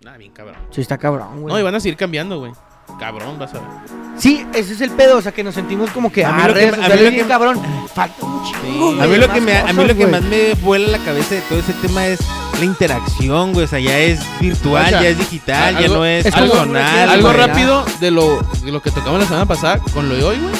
Ah, 0.07 0.17
bien 0.17 0.31
cabrón. 0.31 0.55
Sí 0.71 0.81
está 0.81 0.97
cabrón, 0.97 1.41
güey. 1.41 1.53
No, 1.53 1.59
y 1.59 1.63
van 1.63 1.75
a 1.75 1.79
seguir 1.79 1.97
cambiando, 1.97 2.39
güey. 2.39 2.53
Cabrón, 2.99 3.37
vas 3.39 3.53
a 3.53 3.59
ver. 3.59 3.67
Sí, 4.17 4.45
ese 4.53 4.73
es 4.73 4.81
el 4.81 4.91
pedo, 4.91 5.17
o 5.17 5.21
sea, 5.21 5.31
que 5.33 5.43
nos 5.43 5.55
sentimos 5.55 5.89
como 5.91 6.11
que, 6.11 6.23
A 6.23 6.31
mí 6.31 6.41
ah, 6.43 6.47
lo 6.47 6.53
que 6.53 6.67
a 6.69 7.11
mí 7.11 7.17
lo 7.17 7.27
cabrón. 7.27 7.61
Falta 7.93 8.25
un 8.25 8.43
chingo, 8.43 8.93
Sí. 8.93 8.99
A 9.01 9.07
mí 9.07 9.17
lo 9.17 9.27
más 9.27 9.35
que 9.35 9.41
me, 9.41 9.57
a 9.57 9.63
mí 9.63 9.67
cosas, 9.73 9.87
lo 9.87 9.87
que 9.87 10.05
güey. 10.05 10.11
más 10.11 10.21
me 10.23 10.53
vuela 10.55 10.87
la 10.97 10.97
cabeza 10.99 11.35
de 11.35 11.41
todo 11.41 11.59
ese 11.59 11.73
tema 11.73 12.07
es 12.07 12.19
la 12.59 12.65
interacción, 12.65 13.51
güey. 13.53 13.65
O 13.65 13.67
sea, 13.67 13.79
ya 13.79 13.97
es 13.99 14.19
virtual, 14.39 14.85
O 14.85 14.89
sea, 14.89 15.01
ya 15.01 15.09
es 15.09 15.17
digital, 15.17 15.73
ya 15.73 15.79
algo- 15.81 15.95
no 15.95 16.05
es, 16.05 16.23
personal. 16.23 17.09
Algo 17.09 17.27
güey. 17.33 17.37
rápido 17.47 17.85
de 17.99 18.11
lo, 18.11 18.41
de 18.63 18.71
lo 18.71 18.81
que 18.81 18.91
tocamos 18.91 19.19
la 19.19 19.25
semana 19.25 19.45
pasada 19.45 19.79
con 19.93 20.07
lo 20.07 20.15
de 20.15 20.23
hoy, 20.23 20.37
güey. 20.39 20.53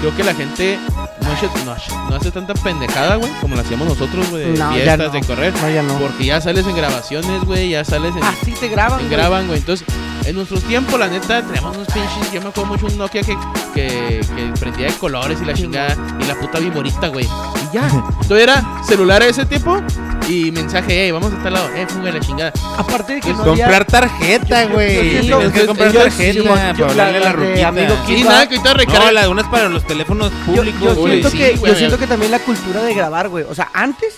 Creo 0.00 0.16
que 0.16 0.24
la 0.24 0.34
gente 0.34 0.78
no 1.22 1.32
hace, 1.32 1.48
no 1.64 1.72
hace- 1.72 1.92
no 2.10 2.16
hace 2.16 2.30
tanta 2.30 2.54
pendejada, 2.54 3.16
güey, 3.16 3.30
como 3.40 3.54
lo 3.54 3.60
hacíamos 3.62 3.88
nosotros, 3.88 4.28
güey, 4.30 4.52
de 4.52 4.58
No, 4.58 4.70
ya 4.76 4.82
fiestas, 4.96 5.12
de 5.12 5.20
correr. 5.22 5.52
No, 5.60 5.70
ya 5.70 5.82
no. 5.82 5.98
Porque 5.98 6.24
ya 6.26 6.40
sales 6.40 6.66
en 6.66 6.76
grabaciones, 6.76 7.44
güey, 7.44 7.70
ya 7.70 7.84
sales 7.84 8.14
en, 8.16 8.22
Así 8.24 8.52
te 8.52 8.68
graban, 8.68 8.98
güey. 8.98 9.10
graban, 9.10 9.46
güey. 9.46 9.58
Entonces, 9.58 9.86
en 10.24 10.34
nuestros 10.36 10.62
tiempos, 10.64 10.98
la 10.98 11.08
neta, 11.08 11.42
teníamos 11.42 11.76
unos 11.76 11.88
pinches. 11.88 12.32
Yo 12.32 12.40
me 12.40 12.48
acuerdo 12.48 12.66
mucho 12.72 12.86
un 12.86 12.98
Nokia 12.98 13.22
que, 13.22 13.36
que, 13.74 14.20
que 14.36 14.52
prendía 14.58 14.86
de 14.88 14.92
colores 14.94 15.38
y 15.42 15.44
la 15.44 15.54
chingada. 15.54 15.96
Y 16.20 16.24
la 16.24 16.34
puta 16.38 16.58
viborita, 16.58 17.08
güey. 17.08 17.26
Ya. 17.72 17.88
Entonces 17.88 18.42
era 18.42 18.64
celular 18.84 19.22
a 19.22 19.26
ese 19.26 19.46
tiempo 19.46 19.80
y 20.28 20.50
mensaje, 20.50 21.04
hey, 21.04 21.10
vamos 21.12 21.32
a 21.32 21.42
tal 21.42 21.52
lado, 21.54 21.68
eh, 21.74 21.86
fuga 21.88 22.10
la 22.10 22.20
chingada. 22.20 22.52
Aparte 22.76 23.14
de 23.14 23.20
que 23.20 23.30
no 23.32 23.44
Comprar 23.44 23.72
había... 23.82 23.84
tarjeta, 23.86 24.64
yo 24.64 24.70
güey. 24.74 25.10
siento- 25.10 25.36
Tienes 25.38 25.52
que 25.52 25.60
yo- 25.60 25.66
comprar 25.66 25.92
yo- 25.92 26.02
tarjeta 26.02 26.32
yo- 26.38 26.44
para 26.44 26.72
yo- 26.74 26.86
hablarle 26.88 27.16
a 27.18 27.20
la 27.20 27.26
la 27.32 27.36
de 27.36 27.46
ruquita. 27.46 27.68
amigo 27.68 27.94
Sí, 28.06 28.24
nada, 28.24 28.48
que 28.48 28.54
ahorita 28.56 28.70
No, 28.72 28.78
recarga. 28.78 29.12
la 29.12 29.28
unas 29.28 29.46
para 29.48 29.68
los 29.68 29.86
teléfonos 29.86 30.30
Yo, 30.46 30.52
públicos, 30.56 30.80
yo 30.82 30.94
güey. 30.96 31.12
siento 31.12 31.30
sí, 31.30 31.38
que, 31.38 31.56
güey. 31.56 31.72
yo 31.72 31.78
siento 31.78 31.98
que 31.98 32.06
también 32.06 32.30
la 32.32 32.38
cultura 32.40 32.82
de 32.82 32.94
grabar, 32.94 33.28
güey. 33.28 33.44
O 33.48 33.54
sea, 33.54 33.68
antes, 33.72 34.14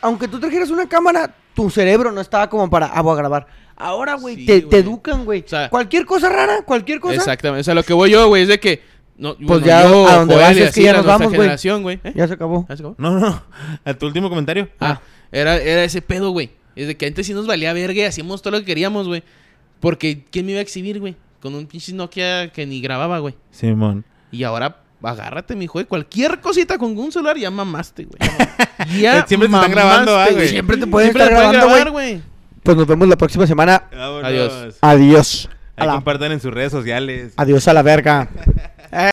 aunque 0.00 0.28
tú 0.28 0.38
trajeras 0.40 0.70
una 0.70 0.88
cámara, 0.88 1.30
tu 1.54 1.70
cerebro 1.70 2.12
no 2.12 2.20
estaba 2.20 2.48
como 2.48 2.68
para, 2.70 2.86
ah, 2.86 3.00
voy 3.02 3.14
a 3.14 3.16
grabar. 3.16 3.46
Ahora, 3.76 4.14
güey, 4.14 4.36
Sí, 4.36 4.46
te, 4.46 4.58
güey. 4.60 4.68
te 4.70 4.78
educan, 4.78 5.24
güey. 5.24 5.42
O 5.44 5.48
sea- 5.48 5.68
cualquier 5.68 6.06
cosa 6.06 6.28
rara, 6.28 6.62
cualquier 6.64 7.00
cosa. 7.00 7.16
Exactamente. 7.16 7.60
O 7.62 7.64
sea, 7.64 7.74
lo 7.74 7.82
que 7.82 7.92
voy 7.92 8.10
yo, 8.10 8.28
güey, 8.28 8.42
es 8.42 8.48
de 8.48 8.60
que. 8.60 8.93
No, 9.16 9.36
Pues 9.36 9.46
bueno, 9.46 9.66
ya 9.66 9.88
yo, 9.88 10.08
a 10.08 10.16
donde 10.16 10.36
vas 10.36 10.56
es 10.56 10.74
que 10.74 10.82
ya 10.82 10.92
nos 10.92 11.06
vamos, 11.06 11.32
güey. 11.32 12.00
¿Eh? 12.02 12.12
Ya 12.16 12.26
se 12.26 12.34
acabó. 12.34 12.66
¿Ya 12.68 12.76
se 12.76 12.82
acabó? 12.82 12.96
No, 12.98 13.12
no, 13.12 13.20
no. 13.20 13.42
A 13.84 13.94
tu 13.94 14.06
último 14.06 14.28
comentario. 14.28 14.68
Ah, 14.80 15.00
era, 15.30 15.56
era 15.56 15.84
ese 15.84 16.02
pedo, 16.02 16.30
güey. 16.30 16.50
Es 16.74 16.88
de 16.88 16.96
que 16.96 17.06
antes 17.06 17.26
sí 17.26 17.34
nos 17.34 17.46
valía 17.46 17.72
verga 17.72 17.94
y 18.00 18.04
hacíamos 18.04 18.42
todo 18.42 18.52
lo 18.52 18.58
que 18.60 18.66
queríamos, 18.66 19.06
güey. 19.06 19.22
Porque, 19.78 20.24
¿quién 20.30 20.46
me 20.46 20.52
iba 20.52 20.58
a 20.58 20.62
exhibir, 20.62 20.98
güey? 20.98 21.14
Con 21.40 21.54
un 21.54 21.66
pinche 21.66 21.92
Nokia 21.92 22.50
que 22.50 22.66
ni 22.66 22.80
grababa, 22.80 23.18
güey. 23.20 23.34
Simón. 23.50 24.04
Y 24.32 24.42
ahora, 24.42 24.78
agárrate, 25.02 25.54
mi 25.54 25.66
güey. 25.66 25.84
Cualquier 25.84 26.40
cosita 26.40 26.78
con 26.78 26.96
un 26.98 27.12
celular 27.12 27.36
ya 27.36 27.50
mamaste, 27.50 28.04
güey. 28.06 28.18
Ya 29.00 29.24
Siempre 29.26 29.48
te 29.48 29.54
están 29.54 29.70
grabando, 29.70 30.18
ah, 30.18 30.26
güey. 30.32 30.48
Siempre 30.48 30.76
te 30.76 30.86
pueden 30.86 31.12
Siempre 31.12 31.22
estar 31.22 31.28
te 31.28 31.34
grabando, 31.34 31.74
grabar, 31.74 31.90
güey. 31.92 32.20
Pues 32.62 32.76
nos 32.76 32.86
vemos 32.86 33.06
la 33.06 33.16
próxima 33.16 33.46
semana. 33.46 33.84
Vámonos. 33.92 34.24
Adiós. 34.24 34.78
Adiós. 34.80 35.48
Ahí 35.76 35.86
la, 35.86 35.94
compartan 35.94 36.32
en 36.32 36.40
sus 36.40 36.52
redes 36.52 36.72
sociales. 36.72 37.34
adiós 37.36 37.68
a 37.68 37.72
la 37.72 37.82
verga. 37.82 38.28